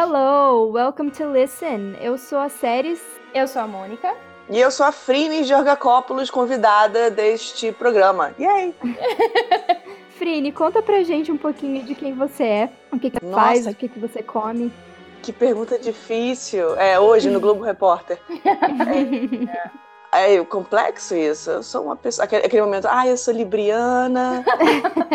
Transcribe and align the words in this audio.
Hello, 0.00 0.70
welcome 0.70 1.10
to 1.10 1.32
Listen. 1.32 1.96
Eu 2.00 2.16
sou 2.16 2.38
a 2.38 2.48
Séries. 2.48 3.00
Eu 3.34 3.48
sou 3.48 3.62
a 3.62 3.66
Mônica. 3.66 4.14
E 4.48 4.56
eu 4.60 4.70
sou 4.70 4.86
a 4.86 4.92
Frine 4.92 5.42
Georgacópolis, 5.42 6.30
convidada 6.30 7.10
deste 7.10 7.72
programa. 7.72 8.32
E 8.38 8.46
aí? 8.46 8.72
Frine, 10.16 10.52
conta 10.52 10.80
pra 10.80 11.02
gente 11.02 11.32
um 11.32 11.36
pouquinho 11.36 11.82
de 11.82 11.96
quem 11.96 12.14
você 12.14 12.44
é, 12.44 12.70
o 12.92 12.98
que, 13.00 13.10
que 13.10 13.18
faz, 13.26 13.66
o 13.66 13.74
que, 13.74 13.88
que 13.88 13.98
você 13.98 14.22
come. 14.22 14.72
Que 15.20 15.32
pergunta 15.32 15.76
difícil. 15.76 16.76
É, 16.76 17.00
hoje 17.00 17.28
no 17.28 17.40
Globo 17.42 17.64
Repórter. 17.64 18.20
é, 18.44 19.50
é. 19.50 19.87
É 20.10 20.42
complexo 20.44 21.14
isso. 21.14 21.50
Eu 21.50 21.62
sou 21.62 21.84
uma 21.84 21.96
pessoa. 21.96 22.24
Aquele, 22.24 22.46
aquele 22.46 22.62
momento, 22.62 22.88
ah, 22.90 23.06
eu 23.06 23.16
sou 23.16 23.32
libriana, 23.34 24.44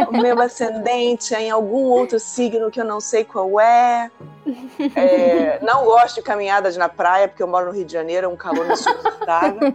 o 0.08 0.12
meu 0.12 0.40
ascendente 0.40 1.34
é 1.34 1.42
em 1.42 1.52
algum 1.52 1.86
outro 1.86 2.20
signo 2.20 2.70
que 2.70 2.80
eu 2.80 2.86
não 2.86 3.00
sei 3.00 3.26
qual 3.26 3.60
é. 3.60 4.12
é. 4.96 5.60
Não 5.64 5.86
gosto 5.86 6.16
de 6.16 6.22
caminhadas 6.22 6.78
na 6.78 6.88
praia, 6.88 7.28
porque 7.28 7.42
eu 7.42 7.48
moro 7.48 7.68
no 7.68 7.72
Rio 7.72 7.86
de 7.86 7.94
Janeiro, 7.94 8.26
é 8.26 8.30
um 8.30 8.36
calor 8.36 8.70
insuportável. 8.70 9.74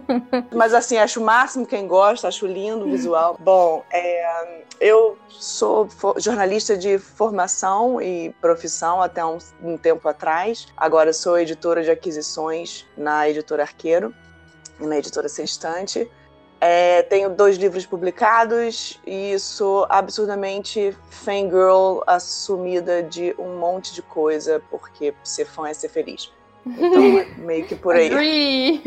Mas 0.55 0.73
assim, 0.73 0.97
acho 0.97 1.19
o 1.19 1.25
máximo 1.25 1.65
quem 1.65 1.85
gosta, 1.85 2.27
acho 2.27 2.47
lindo 2.47 2.85
o 2.85 2.89
visual. 2.89 3.35
Bom, 3.39 3.83
é, 3.91 4.63
eu 4.79 5.17
sou 5.27 5.89
jornalista 6.17 6.77
de 6.77 6.97
formação 6.97 8.01
e 8.01 8.29
profissão 8.39 9.01
até 9.01 9.25
um, 9.25 9.37
um 9.61 9.77
tempo 9.77 10.07
atrás. 10.07 10.67
Agora 10.77 11.11
sou 11.11 11.37
editora 11.37 11.83
de 11.83 11.91
aquisições 11.91 12.87
na 12.97 13.29
editora 13.29 13.63
Arqueiro 13.63 14.13
na 14.79 14.97
editora 14.97 15.29
Sextante. 15.29 16.09
É, 16.61 17.03
tenho 17.03 17.29
dois 17.29 17.57
livros 17.57 17.85
publicados 17.85 18.99
e 19.07 19.39
sou 19.39 19.85
absurdamente 19.89 20.95
fangirl 21.09 22.01
assumida 22.05 23.01
de 23.01 23.33
um 23.39 23.57
monte 23.57 23.93
de 23.93 24.01
coisa, 24.01 24.61
porque 24.69 25.13
ser 25.23 25.45
fã 25.45 25.69
é 25.69 25.73
ser 25.73 25.87
feliz. 25.87 26.33
Então, 26.65 27.25
meio 27.45 27.65
que 27.65 27.75
por 27.75 27.95
aí. 27.95 28.81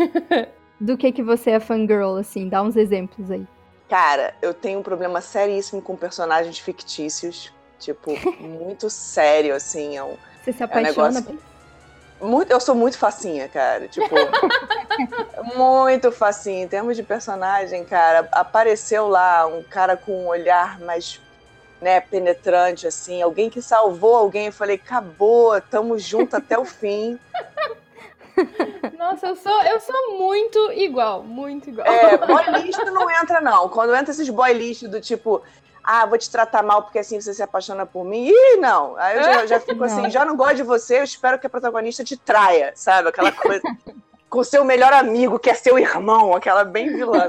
Do 0.79 0.97
que 0.97 1.13
que 1.13 1.23
você 1.23 1.53
é 1.53 1.61
fangirl, 1.61 2.17
assim? 2.17 2.49
Dá 2.49 2.63
uns 2.63 2.77
exemplos 2.77 3.31
aí. 3.31 3.47
Cara, 3.89 4.35
eu 4.43 4.53
tenho 4.53 4.81
um 4.81 4.83
problema 4.83 5.21
seríssimo 5.21 5.81
com 5.81 5.97
personagens 5.97 6.59
fictícios. 6.59 7.53
Tipo, 7.79 8.13
muito 8.39 8.91
sério, 8.91 9.55
assim. 9.55 9.97
É 9.97 10.05
um, 10.05 10.17
você 10.43 10.53
se 10.53 10.63
apaixona? 10.63 10.89
É 10.89 11.23
um 11.23 11.25
negócio... 11.25 11.52
Muito, 12.23 12.53
eu 12.53 12.61
sou 12.61 12.77
muito 12.77 12.97
facinha, 12.97 13.49
cara. 13.49 13.89
Tipo, 13.89 14.15
muito 15.57 16.13
facinha. 16.13 16.63
Em 16.63 16.69
termos 16.69 16.97
de 16.97 17.03
personagem, 17.03 17.85
cara, 17.85 18.29
apareceu 18.31 19.09
lá 19.09 19.45
um 19.47 19.63
cara 19.63 19.97
com 19.97 20.25
um 20.25 20.29
olhar 20.29 20.79
mais 20.79 21.21
né, 21.81 22.01
penetrante, 22.01 22.87
assim, 22.87 23.21
alguém 23.21 23.51
que 23.51 23.61
salvou 23.61 24.15
alguém. 24.15 24.47
Eu 24.47 24.53
falei, 24.53 24.77
acabou, 24.77 25.61
tamo 25.63 25.99
junto 25.99 26.37
até 26.37 26.57
o 26.57 26.65
fim. 26.65 27.19
Nossa, 28.97 29.27
eu 29.27 29.37
sou, 29.37 29.63
eu 29.65 29.81
sou 29.81 30.17
muito 30.17 30.73
igual, 30.73 31.25
muito 31.25 31.71
igual. 31.71 31.87
É, 31.87 32.17
boy 32.17 32.63
lixo 32.63 32.85
não 32.85 33.11
entra, 33.11 33.41
não. 33.41 33.69
Quando 33.69 33.95
entra 33.97 34.13
esses 34.13 34.29
boy 34.29 34.53
lixo 34.53 34.89
do 34.89 35.01
tipo, 35.01 35.43
ah, 35.83 36.07
vou 36.07 36.19
te 36.19 36.31
tratar 36.31 36.63
mal 36.63 36.83
porque 36.83 36.99
assim 36.99 37.21
você 37.21 37.35
se 37.35 37.43
apaixona 37.43 37.85
por 37.85 38.05
mim. 38.05 38.29
Ih, 38.29 38.57
não. 38.59 38.97
Aí 38.97 39.17
eu 39.17 39.23
já, 39.23 39.47
já 39.47 39.61
fico 39.61 39.83
assim, 39.85 40.11
já 40.11 40.25
não 40.25 40.37
gosto 40.37 40.57
de 40.57 40.63
você, 40.63 41.01
eu 41.01 41.05
espero 41.05 41.39
que 41.39 41.47
a 41.47 41.51
protagonista 41.51 42.05
te 42.05 42.17
traia, 42.17 42.73
sabe? 42.75 43.09
Aquela 43.09 43.33
coisa. 43.33 43.63
com 44.29 44.43
seu 44.43 44.65
melhor 44.65 44.93
amigo, 44.95 45.39
que 45.39 45.51
é 45.51 45.55
seu 45.55 45.79
irmão, 45.79 46.35
aquela 46.35 46.65
bem 46.65 46.91
vilã. 46.95 47.29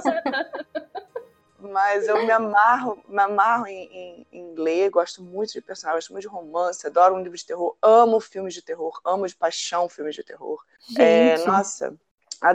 Mas 1.59 2.08
eu 2.08 2.26
me 2.26 2.31
amarro, 2.31 2.98
me 3.08 3.22
amarro 3.22 3.68
em, 3.68 3.90
em, 3.92 4.28
em, 4.31 4.56
ler, 4.56 4.90
gosto 4.90 5.22
muito 5.22 5.52
de 5.52 5.62
personagens, 5.62 6.04
gosto 6.04 6.14
muito 6.14 6.22
de 6.22 6.28
romance, 6.28 6.86
adoro 6.86 7.16
um 7.16 7.22
livro 7.22 7.38
de 7.38 7.46
terror, 7.46 7.75
amo 7.81 8.19
filmes 8.19 8.53
de 8.53 8.62
terror, 8.62 9.02
amo 9.03 9.28
de 9.28 9.36
paixão 9.36 9.90
filmes 9.90 10.16
de 10.16 10.24
terror. 10.24 10.62
É, 10.97 11.38
nossa, 11.46 11.94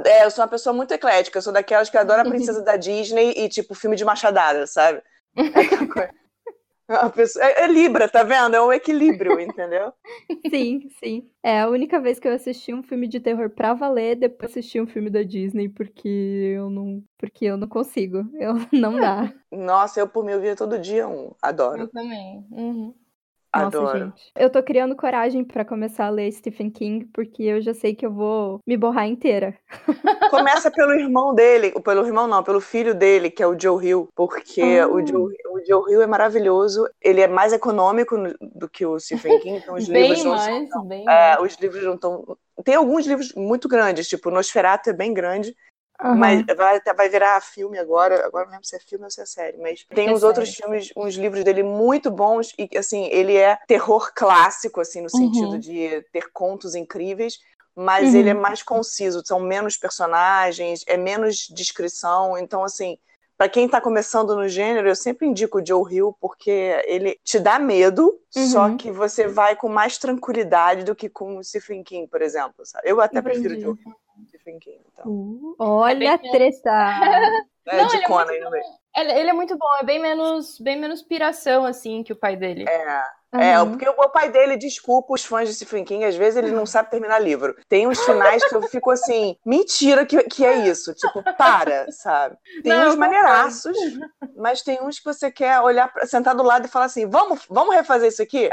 é, 0.05 0.25
eu 0.25 0.31
sou 0.31 0.43
uma 0.43 0.51
pessoa 0.51 0.75
muito 0.75 0.93
eclética, 0.93 1.39
eu 1.39 1.43
sou 1.43 1.53
daquelas 1.53 1.89
que 1.89 1.97
adora 1.97 2.23
a 2.23 2.29
princesa 2.29 2.63
da 2.63 2.77
Disney 2.77 3.33
e, 3.37 3.49
tipo, 3.49 3.75
filme 3.75 3.97
de 3.97 4.05
machadada, 4.05 4.67
sabe? 4.67 5.03
É, 6.91 7.09
pessoa, 7.11 7.45
é, 7.45 7.65
é, 7.65 7.67
Libra, 7.67 8.09
tá 8.09 8.23
vendo? 8.23 8.57
É 8.57 8.63
um 8.63 8.73
equilíbrio, 8.73 9.39
entendeu? 9.39 9.93
Sim, 10.51 10.89
sim. 10.99 11.31
É 11.43 11.61
a 11.61 11.69
única 11.69 12.01
vez 12.01 12.19
que 12.19 12.27
eu 12.27 12.33
assisti 12.33 12.73
um 12.73 12.83
filme 12.83 13.07
de 13.07 13.21
terror 13.21 13.51
pra 13.51 13.75
valer, 13.75 14.17
depois 14.17 14.53
assisti 14.53 14.81
um 14.81 14.87
filme 14.87 15.11
da 15.11 15.23
Disney, 15.23 15.69
porque 15.69 16.09
eu 16.09 16.71
não, 16.71 17.05
porque 17.19 17.45
eu 17.45 17.59
não 17.59 17.69
consigo. 17.69 18.25
Eu 18.35 18.55
não 18.73 18.99
dá. 18.99 19.31
Nossa, 19.53 20.01
eu 20.01 20.09
por 20.09 20.25
mim 20.25 20.33
eu 20.33 20.41
via 20.41 20.57
todo 20.57 20.79
dia 20.79 21.07
um. 21.07 21.35
Adoro. 21.43 21.83
Eu 21.83 21.89
também. 21.89 22.47
Uhum. 22.51 22.95
Nossa, 23.55 23.79
Adoro. 23.79 23.99
gente. 23.99 24.33
Eu 24.37 24.51
tô 24.51 24.63
criando 24.63 24.95
coragem 24.95 25.43
para 25.43 25.65
começar 25.65 26.07
a 26.07 26.11
ler 26.11 26.31
Stephen 26.33 26.71
King, 26.71 27.07
porque 27.07 27.43
eu 27.43 27.61
já 27.61 27.73
sei 27.73 27.95
que 27.95 28.05
eu 28.05 28.13
vou 28.13 28.61
me 28.67 28.77
borrar 28.77 29.07
inteira. 29.07 29.59
Começa 30.31 30.71
pelo 30.71 30.93
irmão 30.93 31.35
dele, 31.35 31.73
pelo 31.83 32.07
irmão 32.07 32.27
não, 32.29 32.43
pelo 32.43 32.61
filho 32.61 32.95
dele, 32.95 33.31
que 33.31 33.43
é 33.43 33.47
o 33.47 33.59
Joe 33.59 33.85
Hill, 33.85 34.09
porque 34.15 34.61
ah. 34.61 34.87
o, 34.87 35.05
Joe, 35.05 35.35
o 35.51 35.67
Joe 35.67 35.93
Hill 35.93 36.03
é 36.03 36.07
maravilhoso, 36.07 36.87
ele 37.01 37.23
é 37.23 37.29
mais 37.29 37.53
econômico 37.53 38.17
do 38.41 38.69
que 38.69 38.85
o 38.85 38.99
Stephen 39.01 39.41
King, 39.41 39.59
então 39.59 39.75
os 39.75 39.89
bem 39.89 40.13
livros 40.13 40.25
mais, 40.25 40.69
não 40.69 40.87
bem 40.87 41.03
é, 41.09 41.37
mais. 41.37 41.43
os 41.43 41.59
livros 41.59 41.85
não 41.85 41.95
estão... 41.95 42.37
Tem 42.65 42.75
alguns 42.75 43.07
livros 43.07 43.33
muito 43.35 43.69
grandes, 43.69 44.09
tipo 44.09 44.31
Nosferatu 44.31 44.91
é 44.91 44.93
bem 44.93 45.15
grande, 45.15 45.55
Uhum. 46.03 46.15
Mas 46.15 46.45
vai, 46.57 46.81
vai 46.97 47.09
virar 47.09 47.41
filme 47.41 47.77
agora, 47.77 48.25
agora 48.25 48.45
não 48.45 48.53
lembro 48.53 48.67
se 48.67 48.77
é 48.77 48.79
filme 48.79 49.05
ou 49.05 49.11
se 49.11 49.21
é 49.21 49.27
série, 49.27 49.59
mas 49.59 49.85
tem 49.93 50.09
é 50.09 50.13
uns 50.13 50.21
série. 50.21 50.29
outros 50.29 50.55
filmes, 50.55 50.93
uns 50.97 51.17
livros 51.17 51.43
dele 51.43 51.65
muito 51.65 52.09
bons 52.09 52.55
e 52.57 52.79
assim, 52.79 53.07
ele 53.07 53.37
é 53.37 53.59
terror 53.67 54.13
clássico 54.15 54.81
assim 54.81 55.01
no 55.01 55.11
sentido 55.11 55.53
uhum. 55.53 55.59
de 55.59 56.05
ter 56.13 56.31
contos 56.33 56.77
incríveis, 56.77 57.41
mas 57.75 58.13
uhum. 58.13 58.21
ele 58.21 58.29
é 58.29 58.35
mais 58.35 58.63
conciso, 58.63 59.23
são 59.25 59.41
menos 59.41 59.77
personagens, 59.77 60.85
é 60.87 60.97
menos 60.97 61.49
descrição, 61.51 62.39
então 62.39 62.63
assim, 62.63 62.97
para 63.37 63.49
quem 63.49 63.67
está 63.67 63.81
começando 63.81 64.37
no 64.37 64.49
gênero, 64.49 64.89
eu 64.89 64.97
sempre 64.97 65.27
indico 65.27 65.59
o 65.59 65.67
Joe 65.67 65.93
Hill 65.93 66.17
porque 66.21 66.81
ele 66.87 67.19
te 67.25 67.41
dá 67.41 67.59
medo, 67.59 68.21
só 68.31 68.67
uhum. 68.67 68.77
que 68.77 68.93
você 68.93 69.27
vai 69.27 69.57
com 69.57 69.69
mais 69.69 69.99
tranquilidade 69.99 70.85
do 70.85 70.95
que 70.95 71.09
com 71.09 71.39
o 71.39 71.45
Stephen 71.45 71.83
King, 71.83 72.09
por 72.09 72.21
exemplo. 72.21 72.65
Sabe? 72.65 72.89
Eu 72.89 73.01
até 73.01 73.19
Entendi. 73.19 73.41
prefiro 73.41 73.57
o 73.57 73.61
Joe 73.61 73.79
Hill. 73.85 74.08
Stephen 74.49 74.59
King. 74.59 74.81
Então. 74.93 75.13
Uh, 75.13 75.57
olha 75.59 76.15
a 76.15 76.19
treta! 76.19 76.71
É, 77.71 77.83
Não, 77.83 77.87
de 77.87 78.03
Conan 78.05 78.33
no 78.41 78.51
meio. 78.51 78.65
Ele, 78.97 79.13
ele, 79.13 79.29
é 79.29 79.33
muito 79.35 79.55
bom, 79.59 79.67
é 79.79 79.85
bem 79.85 79.99
menos, 79.99 80.59
bem 80.59 80.75
menos 80.75 81.03
piração, 81.03 81.67
assim, 81.67 82.03
que 82.03 82.15
o 82.15 82.17
pai 82.17 82.35
dele. 82.35 82.65
É. 82.67 83.03
Uhum. 83.33 83.41
É, 83.41 83.65
porque 83.65 83.87
o 83.87 84.09
pai 84.09 84.31
dele, 84.31 84.57
desculpa 84.57 85.13
os 85.13 85.25
fãs 85.25 85.49
de 85.49 85.55
Stephen 85.55 85.85
King, 85.85 86.05
às 86.05 86.17
vezes 86.17 86.37
ele 86.37 86.51
não 86.51 86.65
sabe 86.65 86.91
terminar 86.91 87.19
livro. 87.19 87.55
Tem 87.69 87.87
uns 87.87 88.01
finais 88.01 88.43
que 88.43 88.55
eu 88.55 88.63
fico 88.63 88.91
assim, 88.91 89.37
mentira 89.45 90.07
que, 90.07 90.23
que 90.25 90.47
é 90.47 90.67
isso. 90.67 90.95
Tipo, 90.95 91.23
para, 91.37 91.91
sabe? 91.93 92.37
Tem 92.63 92.73
não, 92.73 92.89
uns 92.89 92.97
maneiraços, 92.97 93.77
mas 94.37 94.63
tem 94.63 94.83
uns 94.83 94.99
que 94.99 95.05
você 95.05 95.31
quer 95.31 95.61
olhar, 95.61 95.93
sentar 96.07 96.35
do 96.35 96.43
lado 96.43 96.67
e 96.67 96.71
falar 96.71 96.87
assim, 96.87 97.07
vamos, 97.07 97.45
vamos 97.51 97.75
refazer 97.75 98.09
isso 98.09 98.23
aqui? 98.23 98.49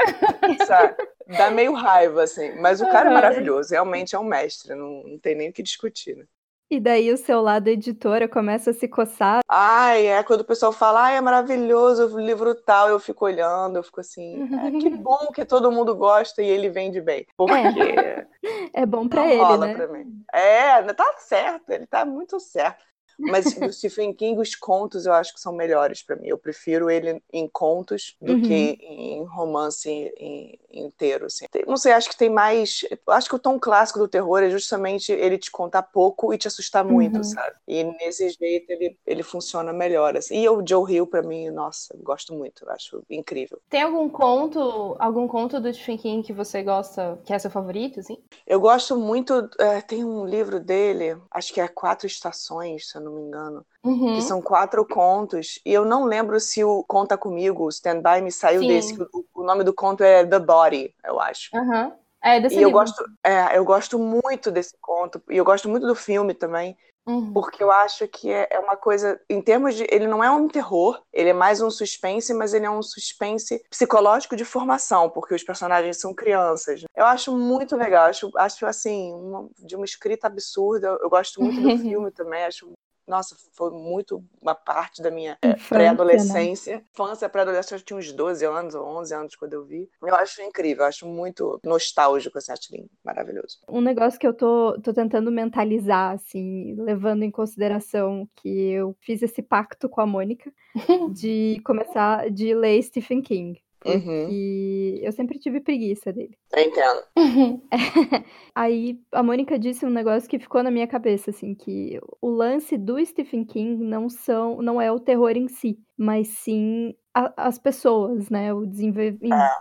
sabe? 0.66 0.94
Dá 1.26 1.50
meio 1.50 1.72
raiva, 1.72 2.22
assim. 2.22 2.54
Mas 2.60 2.80
o 2.80 2.88
cara 2.90 3.10
é 3.10 3.14
maravilhoso, 3.14 3.70
realmente 3.70 4.14
é 4.14 4.18
um 4.18 4.24
mestre, 4.24 4.74
não, 4.74 5.02
não 5.04 5.18
tem 5.18 5.34
nem 5.34 5.48
o 5.48 5.52
que 5.52 5.62
discutir, 5.62 6.16
né? 6.16 6.24
E 6.68 6.80
daí 6.80 7.12
o 7.12 7.16
seu 7.16 7.40
lado 7.40 7.68
editora 7.68 8.28
começa 8.28 8.70
a 8.70 8.74
se 8.74 8.88
coçar. 8.88 9.40
Ai, 9.48 10.06
é 10.08 10.22
quando 10.24 10.40
o 10.40 10.44
pessoal 10.44 10.72
fala, 10.72 11.04
ai, 11.04 11.16
é 11.16 11.20
maravilhoso 11.20 12.12
o 12.12 12.20
livro 12.20 12.54
tal, 12.54 12.88
eu 12.88 12.98
fico 12.98 13.24
olhando, 13.24 13.76
eu 13.76 13.84
fico 13.84 14.00
assim, 14.00 14.42
é, 14.42 14.70
que 14.80 14.90
bom 14.90 15.28
que 15.32 15.44
todo 15.44 15.70
mundo 15.70 15.94
gosta 15.94 16.42
e 16.42 16.48
ele 16.48 16.68
vende 16.68 17.00
bem. 17.00 17.24
Porque 17.36 17.52
é, 17.54 18.26
é 18.74 18.84
bom 18.84 19.08
para 19.08 19.32
ele, 19.32 19.58
né? 19.58 19.74
Pra 19.74 19.88
mim. 19.88 20.24
É, 20.32 20.82
tá 20.92 21.14
certo, 21.18 21.70
ele 21.70 21.86
tá 21.86 22.04
muito 22.04 22.40
certo. 22.40 22.84
Mas 23.18 23.54
do 23.54 23.72
Stephen 23.72 24.12
King, 24.12 24.40
os 24.40 24.54
contos 24.54 25.06
eu 25.06 25.12
acho 25.12 25.34
que 25.34 25.40
são 25.40 25.52
melhores 25.52 26.02
para 26.02 26.16
mim. 26.16 26.28
Eu 26.28 26.38
prefiro 26.38 26.90
ele 26.90 27.22
em 27.32 27.48
contos 27.48 28.16
do 28.20 28.34
uhum. 28.34 28.42
que 28.42 28.78
em 28.80 29.24
romance 29.24 29.88
em, 29.90 30.58
inteiro. 30.70 31.26
Assim. 31.26 31.46
Não 31.66 31.76
sei, 31.76 31.92
acho 31.92 32.08
que 32.08 32.16
tem 32.16 32.30
mais. 32.30 32.80
Acho 33.08 33.28
que 33.28 33.34
o 33.34 33.38
tom 33.38 33.58
clássico 33.58 33.98
do 33.98 34.08
terror 34.08 34.42
é 34.42 34.50
justamente 34.50 35.12
ele 35.12 35.38
te 35.38 35.50
contar 35.50 35.82
pouco 35.82 36.32
e 36.32 36.38
te 36.38 36.48
assustar 36.48 36.84
muito, 36.84 37.18
uhum. 37.18 37.24
sabe? 37.24 37.56
E 37.66 37.82
nesse 37.84 38.28
jeito 38.30 38.70
ele, 38.70 38.98
ele 39.06 39.22
funciona 39.22 39.72
melhor. 39.72 40.16
Assim. 40.16 40.40
E 40.40 40.48
o 40.48 40.62
Joe 40.66 40.92
Hill, 40.92 41.06
para 41.06 41.22
mim, 41.22 41.50
nossa, 41.50 41.96
gosto 42.02 42.34
muito. 42.34 42.68
Acho 42.70 43.02
incrível. 43.08 43.60
Tem 43.68 43.82
algum 43.82 44.08
conto, 44.08 44.96
algum 44.98 45.26
conto 45.26 45.60
do 45.60 45.72
Stephen 45.72 45.98
King 45.98 46.26
que 46.26 46.32
você 46.32 46.62
gosta, 46.62 47.18
que 47.24 47.32
é 47.32 47.38
seu 47.38 47.50
favorito, 47.50 48.00
assim? 48.00 48.18
Eu 48.46 48.60
gosto 48.60 48.96
muito. 48.96 49.48
É, 49.58 49.80
tem 49.80 50.04
um 50.04 50.24
livro 50.24 50.60
dele, 50.60 51.16
acho 51.30 51.52
que 51.52 51.60
é 51.60 51.68
Quatro 51.68 52.06
Estações, 52.06 52.88
se 52.90 52.98
eu 52.98 53.02
não 53.06 53.12
me 53.12 53.22
engano. 53.22 53.66
Uhum. 53.84 54.14
Que 54.14 54.22
são 54.22 54.40
quatro 54.42 54.84
contos. 54.86 55.58
E 55.64 55.72
eu 55.72 55.84
não 55.84 56.04
lembro 56.04 56.38
se 56.38 56.62
o 56.62 56.84
Conta 56.84 57.16
Comigo, 57.16 57.64
o 57.64 57.68
Stand 57.68 58.02
By 58.02 58.20
Me, 58.22 58.30
saiu 58.30 58.60
Sim. 58.62 58.68
desse. 58.68 59.02
O, 59.12 59.24
o, 59.34 59.42
nome 59.42 59.64
do 59.64 59.72
conto 59.72 60.02
é 60.04 60.24
The 60.26 60.38
Body, 60.38 60.94
eu 61.04 61.20
acho. 61.20 61.50
Uhum. 61.54 61.92
É, 62.22 62.40
desse 62.40 62.56
e 62.56 62.58
eu 62.62 62.68
livro. 62.68 62.80
gosto, 62.80 63.04
é, 63.24 63.56
eu 63.56 63.64
gosto 63.64 63.98
muito 63.98 64.50
desse 64.50 64.74
conto, 64.80 65.22
e 65.30 65.36
eu 65.36 65.44
gosto 65.44 65.68
muito 65.68 65.86
do 65.86 65.94
filme 65.94 66.34
também, 66.34 66.76
Uhum. 67.08 67.32
porque 67.32 67.62
eu 67.62 67.70
acho 67.70 68.08
que 68.08 68.32
é, 68.32 68.48
é 68.50 68.58
uma 68.58 68.76
coisa, 68.76 69.20
em 69.30 69.40
termos 69.40 69.76
de. 69.76 69.86
Ele 69.88 70.08
não 70.08 70.24
é 70.24 70.28
um 70.28 70.48
terror, 70.48 71.00
ele 71.12 71.28
é 71.28 71.32
mais 71.32 71.60
um 71.60 71.70
suspense, 71.70 72.34
mas 72.34 72.52
ele 72.52 72.66
é 72.66 72.70
um 72.70 72.82
suspense 72.82 73.62
psicológico 73.70 74.34
de 74.34 74.44
formação, 74.44 75.08
porque 75.08 75.32
os 75.32 75.44
personagens 75.44 76.00
são 76.00 76.12
crianças. 76.12 76.82
Eu 76.96 77.06
acho 77.06 77.32
muito 77.36 77.76
legal, 77.76 78.06
acho, 78.06 78.28
acho 78.36 78.66
assim, 78.66 79.12
uma- 79.14 79.48
de 79.56 79.76
uma 79.76 79.84
escrita 79.84 80.26
absurda. 80.26 80.98
Eu 81.00 81.08
gosto 81.08 81.40
muito 81.40 81.60
do 81.60 81.68
filme 81.78 82.10
também, 82.10 82.42
acho. 82.44 82.72
Nossa, 83.06 83.36
foi 83.52 83.70
muito 83.70 84.24
uma 84.42 84.54
parte 84.54 85.00
da 85.00 85.10
minha 85.10 85.38
é, 85.40 85.50
Infância, 85.50 85.68
pré-adolescência. 85.68 86.84
Infância, 86.92 87.28
pré-adolescência, 87.28 87.76
eu 87.76 87.80
tinha 87.80 87.98
uns 87.98 88.12
12 88.12 88.44
anos 88.44 88.74
ou 88.74 88.84
11 88.98 89.14
anos 89.14 89.36
quando 89.36 89.52
eu 89.52 89.64
vi. 89.64 89.88
Eu 90.02 90.14
acho 90.14 90.42
incrível, 90.42 90.82
eu 90.82 90.88
acho 90.88 91.06
muito 91.06 91.60
nostálgico, 91.64 92.38
acho 92.38 92.74
lindo, 92.74 92.90
maravilhoso. 93.04 93.58
Um 93.68 93.80
negócio 93.80 94.18
que 94.18 94.26
eu 94.26 94.34
tô, 94.34 94.78
tô 94.82 94.92
tentando 94.92 95.30
mentalizar, 95.30 96.14
assim, 96.14 96.74
levando 96.78 97.22
em 97.22 97.30
consideração 97.30 98.28
que 98.36 98.70
eu 98.70 98.96
fiz 99.00 99.22
esse 99.22 99.42
pacto 99.42 99.88
com 99.88 100.00
a 100.00 100.06
Mônica 100.06 100.52
de 101.14 101.60
começar 101.64 102.30
de 102.30 102.54
ler 102.54 102.82
Stephen 102.82 103.22
King. 103.22 103.65
Uhum, 103.86 104.28
Porque 104.28 105.00
eu 105.02 105.12
sempre 105.12 105.38
tive 105.38 105.60
preguiça 105.60 106.12
dele. 106.12 106.36
eu 106.52 106.62
entendo. 106.62 107.04
Aí 108.54 109.00
a 109.12 109.22
Mônica 109.22 109.58
disse 109.58 109.86
um 109.86 109.90
negócio 109.90 110.28
que 110.28 110.38
ficou 110.38 110.62
na 110.62 110.70
minha 110.70 110.86
cabeça, 110.86 111.30
assim, 111.30 111.54
que 111.54 111.98
o 112.20 112.28
lance 112.28 112.76
do 112.76 113.04
Stephen 113.04 113.44
King 113.44 113.82
não 113.82 114.08
são, 114.08 114.60
não 114.62 114.80
é 114.80 114.90
o 114.92 115.00
terror 115.00 115.30
em 115.36 115.48
si, 115.48 115.78
mas 115.96 116.28
sim 116.28 116.94
a- 117.14 117.32
as 117.36 117.58
pessoas, 117.58 118.28
né? 118.28 118.52
O, 118.52 118.66
desenvol- 118.66 119.18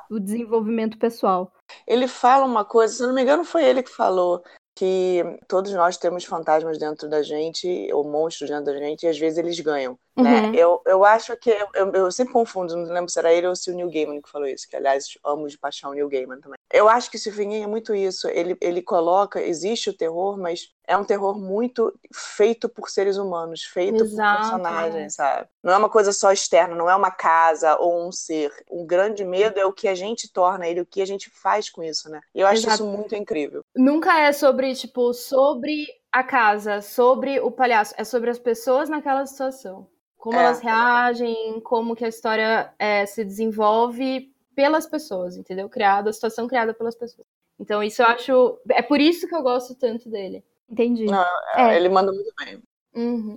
o 0.10 0.20
desenvolvimento 0.20 0.98
pessoal. 0.98 1.52
Ele 1.88 2.08
fala 2.08 2.46
uma 2.46 2.66
coisa, 2.66 2.94
se 2.94 3.04
não 3.04 3.14
me 3.14 3.22
engano, 3.22 3.44
foi 3.44 3.64
ele 3.64 3.82
que 3.84 3.90
falou 3.92 4.44
que 4.76 5.24
todos 5.48 5.72
nós 5.72 5.96
temos 5.96 6.26
fantasmas 6.26 6.78
dentro 6.78 7.10
da 7.10 7.24
gente, 7.24 7.88
ou 7.94 8.04
monstros 8.04 8.50
dentro 8.50 8.66
da 8.66 8.78
gente, 8.78 9.04
e 9.04 9.08
às 9.08 9.18
vezes 9.18 9.38
eles 9.38 9.58
ganham. 9.62 9.98
Né? 10.18 10.42
Uhum. 10.42 10.54
Eu, 10.54 10.82
eu 10.86 11.06
acho 11.06 11.36
que. 11.38 11.50
Eu, 11.74 11.92
eu 11.94 12.12
sempre 12.12 12.34
confundo, 12.34 12.76
não 12.76 12.94
lembro 12.94 13.10
se 13.10 13.18
era 13.18 13.34
ele 13.34 13.48
ou 13.48 13.56
se 13.56 13.72
o 13.72 13.74
Neil 13.74 13.90
Gaiman 13.90 14.22
que 14.22 14.30
falou 14.30 14.48
isso, 14.48 14.68
que 14.70 14.76
aliás 14.76 15.18
amo 15.24 15.48
de 15.48 15.58
paixão 15.58 15.92
o 15.92 15.94
Neil 15.94 16.10
Gaiman 16.10 16.42
também. 16.42 16.55
Eu 16.74 16.90
acho 16.90 17.12
que 17.12 17.18
Stephen 17.18 17.64
é 17.64 17.68
muito 17.68 17.94
isso. 17.94 18.28
Ele, 18.28 18.58
ele 18.60 18.82
coloca, 18.82 19.42
existe 19.42 19.90
o 19.90 19.96
terror, 19.96 20.38
mas 20.38 20.70
é 20.88 20.98
um 20.98 21.04
terror 21.04 21.40
muito 21.40 21.94
feito 22.14 22.68
por 22.68 22.90
seres 22.90 23.18
humanos, 23.18 23.64
feito 23.64 24.04
Exato, 24.04 24.38
por 24.38 24.58
personagens, 24.58 25.16
sabe? 25.16 25.48
Não 25.64 25.74
é 25.74 25.78
uma 25.78 25.90
coisa 25.90 26.12
só 26.12 26.32
externa, 26.32 26.76
não 26.76 26.90
é 26.90 26.96
uma 26.96 27.12
casa 27.12 27.78
ou 27.78 28.08
um 28.08 28.12
ser. 28.12 28.52
O 28.70 28.86
grande 28.86 29.24
medo 29.24 29.60
é 29.60 29.66
o 29.66 29.74
que 29.74 29.88
a 29.88 29.96
gente 29.96 30.32
torna 30.32 30.68
ele, 30.68 30.82
o 30.82 30.86
que 30.86 31.02
a 31.02 31.06
gente 31.06 31.30
faz 31.30 31.70
com 31.70 31.84
isso, 31.84 32.10
né? 32.10 32.20
E 32.34 32.42
eu 32.42 32.48
acho 32.48 32.62
Exato. 32.62 32.76
isso 32.76 32.86
muito 32.88 33.16
incrível. 33.16 33.64
Nunca 33.76 34.20
é 34.20 34.32
sobre, 34.32 34.74
tipo, 34.76 35.14
sobre 35.14 35.86
a 36.12 36.24
casa, 36.24 36.82
sobre 36.82 37.40
o 37.40 37.52
palhaço. 37.52 37.94
É 37.98 38.04
sobre 38.04 38.30
as 38.30 38.40
pessoas 38.40 38.90
naquela 38.90 39.26
situação. 39.26 39.88
Como 40.18 40.38
É. 40.38 40.44
elas 40.44 40.60
reagem, 40.60 41.60
como 41.62 41.96
que 41.96 42.04
a 42.04 42.08
história 42.08 42.74
é, 42.80 43.06
se 43.06 43.24
desenvolve 43.24 44.34
pelas 44.56 44.86
pessoas, 44.88 45.36
entendeu? 45.38 45.70
Criada, 45.70 46.10
a 46.10 46.14
situação 46.14 46.48
criada 46.48 46.74
pelas 46.74 46.96
pessoas. 46.96 47.28
Então, 47.60 47.84
isso 47.84 48.02
eu 48.02 48.08
acho. 48.08 48.60
É 48.72 48.82
por 48.82 49.00
isso 49.00 49.28
que 49.28 49.36
eu 49.36 49.42
gosto 49.44 49.76
tanto 49.76 50.10
dele. 50.10 50.44
Entendi. 50.70 51.06
Não, 51.06 51.26
É. 51.56 51.76
Ele 51.76 51.90
manda 51.90 52.12
muito 52.12 52.34
bem. 52.38 52.62
Uhum. 52.96 53.36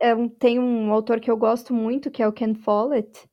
É 0.00 0.14
um- 0.14 0.28
tem 0.28 0.58
um 0.58 0.92
autor 0.92 1.20
que 1.20 1.30
eu 1.30 1.36
gosto 1.36 1.72
muito, 1.74 2.10
que 2.10 2.22
é 2.22 2.28
o 2.28 2.32
Ken 2.32 2.54
Follett. 2.54 3.28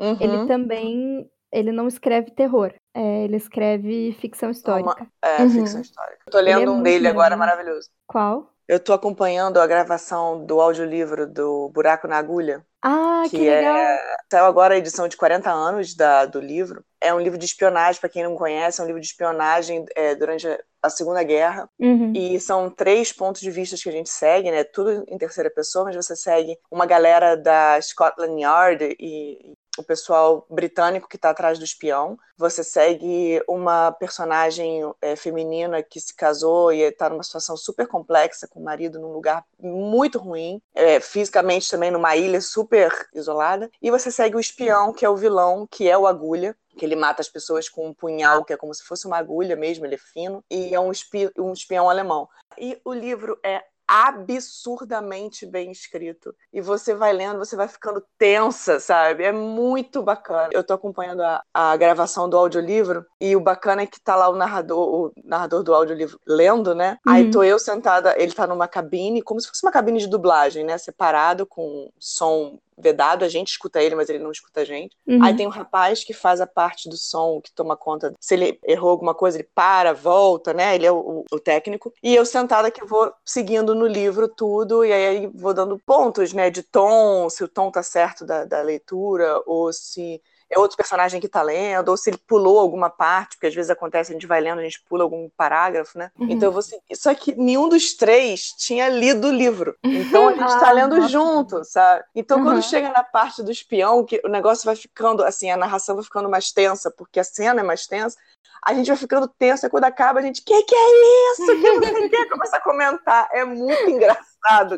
Uhum. 0.00 0.16
Ele 0.20 0.46
também, 0.46 1.30
ele 1.50 1.70
não 1.72 1.86
escreve 1.86 2.30
terror, 2.32 2.74
é, 2.94 3.24
ele 3.24 3.36
escreve 3.36 4.12
ficção 4.20 4.50
histórica. 4.50 5.06
É, 5.22 5.42
Uhum. 5.42 5.50
ficção 5.50 5.80
histórica. 5.80 6.18
Eu 6.26 6.32
tô 6.32 6.38
Ele 6.38 6.50
é 6.50 6.56
lendo 6.56 6.72
um 6.72 6.82
dele 6.82 7.06
agora, 7.08 7.36
maravilhoso. 7.36 7.88
maravilhoso. 7.88 7.90
Qual? 8.06 8.52
Eu 8.68 8.80
tô 8.80 8.92
acompanhando 8.92 9.58
a 9.58 9.66
gravação 9.66 10.44
do 10.44 10.60
audiolivro 10.60 11.26
do 11.26 11.68
Buraco 11.70 12.06
na 12.08 12.16
Agulha, 12.18 12.64
Ah, 12.82 13.22
que, 13.24 13.38
que 13.38 13.48
legal! 13.48 13.76
é 13.76 14.16
saiu 14.32 14.46
agora 14.46 14.74
a 14.74 14.78
edição 14.78 15.06
de 15.06 15.16
40 15.16 15.50
anos 15.50 15.94
da, 15.94 16.24
do 16.24 16.40
livro. 16.40 16.82
É 16.98 17.12
um 17.12 17.20
livro 17.20 17.38
de 17.38 17.44
espionagem, 17.44 18.00
para 18.00 18.08
quem 18.08 18.22
não 18.22 18.34
conhece, 18.34 18.80
é 18.80 18.84
um 18.84 18.86
livro 18.86 19.00
de 19.00 19.06
espionagem 19.06 19.84
é, 19.94 20.14
durante 20.14 20.46
a 20.82 20.88
Segunda 20.88 21.22
Guerra. 21.22 21.68
Uhum. 21.78 22.12
E 22.16 22.40
são 22.40 22.70
três 22.70 23.12
pontos 23.12 23.42
de 23.42 23.50
vista 23.50 23.76
que 23.76 23.88
a 23.88 23.92
gente 23.92 24.08
segue, 24.08 24.50
né? 24.50 24.64
Tudo 24.64 25.04
em 25.06 25.18
terceira 25.18 25.50
pessoa, 25.50 25.84
mas 25.84 25.96
você 25.96 26.16
segue 26.16 26.56
uma 26.70 26.86
galera 26.86 27.36
da 27.36 27.78
Scotland 27.82 28.40
Yard 28.40 28.96
e 28.98 29.52
o 29.78 29.82
pessoal 29.82 30.46
britânico 30.50 31.08
que 31.08 31.16
está 31.16 31.30
atrás 31.30 31.58
do 31.58 31.64
espião. 31.64 32.18
Você 32.36 32.62
segue 32.62 33.42
uma 33.48 33.92
personagem 33.92 34.82
é, 35.00 35.16
feminina 35.16 35.82
que 35.82 36.00
se 36.00 36.14
casou 36.14 36.72
e 36.72 36.80
está 36.80 37.08
numa 37.08 37.22
situação 37.22 37.56
super 37.56 37.86
complexa 37.86 38.48
com 38.48 38.60
o 38.60 38.64
marido 38.64 38.98
num 38.98 39.12
lugar 39.12 39.44
muito 39.58 40.18
ruim, 40.18 40.60
é, 40.74 41.00
fisicamente 41.00 41.70
também 41.70 41.90
numa 41.90 42.16
ilha 42.16 42.40
super 42.40 42.90
isolada. 43.14 43.70
E 43.80 43.90
você 43.90 44.10
segue 44.10 44.36
o 44.36 44.40
espião, 44.40 44.92
que 44.92 45.04
é 45.04 45.08
o 45.08 45.16
vilão, 45.16 45.66
que 45.70 45.88
é 45.88 45.96
o 45.96 46.06
Agulha, 46.06 46.56
que 46.76 46.84
ele 46.84 46.96
mata 46.96 47.20
as 47.20 47.28
pessoas 47.28 47.68
com 47.68 47.88
um 47.88 47.94
punhal, 47.94 48.44
que 48.44 48.52
é 48.52 48.56
como 48.56 48.74
se 48.74 48.82
fosse 48.82 49.06
uma 49.06 49.18
agulha 49.18 49.54
mesmo, 49.56 49.84
ele 49.84 49.96
é 49.96 49.98
fino, 49.98 50.42
e 50.50 50.74
é 50.74 50.80
um, 50.80 50.90
espi 50.90 51.30
um 51.38 51.52
espião 51.52 51.88
alemão. 51.88 52.28
E 52.58 52.80
o 52.84 52.92
livro 52.92 53.38
é 53.44 53.62
absurdamente 53.94 55.44
bem 55.44 55.70
escrito. 55.70 56.34
E 56.50 56.62
você 56.62 56.94
vai 56.94 57.12
lendo, 57.12 57.38
você 57.38 57.54
vai 57.54 57.68
ficando 57.68 58.02
tensa, 58.16 58.80
sabe? 58.80 59.22
É 59.22 59.30
muito 59.30 60.02
bacana. 60.02 60.48
Eu 60.50 60.64
tô 60.64 60.72
acompanhando 60.72 61.20
a, 61.20 61.42
a 61.52 61.76
gravação 61.76 62.26
do 62.26 62.38
audiolivro 62.38 63.04
e 63.20 63.36
o 63.36 63.40
bacana 63.40 63.82
é 63.82 63.86
que 63.86 64.00
tá 64.00 64.16
lá 64.16 64.30
o 64.30 64.34
narrador, 64.34 64.78
o 64.78 65.12
narrador 65.22 65.62
do 65.62 65.74
audiolivro 65.74 66.18
lendo, 66.26 66.74
né? 66.74 66.96
Uhum. 67.06 67.12
Aí 67.12 67.30
tô 67.30 67.42
eu 67.42 67.58
sentada, 67.58 68.14
ele 68.16 68.32
tá 68.32 68.46
numa 68.46 68.66
cabine, 68.66 69.20
como 69.20 69.38
se 69.42 69.48
fosse 69.48 69.62
uma 69.62 69.70
cabine 69.70 69.98
de 69.98 70.06
dublagem, 70.06 70.64
né? 70.64 70.78
Separado 70.78 71.44
com 71.44 71.90
som 71.98 72.58
vedado, 72.76 73.24
a 73.24 73.28
gente 73.28 73.48
escuta 73.48 73.82
ele, 73.82 73.94
mas 73.94 74.08
ele 74.08 74.18
não 74.18 74.30
escuta 74.30 74.60
a 74.60 74.64
gente. 74.64 74.96
Uhum. 75.06 75.22
Aí 75.22 75.36
tem 75.36 75.46
um 75.46 75.50
rapaz 75.50 76.04
que 76.04 76.12
faz 76.12 76.40
a 76.40 76.46
parte 76.46 76.88
do 76.88 76.96
som, 76.96 77.40
que 77.40 77.52
toma 77.52 77.76
conta. 77.76 78.14
Se 78.20 78.34
ele 78.34 78.58
errou 78.64 78.90
alguma 78.90 79.14
coisa, 79.14 79.38
ele 79.38 79.48
para, 79.54 79.92
volta, 79.92 80.52
né? 80.52 80.74
Ele 80.74 80.86
é 80.86 80.92
o, 80.92 81.24
o 81.30 81.40
técnico. 81.40 81.92
E 82.02 82.14
eu 82.14 82.24
sentada 82.24 82.70
que 82.70 82.84
vou 82.84 83.12
seguindo 83.24 83.74
no 83.74 83.86
livro 83.86 84.28
tudo, 84.28 84.84
e 84.84 84.92
aí 84.92 85.26
vou 85.26 85.54
dando 85.54 85.78
pontos, 85.78 86.32
né? 86.32 86.50
De 86.50 86.62
tom, 86.62 87.28
se 87.28 87.44
o 87.44 87.48
tom 87.48 87.70
tá 87.70 87.82
certo 87.82 88.24
da, 88.24 88.44
da 88.44 88.62
leitura, 88.62 89.40
ou 89.46 89.72
se 89.72 90.20
é 90.52 90.58
outro 90.58 90.76
personagem 90.76 91.20
que 91.20 91.28
tá 91.28 91.42
lendo, 91.42 91.88
ou 91.88 91.96
se 91.96 92.10
ele 92.10 92.18
pulou 92.18 92.58
alguma 92.60 92.90
parte, 92.90 93.36
porque 93.36 93.46
às 93.46 93.54
vezes 93.54 93.70
acontece, 93.70 94.12
a 94.12 94.14
gente 94.14 94.26
vai 94.26 94.40
lendo, 94.40 94.58
a 94.60 94.62
gente 94.62 94.82
pula 94.88 95.02
algum 95.02 95.28
parágrafo, 95.36 95.98
né? 95.98 96.10
Uhum. 96.18 96.26
Então 96.28 96.48
eu 96.48 96.52
vou 96.52 96.62
seguir. 96.62 96.82
Só 96.94 97.14
que 97.14 97.34
nenhum 97.34 97.68
dos 97.68 97.94
três 97.94 98.52
tinha 98.58 98.88
lido 98.88 99.28
o 99.28 99.32
livro. 99.32 99.74
Então 99.82 100.28
a 100.28 100.32
gente 100.34 100.58
tá 100.60 100.68
Ah, 100.70 100.72
lendo 100.72 100.96
nossa. 100.96 101.08
junto, 101.08 101.64
sabe? 101.64 102.04
Então 102.14 102.38
Uhum. 102.38 102.44
quando 102.44 102.62
chega 102.62 102.88
na 102.90 103.02
parte 103.02 103.42
do 103.42 103.50
espião, 103.50 104.04
que 104.04 104.20
o 104.24 104.28
negócio 104.28 104.64
vai 104.66 104.76
ficando, 104.76 105.24
assim, 105.24 105.50
a 105.50 105.56
narração 105.56 105.94
vai 105.96 106.04
ficando 106.04 106.28
mais 106.28 106.52
tensa, 106.52 106.90
porque 106.90 107.18
a 107.20 107.24
cena 107.24 107.60
é 107.60 107.64
mais 107.64 107.86
tensa, 107.86 108.16
a 108.64 108.74
gente 108.74 108.86
vai 108.86 108.96
ficando 108.96 109.26
tensa, 109.26 109.66
e 109.66 109.70
quando 109.70 109.84
acaba, 109.84 110.20
a 110.20 110.22
gente, 110.22 110.42
que 110.42 110.62
que 110.62 110.74
é 110.74 111.32
isso? 111.32 111.46
Que 111.46 111.72
não 111.72 111.82
sei 111.82 112.06
o 112.06 112.10
que, 112.10 112.26
começa 112.30 112.56
a 112.56 112.60
comentar. 112.60 113.28
É 113.32 113.44
muito 113.44 113.90
engraçado, 113.90 114.26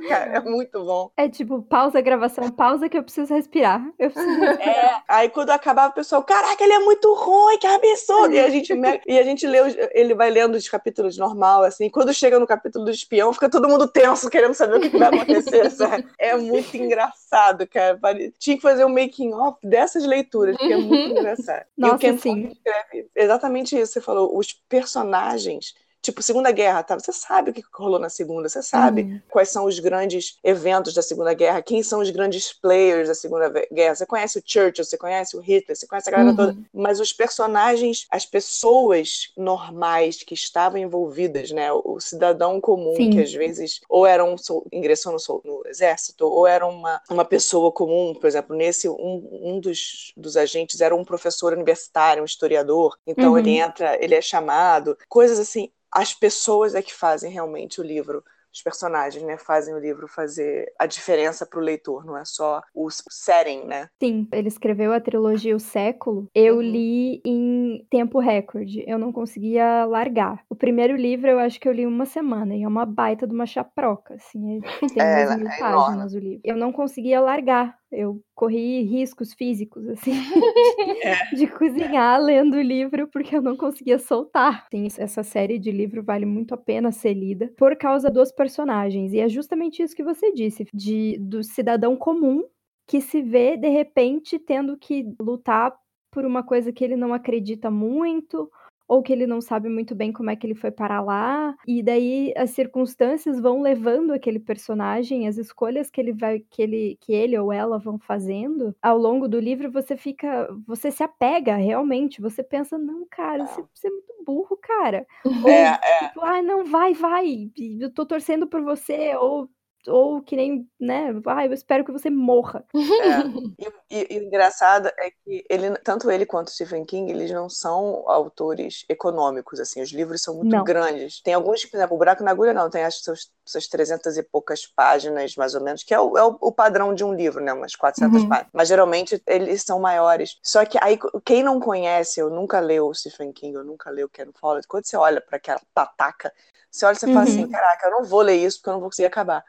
cara. 0.01 0.37
É 0.37 0.41
muito 0.41 0.85
bom. 0.85 1.11
É 1.17 1.29
tipo, 1.29 1.63
pausa 1.63 1.99
a 1.99 2.03
gravação, 2.03 2.51
pausa 2.51 2.89
que 2.89 2.97
eu 2.99 3.03
preciso 3.03 3.33
respirar. 3.35 3.83
Eu 3.99 4.11
preciso 4.11 4.39
respirar. 4.41 4.69
É, 4.69 5.03
aí 5.09 5.29
quando 5.29 5.51
acabava, 5.51 5.91
o 5.91 5.95
pessoal, 5.95 6.23
caraca, 6.23 6.63
ele 6.63 6.73
é 6.73 6.79
muito 6.81 7.13
ruim, 7.15 7.59
que 7.59 7.67
absurdo! 7.67 8.35
E 8.35 8.39
a 8.41 8.49
gente, 8.51 8.73
e 9.07 9.19
a 9.19 9.23
gente 9.23 9.47
lê, 9.47 9.61
os- 9.61 9.77
ele 9.93 10.15
vai 10.15 10.31
lendo 10.31 10.55
os 10.55 10.69
capítulos 10.69 11.17
normal, 11.17 11.63
assim, 11.63 11.89
quando 11.91 12.13
chega 12.13 12.39
no 12.39 12.47
capítulo 12.47 12.85
do 12.85 12.91
espião, 12.91 13.33
fica 13.33 13.49
todo 13.51 13.69
mundo 13.69 13.89
tenso, 13.89 14.29
querendo 14.31 14.55
saber 14.55 14.77
o 14.77 14.81
que, 14.81 14.91
que 14.91 14.99
vai 14.99 15.09
acontecer, 15.09 15.71
sabe? 15.71 16.07
É 16.19 16.37
muito 16.37 16.77
engraçado, 16.77 17.67
cara. 17.67 17.99
Tinha 18.39 18.57
que 18.57 18.63
fazer 18.63 18.85
um 18.85 18.89
making 18.89 19.33
off 19.35 19.59
dessas 19.67 20.05
leituras, 20.05 20.57
porque 20.57 20.73
é 20.73 20.77
muito 20.77 21.11
engraçado. 21.19 21.65
e 21.77 21.81
Nossa, 21.81 21.95
o 21.97 21.99
Ken 21.99 22.19
sim. 22.19 22.47
Escreve 22.49 23.09
exatamente 23.15 23.79
isso, 23.79 23.93
você 23.93 24.01
falou, 24.01 24.37
os 24.37 24.53
personagens. 24.53 25.75
Tipo, 26.05 26.23
Segunda 26.23 26.51
Guerra, 26.53 26.83
tá? 26.83 26.99
Você 26.99 27.13
sabe 27.13 27.51
o 27.51 27.55
que 27.55 27.63
rolou 27.73 27.99
na 27.99 28.11
Segunda, 28.11 28.47
você 28.47 28.63
sabe 28.63 29.03
Uhum. 29.03 29.21
quais 29.31 29.49
são 29.49 29.65
os 29.65 29.79
grandes 29.79 30.39
eventos 30.45 30.93
da 30.93 31.01
Segunda 31.03 31.33
Guerra, 31.33 31.63
quem 31.63 31.83
são 31.83 32.01
os 32.01 32.11
grandes 32.11 32.53
players 32.53 33.09
da 33.09 33.15
Segunda 33.15 33.49
Guerra. 33.73 33.95
Você 33.95 34.05
conhece 34.07 34.39
o 34.39 34.43
Churchill, 34.45 34.85
você 34.85 34.99
conhece 34.99 35.35
o 35.35 35.41
Hitler, 35.41 35.75
você 35.75 35.87
conhece 35.87 36.09
a 36.11 36.13
galera 36.13 36.31
Uhum. 36.31 36.37
toda. 36.37 36.57
Mas 36.75 37.01
os 37.01 37.11
personagens, 37.13 38.07
as 38.11 38.27
pessoas 38.27 39.31
normais 39.37 40.23
que 40.23 40.35
estavam 40.35 40.79
envolvidas, 40.79 41.51
né? 41.51 41.73
O, 41.73 41.99
cidadão 42.01 42.61
comum, 42.61 42.95
Sim. 42.97 43.11
que 43.11 43.21
às 43.21 43.33
vezes 43.33 43.81
ou 43.89 44.07
era 44.07 44.23
um 44.25 44.37
ingressou 44.73 45.13
no, 45.13 45.41
no 45.45 45.63
exército, 45.67 46.27
ou 46.27 46.47
era 46.47 46.67
uma, 46.67 47.01
uma 47.11 47.25
pessoa 47.25 47.73
comum, 47.73 48.15
por 48.15 48.27
exemplo, 48.27 48.55
nesse, 48.55 48.89
um, 48.89 49.29
um 49.43 49.61
dos, 49.61 50.13
dos 50.17 50.37
agentes 50.37 50.81
era 50.81 50.95
um 50.95 51.05
professor 51.05 51.53
universitário, 51.55 52.23
um 52.23 52.27
historiador. 52.27 52.97
Então 53.07 53.33
Uhum. 53.33 53.39
ele 53.39 53.51
entra, 53.57 53.97
ele 54.03 54.15
é 54.15 54.21
chamado, 54.21 54.97
coisas 55.09 55.39
assim. 55.39 55.71
As 55.95 56.13
pessoas 56.13 56.75
é 56.75 56.83
que 56.83 56.93
fazem 56.93 57.31
realmente 57.31 57.81
o 57.81 57.85
livro 57.85 58.23
os 58.55 58.63
personagens, 58.63 59.25
né, 59.25 59.37
fazem 59.37 59.75
o 59.75 59.79
livro 59.79 60.07
fazer 60.07 60.73
a 60.79 60.87
diferença 60.87 61.45
para 61.45 61.59
o 61.59 61.63
leitor, 61.63 62.05
não 62.07 62.17
é 62.17 62.25
só 62.25 62.63
o 62.73 62.89
setting, 62.91 63.65
né? 63.65 63.89
Sim, 64.01 64.29
ele 64.33 64.47
escreveu 64.47 64.93
a 64.93 65.01
trilogia 65.01 65.57
O 65.57 65.61
Século. 65.61 66.29
Eu 66.33 66.57
uhum. 66.57 66.63
li 66.63 67.21
em 67.25 67.85
tempo 67.91 68.21
recorde. 68.21 68.85
Eu 68.87 68.99
não 68.99 69.13
conseguia 69.13 69.85
largar. 69.87 70.45
O 70.49 70.55
primeiro 70.55 70.95
livro 70.97 71.29
eu 71.29 71.41
acho 71.41 71.59
que 71.59 71.69
eu 71.69 71.73
li 71.73 71.85
uma 71.85 72.07
semana 72.07 72.55
e 72.55 72.63
é 72.63 72.69
uma 72.69 72.87
baita 72.87 73.27
de 73.27 73.35
uma 73.35 73.47
chaproca, 73.47 74.15
assim, 74.15 74.59
é, 74.59 74.61
tem 74.87 75.03
é, 75.03 75.37
mil 75.37 75.49
é 75.49 75.59
páginas 75.59 76.13
enorme. 76.13 76.17
o 76.17 76.19
livro. 76.21 76.41
Eu 76.45 76.57
não 76.57 76.71
conseguia 76.71 77.21
largar. 77.21 77.77
Eu 77.95 78.23
corri 78.35 78.83
riscos 78.83 79.33
físicos, 79.33 79.89
assim, 79.89 80.13
é. 81.05 81.35
de 81.35 81.47
cozinhar 81.47 82.21
lendo 82.21 82.57
o 82.57 82.63
livro, 82.63 83.09
porque 83.09 83.37
eu 83.37 83.43
não 83.43 83.57
conseguia 83.57 83.99
soltar. 83.99 84.67
Sim, 84.71 84.87
essa 84.99 85.23
série 85.23 85.59
de 85.59 85.71
livro 85.71 86.03
vale 86.03 86.27
muito 86.27 86.55
a 86.55 86.57
pena 86.57 86.93
ser 86.93 87.15
lida 87.15 87.53
por 87.57 87.77
causa 87.77 88.11
dos 88.11 88.33
personagens. 88.33 89.13
E 89.13 89.21
é 89.21 89.29
justamente 89.29 89.83
isso 89.83 89.95
que 89.95 90.05
você 90.05 90.33
disse, 90.33 90.67
de, 90.73 91.19
do 91.19 91.43
cidadão 91.43 91.97
comum 91.97 92.45
que 92.87 93.01
se 93.01 93.23
vê, 93.23 93.57
de 93.57 93.69
repente, 93.69 94.39
tendo 94.39 94.77
que 94.77 95.15
lutar 95.21 95.75
por 96.11 96.25
uma 96.25 96.43
coisa 96.43 96.73
que 96.73 96.85
ele 96.85 96.97
não 96.97 97.13
acredita 97.13 97.71
muito, 97.71 98.51
ou 98.89 99.03
que 99.03 99.13
ele 99.13 99.27
não 99.27 99.41
sabe 99.41 99.69
muito 99.69 99.95
bem 99.95 100.13
como 100.13 100.31
é 100.31 100.37
que 100.37 100.47
ele 100.47 100.55
foi 100.55 100.71
parar 100.71 101.01
lá, 101.01 101.55
e 101.67 101.83
daí 101.83 102.33
as 102.37 102.51
circunstâncias 102.51 103.41
vão 103.41 103.61
levando 103.63 104.13
aquele 104.13 104.39
personagem, 104.39 105.27
as 105.29 105.37
escolhas 105.37 105.91
que 105.91 106.01
ele 106.01 106.13
vai 106.13 106.41
que 106.41 106.63
ele 106.63 106.99
que 107.01 107.13
ele 107.13 107.39
ou 107.39 107.53
ela 107.53 107.79
vão 107.79 107.99
fazendo, 107.99 108.75
ao 108.83 108.99
longo 108.99 109.29
do 109.29 109.39
livro 109.41 109.71
você 109.71 109.97
fica, 109.97 110.49
você 110.67 110.91
se 110.91 111.03
apega 111.03 111.57
realmente, 111.57 112.21
você 112.21 112.43
pensa, 112.43 112.79
não, 112.79 113.07
cara, 113.11 113.47
você, 113.47 113.63
você 113.75 113.89
é 113.89 113.91
muito 113.91 114.15
burro, 114.25 114.57
cara. 114.57 115.07
Ou, 115.45 115.49
é, 115.51 115.79
é. 115.83 116.09
Tipo, 116.09 116.21
ah, 116.23 116.43
não, 116.43 116.65
vai, 116.65 116.95
vai, 116.95 117.51
eu 117.79 117.93
tô 117.93 118.07
torcendo 118.07 118.47
por 118.47 118.63
você, 118.63 119.15
ou 119.17 119.49
ou 119.87 120.23
que 120.23 120.37
nem, 120.37 120.69
né, 120.81 121.11
ah, 121.27 121.47
eu 121.47 121.53
espero 121.53 121.85
que 121.85 121.93
você 121.93 122.11
morra. 122.11 122.65
É. 122.75 122.75
E, 123.91 123.97
e, 123.97 124.17
e, 124.17 124.19
o 124.19 124.25
engraçado 124.25 124.89
é 124.99 125.11
que 125.11 125.45
ele, 125.49 125.71
tanto 125.79 126.11
ele 126.11 126.27
quanto 126.27 126.51
Stephen 126.51 126.85
King, 126.85 127.11
eles 127.11 127.31
não 127.31 127.49
são 127.49 128.03
autores 128.07 128.85
econômicos, 128.89 129.61
assim, 129.61 129.81
os 129.81 129.91
livros 129.91 130.23
são 130.23 130.35
muito 130.35 130.51
não. 130.51 130.65
grandes. 130.65 131.21
Tem 131.23 131.35
alguns, 131.35 131.65
por 131.65 131.77
exemplo, 131.77 131.95
o 131.95 131.99
Buraco 131.99 132.25
na 132.25 132.33
Agulha 132.33 132.53
não, 132.53 132.69
tem 132.69 132.85
acho 132.85 133.01
seus, 133.03 133.31
suas 133.45 133.69
300 133.69 134.17
e 134.17 134.23
poucas 134.23 134.67
páginas, 134.67 135.37
mais 135.37 135.55
ou 135.55 135.63
menos, 135.63 135.83
que 135.85 135.95
é 135.95 136.01
o, 136.01 136.19
é 136.19 136.25
o 136.25 136.53
padrão 136.53 136.95
de 136.95 137.05
um 137.05 137.15
livro, 137.15 137.43
né, 137.43 137.53
umas 137.53 137.77
400 137.77 138.23
uhum. 138.23 138.29
páginas. 138.29 138.51
Mas 138.53 138.69
geralmente 138.69 139.23
eles 139.27 139.63
são 139.63 139.79
maiores. 139.79 140.39
Só 140.43 140.65
que 140.65 140.79
aí, 140.83 140.99
quem 141.25 141.43
não 141.43 141.61
conhece, 141.61 142.21
eu 142.21 142.29
nunca 142.29 142.61
leu 142.61 142.89
o 142.89 142.95
Stephen 142.95 143.33
King, 143.33 143.55
eu 143.55 143.65
nunca 143.65 143.91
leu 143.91 144.07
o 144.07 144.11
Ken 144.11 144.31
Follett, 144.35 144.67
quando 144.67 144.87
você 144.87 144.97
olha 144.97 145.21
para 145.21 145.37
aquela 145.37 145.61
pataca, 145.73 146.33
você 146.71 146.87
olha 146.87 146.97
e 146.97 146.99
você 146.99 147.07
uhum. 147.07 147.13
fala 147.13 147.25
assim, 147.25 147.49
caraca, 147.49 147.87
eu 147.87 147.93
não 147.93 148.05
vou 148.05 148.21
ler 148.21 148.37
isso 148.37 148.59
porque 148.59 148.69
eu 148.69 148.73
não 148.73 148.81
vou 148.81 148.91
conseguir 148.91 149.07
acabar. 149.07 149.45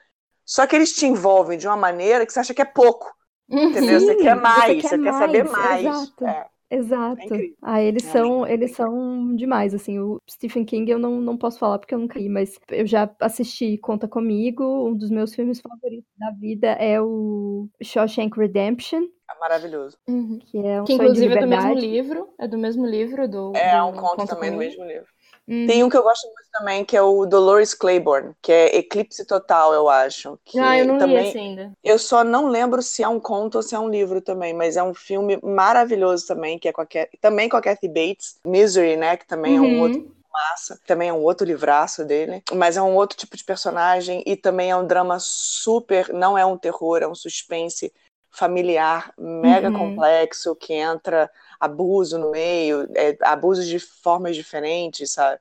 Só 0.46 0.68
que 0.68 0.76
eles 0.76 0.94
te 0.94 1.06
envolvem 1.06 1.58
de 1.58 1.68
uma 1.68 1.76
maneira 1.76 2.26
que 2.26 2.32
você 2.32 2.40
acha 2.40 2.54
que 2.54 2.62
é 2.62 2.66
pouco. 2.66 3.12
Entendeu? 3.50 4.00
Sim, 4.00 4.06
você 4.06 4.16
quer 4.16 4.36
mais, 4.36 4.66
você 4.66 4.82
quer, 4.82 4.90
você 4.90 5.04
quer 5.04 5.14
saber 5.14 5.44
mais. 5.44 5.86
Exato. 5.86 6.28
É. 6.28 6.46
Exato. 6.70 7.36
É 7.36 7.50
ah, 7.62 7.82
eles 7.82 8.06
é 8.06 8.12
são, 8.12 8.48
eles 8.48 8.72
são 8.72 9.36
demais, 9.36 9.74
assim, 9.74 10.00
o 10.00 10.20
Stephen 10.30 10.66
King 10.66 10.92
eu 10.92 10.98
não, 10.98 11.22
não 11.22 11.38
posso 11.38 11.60
falar 11.60 11.78
porque 11.78 11.94
eu 11.94 12.00
nunca 12.00 12.20
li, 12.20 12.28
mas 12.28 12.60
eu 12.70 12.88
já 12.88 13.10
assisti 13.22 13.78
Conta 13.78 14.08
Comigo, 14.08 14.90
um 14.90 14.96
dos 14.96 15.12
meus 15.12 15.34
filmes 15.36 15.62
favoritos 15.62 16.10
da 16.18 16.32
vida 16.32 16.68
é 16.72 17.00
o 17.00 17.70
Shawshank 17.82 18.38
Redemption. 18.38 19.04
É 19.04 19.40
maravilhoso. 19.40 19.98
Uhum. 20.08 20.40
Que 20.40 20.58
é 20.58 20.82
um 20.82 20.86
que 20.86 20.94
inclusive 20.94 21.34
é 21.34 21.40
do 21.40 21.48
mesmo 21.48 21.74
livro, 21.76 22.30
é 22.40 22.48
do 22.48 22.58
mesmo 22.58 22.86
livro 22.86 23.28
do 23.30 23.56
É, 23.56 23.80
do, 23.80 23.86
um 23.86 23.94
conto 23.94 24.26
também 24.26 24.52
do 24.52 24.58
mesmo 24.58 24.84
livro. 24.86 25.08
Uhum. 25.48 25.68
Tem 25.68 25.84
um 25.84 25.90
que 25.90 25.98
eu 25.98 26.04
gosto 26.04 26.26
muito 26.26 26.50
também, 26.52 26.84
que 26.84 26.98
é 26.98 27.02
o 27.02 27.26
Dolores 27.26 27.74
Claiborne, 27.74 28.34
que 28.42 28.52
é 28.52 28.78
Eclipse 28.78 29.26
Total, 29.26 29.74
eu 29.74 29.88
acho. 29.88 30.40
Que 30.44 30.60
ah, 30.60 30.78
eu 30.78 30.86
não 30.86 30.98
também... 30.98 31.22
li 31.22 31.28
esse 31.30 31.38
ainda. 31.38 31.72
Eu 31.84 32.00
só 32.00 32.24
não 32.24 32.48
lembro 32.48 32.82
se 32.82 33.04
é 33.04 33.08
um 33.08 33.20
conto 33.20 33.56
ou 33.56 33.64
se 33.64 33.76
é 33.76 33.80
um 33.80 33.90
livro 33.90 34.22
também, 34.22 34.54
mas 34.54 34.76
é 34.76 34.84
um 34.84 34.94
filme 34.94 35.40
maravilhoso 35.44 36.26
também, 36.26 36.58
que 36.58 36.68
é 36.68 36.72
com 36.72 36.82
a... 36.82 36.88
também 37.22 37.48
com 37.48 37.58
a 37.58 37.62
Kathy 37.62 37.88
Bates. 37.88 38.38
Misery, 38.46 38.96
né, 38.96 39.18
que 39.18 39.28
também 39.28 39.60
uhum. 39.60 39.66
é 39.66 39.68
um 39.68 39.74
uhum. 39.74 39.82
outro 39.82 40.16
massa. 40.36 40.80
Também 40.86 41.10
é 41.10 41.14
um 41.14 41.22
outro 41.22 41.48
livraço 41.48 42.04
dele, 42.04 42.44
mas 42.52 42.76
é 42.76 42.82
um 42.82 42.96
outro 42.96 43.18
tipo 43.18 43.38
de 43.38 43.44
personagem 43.44 44.22
e 44.26 44.36
também 44.36 44.72
é 44.72 44.76
um 44.76 44.86
drama 44.86 45.18
super, 45.20 46.12
não 46.12 46.38
é 46.38 46.46
um 46.46 46.58
terror, 46.58 47.02
é 47.02 47.08
um 47.08 47.16
suspense 47.16 47.94
familiar 48.32 49.14
mega 49.18 49.70
uhum. 49.70 49.78
complexo 49.78 50.56
que 50.56 50.74
entra 50.74 51.32
abuso 51.60 52.18
no 52.18 52.32
meio, 52.32 52.88
é, 52.96 53.18
abuso 53.22 53.64
de 53.64 53.80
formas 53.80 54.36
diferentes, 54.36 55.12
sabe? 55.12 55.40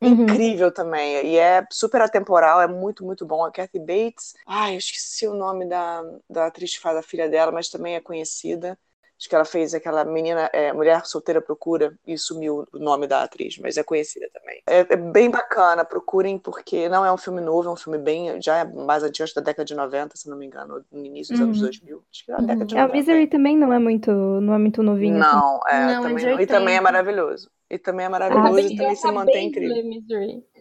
Uhum. 0.00 0.22
Incrível 0.22 0.72
também. 0.72 1.26
E 1.26 1.38
é 1.38 1.66
super 1.70 2.00
atemporal, 2.02 2.60
é 2.60 2.66
muito, 2.66 3.04
muito 3.04 3.24
bom. 3.24 3.44
A 3.44 3.50
Kathy 3.50 3.78
Bates, 3.78 4.34
ai, 4.46 4.74
eu 4.74 4.78
esqueci 4.78 5.26
o 5.26 5.34
nome 5.34 5.66
da, 5.66 6.02
da 6.28 6.46
atriz 6.46 6.74
que 6.74 6.80
faz 6.80 6.96
a 6.96 7.02
filha 7.02 7.28
dela, 7.28 7.52
mas 7.52 7.68
também 7.68 7.94
é 7.94 8.00
conhecida. 8.00 8.78
Acho 9.18 9.28
que 9.28 9.34
ela 9.34 9.44
fez 9.44 9.74
aquela 9.74 10.04
menina, 10.04 10.50
é, 10.52 10.72
Mulher 10.72 11.06
Solteira 11.06 11.40
Procura, 11.40 11.96
e 12.06 12.18
sumiu 12.18 12.66
o 12.72 12.78
nome 12.78 13.06
da 13.06 13.22
atriz, 13.22 13.58
mas 13.58 13.76
é 13.76 13.82
conhecida 13.82 14.28
também. 14.32 14.60
É, 14.66 14.80
é, 14.80 14.96
bem 14.96 15.30
bacana, 15.30 15.84
procurem, 15.84 16.38
porque 16.38 16.88
não 16.88 17.04
é 17.04 17.12
um 17.12 17.16
filme 17.16 17.40
novo, 17.40 17.68
é 17.68 17.72
um 17.72 17.76
filme 17.76 17.98
bem, 17.98 18.40
já 18.42 18.58
é 18.58 18.64
mais 18.64 19.02
antigo, 19.02 19.28
da 19.34 19.40
década 19.40 19.64
de 19.64 19.74
90, 19.74 20.16
se 20.16 20.28
não 20.28 20.36
me 20.36 20.46
engano, 20.46 20.84
no 20.90 21.04
início 21.04 21.32
dos 21.32 21.40
uhum. 21.40 21.46
anos 21.46 21.60
2000. 21.60 22.02
Acho 22.12 22.24
que 22.24 22.32
é 22.32 22.34
a 22.34 22.38
década 22.38 22.64
de 22.64 22.74
90. 22.74 22.80
É, 22.80 22.84
o 22.84 22.92
Misery 22.92 23.26
também 23.28 23.56
não 23.56 23.72
é 23.72 23.78
muito, 23.78 24.10
não 24.10 24.54
é 24.54 24.58
muito 24.58 24.82
novinho. 24.82 25.18
Não, 25.18 25.60
assim. 25.64 25.76
é, 25.76 25.94
não, 25.94 26.02
também 26.02 26.26
não. 26.26 26.40
E 26.40 26.46
também 26.46 26.76
é 26.76 26.80
maravilhoso. 26.80 27.50
E 27.70 27.78
também 27.78 28.06
é 28.06 28.08
maravilhoso 28.08 28.56
ah, 28.56 28.60
e 28.60 28.76
também 28.76 28.94
se 28.94 29.10
mantém 29.10 29.48
incrível. 29.48 29.82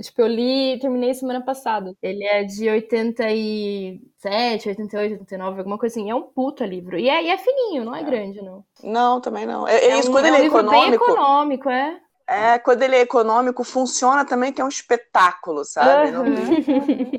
Tipo, 0.02 0.22
eu 0.22 0.28
li 0.28 0.80
terminei 0.80 1.14
semana 1.14 1.44
passada. 1.44 1.94
Ele 2.02 2.24
é 2.24 2.44
de 2.44 2.70
87, 2.70 4.70
88, 4.70 5.12
89, 5.12 5.60
alguma 5.60 5.78
coisa 5.78 5.94
assim. 5.94 6.10
É 6.10 6.16
um 6.16 6.24
puta 6.24 6.66
livro. 6.66 6.98
E 6.98 7.10
é, 7.10 7.24
e 7.24 7.30
é 7.30 7.38
fininho, 7.38 7.84
não 7.84 7.94
é, 7.94 8.00
é, 8.02 8.04
grande, 8.04 8.42
não. 8.42 8.64
Não, 8.82 9.20
também 9.20 9.46
não. 9.46 9.68
É, 9.68 9.76
é 9.76 10.00
isso, 10.00 10.10
um, 10.10 10.14
quando 10.14 10.28
ele 10.28 10.38
é, 10.38 10.42
um 10.42 10.46
econômico. 10.46 11.06
Bem 11.06 11.14
econômico, 11.14 11.70
é. 11.70 12.00
É, 12.26 12.58
quando 12.58 12.84
ele 12.84 12.96
é 12.96 13.02
econômico, 13.02 13.66
funciona 13.66 14.24
também 14.24 14.54
que 14.54 14.62
é 14.62 14.66
um 14.66 14.70
espetáculo, 14.70 15.66
sabe? 15.66 16.16
Uhum. 16.16 16.36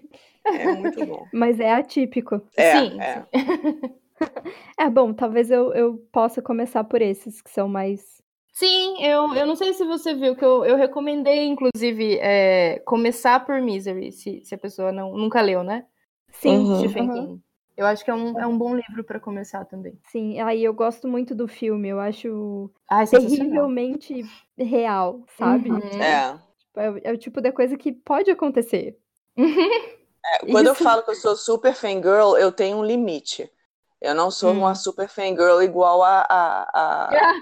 é 0.46 0.72
muito 0.76 1.04
bom. 1.04 1.26
Mas 1.32 1.60
é 1.60 1.72
atípico. 1.72 2.40
É, 2.56 2.80
sim. 2.80 3.00
É. 3.00 3.20
sim. 3.20 3.94
é 4.78 4.88
bom, 4.88 5.12
talvez 5.12 5.50
eu, 5.50 5.74
eu 5.74 5.98
possa 6.10 6.40
começar 6.40 6.84
por 6.84 7.02
esses 7.02 7.42
que 7.42 7.50
são 7.50 7.68
mais 7.68 8.14
Sim, 8.54 9.02
eu, 9.04 9.34
eu 9.34 9.46
não 9.46 9.56
sei 9.56 9.74
se 9.74 9.84
você 9.84 10.14
viu 10.14 10.36
que 10.36 10.44
eu, 10.44 10.64
eu 10.64 10.76
recomendei, 10.76 11.44
inclusive, 11.44 12.18
é, 12.20 12.78
começar 12.86 13.44
por 13.44 13.60
Misery, 13.60 14.12
se, 14.12 14.42
se 14.44 14.54
a 14.54 14.58
pessoa 14.58 14.92
não, 14.92 15.12
nunca 15.16 15.40
leu, 15.40 15.64
né? 15.64 15.84
Sim, 16.30 16.58
uhum. 16.58 16.78
Stephen 16.78 17.12
King. 17.12 17.42
Eu 17.76 17.84
acho 17.84 18.04
que 18.04 18.10
é 18.12 18.14
um, 18.14 18.38
é 18.38 18.46
um 18.46 18.56
bom 18.56 18.76
livro 18.76 19.02
para 19.02 19.18
começar 19.18 19.64
também. 19.64 19.98
Sim, 20.08 20.40
aí 20.40 20.62
eu 20.62 20.72
gosto 20.72 21.08
muito 21.08 21.34
do 21.34 21.48
filme, 21.48 21.88
eu 21.88 21.98
acho 21.98 22.70
Ai, 22.88 23.04
terrivelmente 23.08 24.22
real, 24.56 25.24
sabe? 25.36 25.72
Uhum. 25.72 26.00
É. 26.00 26.38
Tipo, 26.58 26.80
é. 26.80 27.00
é. 27.02 27.12
o 27.12 27.18
tipo 27.18 27.40
da 27.40 27.50
coisa 27.50 27.76
que 27.76 27.92
pode 27.92 28.30
acontecer. 28.30 28.96
É, 30.26 30.38
quando 30.50 30.70
Isso. 30.70 30.80
eu 30.80 30.84
falo 30.86 31.02
que 31.02 31.10
eu 31.10 31.14
sou 31.14 31.36
super 31.36 31.74
fangirl, 31.74 32.34
eu 32.38 32.50
tenho 32.50 32.78
um 32.78 32.82
limite. 32.82 33.46
Eu 34.04 34.14
não 34.14 34.30
sou 34.30 34.52
hum. 34.52 34.58
uma 34.58 34.74
super 34.74 35.08
fangirl 35.08 35.62
igual 35.62 36.02
a, 36.02 36.26
a, 36.28 36.68
a, 36.74 37.34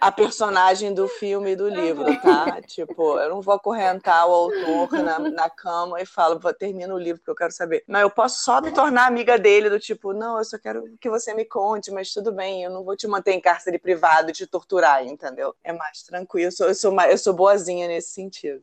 a, 0.00 0.12
personagem 0.14 0.94
do 0.94 1.08
filme 1.08 1.50
e 1.50 1.56
do 1.56 1.68
livro, 1.68 2.04
tá? 2.20 2.62
tipo, 2.62 3.18
eu 3.18 3.28
não 3.28 3.42
vou 3.42 3.54
acorrentar 3.54 4.28
o 4.28 4.32
autor 4.32 4.92
na, 5.02 5.18
na 5.18 5.50
cama 5.50 6.00
e 6.00 6.06
falo, 6.06 6.38
termina 6.54 6.94
o 6.94 6.98
livro 6.98 7.18
porque 7.18 7.32
eu 7.32 7.34
quero 7.34 7.52
saber. 7.52 7.82
Não, 7.88 7.98
eu 7.98 8.08
posso 8.08 8.44
só 8.44 8.60
me 8.60 8.70
tornar 8.70 9.06
amiga 9.06 9.36
dele, 9.36 9.68
do 9.68 9.80
tipo, 9.80 10.12
não, 10.12 10.38
eu 10.38 10.44
só 10.44 10.56
quero 10.56 10.84
que 11.00 11.10
você 11.10 11.34
me 11.34 11.44
conte, 11.44 11.90
mas 11.90 12.12
tudo 12.12 12.30
bem, 12.30 12.62
eu 12.62 12.70
não 12.70 12.84
vou 12.84 12.96
te 12.96 13.08
manter 13.08 13.32
em 13.32 13.40
cárcere 13.40 13.76
privado 13.76 14.30
e 14.30 14.32
te 14.32 14.46
torturar, 14.46 15.04
entendeu? 15.04 15.52
É 15.64 15.72
mais 15.72 16.04
tranquilo, 16.04 16.46
eu 16.46 16.52
sou, 16.52 16.68
eu 16.68 16.74
sou, 16.76 16.92
mais, 16.92 17.10
eu 17.10 17.18
sou 17.18 17.34
boazinha 17.34 17.88
nesse 17.88 18.10
sentido. 18.10 18.62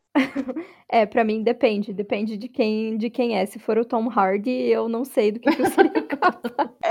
é, 0.88 1.06
para 1.06 1.26
mim 1.26 1.44
depende, 1.44 1.92
depende 1.92 2.38
de 2.38 2.48
quem, 2.48 2.98
de 2.98 3.10
quem 3.10 3.38
é. 3.38 3.46
Se 3.46 3.60
for 3.60 3.78
o 3.78 3.84
Tom 3.84 4.10
Hardy, 4.10 4.70
eu 4.70 4.88
não 4.88 5.04
sei 5.04 5.34
do 5.34 5.40
que, 5.42 5.54
que 5.54 5.62
eu 5.62 5.70
seria 5.70 5.92
capaz. 6.08 6.38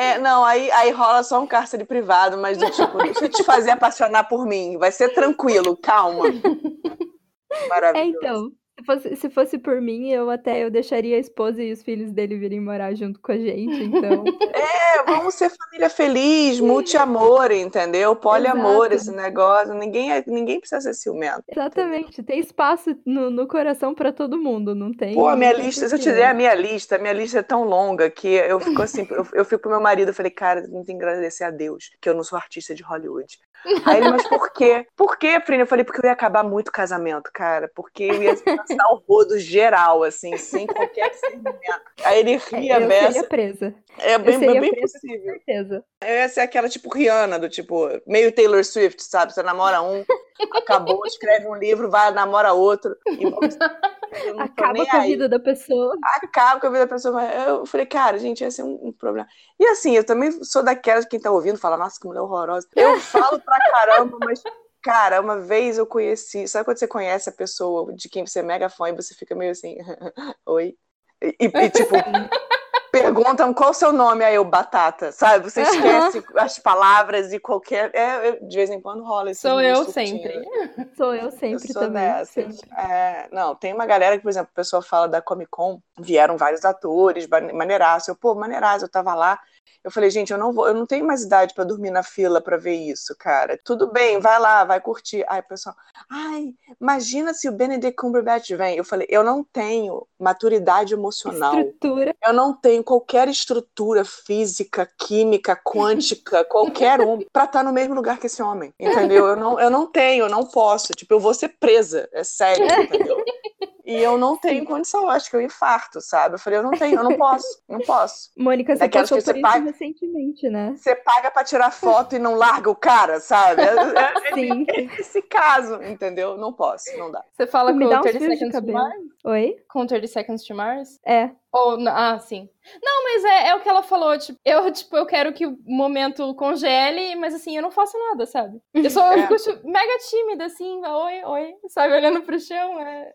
É, 0.03 0.19
não, 0.19 0.45
aí, 0.45 0.69
aí 0.73 0.91
rola 0.91 1.23
só 1.23 1.41
um 1.41 1.47
cárcere 1.47 1.85
privado, 1.85 2.37
mas 2.37 2.59
do 2.59 2.69
tipo, 2.69 2.99
deixa 2.99 3.27
eu 3.27 3.29
te 3.29 3.45
fazer 3.45 3.71
apaixonar 3.71 4.25
por 4.25 4.45
mim. 4.45 4.77
Vai 4.77 4.91
ser 4.91 5.11
tranquilo, 5.11 5.77
calma. 5.77 6.25
Maravilhoso. 7.69 7.97
É, 7.97 8.05
então. 8.05 8.62
Se 8.83 8.87
fosse, 8.87 9.17
se 9.17 9.31
fosse 9.31 9.59
por 9.59 9.81
mim, 9.81 10.11
eu 10.11 10.29
até 10.29 10.65
eu 10.65 10.71
deixaria 10.71 11.17
a 11.17 11.21
esposa 11.21 11.63
e 11.63 11.73
os 11.73 11.83
filhos 11.83 12.11
dele 12.11 12.37
virem 12.37 12.61
morar 12.61 12.95
junto 12.95 13.21
com 13.21 13.31
a 13.31 13.39
gente, 13.39 13.85
então. 13.85 14.25
É, 14.53 15.03
vamos 15.05 15.35
ser 15.35 15.51
família 15.51 15.89
feliz, 15.89 16.61
multi-amor, 16.61 17.51
entendeu? 17.51 18.15
Poliamor, 18.15 18.87
Exato. 18.87 18.95
esse 18.95 19.13
negócio. 19.13 19.75
Ninguém, 19.75 20.13
é, 20.13 20.23
ninguém 20.27 20.61
precisa 20.61 20.81
ser 20.81 20.95
ciumento. 20.95 21.43
Exatamente. 21.49 22.21
Entendeu? 22.21 22.25
Tem 22.27 22.39
espaço 22.39 22.95
no, 23.07 23.31
no 23.31 23.47
coração 23.47 23.95
para 23.95 24.13
todo 24.13 24.39
mundo, 24.39 24.75
não 24.75 24.93
tem. 24.93 25.15
Pô, 25.15 25.29
a 25.29 25.37
minha 25.37 25.53
lista, 25.53 25.89
se 25.89 25.95
eu 25.95 25.99
te 25.99 26.13
der 26.13 26.27
a 26.27 26.35
minha 26.35 26.55
lista, 26.55 26.97
a 26.97 26.99
minha 26.99 27.13
lista 27.13 27.39
é 27.39 27.43
tão 27.43 27.65
longa 27.65 28.11
que 28.11 28.29
eu 28.29 28.61
fico 28.61 28.83
assim, 28.83 29.07
eu, 29.11 29.27
eu 29.33 29.45
fico 29.45 29.63
pro 29.63 29.71
meu 29.71 29.81
marido, 29.81 30.09
eu 30.09 30.15
falei, 30.15 30.31
cara, 30.31 30.63
tenho 30.63 30.85
que 30.85 30.93
agradecer 30.93 31.45
a 31.45 31.51
Deus 31.51 31.91
que 32.01 32.09
eu 32.09 32.15
não 32.15 32.23
sou 32.23 32.37
artista 32.37 32.75
de 32.75 32.83
Hollywood. 32.83 33.39
Aí 33.85 33.99
ele, 33.99 34.11
mas 34.11 34.27
por 34.29 34.53
quê? 34.53 34.87
Por 34.97 35.17
quê, 35.17 35.41
Frine? 35.41 35.63
Eu 35.63 35.67
falei, 35.67 35.85
porque 35.85 36.01
eu 36.01 36.09
ia 36.09 36.13
acabar 36.13 36.43
muito 36.43 36.73
casamento, 36.73 37.31
cara. 37.33 37.71
Porque 37.75 38.03
eu 38.03 38.23
ia 38.23 38.35
passar 38.77 38.93
o 38.93 39.03
rodo 39.09 39.39
geral, 39.39 40.03
assim, 40.03 40.37
sem 40.37 40.67
qualquer 40.67 41.11
discernimento. 41.13 41.81
Aí 42.05 42.21
ele 42.21 42.37
ria, 42.37 42.81
eu 42.81 42.89
beça. 42.89 43.13
seria 43.13 43.29
presa. 43.29 43.75
É 43.99 44.19
bem, 44.19 44.35
eu 44.35 44.39
seria 44.41 44.61
bem 44.61 44.71
presa, 44.71 44.93
com 45.01 45.01
possível. 45.09 45.33
certeza. 45.33 45.85
Eu 46.03 46.15
ia 46.15 46.29
ser 46.29 46.41
aquela 46.41 46.69
tipo 46.69 46.93
Rihanna, 46.95 47.39
do 47.39 47.49
tipo, 47.49 47.89
meio 48.07 48.33
Taylor 48.33 48.65
Swift, 48.65 49.03
sabe? 49.03 49.33
Você 49.35 49.43
namora 49.43 49.83
um, 49.83 50.05
acabou, 50.57 51.05
escreve 51.07 51.47
um 51.47 51.55
livro, 51.55 51.91
vai, 51.91 52.11
namora 52.13 52.53
outro. 52.53 52.97
E 53.07 53.23
eu 54.27 54.41
Acaba 54.41 54.85
com 54.85 54.97
a 54.97 55.01
aí. 55.01 55.11
vida 55.13 55.29
da 55.29 55.39
pessoa. 55.39 55.97
Acaba 56.23 56.61
com 56.61 56.67
a 56.67 56.71
vida 56.71 56.87
da 56.87 56.95
pessoa. 56.95 57.23
Eu 57.25 57.67
falei, 57.67 57.87
cara, 57.87 58.19
gente, 58.19 58.43
ia 58.43 58.51
ser 58.51 58.63
um, 58.63 58.79
um 58.89 58.93
problema. 58.93 59.27
E 59.59 59.67
assim, 59.67 59.97
eu 59.97 60.05
também 60.05 60.31
sou 60.45 60.63
daquelas 60.63 61.05
que 61.05 61.13
quem 61.13 61.21
tá 61.21 61.31
ouvindo 61.31 61.59
fala, 61.59 61.77
nossa, 61.77 61.99
que 62.01 62.07
mulher 62.07 62.21
horrorosa. 62.21 62.67
Eu 62.77 62.99
falo 63.01 63.41
pra 63.41 63.59
caramba, 63.71 64.19
mas. 64.25 64.43
Cara, 64.83 65.21
uma 65.21 65.39
vez 65.39 65.79
eu 65.79 65.87
conheci. 65.87 66.47
Sabe 66.49 66.65
quando 66.65 66.79
você 66.79 66.89
conhece 66.89 67.29
a 67.29 67.33
pessoa 67.33 67.93
de 67.95 68.09
quem 68.09 68.27
você 68.27 68.41
é 68.41 68.43
mega 68.43 68.69
fã 68.69 68.89
e 68.89 68.93
você 68.97 69.15
fica 69.15 69.35
meio 69.35 69.53
assim, 69.53 69.77
oi? 70.47 70.75
E, 71.23 71.37
e, 71.41 71.71
tipo, 71.71 71.95
perguntam 72.91 73.55
qual 73.55 73.71
o 73.71 73.75
seu 73.75 73.93
nome, 73.93 74.25
aí 74.25 74.35
eu, 74.35 74.45
batata, 74.45 75.13
sabe? 75.13 75.51
Você 75.51 75.63
esquece 75.63 76.23
as 76.37 76.59
palavras 76.59 77.33
e 77.33 77.39
qualquer. 77.39 77.91
É, 77.95 78.29
eu- 78.29 78.47
de 78.49 78.57
vez 78.57 78.71
em 78.71 78.81
quando 78.81 79.03
rola 79.05 79.31
isso. 79.31 79.43
Sou 79.43 79.61
eu 79.61 79.85
sempre. 79.85 80.43
Sou 80.97 81.15
eu 81.15 81.31
sempre 81.31 81.69
eu 81.69 81.73
sou 81.73 81.83
também. 81.83 82.03
dessas. 82.03 82.27
sempre. 82.57 82.69
É, 82.77 83.29
não, 83.33 83.55
tem 83.55 83.73
uma 83.73 83.87
galera 83.87 84.17
que, 84.17 84.23
por 84.23 84.29
exemplo, 84.29 84.51
o 84.53 84.55
pessoal 84.55 84.83
fala 84.83 85.09
da 85.09 85.23
Comic 85.23 85.49
Con, 85.51 85.81
vieram 85.99 86.37
vários 86.37 86.65
atores, 86.65 87.27
mane- 87.27 87.53
maneiraço. 87.53 88.11
Eu, 88.11 88.17
pô, 88.17 88.35
maneiraço, 88.35 88.85
eu 88.85 88.91
tava 88.91 89.15
lá. 89.15 89.39
Eu 89.85 89.91
falei, 89.91 90.11
gente, 90.11 90.33
eu 90.33 90.39
não 90.39 90.53
vou, 90.53 90.69
eu 90.69 90.75
não 90.75 90.87
tenho 90.87 91.05
mais 91.05 91.25
idade 91.25 91.55
pra 91.55 91.65
dormir 91.65 91.91
na 91.91 92.05
fila 92.05 92.41
pra 92.41 92.57
ver 92.57 92.75
isso, 92.75 93.17
cara. 93.19 93.59
Tudo 93.65 93.91
bem, 93.91 94.21
vai 94.21 94.39
lá, 94.39 94.65
vai 94.65 94.81
curtir. 94.81 95.25
Aí 95.29 95.41
o 95.41 95.49
pessoal, 95.49 95.75
ai, 96.09 96.55
imagina 96.81 97.35
se 97.35 97.49
o 97.49 97.53
Benedict 97.53 97.97
Cumberbatch 97.97 98.51
vem. 98.51 98.77
Eu 98.77 98.85
falei, 98.85 99.07
eu 99.11 99.25
não 99.25 99.43
tenho 99.43 100.07
maturidade 100.19 100.95
emocional. 100.95 101.59
Estrutura. 101.59 102.15
Eu 102.25 102.33
não 102.33 102.55
tenho 102.55 102.85
qualquer 102.85 103.29
estrutura 103.29 104.05
física, 104.05 104.89
química, 104.99 105.57
quântica, 105.57 106.45
qualquer 106.47 107.01
um, 107.01 107.19
pra 107.33 107.45
estar 107.45 107.65
no 107.65 107.73
mesmo 107.73 107.95
lugar 107.95 108.19
que 108.19 108.27
esse 108.27 108.43
homem. 108.43 108.73
Entendeu? 108.79 109.27
Eu 109.27 109.37
não, 109.37 109.59
eu 109.59 109.71
não 109.71 109.87
tenho, 109.87 110.27
eu 110.27 110.31
não 110.31 110.47
posso. 110.47 110.93
Tipo, 110.93 111.15
eu 111.15 111.21
vou 111.21 111.35
ser 111.35 111.49
presa. 111.49 112.09
É 112.13 112.23
sério, 112.23 112.65
entendeu? 112.65 113.17
E 113.93 114.03
eu 114.03 114.17
não 114.19 114.37
tenho 114.37 114.65
condição, 114.65 115.03
eu 115.03 115.11
acho 115.11 115.29
que 115.31 115.37
eu 115.37 115.41
infarto, 115.41 116.01
sabe? 116.01 116.35
Eu 116.35 116.39
falei, 116.39 116.59
eu 116.59 116.63
não 116.63 116.71
tenho, 116.73 116.97
eu 116.99 117.05
não 117.05 117.17
posso, 117.17 117.63
não 117.69 117.81
posso. 117.81 118.31
Mônica, 118.37 118.75
você 118.75 118.81
Daquelas 118.81 119.11
passou 119.11 119.19
que 119.19 119.25
você 119.25 119.33
por 119.33 119.39
isso 119.39 119.49
paga- 119.49 119.65
recentemente, 119.65 120.49
né? 120.49 120.75
Você 120.77 120.95
paga 120.97 121.31
pra 121.31 121.45
tirar 121.45 121.71
foto 121.71 122.15
e 122.17 122.19
não 122.19 122.35
larga 122.35 122.71
o 122.71 122.77
cara, 122.77 123.21
sabe? 123.21 123.63
É, 123.63 123.67
é- 123.75 124.35
Sim. 124.35 124.65
é 124.69 124.83
esse 125.01 125.23
caso, 125.23 125.83
entendeu? 125.83 126.37
Não 126.37 126.53
posso, 126.53 126.97
não 126.99 127.11
dá. 127.11 127.23
Você 127.33 127.47
fala 127.47 127.73
Me 127.73 127.85
com 127.85 127.91
dá 127.91 127.97
o 127.97 128.01
uns 128.01 128.11
30 128.11 128.19
fios 128.19 128.39
de 128.39 128.45
Seconds 128.47 128.67
to. 128.67 128.73
Mars? 128.73 129.03
Oi? 129.25 129.57
Com 129.69 129.81
o 129.83 129.87
30 129.87 130.07
Seconds 130.07 130.45
to 130.45 130.55
Mars? 130.55 131.01
É. 131.07 131.31
Ou, 131.53 131.77
ah, 131.89 132.19
sim. 132.19 132.49
Não, 132.83 133.05
mas 133.05 133.25
é, 133.25 133.49
é 133.49 133.55
o 133.55 133.61
que 133.61 133.69
ela 133.69 133.83
falou, 133.83 134.17
tipo, 134.19 134.39
eu, 134.43 134.73
tipo, 134.73 134.97
eu 134.97 135.05
quero 135.05 135.33
que 135.35 135.47
o 135.47 135.59
momento 135.67 136.35
congele, 136.35 137.15
mas 137.17 137.35
assim, 137.35 137.55
eu 137.57 137.63
não 137.63 137.71
faço 137.71 137.99
nada, 137.99 138.25
sabe? 138.25 138.59
Eu 138.73 138.89
sou 138.91 139.03
eu 139.05 139.13
É. 139.19 139.23
fico 139.27 139.37
tipo, 139.37 139.69
mega 139.71 139.99
tímida, 140.09 140.47
assim, 140.47 140.81
oi, 140.87 141.25
oi, 141.25 141.55
sabe, 141.69 141.93
olhando 141.95 142.23
pro 142.23 142.39
chão, 142.41 142.81
é... 142.81 143.13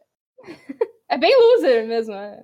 É 1.10 1.18
bem 1.18 1.34
loser 1.40 1.88
mesmo, 1.88 2.14
é. 2.14 2.42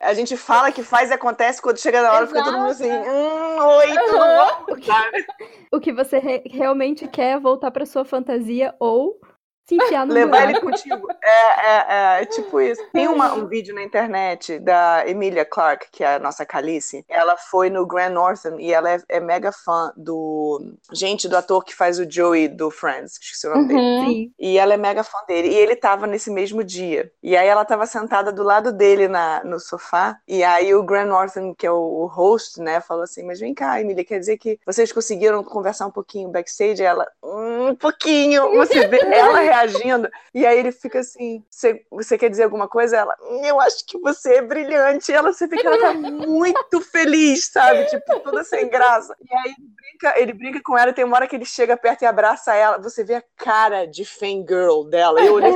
A 0.00 0.12
gente 0.14 0.36
fala 0.36 0.70
que 0.72 0.82
faz 0.82 1.10
e 1.10 1.14
acontece, 1.14 1.62
quando 1.62 1.78
chega 1.80 2.02
na 2.02 2.12
hora 2.12 2.26
fica 2.26 2.42
todo 2.42 2.58
mundo 2.58 2.70
assim, 2.70 2.90
hum, 2.90 3.58
oi, 3.64 3.86
tudo 3.94 4.18
bom? 4.18 4.82
Sabe? 4.84 5.24
O 5.72 5.80
que 5.80 5.92
você 5.92 6.18
re- 6.18 6.44
realmente 6.46 7.08
quer 7.08 7.32
é 7.34 7.38
voltar 7.40 7.70
pra 7.72 7.84
sua 7.84 8.04
fantasia 8.04 8.72
ou 8.78 9.20
se 9.66 9.74
enfiar 9.74 10.06
no 10.06 10.14
Levar 10.14 10.46
buraco. 10.46 10.50
ele 10.50 10.60
contigo. 10.60 11.08
É, 11.22 11.30
é, 11.30 11.86
é, 12.18 12.22
é 12.22 12.26
tipo 12.26 12.60
isso. 12.60 12.82
Tem 12.92 13.08
uma- 13.08 13.34
um 13.34 13.46
vídeo 13.46 13.74
na 13.74 13.82
internet 13.82 14.58
da 14.60 15.04
Emilia 15.06 15.44
Clarke, 15.44 15.88
que 15.90 16.04
é 16.04 16.14
a 16.14 16.18
nossa 16.18 16.46
Calice. 16.46 17.04
Ela 17.08 17.36
foi 17.36 17.68
no 17.70 17.84
Grand 17.86 18.10
Northern 18.10 18.62
e 18.62 18.72
ela 18.72 18.90
é, 18.92 18.98
é 19.08 19.20
mega 19.20 19.50
fã 19.52 19.92
do. 19.96 20.60
Gente, 20.92 21.28
do 21.28 21.36
ator 21.36 21.64
que 21.64 21.74
faz 21.74 21.98
o 21.98 22.08
Joey 22.10 22.48
do 22.48 22.70
Friends, 22.70 23.18
que 23.18 23.24
esqueci 23.24 23.46
o 23.46 23.50
nome 23.54 23.68
dele. 23.68 23.80
Uhum. 23.80 24.06
Sim. 24.06 24.32
E 24.38 24.58
ela 24.58 24.74
é 24.74 24.76
mega 24.76 25.02
fã 25.02 25.18
dele. 25.26 25.48
E 25.48 25.54
ele 25.54 25.74
tava 25.76 26.06
nesse 26.06 26.30
mesmo 26.30 26.62
dia. 26.62 27.10
E 27.22 27.36
aí 27.36 27.48
ela 27.48 27.64
tava 27.64 27.86
sentada 27.86 28.32
do 28.32 28.42
lado 28.42 28.72
dele 28.72 29.08
na, 29.08 29.42
no 29.44 29.58
sofá. 29.58 30.16
E 30.28 30.44
aí 30.44 30.74
o 30.74 30.82
Grant 30.84 31.08
Norton, 31.08 31.54
que 31.54 31.66
é 31.66 31.70
o, 31.70 31.76
o 31.76 32.06
host, 32.06 32.60
né, 32.60 32.80
falou 32.80 33.02
assim: 33.02 33.24
Mas 33.24 33.40
vem 33.40 33.52
cá, 33.54 33.80
Emília, 33.80 34.04
quer 34.04 34.18
dizer 34.20 34.38
que 34.38 34.58
vocês 34.64 34.92
conseguiram 34.92 35.42
conversar 35.42 35.86
um 35.86 35.90
pouquinho 35.90 36.28
backstage? 36.28 36.82
E 36.82 36.84
ela, 36.84 37.06
"Hum, 37.22 37.68
um 37.70 37.74
pouquinho. 37.74 38.52
Você 38.56 38.86
vê 38.86 39.00
ela 39.00 39.40
reagindo. 39.58 40.08
E 40.34 40.46
aí 40.46 40.58
ele 40.58 40.72
fica 40.72 41.00
assim: 41.00 41.44
Você, 41.90 42.18
quer 42.18 42.30
dizer 42.30 42.44
alguma 42.44 42.68
coisa? 42.68 42.96
Ela, 42.96 43.16
"Hum, 43.22 43.44
eu 43.44 43.60
acho 43.60 43.84
que 43.86 43.98
você 43.98 44.36
é 44.36 44.42
brilhante. 44.42 45.10
E 45.10 45.14
ela, 45.14 45.32
você 45.32 45.46
vê 45.46 45.56
que 45.58 45.66
ela 45.66 45.78
tá 45.78 45.92
muito 45.94 46.80
feliz, 46.80 47.46
sabe? 47.52 47.84
Tipo, 47.86 48.20
toda 48.20 48.44
sem 48.44 48.68
graça. 48.68 49.14
E 49.20 49.34
aí 49.34 49.54
brinca- 49.58 50.20
ele 50.20 50.32
brinca 50.32 50.60
com 50.62 50.76
ela 50.76 50.90
e 50.90 50.94
tem 50.94 51.04
uma 51.04 51.16
hora 51.16 51.26
que 51.26 51.36
ele 51.36 51.44
chega 51.44 51.76
perto 51.76 52.02
e 52.02 52.06
abraça 52.06 52.54
ela. 52.54 52.78
Você 52.78 53.02
vê 53.04 53.14
a 53.14 53.24
cara 53.36 53.86
de 53.86 54.04
fangirl 54.04 54.84
dela. 54.84 55.20
Eu 55.20 55.34
olhei 55.34 55.52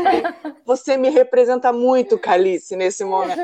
você 0.64 0.96
me 0.96 1.10
representa 1.10 1.72
muito, 1.72 2.18
Calice, 2.18 2.76
nesse 2.76 3.04
momento. 3.04 3.38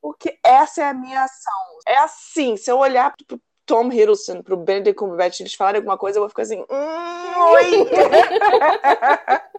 Porque 0.00 0.38
essa 0.42 0.82
é 0.82 0.88
a 0.88 0.94
minha 0.94 1.22
ação. 1.22 1.52
É 1.86 1.98
assim, 1.98 2.56
se 2.56 2.70
eu 2.70 2.78
olhar 2.78 3.14
pro 3.26 3.40
Tom 3.70 3.92
Hiddleston, 3.92 4.42
pro 4.42 4.56
Benedict 4.56 4.98
Cumberbatch, 4.98 5.38
eles 5.40 5.54
falarem 5.54 5.78
alguma 5.78 5.96
coisa, 5.96 6.18
eu 6.18 6.22
vou 6.22 6.28
ficar 6.28 6.42
assim, 6.42 6.58
hum, 6.60 7.40
oi! 7.52 7.86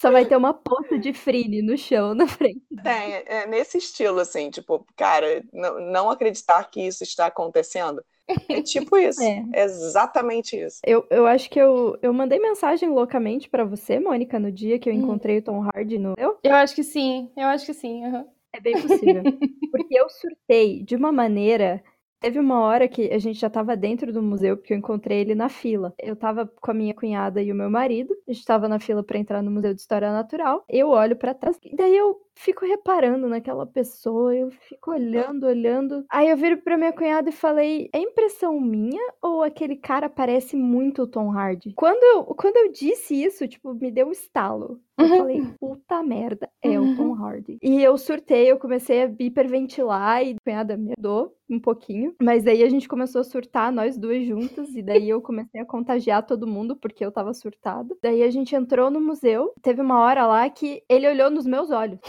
Só 0.00 0.10
vai 0.10 0.24
ter 0.24 0.36
uma 0.36 0.54
poça 0.54 0.98
de 0.98 1.12
frine 1.12 1.60
no 1.60 1.76
chão 1.76 2.14
na 2.14 2.26
frente. 2.26 2.62
Tem, 2.82 3.14
é 3.26 3.46
nesse 3.46 3.76
estilo, 3.78 4.20
assim, 4.20 4.48
tipo, 4.50 4.86
cara, 4.96 5.42
não, 5.52 6.08
acreditar 6.10 6.64
que 6.70 6.80
isso 6.80 7.02
está 7.02 7.26
acontecendo. 7.26 8.02
É 8.48 8.62
tipo 8.62 8.96
isso. 8.96 9.20
É. 9.20 9.44
É 9.52 9.64
exatamente 9.64 10.56
isso. 10.56 10.78
Eu, 10.86 11.04
eu 11.10 11.26
acho 11.26 11.50
que 11.50 11.58
eu, 11.60 11.98
eu 12.00 12.12
mandei 12.14 12.38
mensagem 12.38 12.88
loucamente 12.88 13.48
pra 13.48 13.64
você, 13.64 13.98
Mônica, 13.98 14.38
no 14.38 14.52
dia 14.52 14.78
que 14.78 14.88
eu 14.88 14.94
Hum. 14.94 14.98
encontrei 14.98 15.38
o 15.38 15.42
Tom 15.42 15.68
Hardy 15.74 15.98
no. 15.98 16.14
Eu? 16.16 16.38
Eu 16.42 16.54
acho 16.54 16.74
que 16.74 16.84
sim, 16.84 17.30
eu 17.36 17.46
acho 17.48 17.66
que 17.66 17.74
sim. 17.74 18.04
aham. 18.04 18.24
É 18.52 18.60
bem 18.60 18.80
possível. 18.80 19.22
Porque 19.72 19.98
eu 19.98 20.08
surtei 20.08 20.82
de 20.82 20.96
uma 20.96 21.12
maneira. 21.12 21.82
Teve 22.20 22.40
uma 22.40 22.60
hora 22.60 22.88
que 22.88 23.12
a 23.12 23.18
gente 23.18 23.38
já 23.38 23.48
tava 23.48 23.76
dentro 23.76 24.12
do 24.12 24.20
museu, 24.20 24.56
porque 24.56 24.72
eu 24.72 24.78
encontrei 24.78 25.20
ele 25.20 25.36
na 25.36 25.48
fila. 25.48 25.94
Eu 25.98 26.16
tava 26.16 26.46
com 26.46 26.70
a 26.70 26.74
minha 26.74 26.92
cunhada 26.92 27.40
e 27.40 27.52
o 27.52 27.54
meu 27.54 27.70
marido. 27.70 28.12
A 28.26 28.32
gente 28.32 28.44
tava 28.44 28.68
na 28.68 28.80
fila 28.80 29.04
pra 29.04 29.18
entrar 29.18 29.40
no 29.40 29.50
Museu 29.52 29.72
de 29.72 29.80
História 29.80 30.10
Natural. 30.12 30.64
Eu 30.68 30.88
olho 30.88 31.14
pra 31.16 31.32
trás. 31.32 31.56
E 31.64 31.76
daí 31.76 31.96
eu 31.96 32.20
fico 32.38 32.64
reparando 32.64 33.28
naquela 33.28 33.66
pessoa. 33.66 34.34
Eu 34.34 34.50
fico 34.50 34.90
olhando, 34.90 35.46
olhando. 35.46 36.04
Aí 36.10 36.28
eu 36.28 36.36
viro 36.36 36.58
pra 36.58 36.76
minha 36.76 36.92
cunhada 36.92 37.28
e 37.28 37.32
falei: 37.32 37.88
é 37.92 37.98
impressão 37.98 38.60
minha 38.60 39.02
ou 39.22 39.42
aquele 39.42 39.76
cara 39.76 40.08
parece 40.08 40.56
muito 40.56 41.02
o 41.02 41.06
Tom 41.06 41.30
Hardy? 41.36 41.72
Quando 41.74 42.02
eu, 42.02 42.24
quando 42.34 42.56
eu 42.56 42.72
disse 42.72 43.14
isso, 43.22 43.46
tipo, 43.48 43.74
me 43.74 43.90
deu 43.90 44.08
um 44.08 44.12
estalo. 44.12 44.80
Eu 44.98 45.04
Uhum. 45.04 45.16
falei, 45.16 45.40
puta 45.60 46.02
merda, 46.02 46.50
é 46.60 46.78
o 46.80 46.96
Tom 46.96 47.14
Hardy. 47.14 47.56
E 47.62 47.80
eu 47.80 47.96
surtei, 47.96 48.50
eu 48.50 48.58
comecei 48.58 49.04
a 49.04 49.14
hiperventilar 49.16 50.24
e 50.24 50.32
a 50.32 50.36
cunhada 50.44 50.76
me 50.76 50.92
ajudou 50.98 51.36
um 51.48 51.60
pouquinho. 51.60 52.14
Mas 52.20 52.42
daí 52.42 52.64
a 52.64 52.68
gente 52.68 52.88
começou 52.88 53.20
a 53.20 53.24
surtar, 53.24 53.70
nós 53.72 53.96
duas 53.96 54.26
juntas. 54.26 54.74
E 54.74 54.82
daí 54.82 55.08
eu 55.08 55.22
comecei 55.22 55.60
a 55.60 55.64
contagiar 55.64 56.26
todo 56.26 56.48
mundo, 56.48 56.74
porque 56.74 57.04
eu 57.04 57.12
tava 57.12 57.32
surtada. 57.32 57.96
Daí 58.02 58.24
a 58.24 58.30
gente 58.30 58.56
entrou 58.56 58.90
no 58.90 59.00
museu. 59.00 59.52
Teve 59.62 59.80
uma 59.80 60.00
hora 60.00 60.26
lá 60.26 60.50
que 60.50 60.82
ele 60.88 61.08
olhou 61.08 61.30
nos 61.30 61.46
meus 61.46 61.70
olhos. 61.70 62.00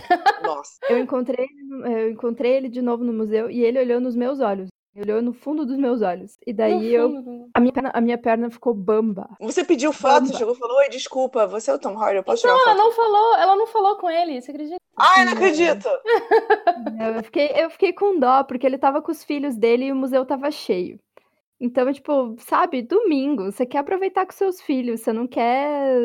Nossa. 0.43 0.79
Eu 0.89 0.97
encontrei, 0.99 1.47
eu 1.85 2.09
encontrei 2.09 2.53
ele 2.53 2.69
de 2.69 2.81
novo 2.81 3.03
no 3.03 3.13
museu 3.13 3.49
e 3.49 3.63
ele 3.63 3.79
olhou 3.79 3.99
nos 3.99 4.15
meus 4.15 4.39
olhos. 4.39 4.69
Ele 4.95 5.11
olhou 5.11 5.21
no 5.21 5.33
fundo 5.33 5.65
dos 5.65 5.77
meus 5.77 6.01
olhos. 6.01 6.37
E 6.45 6.51
daí 6.51 6.93
eu. 6.93 7.23
A 7.53 7.59
minha, 7.59 7.71
perna, 7.71 7.91
a 7.93 8.01
minha 8.01 8.17
perna 8.17 8.49
ficou 8.49 8.73
bamba. 8.73 9.29
Você 9.39 9.63
pediu 9.63 9.93
foto, 9.93 10.23
Bamba. 10.23 10.37
chegou 10.37 10.53
e 10.53 10.57
falou: 10.57 10.77
Oi, 10.77 10.89
desculpa, 10.89 11.47
você 11.47 11.69
é 11.69 11.73
o 11.73 11.79
Tom 11.79 11.97
Hardy, 11.97 12.17
eu 12.17 12.23
posso 12.23 12.41
tirar 12.41 12.53
Não, 12.53 12.61
ela 12.61 12.75
não 12.75 12.91
falou, 12.91 13.35
ela 13.37 13.55
não 13.55 13.67
falou 13.67 13.97
com 13.97 14.09
ele, 14.09 14.41
você 14.41 14.51
acredita? 14.51 14.77
Ai, 14.97 15.25
não 15.25 15.33
acredito! 15.33 15.87
Eu 16.99 17.23
fiquei, 17.23 17.51
eu 17.55 17.69
fiquei 17.69 17.93
com 17.93 18.19
dó, 18.19 18.43
porque 18.43 18.65
ele 18.65 18.77
tava 18.77 19.01
com 19.01 19.11
os 19.11 19.23
filhos 19.23 19.55
dele 19.55 19.85
e 19.85 19.91
o 19.91 19.95
museu 19.95 20.25
tava 20.25 20.51
cheio. 20.51 20.99
Então, 21.61 21.91
tipo, 21.91 22.37
sabe, 22.39 22.81
domingo, 22.81 23.51
você 23.51 23.65
quer 23.65 23.79
aproveitar 23.79 24.25
com 24.25 24.31
seus 24.31 24.61
filhos, 24.61 25.01
você 25.01 25.11
não 25.11 25.27
quer, 25.27 25.99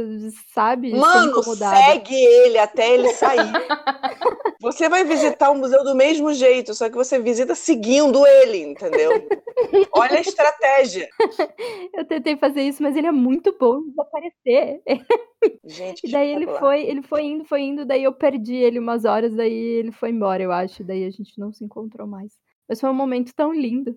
sabe, 0.52 0.92
Mano, 0.92 1.42
segue 1.44 2.12
ele 2.12 2.58
até 2.58 2.92
ele 2.92 3.08
sair. 3.10 3.52
Você 4.60 4.88
vai 4.88 5.04
visitar 5.04 5.50
o 5.50 5.54
museu 5.54 5.84
do 5.84 5.94
mesmo 5.94 6.32
jeito, 6.32 6.74
só 6.74 6.88
que 6.88 6.96
você 6.96 7.20
visita 7.20 7.54
seguindo 7.54 8.26
ele, 8.26 8.62
entendeu? 8.62 9.12
Olha 9.92 10.16
a 10.16 10.20
estratégia. 10.20 11.08
Eu 11.94 12.04
tentei 12.04 12.36
fazer 12.36 12.62
isso, 12.62 12.82
mas 12.82 12.96
ele 12.96 13.06
é 13.06 13.12
muito 13.12 13.56
bom 13.58 13.78
em 13.78 13.90
desaparecer. 13.90 14.82
Gente, 15.64 16.06
E 16.06 16.10
daí 16.10 16.30
ele 16.30 16.46
foi, 16.58 16.82
ele 16.82 17.02
foi 17.02 17.22
indo, 17.22 17.44
foi 17.44 17.62
indo, 17.62 17.84
daí 17.84 18.02
eu 18.02 18.12
perdi 18.12 18.56
ele 18.56 18.78
umas 18.78 19.04
horas, 19.04 19.34
daí 19.34 19.52
ele 19.52 19.92
foi 19.92 20.10
embora, 20.10 20.42
eu 20.42 20.50
acho. 20.50 20.82
Daí 20.82 21.04
a 21.04 21.10
gente 21.10 21.38
não 21.38 21.52
se 21.52 21.64
encontrou 21.64 22.06
mais. 22.06 22.32
Mas 22.68 22.80
foi 22.80 22.90
um 22.90 22.94
momento 22.94 23.32
tão 23.34 23.52
lindo. 23.52 23.96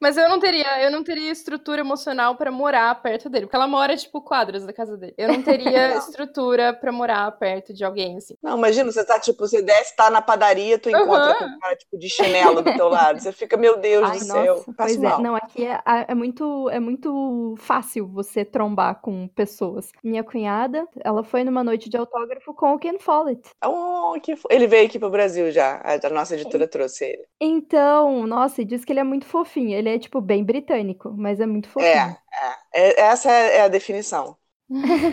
Mas 0.00 0.16
eu 0.16 0.28
não 0.28 0.38
teria, 0.38 0.82
eu 0.82 0.90
não 0.90 1.02
teria 1.02 1.30
estrutura 1.30 1.80
emocional 1.80 2.36
para 2.36 2.50
morar 2.50 2.94
perto 3.02 3.28
dele, 3.28 3.46
porque 3.46 3.56
ela 3.56 3.66
mora 3.66 3.96
tipo 3.96 4.20
quadras 4.22 4.64
da 4.64 4.72
casa 4.72 4.96
dele. 4.96 5.14
Eu 5.18 5.28
não 5.28 5.42
teria 5.42 5.96
estrutura 5.98 6.72
para 6.72 6.92
morar 6.92 7.30
perto 7.32 7.74
de 7.74 7.84
alguém 7.84 8.16
assim. 8.16 8.34
Não, 8.42 8.56
imagina, 8.56 8.90
você 8.90 9.04
tá 9.04 9.18
tipo, 9.18 9.46
você 9.46 9.60
desce, 9.60 9.94
tá 9.94 10.10
na 10.10 10.22
padaria, 10.22 10.78
tu 10.78 10.88
encontra 10.88 11.32
uhum. 11.32 11.38
com 11.38 11.44
um 11.44 11.58
cara 11.58 11.76
tipo 11.76 11.98
de 11.98 12.08
chinelo 12.08 12.62
do 12.62 12.72
teu 12.72 12.88
lado. 12.88 13.20
Você 13.20 13.32
fica, 13.32 13.56
meu 13.56 13.78
Deus 13.78 14.08
Ai, 14.08 14.18
do 14.18 14.26
nossa, 14.26 14.42
céu. 14.42 14.64
Pois 14.76 15.02
é, 15.02 15.18
não, 15.18 15.36
aqui 15.36 15.66
é, 15.66 15.80
é 16.08 16.14
muito 16.14 16.70
é 16.70 16.80
muito 16.80 17.54
fácil 17.58 18.08
você 18.08 18.44
trombar 18.44 19.00
com 19.00 19.28
pessoas. 19.28 19.90
Minha 20.02 20.24
cunhada, 20.24 20.86
ela 21.04 21.22
foi 21.22 21.44
numa 21.44 21.62
noite 21.62 21.88
de 21.88 21.96
autógrafo 21.96 22.54
com 22.54 22.74
o 22.74 22.78
Ken 22.78 22.98
Follett. 22.98 23.50
Oh, 23.64 24.14
que 24.20 24.34
ele 24.48 24.66
veio 24.66 24.86
aqui 24.86 24.98
pro 24.98 25.10
Brasil 25.10 25.50
já. 25.50 25.80
A 25.84 26.10
nossa 26.10 26.34
editora 26.34 26.66
trouxe 26.66 27.04
ele. 27.04 27.24
Então, 27.40 28.26
nossa, 28.26 28.62
e 28.62 28.64
diz 28.64 28.84
que 28.84 28.92
ele 28.92 29.00
é 29.00 29.04
muito 29.04 29.26
fofinho. 29.40 29.76
Ele 29.76 29.88
é, 29.88 29.98
tipo, 29.98 30.20
bem 30.20 30.44
britânico, 30.44 31.12
mas 31.16 31.40
é 31.40 31.46
muito 31.46 31.68
é, 31.68 31.72
fofinho. 31.72 31.92
É, 31.92 32.56
é. 32.74 33.00
essa 33.00 33.30
é 33.30 33.62
a 33.62 33.68
definição. 33.68 34.36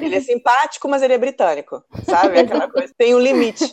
Ele 0.02 0.16
é 0.16 0.20
simpático, 0.22 0.88
mas 0.88 1.02
ele 1.02 1.13
é 1.13 1.18
britânico, 1.18 1.84
sabe? 2.04 2.40
Aquela 2.40 2.70
coisa. 2.70 2.94
Tem 2.98 3.16
um 3.16 3.20
limite. 3.20 3.66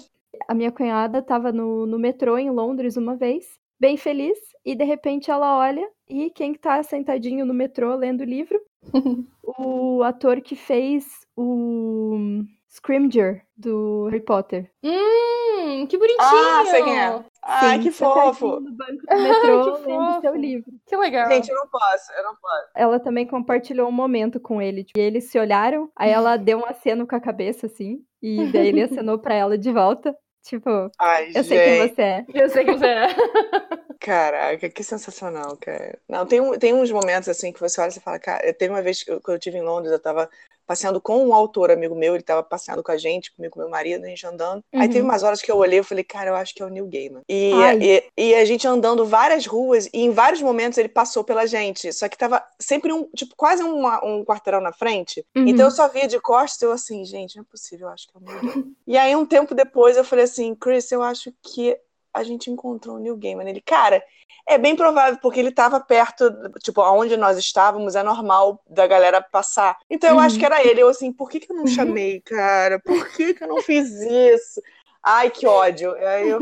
A 0.49 0.55
minha 0.55 0.73
cunhada 0.73 1.19
estava 1.19 1.53
no, 1.53 1.87
no 1.87 1.99
metrô 1.99 2.39
em 2.39 2.51
Londres 2.51 2.97
uma 2.97 3.17
vez, 3.17 3.47
bem 3.79 3.97
feliz, 3.97 4.39
e 4.65 4.75
de 4.75 4.85
repente 4.85 5.31
ela 5.31 5.59
olha 5.59 5.89
e 6.09 6.31
quem 6.31 6.53
está 6.53 6.83
sentadinho 6.83 7.47
no 7.47 7.55
metrô 7.55 7.95
lendo 7.95 8.23
o 8.23 8.25
livro? 8.25 8.61
o 9.43 10.03
ator 10.03 10.41
que 10.41 10.57
fez 10.57 11.07
o 11.37 12.45
Scrimger 12.69 13.45
do 13.57 14.07
Harry 14.07 14.21
Potter. 14.21 14.71
Hum, 14.83 15.87
que 15.87 15.97
bonitinho! 15.97 16.19
Ah, 16.21 16.65
sei 16.67 16.83
quem 16.83 16.99
é. 16.99 17.25
Ai, 17.47 17.79
que 17.79 17.91
fofo! 17.91 18.61
No 18.61 18.73
banco 18.73 19.07
do 19.07 19.17
metrô, 19.17 19.77
que 20.17 20.21
seu 20.23 20.35
livro. 20.35 20.73
Que 20.87 20.97
legal. 20.97 21.31
Gente, 21.31 21.51
eu 21.51 21.57
não 21.57 21.69
posso, 21.69 22.13
eu 22.17 22.25
não 22.25 22.35
posso. 22.37 22.69
Ela 22.75 22.99
também 22.99 23.27
compartilhou 23.27 23.89
um 23.89 23.93
momento 23.93 24.41
com 24.41 24.63
ele. 24.63 24.85
Tipo, 24.85 24.99
e 24.99 25.03
eles 25.03 25.25
se 25.25 25.39
olharam, 25.39 25.91
aí 25.95 26.11
ela 26.11 26.37
deu 26.39 26.59
um 26.59 26.67
aceno 26.67 27.07
com 27.07 27.15
a 27.15 27.21
cabeça, 27.21 27.67
assim, 27.67 28.03
e 28.23 28.47
daí 28.51 28.69
ele 28.69 28.83
acenou 28.83 29.19
pra 29.19 29.35
ela 29.35 29.59
de 29.59 29.71
volta. 29.71 30.17
Tipo, 30.43 30.91
Ai, 30.99 31.29
eu 31.29 31.33
gente. 31.43 31.47
sei 31.47 31.59
quem 31.59 31.89
você 31.89 32.03
é. 32.03 32.25
Eu 32.35 32.49
sei 32.51 32.65
quem 32.65 32.79
você 32.79 32.87
é. 32.87 33.07
Caraca, 33.99 34.69
que 34.69 34.85
sensacional, 34.85 35.57
cara. 35.57 35.99
Não, 36.07 36.27
tem, 36.27 36.59
tem 36.59 36.75
uns 36.75 36.91
momentos 36.91 37.29
assim 37.31 37.51
que 37.51 37.61
você 37.61 37.81
olha 37.81 37.89
e 37.89 38.01
fala, 38.01 38.19
cara, 38.19 38.53
teve 38.53 38.73
uma 38.73 38.83
vez 38.83 39.03
que 39.03 39.11
eu, 39.11 39.21
quando 39.23 39.37
eu 39.37 39.39
estive 39.39 39.57
em 39.57 39.63
Londres, 39.63 39.93
eu 39.93 39.99
tava 39.99 40.29
passeando 40.67 41.01
com 41.01 41.27
um 41.27 41.35
autor 41.35 41.71
amigo 41.71 41.95
meu, 41.95 42.15
ele 42.15 42.23
estava 42.23 42.43
passeando 42.43 42.83
com 42.83 42.93
a 42.93 42.97
gente, 42.97 43.33
comigo 43.33 43.55
com 43.55 43.61
meu 43.61 43.69
marido, 43.69 44.05
a 44.05 44.09
gente 44.09 44.27
andando. 44.27 44.63
Uhum. 44.73 44.81
Aí 44.81 44.89
teve 44.89 45.03
umas 45.03 45.23
horas 45.23 45.41
que 45.41 45.51
eu 45.51 45.57
olhei 45.57 45.81
e 45.81 45.85
falei, 45.85 46.05
cara, 46.05 46.31
eu 46.31 46.37
acho 46.37 46.55
que 46.55 46.63
é 46.63 46.67
o 46.67 46.69
Neil 46.69 46.87
Gaiman. 46.87 47.23
E, 47.29 47.53
e, 47.81 48.05
e, 48.17 48.35
a 48.35 48.45
gente 48.45 48.67
andando 48.67 49.05
várias 49.05 49.47
ruas, 49.47 49.87
e 49.87 50.01
em 50.01 50.11
vários 50.11 50.43
momentos 50.43 50.79
ele 50.79 50.89
passou 50.89 51.25
pela 51.25 51.47
gente, 51.47 51.93
só 51.93 52.09
que 52.09 52.17
tava 52.17 52.43
sempre 52.59 52.93
um, 52.93 53.09
tipo, 53.15 53.35
quase 53.37 53.63
uma, 53.63 54.05
um 54.05 54.25
quarteirão 54.25 54.61
na 54.61 54.73
frente. 54.73 55.25
Uhum. 55.37 55.49
Então 55.49 55.67
eu 55.67 55.71
só 55.71 55.89
via 55.89 56.07
de 56.07 56.21
costas, 56.21 56.63
eu 56.63 56.73
assim, 56.73 57.05
gente, 57.05 57.37
não 57.37 57.43
é 57.43 57.47
possível, 57.51 57.89
eu 57.89 57.93
acho 57.93 58.07
que 58.09 58.17
é 58.17 58.21
o 58.21 58.25
Neil 58.25 58.41
Gaiman. 58.41 58.75
e 58.87 58.97
aí 58.97 59.17
um 59.17 59.27
tempo 59.27 59.55
depois 59.55 59.97
eu 59.97 60.05
falei 60.05 60.25
assim, 60.25 60.55
Chris, 60.55 60.91
eu 60.91 61.03
acho 61.03 61.33
que 61.43 61.79
a 62.15 62.23
gente 62.23 62.51
encontrou 62.51 62.97
o 62.97 62.99
Neil 62.99 63.17
Gaiman. 63.17 63.49
Ele, 63.49 63.61
cara, 63.61 64.03
é 64.47 64.57
bem 64.57 64.77
provável, 64.77 65.19
porque 65.21 65.41
ele 65.41 65.49
estava 65.49 65.81
perto, 65.81 66.31
tipo, 66.63 66.81
aonde 66.81 67.17
nós 67.17 67.37
estávamos, 67.37 67.97
é 67.97 68.03
normal 68.03 68.63
da 68.69 68.87
galera 68.87 69.21
passar. 69.21 69.77
Então 69.91 70.11
eu 70.11 70.17
uhum. 70.17 70.23
acho 70.23 70.39
que 70.39 70.45
era 70.45 70.65
ele. 70.65 70.81
Eu 70.81 70.89
assim, 70.89 71.13
por 71.13 71.29
que, 71.29 71.41
que 71.41 71.51
eu 71.51 71.57
não 71.57 71.67
chamei, 71.67 72.21
cara? 72.21 72.79
Por 72.79 73.09
que, 73.11 73.35
que 73.35 73.43
eu 73.43 73.49
não 73.49 73.61
fiz 73.61 73.91
isso? 73.91 74.63
Ai, 75.03 75.29
que 75.29 75.47
ódio. 75.47 75.93
Aí 75.95 76.29
eu 76.29 76.41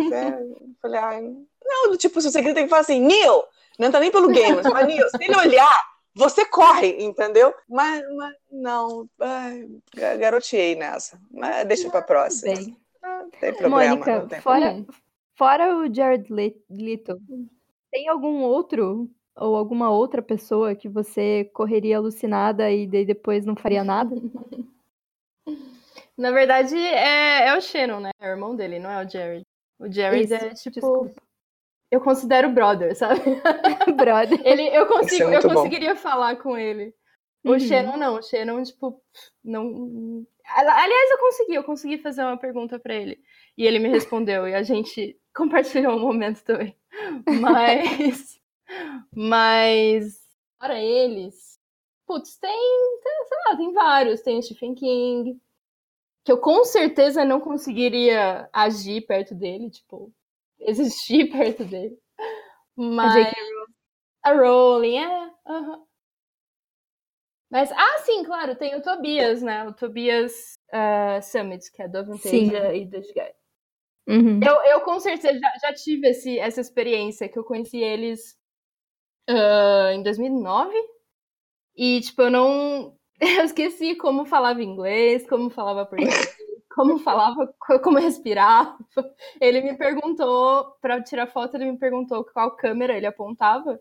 falei, 0.81 1.01
ai, 1.01 1.37
não, 1.65 1.97
tipo, 1.97 2.21
se 2.21 2.31
você 2.31 2.41
grita, 2.41 2.57
tem 2.57 2.65
que 2.65 2.71
falar 2.71 2.83
assim, 2.83 3.01
Neil! 3.01 3.43
Não 3.79 3.91
tá 3.91 3.99
nem 3.99 4.11
pelo 4.11 4.29
game, 4.29 4.61
mas 4.63 4.87
Neil, 4.87 5.09
se 5.09 5.17
ele 5.19 5.35
olhar, 5.35 5.83
você 6.15 6.45
corre, 6.45 7.03
entendeu? 7.03 7.55
Mas, 7.69 8.03
mas 8.15 8.35
não, 8.51 9.09
ai, 9.19 9.67
garoteei 10.19 10.77
nessa. 10.77 11.19
Mas 11.31 11.67
deixa 11.67 11.91
pra 11.91 12.03
próxima. 12.03 12.55
Bem. 12.55 12.77
Não 13.03 13.31
tem 13.31 13.55
problema. 13.55 13.97
Mônica, 13.97 14.19
não 14.21 14.29
tem 14.29 14.41
fora, 14.41 14.61
problema. 14.61 14.87
Fora 15.37 15.77
o 15.77 15.93
Jared 15.93 16.33
Leto, 16.33 17.19
tem 17.91 18.09
algum 18.09 18.43
outro 18.43 19.11
ou 19.37 19.57
alguma 19.57 19.91
outra 19.91 20.23
pessoa 20.23 20.75
que 20.75 20.89
você 20.89 21.51
correria 21.53 21.97
alucinada 21.97 22.71
e 22.71 22.87
depois 22.87 23.45
não 23.45 23.57
faria 23.57 23.85
nada? 23.85 24.15
Na 26.17 26.31
verdade, 26.31 26.77
é, 26.77 27.49
é 27.49 27.57
o 27.57 27.61
Shannon, 27.61 28.01
né? 28.01 28.11
É 28.21 28.29
o 28.29 28.31
irmão 28.31 28.55
dele, 28.55 28.79
não 28.79 28.91
é 28.91 29.05
o 29.05 29.09
Jared. 29.09 29.45
O 29.79 29.91
Jared 29.91 30.25
Isso, 30.25 30.35
é 30.35 30.51
tipo. 30.51 30.71
Desculpa. 30.81 31.23
Eu 31.91 32.01
considero 32.01 32.51
brother, 32.51 32.97
sabe? 32.97 33.21
brother. 33.97 34.41
Ele, 34.45 34.69
eu 34.69 34.87
consigo, 34.87 35.31
é 35.31 35.37
eu 35.37 35.43
conseguiria 35.43 35.97
falar 35.97 36.37
com 36.37 36.57
ele. 36.57 36.95
O 37.45 37.53
uhum. 37.53 37.59
Shannon 37.59 37.97
não, 37.97 38.15
o 38.17 38.23
Shannon, 38.23 38.63
tipo, 38.63 39.03
não. 39.45 40.25
Aliás, 40.47 41.11
eu 41.11 41.19
consegui, 41.19 41.55
eu 41.55 41.65
consegui 41.65 41.99
fazer 41.99 42.23
uma 42.23 42.37
pergunta 42.37 42.79
para 42.79 42.95
ele. 42.95 43.19
E 43.59 43.67
ele 43.67 43.79
me 43.79 43.89
respondeu, 43.89 44.47
e 44.47 44.55
a 44.55 44.63
gente 44.63 45.19
compartilhou 45.35 45.97
um 45.97 46.01
momento 46.01 46.43
também. 46.45 46.77
Mas. 47.41 48.41
mas. 49.15 50.21
Para 50.59 50.81
eles. 50.81 51.59
Putz, 52.07 52.37
tem, 52.39 53.01
tem. 53.03 53.25
Sei 53.27 53.39
lá, 53.47 53.57
tem 53.57 53.73
vários. 53.73 54.21
Tem 54.23 54.39
o 54.39 54.43
Stephen 54.43 54.75
King. 54.75 55.41
Que 56.25 56.31
eu 56.31 56.39
com 56.39 56.65
certeza 56.65 57.25
não 57.25 57.41
conseguiria 57.41 58.49
agir 58.53 59.05
perto 59.07 59.35
dele, 59.35 59.71
tipo, 59.71 60.13
existir 60.61 61.31
perto 61.33 61.65
dele. 61.65 61.99
Mas. 62.77 63.33
A 64.25 64.33
Rowling, 64.35 64.99
é. 64.99 65.31
Uhum. 65.49 65.85
Mas, 67.51 67.71
ah, 67.73 67.99
sim, 67.99 68.25
claro, 68.25 68.57
tem 68.57 68.75
o 68.77 68.83
Tobias, 68.83 69.43
né? 69.43 69.69
O 69.69 69.75
Tobias 69.75 70.55
uh, 70.73 71.21
Summit, 71.21 71.71
que 71.71 71.83
é 71.83 71.89
do 71.89 71.99
Avantasia 71.99 72.75
e 72.75 72.87
do 72.87 72.99
Guy. 73.01 73.35
Uhum. 74.07 74.41
Eu, 74.45 74.63
eu 74.73 74.81
com 74.81 74.99
certeza 74.99 75.39
já, 75.39 75.53
já 75.69 75.75
tive 75.75 76.09
esse, 76.09 76.39
essa 76.39 76.61
experiência, 76.61 77.29
que 77.29 77.39
eu 77.39 77.45
conheci 77.45 77.79
eles 77.79 78.37
uh, 79.31 79.93
em 79.95 80.03
2009. 80.03 80.73
E, 81.77 82.01
tipo, 82.01 82.23
eu 82.23 82.31
não. 82.31 82.97
Eu 83.21 83.45
esqueci 83.45 83.95
como 83.95 84.25
falava 84.25 84.65
inglês, 84.65 85.25
como 85.29 85.49
falava 85.49 85.87
português, 85.87 86.37
como 86.75 86.99
falava, 86.99 87.55
como 87.81 87.99
respirava. 87.99 88.77
Ele 89.41 89.61
me 89.61 89.77
perguntou, 89.77 90.73
para 90.81 91.01
tirar 91.01 91.29
foto, 91.29 91.55
ele 91.55 91.71
me 91.71 91.79
perguntou 91.79 92.25
qual 92.25 92.57
câmera 92.57 92.97
ele 92.97 93.07
apontava. 93.07 93.79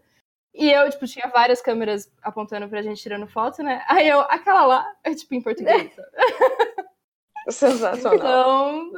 E 0.53 0.69
eu, 0.69 0.88
tipo, 0.91 1.07
tinha 1.07 1.27
várias 1.29 1.60
câmeras 1.60 2.12
apontando 2.21 2.69
pra 2.69 2.84
gente 2.84 3.01
tirando 3.01 3.25
foto, 3.25 3.63
né? 3.63 3.84
Aí 3.88 4.07
eu, 4.07 4.19
aquela 4.21 4.65
lá, 4.65 4.93
é 5.03 5.15
tipo 5.15 5.34
em 5.34 5.41
português. 5.41 5.91
Sensacional. 7.49 8.86
Então. 8.86 8.91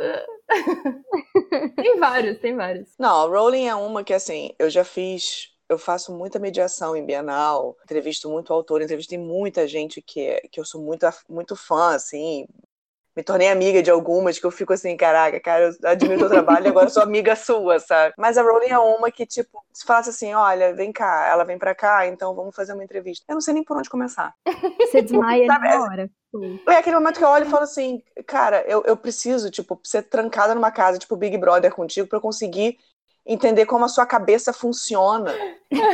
tem 1.75 1.99
vários, 1.99 2.39
tem 2.39 2.55
vários. 2.55 2.89
Não, 2.99 3.21
a 3.21 3.27
Rowling 3.27 3.67
é 3.67 3.75
uma 3.75 4.03
que, 4.03 4.13
assim, 4.13 4.51
eu 4.59 4.69
já 4.69 4.83
fiz. 4.83 5.51
Eu 5.69 5.77
faço 5.77 6.13
muita 6.13 6.39
mediação 6.39 6.95
em 6.95 7.05
Bienal, 7.05 7.77
entrevisto 7.83 8.29
muito 8.29 8.53
autor, 8.53 8.81
entrevistei 8.81 9.17
muita 9.17 9.67
gente 9.67 10.01
que, 10.01 10.41
que 10.51 10.59
eu 10.59 10.65
sou 10.65 10.81
muito, 10.81 11.07
muito 11.27 11.55
fã, 11.55 11.95
assim, 11.95 12.45
me 13.15 13.23
tornei 13.23 13.49
amiga 13.49 13.83
de 13.83 13.91
algumas 13.91 14.39
que 14.39 14.45
eu 14.45 14.51
fico 14.51 14.73
assim, 14.73 14.97
caraca, 14.97 15.39
cara, 15.39 15.65
eu 15.65 15.89
admiro 15.89 16.15
o 16.15 16.19
teu 16.19 16.29
trabalho 16.29 16.65
e 16.65 16.69
agora 16.69 16.89
sou 16.89 17.03
amiga 17.03 17.35
sua, 17.35 17.79
sabe? 17.79 18.13
Mas 18.17 18.37
a 18.37 18.41
Rowling 18.41 18.69
é 18.69 18.79
uma 18.79 19.11
que, 19.11 19.25
tipo, 19.25 19.63
se 19.71 19.85
falasse 19.85 20.09
assim, 20.09 20.33
olha, 20.33 20.73
vem 20.73 20.91
cá, 20.91 21.27
ela 21.27 21.43
vem 21.43 21.57
pra 21.57 21.75
cá, 21.75 22.07
então 22.07 22.33
vamos 22.33 22.55
fazer 22.55 22.73
uma 22.73 22.83
entrevista. 22.83 23.23
Eu 23.29 23.35
não 23.35 23.41
sei 23.41 23.53
nem 23.53 23.63
por 23.63 23.77
onde 23.77 23.89
começar. 23.89 24.33
Você 24.89 25.01
desmaia 25.01 25.45
na 25.47 25.81
hora. 25.81 26.09
É 26.67 26.77
aquele 26.77 26.95
momento 26.95 27.19
que 27.19 27.23
eu 27.23 27.29
olho 27.29 27.45
e 27.45 27.49
falo 27.49 27.63
assim, 27.63 28.01
cara, 28.25 28.63
eu, 28.67 28.83
eu 28.85 28.97
preciso, 28.97 29.51
tipo, 29.51 29.79
ser 29.83 30.03
trancada 30.03 30.55
numa 30.55 30.71
casa, 30.71 30.97
tipo, 30.97 31.15
Big 31.15 31.37
Brother 31.37 31.71
contigo, 31.73 32.07
pra 32.07 32.17
eu 32.17 32.21
conseguir 32.21 32.79
entender 33.25 33.67
como 33.67 33.85
a 33.85 33.89
sua 33.89 34.05
cabeça 34.05 34.51
funciona, 34.51 35.33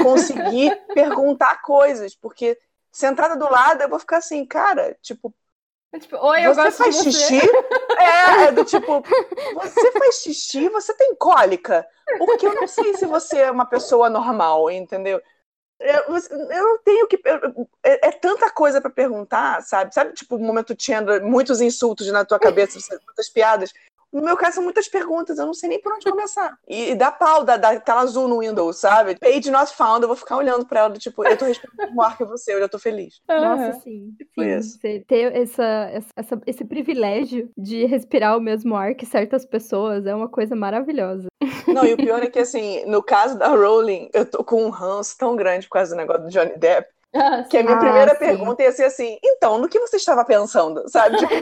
conseguir 0.01 0.73
perguntar 0.93 1.61
coisas, 1.61 2.15
porque 2.15 2.57
sentada 2.91 3.35
do 3.35 3.49
lado 3.51 3.81
eu 3.81 3.89
vou 3.89 3.99
ficar 3.99 4.17
assim, 4.17 4.45
cara, 4.45 4.97
tipo, 5.01 5.33
é 5.91 5.99
tipo, 5.99 6.17
Oi, 6.17 6.45
eu 6.45 6.53
você 6.53 6.63
gosto 6.63 6.77
faz 6.77 6.97
de 6.97 7.03
você. 7.03 7.11
xixi? 7.11 7.41
É, 7.99 8.43
é 8.45 8.51
do 8.53 8.63
tipo, 8.63 9.03
você 9.55 9.91
faz 9.91 10.21
xixi, 10.21 10.69
você 10.69 10.93
tem 10.93 11.13
cólica? 11.15 11.85
Porque 12.17 12.47
eu 12.47 12.55
não 12.55 12.65
sei 12.65 12.95
se 12.95 13.05
você 13.05 13.39
é 13.39 13.51
uma 13.51 13.65
pessoa 13.65 14.09
normal, 14.09 14.71
entendeu? 14.71 15.21
Eu, 15.79 16.03
eu 16.07 16.63
não 16.63 16.77
tenho 16.83 17.07
que. 17.07 17.19
É, 17.83 18.07
é 18.07 18.11
tanta 18.11 18.49
coisa 18.49 18.79
para 18.79 18.89
perguntar, 18.89 19.61
sabe? 19.63 19.93
Sabe, 19.93 20.13
tipo, 20.13 20.35
o 20.35 20.39
momento 20.39 20.75
tinha 20.75 21.01
muitos 21.21 21.59
insultos 21.61 22.07
na 22.07 22.23
tua 22.23 22.39
cabeça, 22.39 22.79
muitas 23.05 23.29
piadas. 23.29 23.73
No 24.11 24.23
meu 24.23 24.35
caso, 24.35 24.55
são 24.55 24.63
muitas 24.63 24.87
perguntas, 24.87 25.37
eu 25.37 25.45
não 25.45 25.53
sei 25.53 25.69
nem 25.69 25.81
por 25.81 25.93
onde 25.93 26.09
começar. 26.09 26.57
E, 26.67 26.91
e 26.91 26.95
dá 26.95 27.11
pau, 27.11 27.43
dá, 27.43 27.57
dá 27.57 27.79
tela 27.79 28.01
azul 28.01 28.27
no 28.27 28.39
Windows, 28.39 28.77
sabe? 28.77 29.17
Page 29.19 29.51
not 29.51 29.73
found, 29.75 30.01
eu 30.01 30.07
vou 30.07 30.17
ficar 30.17 30.37
olhando 30.37 30.65
pra 30.65 30.81
ela, 30.81 30.93
tipo, 30.97 31.25
eu 31.25 31.37
tô 31.37 31.45
respondendo 31.45 31.95
o 31.95 32.01
arco 32.01 32.25
você, 32.25 32.53
eu 32.53 32.59
já 32.59 32.67
tô 32.67 32.79
feliz. 32.79 33.21
Nossa, 33.27 33.79
sim. 33.81 34.11
Tipo 34.17 34.41
sim. 34.41 34.61
Você 34.61 35.05
ter 35.07 35.35
essa, 35.35 36.03
essa, 36.15 36.41
esse 36.45 36.65
privilégio 36.65 37.51
de 37.57 37.85
respirar 37.85 38.37
o 38.37 38.41
mesmo 38.41 38.75
ar 38.75 38.95
que 38.95 39.05
certas 39.05 39.45
pessoas 39.45 40.05
é 40.05 40.15
uma 40.15 40.27
coisa 40.27 40.55
maravilhosa. 40.55 41.27
Não, 41.67 41.85
e 41.85 41.93
o 41.93 41.97
pior 41.97 42.23
é 42.23 42.27
que, 42.27 42.39
assim, 42.39 42.83
no 42.85 43.03
caso 43.03 43.37
da 43.37 43.47
Rowling, 43.47 44.09
eu 44.13 44.25
tô 44.25 44.43
com 44.43 44.63
um 44.63 44.69
ranço 44.69 45.15
tão 45.17 45.35
grande 45.35 45.67
por 45.67 45.73
causa 45.73 45.93
do 45.93 45.97
negócio 45.97 46.23
do 46.23 46.29
Johnny 46.29 46.57
Depp, 46.57 46.89
ah, 47.13 47.43
que 47.49 47.57
a 47.57 47.63
minha 47.63 47.75
ah, 47.75 47.79
primeira 47.79 48.11
sim. 48.11 48.19
pergunta 48.19 48.61
ia 48.61 48.71
ser 48.71 48.83
assim: 48.83 49.17
então, 49.23 49.57
no 49.57 49.67
que 49.67 49.79
você 49.79 49.97
estava 49.97 50.23
pensando? 50.23 50.87
Sabe? 50.87 51.17
Tipo, 51.17 51.33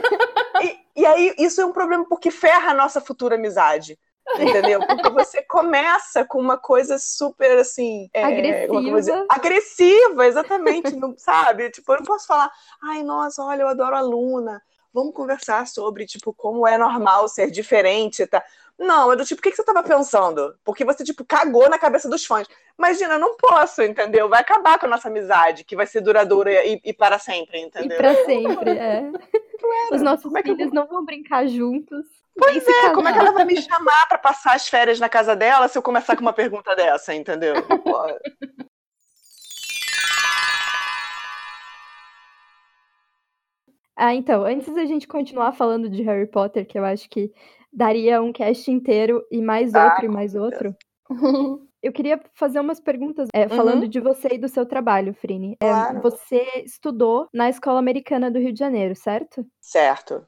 e, 0.97 1.05
aí, 1.05 1.35
isso 1.37 1.61
é 1.61 1.65
um 1.65 1.71
problema 1.71 2.05
porque 2.09 2.31
ferra 2.31 2.71
a 2.71 2.75
nossa 2.75 2.99
futura 2.99 3.35
amizade. 3.35 3.97
Entendeu? 4.35 4.81
Porque 4.85 5.09
você 5.09 5.41
começa 5.41 6.25
com 6.25 6.39
uma 6.39 6.57
coisa 6.57 6.97
super 6.97 7.57
assim. 7.59 8.09
É, 8.13 8.23
agressiva. 8.23 9.25
agressiva, 9.29 10.27
exatamente. 10.27 10.95
não, 10.97 11.15
sabe? 11.17 11.69
Tipo, 11.69 11.93
eu 11.93 11.97
não 11.97 12.05
posso 12.05 12.27
falar, 12.27 12.51
ai, 12.83 13.03
nossa, 13.03 13.43
olha, 13.43 13.61
eu 13.61 13.67
adoro 13.67 13.95
a 13.95 14.01
Luna. 14.01 14.61
Vamos 14.93 15.13
conversar 15.13 15.67
sobre, 15.67 16.05
tipo, 16.05 16.33
como 16.33 16.67
é 16.67 16.77
normal 16.77 17.27
ser 17.29 17.51
diferente, 17.51 18.25
tá? 18.25 18.43
Não, 18.77 19.11
é 19.11 19.15
do 19.15 19.25
tipo, 19.25 19.39
o 19.39 19.43
que, 19.43 19.49
que 19.49 19.55
você 19.55 19.61
estava 19.61 19.81
pensando? 19.81 20.55
Porque 20.63 20.85
você, 20.85 21.03
tipo, 21.03 21.25
cagou 21.25 21.69
na 21.69 21.79
cabeça 21.79 22.07
dos 22.07 22.25
fãs. 22.25 22.47
Imagina, 22.77 23.17
não 23.17 23.35
posso, 23.35 23.81
entendeu? 23.81 24.29
Vai 24.29 24.41
acabar 24.41 24.77
com 24.77 24.85
a 24.85 24.89
nossa 24.89 25.07
amizade, 25.07 25.63
que 25.63 25.75
vai 25.75 25.87
ser 25.87 26.01
duradoura 26.01 26.51
e, 26.65 26.79
e 26.83 26.93
para 26.93 27.17
sempre, 27.17 27.59
entendeu? 27.59 27.97
E 27.97 28.01
para 28.01 28.25
sempre, 28.25 28.69
é. 28.71 29.11
Claro. 29.59 29.95
Os 29.95 30.01
nossos 30.01 30.33
é 30.35 30.41
filhos 30.43 30.67
eu... 30.67 30.73
não 30.73 30.87
vão 30.87 31.03
brincar 31.05 31.47
juntos. 31.47 32.05
Pois 32.37 32.67
é, 32.67 32.93
como 32.93 33.07
é 33.07 33.13
que 33.13 33.19
ela 33.19 33.31
vai 33.31 33.45
me 33.45 33.59
chamar 33.59 34.07
para 34.07 34.19
passar 34.19 34.53
as 34.55 34.67
férias 34.67 34.99
na 34.99 35.09
casa 35.09 35.35
dela 35.35 35.67
se 35.67 35.75
eu 35.77 35.81
começar 35.81 36.15
com 36.15 36.21
uma 36.21 36.33
pergunta 36.33 36.75
dessa, 36.75 37.15
entendeu? 37.15 37.55
ah, 43.95 44.13
então, 44.13 44.45
antes 44.45 44.71
da 44.73 44.85
gente 44.85 45.07
continuar 45.07 45.53
falando 45.53 45.89
de 45.89 46.03
Harry 46.03 46.27
Potter, 46.27 46.67
que 46.67 46.77
eu 46.77 46.85
acho 46.85 47.09
que 47.09 47.33
daria 47.73 48.21
um 48.21 48.31
cast 48.31 48.69
inteiro 48.69 49.25
e 49.31 49.41
mais 49.41 49.73
ah, 49.73 49.85
outro 49.85 50.05
e 50.05 50.09
mais 50.09 50.35
outro. 50.35 50.75
Eu 51.81 51.91
queria 51.91 52.19
fazer 52.33 52.59
umas 52.59 52.79
perguntas, 52.79 53.27
é, 53.33 53.47
falando 53.47 53.83
uhum. 53.83 53.89
de 53.89 53.99
você 53.99 54.29
e 54.33 54.37
do 54.37 54.47
seu 54.47 54.65
trabalho, 54.65 55.13
Frine. 55.13 55.57
É, 55.59 55.69
claro. 55.69 56.01
Você 56.01 56.43
estudou 56.65 57.27
na 57.33 57.49
Escola 57.49 57.79
Americana 57.79 58.31
do 58.31 58.39
Rio 58.39 58.51
de 58.51 58.59
Janeiro, 58.59 58.95
certo? 58.95 59.45
Certo. 59.61 60.25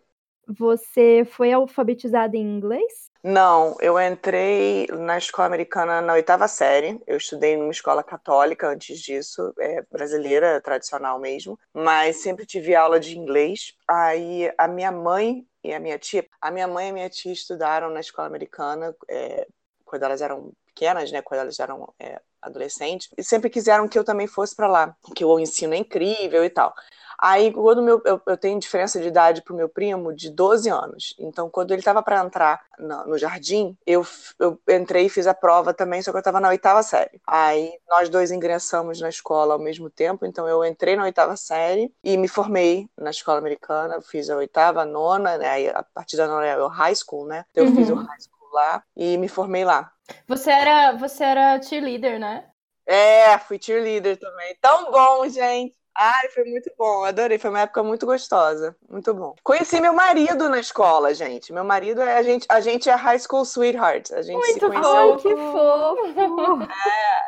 Você 0.47 1.27
foi 1.29 1.51
alfabetizada 1.51 2.35
em 2.35 2.41
inglês? 2.41 3.09
Não, 3.23 3.75
eu 3.81 3.99
entrei 3.99 4.87
na 4.87 5.17
escola 5.17 5.47
americana 5.47 6.01
na 6.01 6.13
oitava 6.13 6.47
série. 6.47 6.99
Eu 7.05 7.17
estudei 7.17 7.57
numa 7.57 7.71
escola 7.71 8.01
católica 8.01 8.67
antes 8.67 8.99
disso, 8.99 9.53
é, 9.59 9.83
brasileira, 9.91 10.61
tradicional 10.61 11.19
mesmo, 11.19 11.59
mas 11.73 12.17
sempre 12.17 12.45
tive 12.45 12.73
aula 12.73 12.99
de 12.99 13.17
inglês. 13.17 13.73
Aí 13.87 14.51
a 14.57 14.67
minha 14.67 14.91
mãe 14.91 15.45
e 15.63 15.73
a 15.73 15.79
minha 15.79 15.99
tia, 15.99 16.25
a 16.39 16.49
minha 16.49 16.67
mãe 16.67 16.87
e 16.87 16.89
a 16.89 16.93
minha 16.93 17.09
tia 17.09 17.33
estudaram 17.33 17.89
na 17.89 17.99
escola 17.99 18.27
americana 18.27 18.95
é, 19.07 19.45
quando 19.83 20.03
elas 20.03 20.21
eram 20.21 20.53
pequenas, 20.79 21.11
né, 21.11 21.21
quando 21.21 21.41
elas 21.41 21.59
eram 21.59 21.93
é, 21.99 22.21
adolescentes, 22.41 23.09
e 23.17 23.23
sempre 23.23 23.49
quiseram 23.49 23.87
que 23.87 23.99
eu 23.99 24.03
também 24.03 24.27
fosse 24.27 24.55
para 24.55 24.67
lá, 24.67 24.95
que 25.13 25.25
o 25.25 25.37
ensino 25.37 25.73
é 25.73 25.77
incrível 25.77 26.43
e 26.45 26.49
tal. 26.49 26.73
Aí, 27.21 27.51
quando 27.51 27.81
meu, 27.81 28.01
eu, 28.05 28.21
eu 28.25 28.37
tenho 28.37 28.57
diferença 28.57 28.97
de 28.97 29.09
idade 29.09 29.41
pro 29.41 29.53
meu 29.53 29.67
primo 29.67 30.15
de 30.15 30.29
12 30.29 30.69
anos. 30.69 31.13
Então, 31.19 31.49
quando 31.49 31.71
ele 31.71 31.81
estava 31.81 32.01
para 32.01 32.23
entrar 32.23 32.61
no, 32.79 33.07
no, 33.07 33.17
jardim, 33.17 33.77
eu, 33.85 34.07
eu 34.39 34.57
entrei 34.69 35.07
e 35.07 35.09
fiz 35.09 35.27
a 35.27 35.33
prova 35.33 35.73
também, 35.73 36.01
só 36.01 36.11
que 36.11 36.17
eu 36.17 36.19
estava 36.19 36.39
na 36.39 36.47
oitava 36.47 36.81
série. 36.81 37.19
Aí, 37.27 37.73
nós 37.89 38.07
dois 38.07 38.31
ingressamos 38.31 39.01
na 39.01 39.09
escola 39.09 39.55
ao 39.55 39.59
mesmo 39.59 39.89
tempo. 39.89 40.25
Então, 40.25 40.47
eu 40.47 40.63
entrei 40.63 40.95
na 40.95 41.03
oitava 41.03 41.35
série 41.35 41.93
e 42.01 42.15
me 42.15 42.29
formei 42.29 42.87
na 42.97 43.09
escola 43.09 43.39
americana. 43.39 43.99
Fiz 44.01 44.29
a 44.29 44.37
oitava, 44.37 44.83
a 44.83 44.85
nona, 44.85 45.37
né? 45.37 45.49
Aí, 45.49 45.67
a 45.67 45.83
partir 45.83 46.15
da 46.15 46.25
nona 46.25 46.45
é 46.45 46.57
o 46.57 46.69
high 46.69 46.95
school, 46.95 47.25
né? 47.25 47.43
Então, 47.51 47.65
eu 47.65 47.69
uhum. 47.69 47.75
fiz 47.75 47.89
o 47.89 47.95
high 47.95 48.21
school 48.21 48.38
lá 48.51 48.83
e 48.95 49.17
me 49.17 49.27
formei 49.27 49.63
lá. 49.65 49.91
Você 50.29 50.49
era, 50.49 50.93
você 50.93 51.25
era 51.25 51.61
cheerleader, 51.61 52.17
né? 52.19 52.49
É, 52.85 53.37
fui 53.39 53.59
cheerleader 53.61 54.17
também. 54.19 54.55
Tão 54.61 54.91
bom, 54.91 55.27
gente. 55.29 55.77
Ai, 56.01 56.29
foi 56.29 56.45
muito 56.45 56.71
bom, 56.77 57.03
adorei. 57.03 57.37
Foi 57.37 57.49
uma 57.49 57.59
época 57.59 57.83
muito 57.83 58.05
gostosa, 58.05 58.73
muito 58.89 59.13
bom. 59.13 59.35
Conheci 59.43 59.81
meu 59.81 59.91
marido 59.91 60.47
na 60.47 60.57
escola, 60.57 61.13
gente. 61.13 61.51
Meu 61.51 61.65
marido 61.65 62.01
é 62.01 62.17
a 62.17 62.23
gente, 62.23 62.45
a 62.47 62.61
gente 62.61 62.89
é 62.89 62.93
high 62.93 63.19
school 63.19 63.43
sweetheart. 63.43 64.09
A 64.13 64.21
gente 64.21 64.37
muito 64.37 64.53
se 64.53 64.59
conheceu. 64.61 65.13
Ai, 65.13 65.17
que 65.17 65.35
fofo! 65.35 66.69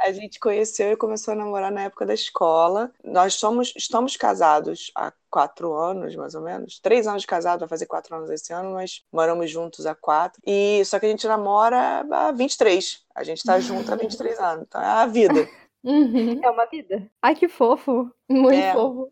É, 0.01 0.07
a 0.07 0.13
gente 0.13 0.39
conheceu 0.39 0.93
e 0.93 0.95
começou 0.95 1.33
a 1.33 1.35
namorar 1.35 1.69
na 1.69 1.81
época 1.81 2.05
da 2.05 2.13
escola. 2.13 2.89
Nós 3.03 3.33
somos, 3.33 3.73
estamos 3.75 4.15
casados 4.15 4.89
há 4.95 5.11
quatro 5.29 5.73
anos, 5.73 6.15
mais 6.15 6.33
ou 6.33 6.41
menos. 6.41 6.79
Três 6.79 7.07
anos 7.07 7.23
de 7.23 7.27
casado, 7.27 7.59
vai 7.59 7.69
fazer 7.69 7.87
quatro 7.87 8.15
anos 8.15 8.29
esse 8.29 8.53
ano, 8.53 8.71
mas 8.71 9.03
moramos 9.11 9.51
juntos 9.51 9.85
há 9.85 9.93
quatro. 9.93 10.41
E 10.45 10.81
só 10.85 10.97
que 10.97 11.05
a 11.05 11.09
gente 11.09 11.27
namora 11.27 12.05
há 12.09 12.31
23. 12.31 13.03
A 13.13 13.23
gente 13.23 13.43
tá 13.43 13.59
junto 13.59 13.91
há 13.91 13.95
23 13.95 14.39
anos. 14.39 14.65
Então 14.67 14.81
é 14.81 14.85
a 14.85 15.05
vida. 15.05 15.47
Uhum. 15.83 16.39
É 16.43 16.49
uma 16.49 16.65
vida. 16.65 17.09
Ai, 17.21 17.35
que 17.35 17.47
fofo. 17.47 18.11
Muito 18.29 18.53
é. 18.53 18.73
fofo. 18.73 19.11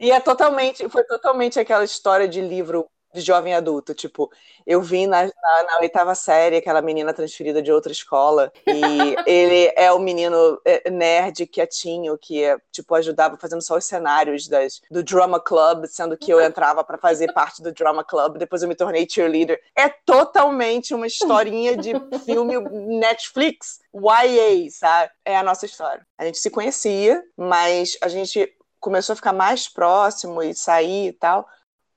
E 0.00 0.10
é 0.10 0.18
totalmente, 0.18 0.88
foi 0.88 1.04
totalmente 1.04 1.60
aquela 1.60 1.84
história 1.84 2.28
de 2.28 2.40
livro 2.40 2.88
de 3.12 3.20
jovem 3.20 3.54
adulto. 3.54 3.94
Tipo, 3.94 4.30
eu 4.66 4.80
vi 4.80 5.06
na, 5.06 5.24
na, 5.24 5.62
na, 5.64 5.80
oitava 5.80 6.14
série 6.14 6.56
aquela 6.56 6.80
menina 6.80 7.12
transferida 7.12 7.60
de 7.60 7.70
outra 7.70 7.92
escola 7.92 8.52
e 8.66 9.14
ele 9.26 9.72
é 9.76 9.92
o 9.92 9.98
menino 9.98 10.60
é, 10.64 10.90
nerd, 10.90 11.46
quietinho, 11.46 12.16
que 12.16 12.42
tipo 12.70 12.94
ajudava 12.94 13.36
fazendo 13.36 13.62
só 13.62 13.76
os 13.76 13.84
cenários 13.84 14.48
das, 14.48 14.80
do 14.90 15.02
drama 15.02 15.38
club, 15.38 15.86
sendo 15.86 16.16
que 16.16 16.32
eu 16.32 16.40
entrava 16.40 16.82
para 16.82 16.98
fazer 16.98 17.32
parte 17.32 17.62
do 17.62 17.72
drama 17.72 18.02
club. 18.04 18.38
Depois 18.38 18.62
eu 18.62 18.68
me 18.68 18.74
tornei 18.74 19.06
cheerleader. 19.08 19.60
É 19.76 19.88
totalmente 19.88 20.94
uma 20.94 21.06
historinha 21.06 21.76
de 21.76 21.92
filme 22.24 22.58
Netflix, 22.98 23.80
YA, 23.94 24.70
sabe? 24.70 25.10
É 25.24 25.36
a 25.36 25.42
nossa 25.42 25.66
história. 25.66 26.06
A 26.16 26.24
gente 26.24 26.38
se 26.38 26.50
conhecia, 26.50 27.22
mas 27.36 27.98
a 28.00 28.08
gente 28.08 28.54
começou 28.80 29.12
a 29.12 29.16
ficar 29.16 29.32
mais 29.32 29.68
próximo 29.68 30.42
e 30.42 30.54
sair 30.54 31.08
e 31.08 31.12
tal 31.12 31.46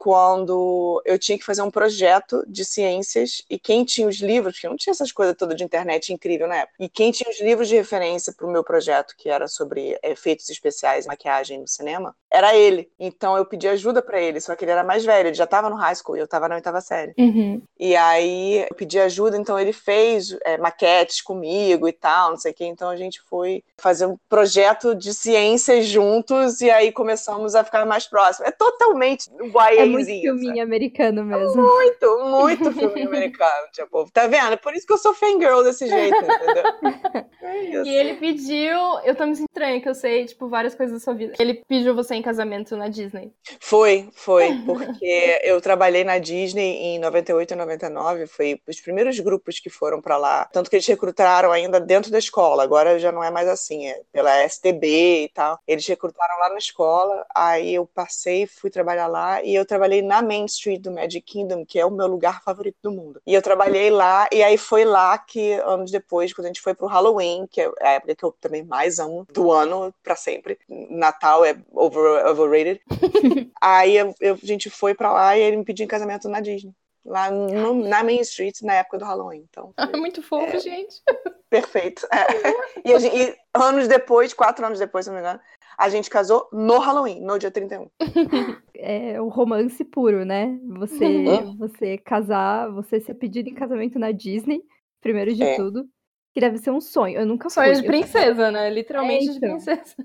quando 0.05 1.01
eu 1.03 1.17
tinha 1.17 1.35
que 1.35 1.43
fazer 1.43 1.63
um 1.63 1.71
projeto 1.71 2.43
de 2.47 2.63
ciências 2.63 3.41
e 3.49 3.57
quem 3.57 3.83
tinha 3.83 4.07
os 4.07 4.17
livros, 4.17 4.53
porque 4.53 4.69
não 4.69 4.77
tinha 4.77 4.91
essas 4.91 5.11
coisas 5.11 5.35
todas 5.35 5.57
de 5.57 5.63
internet 5.63 6.13
incrível 6.13 6.47
na 6.47 6.57
época, 6.57 6.75
e 6.79 6.87
quem 6.87 7.09
tinha 7.09 7.27
os 7.27 7.41
livros 7.41 7.67
de 7.67 7.75
referência 7.75 8.31
para 8.31 8.45
o 8.45 8.51
meu 8.51 8.63
projeto, 8.63 9.15
que 9.17 9.29
era 9.29 9.47
sobre 9.47 9.97
efeitos 10.03 10.47
especiais, 10.47 11.07
maquiagem 11.07 11.59
no 11.59 11.67
cinema, 11.67 12.15
era 12.29 12.55
ele. 12.55 12.87
Então 12.99 13.35
eu 13.35 13.47
pedi 13.47 13.67
ajuda 13.67 13.99
para 13.99 14.21
ele, 14.21 14.39
só 14.39 14.55
que 14.55 14.63
ele 14.63 14.73
era 14.73 14.83
mais 14.83 15.03
velho, 15.03 15.29
ele 15.29 15.33
já 15.33 15.45
estava 15.45 15.71
no 15.71 15.75
high 15.75 15.95
school 15.95 16.17
e 16.17 16.19
eu 16.19 16.25
estava 16.25 16.47
na 16.47 16.53
oitava 16.53 16.81
série. 16.81 17.15
Uhum. 17.17 17.59
E 17.79 17.95
aí 17.95 18.67
eu 18.69 18.75
pedi 18.75 18.99
ajuda, 18.99 19.37
então 19.37 19.57
ele 19.57 19.73
fez 19.73 20.37
é, 20.45 20.55
maquetes 20.59 21.19
comigo 21.19 21.87
e 21.87 21.93
tal, 21.93 22.29
não 22.29 22.37
sei 22.37 22.51
o 22.51 22.53
que. 22.53 22.65
Então 22.65 22.89
a 22.89 22.95
gente 22.95 23.21
foi 23.21 23.63
fazer 23.75 24.05
um 24.05 24.17
projeto 24.29 24.93
de 24.93 25.15
ciências 25.15 25.87
juntos 25.87 26.61
e 26.61 26.69
aí 26.69 26.91
começamos 26.91 27.55
a 27.55 27.63
ficar 27.63 27.87
mais 27.87 28.05
próximos. 28.05 28.49
É 28.49 28.51
totalmente 28.51 29.31
YA 29.41 29.94
muito 29.95 30.21
filminho 30.21 30.63
americano 30.63 31.23
mesmo. 31.25 31.61
Muito, 31.61 32.25
muito 32.25 32.71
filminho 32.71 33.07
americano, 33.07 33.67
tipo, 33.71 34.09
tá 34.11 34.27
vendo? 34.27 34.57
Por 34.57 34.73
isso 34.73 34.85
que 34.85 34.93
eu 34.93 34.97
sou 34.97 35.13
fangirl 35.13 35.63
desse 35.63 35.87
jeito, 35.87 36.15
entendeu? 36.15 36.63
É 37.45 37.83
e 37.83 37.89
ele 37.95 38.15
pediu, 38.15 38.75
eu 39.03 39.15
tô 39.15 39.25
me 39.25 39.35
sentindo 39.35 39.45
estranha, 39.49 39.79
que 39.79 39.87
eu 39.87 39.93
sei, 39.93 40.25
tipo, 40.25 40.49
várias 40.49 40.73
coisas 40.73 40.99
da 40.99 41.03
sua 41.03 41.13
vida. 41.13 41.33
Ele 41.39 41.61
pediu 41.67 41.93
você 41.93 42.15
em 42.15 42.21
casamento 42.21 42.75
na 42.75 42.87
Disney. 42.87 43.31
Foi, 43.59 44.09
foi, 44.13 44.57
porque 44.65 45.39
eu 45.43 45.61
trabalhei 45.61 46.03
na 46.03 46.17
Disney 46.17 46.77
em 46.77 46.99
98 46.99 47.53
e 47.53 47.55
99, 47.55 48.27
foi 48.27 48.59
os 48.67 48.81
primeiros 48.81 49.19
grupos 49.19 49.59
que 49.59 49.69
foram 49.69 50.01
para 50.01 50.17
lá. 50.17 50.45
Tanto 50.51 50.69
que 50.69 50.75
eles 50.75 50.87
recrutaram 50.87 51.51
ainda 51.51 51.79
dentro 51.79 52.11
da 52.11 52.17
escola, 52.17 52.63
agora 52.63 52.97
já 52.97 53.11
não 53.11 53.23
é 53.23 53.29
mais 53.29 53.47
assim, 53.47 53.87
é 53.87 54.01
pela 54.11 54.43
STB 54.47 55.25
e 55.25 55.29
tal. 55.29 55.59
Eles 55.67 55.85
recrutaram 55.85 56.39
lá 56.39 56.49
na 56.49 56.57
escola, 56.57 57.25
aí 57.33 57.75
eu 57.75 57.85
passei, 57.85 58.47
fui 58.47 58.69
trabalhar 58.69 59.07
lá 59.07 59.43
e 59.43 59.53
eu 59.53 59.65
trabalhei 59.75 60.01
na 60.01 60.21
Main 60.21 60.45
Street 60.45 60.81
do 60.81 60.91
Magic 60.91 61.21
Kingdom, 61.21 61.65
que 61.65 61.77
é 61.77 61.85
o 61.85 61.91
meu 61.91 62.07
lugar 62.07 62.41
favorito 62.41 62.77
do 62.81 62.91
mundo. 62.91 63.21
E 63.25 63.33
eu 63.33 63.41
trabalhei 63.41 63.89
lá, 63.89 64.27
e 64.31 64.41
aí 64.41 64.57
foi 64.57 64.85
lá 64.85 65.17
que, 65.17 65.53
anos 65.65 65.91
depois, 65.91 66.33
quando 66.33 66.45
a 66.45 66.47
gente 66.47 66.61
foi 66.61 66.73
pro 66.73 66.87
Halloween, 66.87 67.45
que 67.49 67.61
é 67.61 67.69
a 67.81 67.89
época 67.91 68.15
que 68.15 68.23
eu 68.23 68.31
também 68.39 68.63
mais 68.63 68.99
amo 68.99 69.27
do 69.33 69.51
ano 69.51 69.93
para 70.01 70.15
sempre. 70.15 70.57
Natal 70.89 71.43
é 71.43 71.57
over, 71.73 72.25
overrated. 72.25 72.81
aí 73.61 73.97
eu, 73.97 74.15
eu, 74.21 74.39
a 74.41 74.45
gente 74.45 74.69
foi 74.69 74.93
para 74.93 75.11
lá 75.11 75.37
e 75.37 75.41
ele 75.41 75.57
me 75.57 75.65
pediu 75.65 75.83
em 75.83 75.87
casamento 75.87 76.29
na 76.29 76.39
Disney. 76.39 76.73
Lá 77.05 77.29
no, 77.29 77.87
na 77.87 78.03
Main 78.03 78.21
Street 78.21 78.61
na 78.63 78.73
época 78.75 78.97
do 78.97 79.05
Halloween. 79.05 79.45
Então, 79.49 79.73
ah, 79.77 79.95
muito 79.95 80.21
fofo, 80.21 80.55
é, 80.55 80.59
gente. 80.59 81.01
Perfeito. 81.49 82.05
É. 82.11 82.89
E, 82.89 82.99
gente, 82.99 83.15
e, 83.15 83.35
anos 83.53 83.87
depois, 83.87 84.33
quatro 84.33 84.65
anos 84.65 84.79
depois, 84.79 85.05
se 85.05 85.11
não 85.11 85.15
me 85.15 85.21
engano, 85.21 85.39
a 85.77 85.89
gente 85.89 86.09
casou 86.09 86.49
no 86.51 86.79
Halloween, 86.79 87.21
no 87.21 87.37
dia 87.37 87.51
31. 87.51 87.89
É 88.77 89.19
o 89.21 89.29
romance 89.29 89.83
puro, 89.85 90.25
né? 90.25 90.59
Você, 90.77 91.05
uhum. 91.05 91.55
você 91.55 91.97
casar, 91.97 92.69
você 92.69 92.99
ser 92.99 93.13
pedido 93.13 93.49
em 93.49 93.53
casamento 93.53 93.97
na 93.97 94.11
Disney, 94.11 94.61
primeiro 95.01 95.33
de 95.33 95.41
é. 95.41 95.55
tudo. 95.55 95.87
Que 96.33 96.41
deve 96.41 96.57
ser 96.57 96.71
um 96.71 96.81
sonho. 96.81 97.17
Eu 97.17 97.25
nunca 97.25 97.49
sonho 97.49 97.67
fui. 97.67 97.75
Sonho 97.75 97.83
de 97.83 97.87
princesa, 97.87 98.51
né? 98.51 98.69
Literalmente 98.69 99.29
é, 99.29 99.31
então. 99.31 99.57
de 99.57 99.63
princesa. 99.63 99.95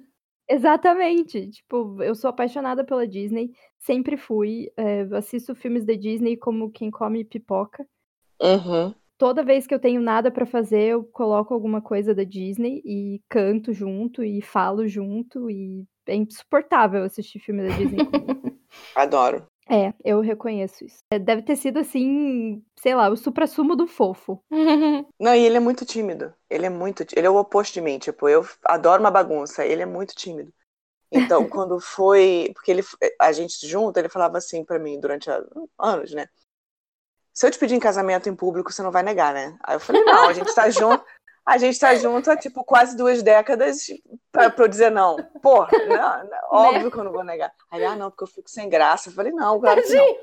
Exatamente. 0.51 1.49
Tipo, 1.49 2.03
eu 2.03 2.13
sou 2.17 2.29
apaixonada 2.29 2.83
pela 2.85 3.07
Disney. 3.07 3.53
Sempre 3.79 4.17
fui. 4.17 4.69
É, 4.77 5.03
assisto 5.13 5.55
filmes 5.55 5.85
da 5.85 5.95
Disney 5.95 6.37
como 6.37 6.73
quem 6.73 6.91
come 6.91 7.25
pipoca. 7.25 7.87
Uhum. 8.43 8.93
Toda 9.17 9.45
vez 9.45 9.67
que 9.67 9.75
eu 9.75 9.79
tenho 9.79 10.01
nada 10.01 10.31
para 10.31 10.45
fazer, 10.45 10.89
eu 10.89 11.05
coloco 11.05 11.55
alguma 11.55 11.81
coisa 11.81 12.13
da 12.13 12.25
Disney 12.25 12.83
e 12.85 13.23
canto 13.29 13.73
junto 13.73 14.25
e 14.25 14.43
falo 14.43 14.89
junto. 14.89 15.49
E 15.49 15.87
é 16.09 16.17
insuportável 16.17 17.05
assistir 17.05 17.39
filme 17.39 17.69
da 17.69 17.77
Disney. 17.77 17.99
Adoro. 18.97 19.47
É, 19.71 19.95
eu 20.05 20.21
reconheço 20.21 20.85
isso. 20.85 20.99
É, 21.13 21.19
deve 21.19 21.43
ter 21.43 21.55
sido 21.55 21.79
assim, 21.79 22.61
sei 22.77 22.93
lá, 22.93 23.09
o 23.09 23.17
supra-sumo 23.17 23.77
do 23.77 23.87
fofo. 23.87 24.43
Não, 25.21 25.33
e 25.33 25.47
ele 25.47 25.57
é 25.57 25.61
muito 25.61 25.87
tímido. 25.87 26.35
Ele 26.51 26.67
é 26.67 26.71
muito. 26.71 27.07
Ele 27.15 27.27
é 27.27 27.31
o 27.31 27.37
oposto 27.37 27.75
de 27.75 27.81
mim. 27.81 27.99
Tipo, 27.99 28.29
eu 28.29 28.45
adoro 28.65 29.01
uma 29.01 29.13
bagunça. 29.13 29.65
Ele 29.65 29.83
é 29.83 29.87
muito 29.87 30.13
tímido. 30.15 30.53
Então, 31.13 31.47
quando 31.49 31.79
foi. 31.79 32.51
Porque 32.53 32.73
ele, 32.73 32.83
a 33.21 33.31
gente 33.31 33.65
junto, 33.65 33.97
ele 33.97 34.09
falava 34.09 34.39
assim 34.39 34.65
para 34.65 34.79
mim 34.79 34.99
durante 34.99 35.31
anos, 35.79 36.13
né? 36.13 36.27
Se 37.33 37.47
eu 37.47 37.51
te 37.51 37.59
pedir 37.59 37.77
em 37.77 37.81
casamento 37.81 38.29
em 38.29 38.35
público, 38.35 38.73
você 38.73 38.83
não 38.83 38.91
vai 38.91 39.05
negar, 39.05 39.33
né? 39.33 39.57
Aí 39.63 39.77
eu 39.77 39.81
falei, 39.81 40.03
não, 40.03 40.29
a 40.29 40.33
gente 40.33 40.53
tá 40.53 40.69
junto. 40.69 41.05
A 41.51 41.59
gente 41.59 41.81
tá 41.81 41.93
junto 41.97 42.31
há, 42.31 42.37
tipo, 42.37 42.63
quase 42.63 42.97
duas 42.97 43.25
décadas 43.25 43.89
pra, 44.31 44.49
pra 44.49 44.67
eu 44.67 44.69
dizer 44.69 44.89
não. 44.89 45.17
Porra, 45.43 45.69
não, 45.89 46.31
não, 46.31 46.39
óbvio 46.49 46.85
né? 46.85 46.91
que 46.93 46.97
eu 46.97 47.03
não 47.03 47.11
vou 47.11 47.25
negar. 47.25 47.53
Aí, 47.69 47.85
ah, 47.85 47.97
não, 47.97 48.09
porque 48.09 48.23
eu 48.23 48.29
fico 48.29 48.49
sem 48.49 48.69
graça. 48.69 49.09
Eu 49.09 49.15
falei, 49.15 49.33
não, 49.33 49.59
claro 49.59 49.83
que 49.83 49.93
não. 49.93 50.17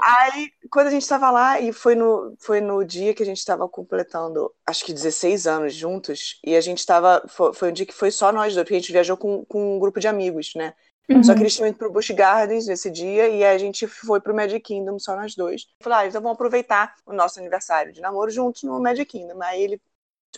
Aí, 0.00 0.50
quando 0.70 0.86
a 0.86 0.90
gente 0.90 1.06
tava 1.06 1.30
lá, 1.30 1.60
e 1.60 1.70
foi 1.70 1.94
no, 1.94 2.34
foi 2.38 2.62
no 2.62 2.82
dia 2.82 3.12
que 3.12 3.22
a 3.22 3.26
gente 3.26 3.44
tava 3.44 3.68
completando, 3.68 4.50
acho 4.66 4.86
que 4.86 4.94
16 4.94 5.46
anos 5.46 5.74
juntos, 5.74 6.40
e 6.42 6.56
a 6.56 6.62
gente 6.62 6.86
tava, 6.86 7.22
foi, 7.28 7.52
foi 7.52 7.68
um 7.68 7.72
dia 7.74 7.84
que 7.84 7.92
foi 7.92 8.10
só 8.10 8.32
nós 8.32 8.54
dois, 8.54 8.64
porque 8.64 8.76
a 8.76 8.78
gente 8.78 8.92
viajou 8.92 9.18
com, 9.18 9.44
com 9.44 9.76
um 9.76 9.78
grupo 9.78 10.00
de 10.00 10.08
amigos, 10.08 10.54
né? 10.56 10.72
Uhum. 11.10 11.22
Só 11.22 11.34
que 11.34 11.40
eles 11.40 11.54
tinham 11.54 11.68
ido 11.68 11.76
pro 11.76 11.92
Busch 11.92 12.10
Gardens 12.10 12.66
nesse 12.66 12.90
dia 12.90 13.28
e 13.28 13.44
a 13.44 13.58
gente 13.58 13.86
foi 13.86 14.18
pro 14.18 14.34
Magic 14.34 14.60
Kingdom 14.60 14.98
só 14.98 15.14
nós 15.14 15.34
dois. 15.34 15.66
Falei, 15.80 15.98
ah, 15.98 16.06
então 16.06 16.22
vamos 16.22 16.36
aproveitar 16.36 16.94
o 17.04 17.12
nosso 17.12 17.38
aniversário 17.38 17.92
de 17.92 18.00
namoro 18.00 18.30
juntos 18.30 18.62
no 18.62 18.80
Magic 18.80 19.06
Kingdom. 19.06 19.42
Aí 19.42 19.62
ele 19.62 19.80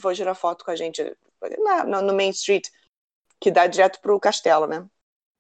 foi 0.01 0.15
tirar 0.15 0.35
foto 0.35 0.65
com 0.65 0.71
a 0.71 0.77
gente 0.77 1.17
na, 1.59 2.03
no 2.03 2.15
Main 2.15 2.31
Street, 2.31 2.69
que 3.41 3.51
dá 3.51 3.67
direto 3.67 4.01
pro 4.01 4.21
castelo, 4.21 4.67
né? 4.67 4.85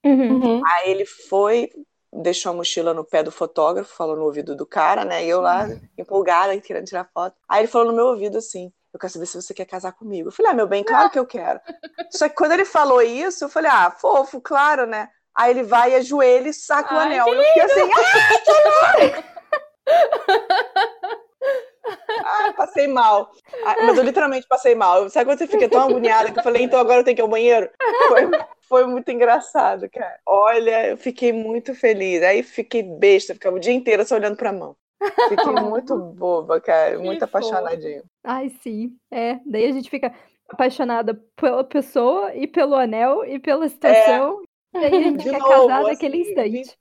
Uhum. 0.04 0.42
uhum. 0.42 0.62
Aí 0.66 0.90
ele 0.90 1.04
foi, 1.04 1.70
deixou 2.12 2.52
a 2.52 2.54
mochila 2.54 2.94
no 2.94 3.04
pé 3.04 3.22
do 3.22 3.30
fotógrafo, 3.30 3.94
falou 3.94 4.16
no 4.16 4.24
ouvido 4.24 4.56
do 4.56 4.66
cara, 4.66 5.04
né? 5.04 5.24
E 5.24 5.28
eu 5.28 5.40
lá, 5.40 5.68
empolgada, 5.98 6.58
querendo 6.60 6.86
tirar 6.86 7.08
foto. 7.12 7.36
Aí 7.48 7.60
ele 7.60 7.68
falou 7.68 7.88
no 7.88 7.94
meu 7.94 8.06
ouvido 8.06 8.38
assim: 8.38 8.72
Eu 8.92 8.98
quero 8.98 9.12
saber 9.12 9.26
se 9.26 9.40
você 9.40 9.52
quer 9.52 9.66
casar 9.66 9.92
comigo. 9.92 10.28
Eu 10.28 10.32
falei: 10.32 10.52
Ah, 10.52 10.54
meu 10.54 10.66
bem, 10.66 10.82
claro 10.82 11.10
que 11.10 11.18
eu 11.18 11.26
quero. 11.26 11.60
Só 12.10 12.28
que 12.28 12.34
quando 12.34 12.52
ele 12.52 12.64
falou 12.64 13.02
isso, 13.02 13.44
eu 13.44 13.48
falei: 13.48 13.70
Ah, 13.70 13.90
fofo, 13.90 14.40
claro, 14.40 14.86
né? 14.86 15.10
Aí 15.34 15.50
ele 15.50 15.62
vai, 15.62 15.94
ajoelha 15.94 16.48
e 16.48 16.54
saca 16.54 16.94
Ai, 16.94 16.96
o 16.96 17.00
anel. 17.00 17.28
E 17.28 17.36
eu 17.36 17.44
fiquei 17.44 17.62
assim: 17.62 17.80
Ah, 17.82 19.14
que 19.14 19.40
ah, 22.24 22.52
passei 22.56 22.86
mal. 22.86 23.30
Ah, 23.64 23.76
mas 23.86 23.96
eu 23.96 24.04
literalmente 24.04 24.46
passei 24.46 24.74
mal. 24.74 25.08
Sabe 25.10 25.26
quando 25.26 25.38
você 25.38 25.46
fica 25.46 25.68
tão 25.68 25.80
agoniada 25.82 26.30
que 26.32 26.38
eu 26.38 26.42
falei, 26.42 26.62
então 26.62 26.78
agora 26.78 27.00
eu 27.00 27.04
tenho 27.04 27.16
que 27.16 27.22
ir 27.22 27.24
ao 27.24 27.28
banheiro? 27.28 27.70
Foi, 28.08 28.30
foi 28.68 28.86
muito 28.86 29.10
engraçado, 29.10 29.88
cara. 29.90 30.18
Olha, 30.26 30.88
eu 30.90 30.96
fiquei 30.96 31.32
muito 31.32 31.74
feliz. 31.74 32.22
Aí 32.22 32.42
fiquei 32.42 32.82
besta, 32.82 33.34
ficava 33.34 33.56
o 33.56 33.60
dia 33.60 33.72
inteiro 33.72 34.04
só 34.04 34.14
olhando 34.16 34.36
pra 34.36 34.52
mão. 34.52 34.76
Fiquei 35.28 35.52
muito 35.62 35.96
boba, 35.96 36.60
cara. 36.60 36.96
Que 36.96 37.02
muito 37.02 37.22
apaixonadinho. 37.22 38.02
Ai, 38.22 38.50
sim. 38.62 38.96
É, 39.10 39.38
daí 39.46 39.66
a 39.66 39.72
gente 39.72 39.88
fica 39.88 40.14
apaixonada 40.48 41.14
pela 41.36 41.64
pessoa 41.64 42.34
e 42.34 42.46
pelo 42.46 42.74
anel 42.74 43.24
e 43.24 43.38
pela 43.38 43.68
situação. 43.68 44.42
É. 44.74 44.78
E 44.78 44.84
aí 44.84 44.94
a 44.94 45.02
gente 45.02 45.16
De 45.18 45.24
fica 45.24 45.38
novo, 45.38 45.50
casada 45.50 45.80
assim, 45.80 45.90
naquele 45.90 46.16
instante. 46.18 46.78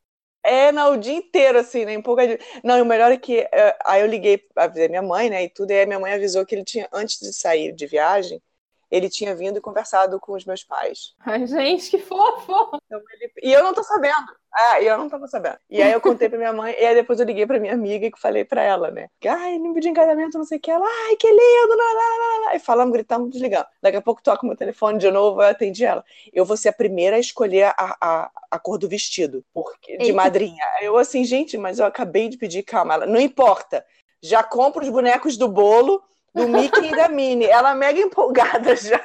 É, 0.49 0.71
não, 0.71 0.93
o 0.93 0.97
dia 0.97 1.13
inteiro, 1.13 1.59
assim, 1.59 1.85
né? 1.85 1.93
Empolgadinho. 1.93 2.39
Não, 2.63 2.77
e 2.77 2.81
o 2.81 2.85
melhor 2.85 3.11
é 3.11 3.17
que 3.17 3.41
uh, 3.41 3.47
aí 3.85 4.01
eu 4.01 4.07
liguei, 4.07 4.43
avisei 4.55 4.87
minha 4.87 5.01
mãe, 5.01 5.29
né? 5.29 5.43
E 5.43 5.49
tudo, 5.49 5.69
e 5.71 5.79
aí 5.79 5.85
minha 5.85 5.99
mãe 5.99 6.11
avisou 6.13 6.43
que 6.45 6.55
ele 6.55 6.63
tinha, 6.63 6.89
antes 6.91 7.19
de 7.19 7.31
sair 7.33 7.71
de 7.71 7.85
viagem, 7.85 8.41
ele 8.89 9.09
tinha 9.09 9.35
vindo 9.35 9.57
e 9.57 9.61
conversado 9.61 10.19
com 10.19 10.33
os 10.33 10.45
meus 10.45 10.63
pais. 10.63 11.13
Ai, 11.19 11.45
gente, 11.45 11.89
que 11.91 11.99
fofo! 11.99 12.77
Então, 12.85 13.01
ele... 13.13 13.31
E 13.43 13.53
eu 13.53 13.63
não 13.63 13.73
tô 13.73 13.83
sabendo. 13.83 14.39
Ah, 14.51 14.81
eu 14.81 14.97
não 14.97 15.07
tava 15.07 15.27
sabendo. 15.27 15.57
E 15.69 15.79
aí 15.81 15.91
eu 15.91 16.01
contei 16.01 16.27
pra 16.27 16.37
minha 16.37 16.51
mãe, 16.51 16.73
e 16.73 16.83
aí 16.83 16.95
depois 16.95 17.19
eu 17.19 17.25
liguei 17.25 17.45
pra 17.45 17.59
minha 17.59 17.73
amiga 17.73 18.07
e 18.07 18.11
falei 18.17 18.43
pra 18.43 18.63
ela, 18.63 18.89
né? 18.89 19.07
Ai, 19.27 19.59
pediu 19.73 19.91
em 19.91 19.93
casamento, 19.93 20.37
não 20.39 20.45
sei 20.45 20.57
o 20.57 20.61
que. 20.61 20.71
Ela, 20.71 20.85
ai, 20.85 21.15
que 21.15 21.27
lindo! 21.27 21.77
Lá, 21.77 21.83
lá, 21.93 22.17
lá, 22.17 22.45
lá. 22.45 22.55
E 22.55 22.59
falamos, 22.59 22.91
gritamos, 22.91 23.29
desligamos. 23.29 23.67
Daqui 23.81 23.97
a 23.97 24.01
pouco 24.01 24.23
toca 24.23 24.45
meu 24.45 24.55
telefone 24.55 24.97
de 24.97 25.11
novo, 25.11 25.41
eu 25.41 25.47
atendi 25.47 25.85
ela. 25.85 26.03
Eu 26.33 26.45
vou 26.45 26.57
ser 26.57 26.69
a 26.69 26.73
primeira 26.73 27.17
a 27.17 27.19
escolher 27.19 27.73
a, 27.77 27.97
a, 28.01 28.31
a 28.49 28.59
cor 28.59 28.79
do 28.79 28.89
vestido, 28.89 29.45
porque 29.53 29.97
de 29.97 30.05
Eita. 30.05 30.15
madrinha. 30.15 30.63
Eu 30.81 30.97
assim, 30.97 31.23
gente, 31.23 31.55
mas 31.57 31.77
eu 31.77 31.85
acabei 31.85 32.27
de 32.27 32.37
pedir, 32.37 32.63
calma. 32.63 32.95
Ela, 32.95 33.05
não 33.05 33.19
importa. 33.19 33.85
Já 34.21 34.43
compro 34.43 34.83
os 34.83 34.89
bonecos 34.89 35.37
do 35.37 35.47
bolo, 35.47 36.03
do 36.33 36.47
Mickey 36.47 36.87
e 36.87 36.95
da 36.95 37.07
Minnie. 37.09 37.47
Ela 37.47 37.75
mega 37.75 37.99
empolgada 37.99 38.75
já. 38.75 38.99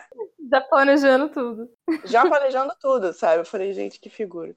Já 0.50 0.60
planejando 0.60 1.28
tudo. 1.28 1.70
Já 2.04 2.26
planejando 2.26 2.74
tudo, 2.80 3.12
sabe? 3.12 3.40
Eu 3.40 3.44
falei, 3.44 3.72
gente, 3.72 3.98
que 3.98 4.10
figura. 4.10 4.54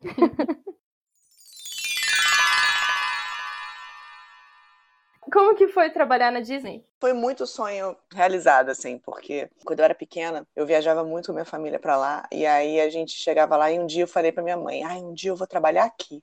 Como 5.32 5.56
que 5.56 5.68
foi 5.68 5.90
trabalhar 5.90 6.30
na 6.30 6.40
Disney? 6.40 6.84
Foi 7.00 7.12
muito 7.12 7.46
sonho 7.46 7.96
realizado, 8.14 8.70
assim, 8.70 8.98
porque 8.98 9.50
quando 9.64 9.80
eu 9.80 9.84
era 9.84 9.94
pequena, 9.94 10.46
eu 10.54 10.64
viajava 10.64 11.04
muito 11.04 11.26
com 11.26 11.32
minha 11.32 11.44
família 11.44 11.78
para 11.78 11.96
lá, 11.96 12.26
e 12.32 12.46
aí 12.46 12.80
a 12.80 12.88
gente 12.88 13.12
chegava 13.12 13.56
lá 13.56 13.70
e 13.70 13.78
um 13.78 13.86
dia 13.86 14.04
eu 14.04 14.08
falei 14.08 14.30
para 14.30 14.42
minha 14.42 14.56
mãe, 14.56 14.84
ai, 14.84 14.98
um 14.98 15.12
dia 15.12 15.30
eu 15.30 15.36
vou 15.36 15.46
trabalhar 15.46 15.84
aqui. 15.84 16.22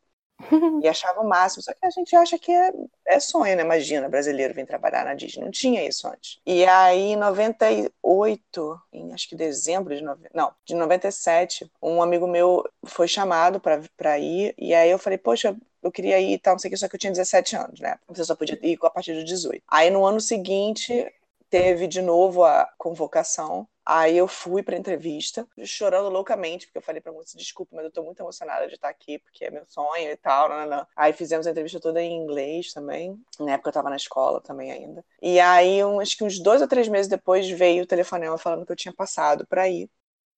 e 0.84 0.88
achava 0.88 1.22
o 1.22 1.28
máximo. 1.28 1.64
Só 1.64 1.74
que 1.74 1.86
a 1.86 1.90
gente 1.90 2.16
acha 2.16 2.38
que 2.38 2.52
é, 2.52 2.72
é 3.08 3.20
sonho, 3.20 3.56
né? 3.56 3.64
Imagina, 3.64 4.10
brasileiro 4.10 4.54
vir 4.54 4.66
trabalhar 4.66 5.06
na 5.06 5.14
Disney. 5.14 5.44
Não 5.44 5.52
tinha 5.52 5.86
isso 5.86 6.08
antes. 6.08 6.40
E 6.46 6.66
aí, 6.66 7.14
em 7.14 7.16
98, 7.16 8.82
em 8.92 9.14
acho 9.14 9.30
que 9.30 9.36
dezembro 9.36 9.96
de... 9.96 10.02
No... 10.02 10.18
Não, 10.34 10.54
de 10.66 10.76
97, 10.76 11.72
um 11.82 12.02
amigo 12.02 12.28
meu 12.28 12.64
foi 12.86 13.08
chamado 13.08 13.60
para 13.60 14.20
ir. 14.20 14.54
E 14.58 14.74
aí 14.74 14.90
eu 14.90 15.00
falei, 15.00 15.18
poxa, 15.18 15.56
eu 15.82 15.92
queria 15.92 16.20
ir 16.20 16.34
e 16.34 16.40
tal, 16.40 16.54
não 16.54 16.60
sei 16.60 16.70
o 16.70 16.72
que, 16.72 16.78
só 16.78 16.88
que 16.88 16.96
eu 16.96 17.00
tinha 17.00 17.12
17 17.12 17.56
anos, 17.56 17.80
né? 17.80 17.98
Você 18.08 18.24
só 18.24 18.36
podia 18.36 18.58
ir 18.62 18.78
a 18.82 18.90
partir 18.90 19.14
de 19.14 19.24
18. 19.24 19.62
Aí 19.68 19.90
no 19.90 20.06
ano 20.06 20.22
seguinte, 20.22 21.12
teve 21.50 21.88
de 21.88 22.02
novo 22.02 22.44
a 22.44 22.68
convocação 22.78 23.68
Aí 23.86 24.18
eu 24.18 24.28
fui 24.28 24.64
pra 24.64 24.78
entrevista, 24.78 25.46
chorando 25.66 26.10
loucamente, 26.10 26.68
porque 26.68 26.78
eu 26.78 26.82
falei 26.82 27.02
pra 27.02 27.12
moça, 27.12 27.38
desculpa, 27.38 27.76
mas 27.76 27.86
eu 27.86 27.92
tô 27.92 28.02
muito 28.04 28.22
emocionada 28.22 28.68
de 28.68 28.76
estar 28.76 28.90
aqui, 28.90 29.20
porque 29.20 29.46
é 29.46 29.52
meu 29.52 29.66
sonho 29.66 30.10
e 30.10 30.18
tal. 30.18 30.48
Não, 30.48 30.66
não. 30.66 30.88
Aí 30.96 31.12
fizemos 31.12 31.46
a 31.46 31.52
entrevista 31.52 31.80
toda 31.80 32.02
em 32.02 32.16
inglês 32.16 32.72
também. 32.72 33.20
Na 33.40 33.54
época 33.54 33.70
eu 33.70 33.74
tava 33.74 33.90
na 33.90 33.98
escola 33.98 34.40
também 34.40 34.72
ainda. 34.72 35.04
E 35.22 35.40
aí, 35.40 35.84
um, 35.84 36.00
acho 36.00 36.18
que 36.18 36.24
uns 36.24 36.40
dois 36.40 36.62
ou 36.62 36.68
três 36.68 36.88
meses 36.88 37.08
depois, 37.10 37.50
veio 37.50 37.84
o 37.84 37.88
telefonema 37.88 38.38
falando 38.38 38.66
que 38.66 38.72
eu 38.72 38.76
tinha 38.76 38.94
passado 38.94 39.46
pra 39.48 39.68
ir. 39.68 39.90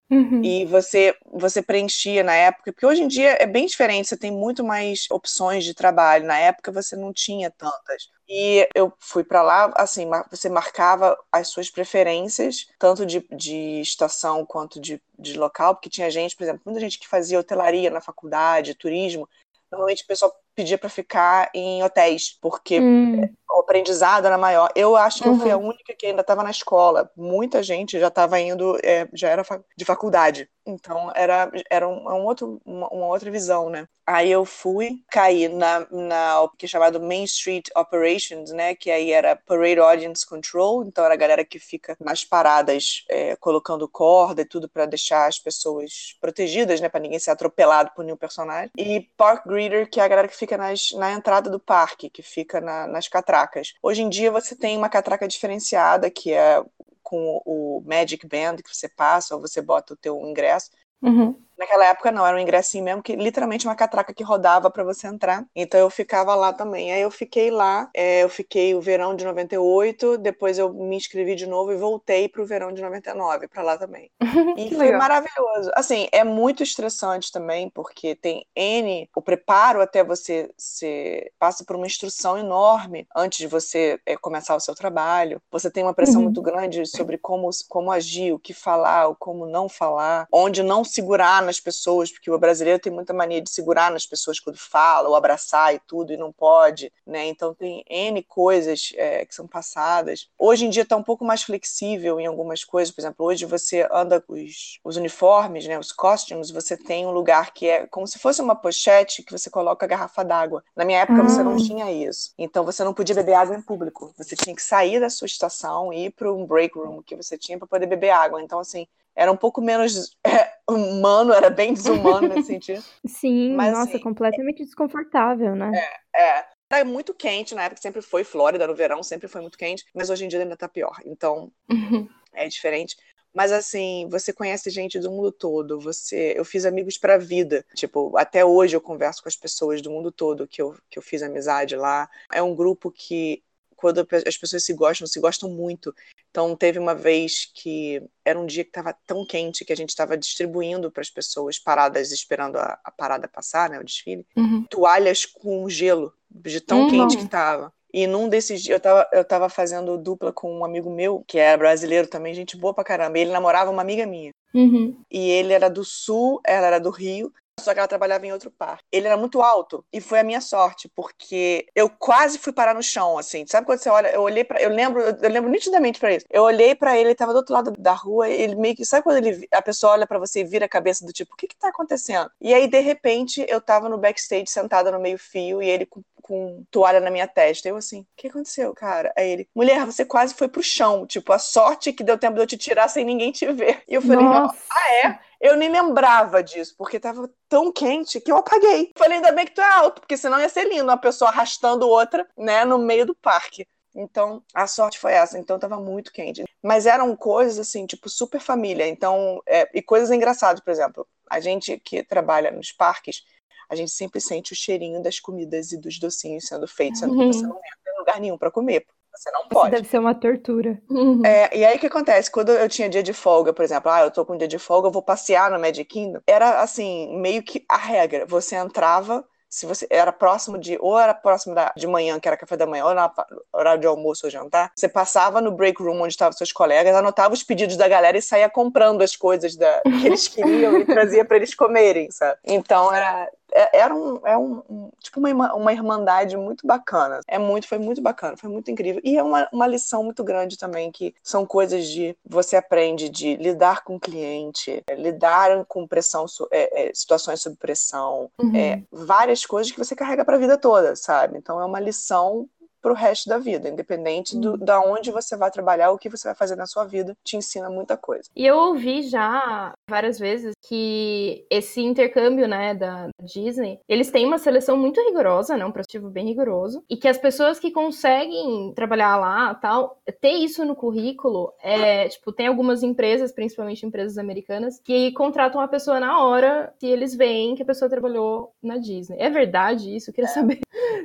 Uhum. 0.10 0.44
E 0.44 0.66
você, 0.66 1.16
você 1.26 1.62
preenchia 1.62 2.24
na 2.24 2.36
época, 2.36 2.72
porque 2.72 2.86
hoje 2.86 3.02
em 3.04 3.08
dia 3.08 3.38
é 3.40 3.48
bem 3.48 3.66
diferente, 3.66 4.08
você 4.08 4.18
tem 4.18 4.32
muito 4.32 4.64
mais 4.64 5.06
opções 5.10 5.64
de 5.64 5.74
trabalho. 5.74 6.26
Na 6.26 6.38
época 6.38 6.72
você 6.72 6.96
não 6.96 7.12
tinha 7.12 7.50
tantas. 7.52 8.10
E 8.28 8.68
eu 8.74 8.92
fui 9.00 9.24
para 9.24 9.44
lá, 9.44 9.72
assim, 9.76 10.10
você 10.32 10.50
marcava 10.50 11.16
as 11.32 11.50
suas 11.50 11.70
preferências, 11.70 12.68
tanto 12.80 13.06
de, 13.06 13.20
de 13.32 13.82
estação 13.82 14.44
quanto 14.46 14.80
de, 14.80 15.02
de 15.18 15.38
local, 15.38 15.76
porque 15.76 15.90
tinha 15.90 16.10
gente, 16.10 16.36
por 16.36 16.44
exemplo, 16.44 16.62
muita 16.66 16.80
gente 16.80 16.98
que 16.98 17.08
fazia 17.08 17.40
hotelaria 17.40 17.90
na 17.92 18.02
faculdade, 18.02 18.74
turismo. 18.74 19.30
Normalmente 19.72 20.04
o 20.04 20.08
pessoal 20.08 20.36
pedia 20.56 20.78
para 20.78 20.90
ficar 20.90 21.50
em 21.54 21.84
hotéis, 21.84 22.38
porque 22.42 22.80
hum. 22.80 23.22
o 23.52 23.60
aprendizado 23.60 24.26
era 24.26 24.38
maior. 24.38 24.72
Eu 24.76 24.96
acho 24.96 25.22
que 25.22 25.28
uhum. 25.28 25.36
eu 25.36 25.42
fui 25.42 25.52
a 25.52 25.58
única 25.58 25.94
que 25.94 26.08
ainda 26.08 26.22
estava 26.22 26.44
na 26.44 26.52
escola. 26.52 27.12
Muita 27.16 27.62
gente 27.62 28.00
já 28.00 28.08
estava 28.08 28.40
indo, 28.40 28.78
é, 28.84 29.08
já 29.14 29.30
era 29.30 29.44
de 29.78 29.86
faculdade. 29.86 30.50
Então 30.66 31.12
era, 31.16 31.52
era 31.70 31.88
um, 31.88 32.08
um 32.10 32.26
outro, 32.26 32.60
uma, 32.66 32.88
uma, 32.90 33.08
outra 33.08 33.30
visão, 33.30 33.70
né? 33.70 33.88
Aí 34.08 34.32
eu 34.32 34.46
fui 34.46 35.04
cair 35.12 35.50
na, 35.50 35.88
na 35.92 36.42
o 36.42 36.50
que 36.50 36.66
é 36.66 36.70
chamado 36.70 37.00
Main 37.00 37.24
Street 37.24 37.70
Operations, 37.76 38.52
né? 38.52 38.74
Que 38.74 38.90
aí 38.90 39.12
era 39.12 39.36
Parade 39.36 39.80
Audience 39.80 40.26
Control, 40.26 40.84
então 40.84 41.06
era 41.06 41.14
a 41.14 41.18
galera 41.18 41.46
que 41.46 41.60
fica 41.60 41.96
nas 42.00 42.24
paradas 42.24 43.04
é, 43.10 43.36
colocando 43.36 43.88
corda 43.88 44.42
e 44.42 44.46
tudo 44.46 44.68
para 44.68 44.86
deixar 44.86 45.28
as 45.28 45.38
pessoas 45.38 46.16
protegidas, 46.20 46.82
né? 46.82 46.90
Para 46.90 47.00
ninguém 47.00 47.20
ser 47.20 47.32
atropelado 47.32 47.92
por 47.96 48.04
nenhum 48.04 48.18
personagem. 48.18 48.72
E 48.78 49.02
Park 49.16 49.46
Greeter, 49.48 49.90
que 49.90 50.00
é 50.00 50.04
a 50.04 50.08
galera 50.08 50.28
que 50.28 50.36
fica 50.36 50.45
fica 50.46 50.58
nas, 50.58 50.92
na 50.92 51.12
entrada 51.12 51.50
do 51.50 51.60
parque, 51.60 52.10
que 52.10 52.22
fica 52.22 52.62
na, 52.62 52.88
nas 52.88 53.08
catracas. 53.08 53.74
Hoje 53.82 54.04
em 54.04 54.10
dia 54.10 54.32
você 54.32 54.56
tem 54.56 54.78
uma 54.78 54.88
catraca 54.88 55.28
diferenciada, 55.28 56.10
que 56.10 56.32
é 56.32 56.64
com 57.02 57.42
o 57.46 57.84
Magic 57.86 58.26
Band 58.28 58.58
que 58.58 58.74
você 58.74 58.88
passa, 58.88 59.36
ou 59.36 59.42
você 59.42 59.62
bota 59.62 59.94
o 59.94 59.98
teu 59.98 60.20
ingresso. 60.22 60.70
Uhum. 61.02 61.40
Naquela 61.58 61.86
época 61.86 62.12
não, 62.12 62.26
era 62.26 62.36
um 62.36 62.40
ingressinho 62.40 62.84
mesmo, 62.84 63.02
que 63.02 63.16
literalmente 63.16 63.66
uma 63.66 63.76
catraca 63.76 64.14
que 64.14 64.24
rodava 64.24 64.70
para 64.70 64.84
você 64.84 65.08
entrar. 65.08 65.46
Então 65.56 65.80
eu 65.80 65.90
ficava 65.90 66.36
lá 66.36 66.52
também. 66.52 66.92
Aí 66.92 67.02
eu 67.02 67.12
fiquei 67.12 67.50
lá, 67.50 67.90
é, 67.94 68.24
eu 68.24 68.30
fiquei 68.30 68.76
o 68.76 68.82
verão 68.82 69.16
de 69.16 69.24
98, 69.24 70.18
depois 70.18 70.58
eu 70.58 70.74
me 70.74 70.96
inscrevi 70.96 71.36
de 71.36 71.48
novo 71.48 71.72
e 71.72 71.78
voltei 71.78 72.28
pro 72.28 72.46
verão 72.46 72.74
de 72.74 72.82
99 72.82 73.48
para 73.48 73.64
lá 73.64 73.78
também. 73.78 74.12
E 74.58 74.70
foi 74.70 74.86
legal. 74.86 75.00
maravilhoso. 75.00 75.72
Assim, 75.76 76.08
é 76.12 76.24
muito 76.24 76.64
estressante 76.64 77.32
também, 77.32 77.70
porque 77.70 78.16
tem 78.16 78.46
N, 78.56 79.10
o 79.16 79.22
preparo 79.22 79.82
até 79.82 80.04
você 80.04 80.50
se 80.58 81.32
passa 81.38 81.64
por 81.66 81.76
uma 81.76 81.86
instrução 81.86 82.38
enorme 82.38 83.08
antes 83.16 83.40
de 83.40 83.48
você 83.48 84.00
é, 84.06 84.16
começar 84.16 84.56
o 84.56 84.60
seu 84.60 84.74
trabalho. 84.74 85.42
Você 85.52 85.70
tem 85.70 85.84
uma 85.84 85.94
pressão 85.94 86.18
uhum. 86.18 86.26
muito 86.26 86.42
grande 86.42 86.86
sobre 86.86 87.18
como, 87.18 87.50
como 87.68 87.92
agir, 87.92 88.34
o 88.34 88.40
que 88.40 88.54
falar, 88.54 89.08
o 89.08 89.16
como 89.16 89.46
não 89.46 89.68
falar, 89.68 90.28
onde 90.32 90.64
não 90.64 90.84
segurar 90.84 91.45
nas 91.46 91.60
pessoas, 91.60 92.12
porque 92.12 92.30
o 92.30 92.38
brasileiro 92.38 92.80
tem 92.80 92.92
muita 92.92 93.14
mania 93.14 93.42
de 93.42 93.50
segurar 93.50 93.92
nas 93.92 94.06
pessoas 94.06 94.40
quando 94.40 94.58
fala, 94.58 95.08
ou 95.08 95.16
abraçar 95.16 95.74
e 95.74 95.80
tudo, 95.80 96.12
e 96.12 96.18
não 96.18 96.32
pode, 96.32 96.92
né? 97.06 97.26
Então 97.28 97.54
tem 97.54 97.84
N 97.90 98.22
coisas 98.24 98.92
é, 98.96 99.26
que 99.26 99.34
são 99.34 99.48
passadas. 99.48 100.30
Hoje 100.38 100.66
em 100.66 100.70
dia 100.70 100.84
está 100.84 100.96
um 100.96 101.04
pouco 101.04 101.24
mais 101.24 101.44
flexível 101.44 102.20
em 102.20 102.26
algumas 102.26 102.64
coisas, 102.64 102.94
por 102.94 103.02
exemplo, 103.02 103.26
hoje 103.26 103.46
você 103.46 103.88
anda 103.92 104.20
com 104.20 104.34
os, 104.34 104.80
os 104.84 104.98
uniformes, 104.98 105.66
né, 105.68 105.78
os 105.80 105.92
costumes, 105.92 106.52
você 106.52 106.76
tem 106.76 107.06
um 107.06 107.12
lugar 107.12 107.54
que 107.54 107.68
é 107.68 107.88
como 107.88 108.08
se 108.08 108.20
fosse 108.20 108.42
uma 108.42 108.56
pochete 108.56 109.24
que 109.24 109.32
você 109.32 109.50
coloca 109.50 109.86
a 109.86 109.90
garrafa 109.90 110.24
d'água. 110.24 110.64
Na 110.76 110.86
minha 110.86 111.00
época 111.00 111.24
você 111.24 111.44
não 111.44 111.54
ah. 111.54 111.58
tinha 111.58 111.92
isso. 111.92 112.34
Então 112.38 112.64
você 112.64 112.84
não 112.84 112.94
podia 112.94 113.16
beber 113.16 113.34
água 113.34 113.56
em 113.56 113.62
público. 113.62 114.14
Você 114.18 114.36
tinha 114.36 114.56
que 114.56 114.62
sair 114.62 115.00
da 115.00 115.10
sua 115.10 115.26
estação 115.26 115.92
e 115.94 116.06
ir 116.06 116.12
para 116.12 116.32
um 116.32 116.46
break 116.46 116.78
room 116.78 117.02
que 117.02 117.16
você 117.16 117.38
tinha 117.38 117.58
para 117.58 117.68
poder 117.68 117.86
beber 117.86 118.10
água. 118.10 118.42
Então 118.42 118.60
assim, 118.60 118.88
era 119.16 119.32
um 119.32 119.38
pouco 119.38 119.62
menos 119.62 120.18
é, 120.26 120.52
humano, 120.70 121.34
era 121.34 121.50
bem 121.50 121.74
desumano 121.74 122.28
nesse 122.28 122.48
sentido. 122.54 122.84
Sim, 123.06 123.56
Mas, 123.56 123.72
nossa, 123.72 123.90
assim, 123.90 124.00
completamente 124.00 124.64
desconfortável, 124.64 125.56
né? 125.56 125.72
É, 126.16 126.22
é. 126.22 126.46
Era 126.72 126.84
muito 126.84 127.14
quente 127.14 127.54
na 127.56 127.64
época, 127.64 127.82
sempre 127.82 128.02
foi 128.02 128.24
Flórida, 128.24 128.68
no 128.68 128.76
verão 128.76 129.02
sempre 129.04 129.28
foi 129.28 129.40
muito 129.40 129.58
quente, 129.58 129.86
mas 129.94 130.10
hoje 130.10 130.26
em 130.26 130.28
dia 130.28 130.42
ainda 130.42 130.58
tá 130.58 130.68
pior. 130.68 130.98
Então, 131.06 131.52
uhum. 131.70 132.10
é 132.34 132.48
diferente. 132.48 132.98
Mas 133.34 133.52
assim, 133.52 134.08
você 134.10 134.32
conhece 134.32 134.70
gente 134.70 134.98
do 134.98 135.12
mundo 135.12 135.32
todo, 135.32 135.80
você, 135.80 136.34
eu 136.38 136.46
fiz 136.46 136.66
amigos 136.66 136.98
para 136.98 137.16
a 137.16 137.18
vida. 137.18 137.66
Tipo, 137.76 138.18
até 138.18 138.46
hoje 138.46 138.76
eu 138.76 138.82
converso 138.82 139.22
com 139.22 139.28
as 139.28 139.36
pessoas 139.36 139.82
do 139.82 139.92
mundo 139.92 140.10
todo 140.10 140.48
que 140.48 140.62
eu, 140.62 140.76
que 140.90 140.98
eu 140.98 141.04
fiz 141.04 141.22
amizade 141.22 141.76
lá. 141.76 142.10
É 142.32 142.42
um 142.42 142.56
grupo 142.56 142.90
que 142.90 143.44
quando 143.76 144.08
as 144.26 144.38
pessoas 144.38 144.64
se 144.64 144.74
gostam, 144.74 145.08
se 145.08 145.20
gostam 145.20 145.50
muito. 145.50 145.94
Então, 146.30 146.56
teve 146.56 146.80
uma 146.80 146.94
vez 146.94 147.50
que 147.54 148.02
era 148.24 148.40
um 148.40 148.46
dia 148.46 148.64
que 148.64 148.70
estava 148.70 148.96
tão 149.06 149.26
quente 149.26 149.64
que 149.64 149.72
a 149.72 149.76
gente 149.76 149.90
estava 149.90 150.18
distribuindo 150.18 150.92
para 150.92 151.02
as 151.02 151.10
pessoas 151.10 151.60
paradas, 151.60 152.12
esperando 152.12 152.58
a, 152.58 152.80
a, 152.84 152.92
parada 152.92 153.28
passar, 153.28 153.70
né, 153.70 153.80
o 153.80 153.84
desfile, 153.84 154.26
uhum. 154.36 154.66
toalhas 154.70 155.26
com 155.26 155.70
gelo, 155.70 156.14
de 156.30 156.60
tão 156.60 156.82
uhum. 156.82 156.90
quente 156.90 157.18
que 157.18 157.24
estava. 157.24 157.72
E 157.94 158.08
num 158.08 158.28
desses 158.28 158.62
dias, 158.62 158.74
eu 158.76 158.80
tava, 158.82 159.08
eu 159.14 159.24
tava 159.24 159.48
fazendo 159.48 159.98
dupla 159.98 160.34
com 160.34 160.60
um 160.60 160.66
amigo 160.66 160.90
meu, 160.90 161.24
que 161.26 161.40
era 161.40 161.58
brasileiro 161.58 162.08
também, 162.08 162.34
gente 162.34 162.58
boa 162.58 162.74
pra 162.74 162.84
caramba. 162.84 163.18
E 163.18 163.22
ele 163.22 163.32
namorava 163.32 163.72
uma 163.72 163.82
amiga 163.82 164.06
minha. 164.06 164.32
Uhum. 164.54 164.98
E 165.10 165.30
ele 165.30 165.54
era 165.54 165.70
do 165.70 165.86
sul, 165.86 166.42
ela 166.46 166.68
era 166.68 166.80
do 166.80 166.90
Rio 166.90 167.32
só 167.60 167.74
que 167.74 167.80
ela 167.80 167.88
trabalhava 167.88 168.26
em 168.26 168.32
outro 168.32 168.52
par. 168.52 168.80
Ele 168.92 169.08
era 169.08 169.18
muito 169.18 169.42
alto 169.42 169.86
e 169.92 170.02
foi 170.02 170.20
a 170.20 170.24
minha 170.24 170.42
sorte, 170.42 170.90
porque 170.96 171.68
eu 171.74 171.90
quase 171.90 172.38
fui 172.38 172.54
parar 172.54 172.74
no 172.74 172.84
chão, 172.84 173.18
assim. 173.18 173.46
Sabe 173.48 173.66
quando 173.66 173.80
você 173.80 173.90
olha, 173.90 174.10
eu 174.10 174.22
olhei 174.22 174.44
para, 174.44 174.62
eu 174.62 174.70
lembro, 174.70 175.02
eu 175.02 175.30
lembro 175.30 175.50
nitidamente 175.50 176.00
para 176.00 176.14
isso. 176.14 176.26
Eu 176.30 176.44
olhei 176.44 176.76
para 176.76 176.98
ele, 176.98 177.10
ele 177.10 177.16
tava 177.16 177.34
do 177.34 177.38
outro 177.38 177.54
lado 177.54 177.72
da 177.78 177.94
rua, 177.94 178.30
ele 178.30 178.56
meio 178.56 178.76
que, 178.76 178.86
sabe 178.86 179.04
quando 179.04 179.26
ele, 179.26 179.48
a 179.52 179.62
pessoa 179.62 179.94
olha 179.94 180.08
para 180.08 180.20
você 180.20 180.42
e 180.42 180.44
vira 180.44 180.66
a 180.66 180.70
cabeça 180.70 181.06
do 181.06 181.14
tipo, 181.14 181.34
o 181.34 181.38
que 181.38 181.48
que 181.48 181.58
tá 181.58 181.70
acontecendo? 181.70 182.30
E 182.42 182.54
aí 182.54 182.68
de 182.68 182.80
repente 182.80 183.46
eu 183.48 183.62
tava 183.62 183.90
no 183.90 183.98
backstage 183.98 184.48
sentada 184.48 184.92
no 184.92 185.00
meio-fio 185.00 185.62
e 185.62 185.70
ele 185.70 185.86
com 185.86 186.02
com 186.26 186.66
toalha 186.72 187.00
na 187.00 187.12
minha 187.12 187.28
testa. 187.28 187.70
Eu 187.70 187.76
assim, 187.78 188.02
o 188.02 188.08
que 188.18 188.28
aconteceu, 188.28 188.74
cara? 188.74 189.14
Aí 189.16 189.30
ele, 189.30 189.50
mulher, 189.54 189.86
você 189.86 190.04
quase 190.04 190.34
foi 190.34 190.48
pro 190.48 190.64
chão. 190.64 191.06
Tipo, 191.06 191.32
a 191.32 191.38
sorte 191.38 191.94
que 191.94 192.04
deu 192.04 192.18
tempo 192.18 192.34
de 192.34 192.42
eu 192.42 192.48
te 192.48 192.58
tirar 192.58 192.88
sem 192.88 193.06
ninguém 193.06 193.32
te 193.32 193.46
ver. 193.52 193.84
E 193.88 193.94
eu 193.94 194.02
falei, 194.02 194.26
Nossa. 194.26 194.58
ah, 194.72 194.94
é? 195.06 195.20
Eu 195.40 195.56
nem 195.56 195.70
lembrava 195.70 196.42
disso, 196.44 196.76
porque 196.78 197.00
tava 197.00 197.30
tão 197.48 197.72
quente 197.72 198.20
que 198.20 198.32
eu 198.32 198.38
apaguei. 198.38 198.92
Falei, 198.98 199.18
ainda 199.18 199.32
bem 199.32 199.46
que 199.46 199.54
tu 199.54 199.62
é 199.62 199.72
alto, 199.74 200.02
porque 200.02 200.18
senão 200.18 200.40
ia 200.40 200.50
ser 200.50 200.68
lindo 200.68 200.84
uma 200.84 200.98
pessoa 200.98 201.30
arrastando 201.30 201.88
outra, 201.88 202.28
né, 202.38 202.66
no 202.66 202.78
meio 202.78 203.06
do 203.06 203.16
parque. 203.16 203.68
Então, 203.96 204.44
a 204.54 204.68
sorte 204.68 205.00
foi 205.00 205.14
essa. 205.14 205.40
Então, 205.40 205.58
tava 205.58 205.80
muito 205.80 206.12
quente. 206.12 206.44
Mas 206.62 206.86
eram 206.86 207.16
coisas, 207.16 207.58
assim, 207.58 207.86
tipo, 207.86 208.10
super 208.10 208.42
família. 208.42 208.86
Então, 208.88 209.42
é, 209.48 209.70
e 209.74 209.82
coisas 209.82 210.12
engraçadas, 210.12 210.62
por 210.62 210.72
exemplo. 210.72 211.08
A 211.30 211.40
gente 211.40 211.80
que 211.80 212.04
trabalha 212.04 212.52
nos 212.52 212.72
parques, 212.72 213.24
a 213.70 213.76
gente 213.76 213.92
sempre 213.92 214.20
sente 214.20 214.54
o 214.54 214.56
cheirinho 214.56 215.02
das 215.02 215.20
comidas 215.20 215.72
e 215.72 215.78
dos 215.78 215.98
docinhos 215.98 216.46
sendo 216.46 216.68
feitos, 216.68 217.00
sendo 217.00 217.18
que 217.18 217.26
você 217.26 217.42
não 217.42 217.58
entra 217.58 217.94
em 217.94 218.00
lugar 218.00 218.20
nenhum 218.20 218.38
para 218.38 218.52
comer. 218.52 218.86
Você 219.16 219.32
não 219.32 219.48
pode. 219.48 219.68
Isso 219.68 219.76
deve 219.78 219.88
ser 219.88 220.00
uma 220.00 220.16
tortura. 220.16 220.82
É, 221.26 221.58
e 221.58 221.66
aí 221.66 221.78
o 221.78 221.80
que 221.80 221.88
acontece? 221.88 222.30
Quando 222.30 222.52
eu 222.52 222.68
tinha 222.68 222.90
dia 222.90 223.02
de 223.04 223.14
folga, 223.14 223.54
por 223.54 223.64
exemplo, 223.64 223.90
ah, 223.92 224.02
eu 224.02 224.12
tô 224.12 224.26
com 224.26 224.38
dia 224.38 224.48
de 224.48 224.60
folga, 224.60 224.88
eu 224.88 224.92
vou 224.92 225.02
passear 225.02 225.50
no 225.50 225.60
Magic 225.60 225.86
Kingdom, 225.86 226.20
era 226.28 226.62
assim, 226.62 227.18
meio 227.18 227.42
que 227.42 227.64
a 227.70 227.78
regra. 227.78 228.26
Você 228.26 228.56
entrava, 228.56 229.26
se 229.50 229.66
você 229.66 229.88
era 229.90 230.12
próximo 230.12 230.58
de, 230.58 230.78
ou 230.82 231.00
era 231.00 231.14
próximo 231.14 231.56
da, 231.56 231.72
de 231.76 231.88
manhã, 231.88 232.20
que 232.20 232.28
era 232.28 232.36
café 232.36 232.58
da 232.58 232.66
manhã, 232.66 232.86
ou 232.86 232.94
na 232.94 233.12
horário 233.54 233.82
de 233.82 233.88
almoço 233.88 234.26
ou 234.26 234.32
jantar, 234.32 234.72
você 234.76 234.90
passava 234.90 235.40
no 235.40 235.52
break 235.52 235.82
room 235.82 236.02
onde 236.02 236.14
estavam 236.14 236.38
seus 236.38 236.52
colegas, 236.52 236.96
anotava 236.96 237.34
os 237.34 237.44
pedidos 237.44 237.78
da 237.78 237.88
galera 237.88 238.18
e 238.18 238.22
saía 238.22 238.50
comprando 238.50 239.02
as 239.02 239.16
coisas 239.16 239.56
da, 239.56 239.82
que 239.82 240.08
eles 240.08 240.28
queriam 240.28 240.78
e 240.78 240.86
trazia 240.86 241.24
para 241.24 241.38
eles 241.38 241.56
comerem, 241.56 242.12
sabe? 242.12 242.38
Então 242.44 242.94
era 242.94 243.30
é, 243.56 243.80
era 243.80 243.96
um, 243.96 244.20
é 244.28 244.38
um, 244.38 244.62
um, 244.70 244.92
tipo 245.00 245.20
uma, 245.20 245.54
uma 245.56 245.72
irmandade 245.72 246.36
muito 246.36 246.68
bacana. 246.68 247.22
É 247.26 247.40
muito, 247.40 247.68
foi 247.68 247.80
muito 247.80 248.02
bacana, 248.02 248.36
foi 248.36 248.50
muito 248.50 248.70
incrível. 248.70 249.02
E 249.04 249.18
é 249.18 249.24
uma, 249.24 249.48
uma 249.52 249.66
lição 249.66 250.04
muito 250.04 250.24
grande 250.24 250.58
também, 250.58 250.92
que 250.92 251.16
são 251.24 251.46
coisas 251.46 251.88
de 251.88 252.18
você 252.26 252.58
aprende 252.58 253.08
de 253.08 253.38
lidar 253.38 253.86
com 253.86 253.96
o 253.96 254.00
cliente, 254.00 254.84
é, 254.86 254.96
lidar 254.96 255.64
com 255.66 255.88
pressão, 255.88 256.26
é, 256.52 256.90
é, 256.90 256.92
situações 256.94 257.42
sob 257.42 257.56
pressão, 257.56 258.30
uhum. 258.38 258.56
É, 258.56 258.84
várias 258.92 259.46
coisas 259.46 259.72
que 259.72 259.80
você 259.80 259.96
carrega 259.96 260.26
para 260.26 260.36
a 260.36 260.40
vida 260.40 260.58
toda, 260.58 260.96
sabe? 260.96 261.38
Então 261.38 261.60
é 261.62 261.66
uma 261.66 261.80
lição 261.80 262.50
para 262.86 262.94
o 262.94 262.96
resto 262.96 263.28
da 263.28 263.40
vida, 263.40 263.68
independente 263.68 264.38
do, 264.38 264.58
da 264.58 264.80
onde 264.80 265.10
você 265.10 265.36
vai 265.36 265.50
trabalhar, 265.50 265.90
o 265.90 265.98
que 265.98 266.08
você 266.08 266.28
vai 266.28 266.36
fazer 266.36 266.56
na 266.56 266.68
sua 266.68 266.86
vida, 266.86 267.18
te 267.24 267.36
ensina 267.36 267.68
muita 267.68 267.98
coisa. 267.98 268.30
E 268.36 268.46
eu 268.46 268.56
ouvi 268.58 269.02
já 269.02 269.74
várias 269.90 270.20
vezes 270.20 270.54
que 270.68 271.48
esse 271.50 271.82
intercâmbio, 271.82 272.48
né, 272.48 272.76
da 272.76 273.08
Disney, 273.24 273.80
eles 273.90 274.12
têm 274.12 274.24
uma 274.24 274.38
seleção 274.38 274.78
muito 274.78 275.02
rigorosa, 275.02 275.58
né, 275.58 275.66
um 275.66 275.72
processo 275.72 276.08
bem 276.12 276.28
rigoroso, 276.28 276.84
e 276.88 276.96
que 276.96 277.08
as 277.08 277.18
pessoas 277.18 277.58
que 277.58 277.72
conseguem 277.72 278.72
trabalhar 278.76 279.18
lá, 279.18 279.56
tal, 279.56 280.00
ter 280.22 280.34
isso 280.34 280.64
no 280.64 280.76
currículo, 280.76 281.52
é, 281.64 282.08
tipo, 282.08 282.32
tem 282.32 282.46
algumas 282.46 282.84
empresas, 282.84 283.32
principalmente 283.32 283.84
empresas 283.84 284.20
americanas, 284.20 284.80
que 284.84 285.12
contratam 285.14 285.60
a 285.60 285.68
pessoa 285.68 286.00
na 286.00 286.24
hora 286.24 286.72
que 286.80 286.86
eles 286.86 287.16
veem 287.16 287.56
que 287.56 287.64
a 287.64 287.66
pessoa 287.66 287.90
trabalhou 287.90 288.54
na 288.62 288.78
Disney. 288.78 289.18
É 289.20 289.30
verdade 289.32 289.96
isso? 289.96 290.12
Eu 290.12 290.14
queria 290.14 290.30
é. 290.30 290.34
saber 290.34 290.60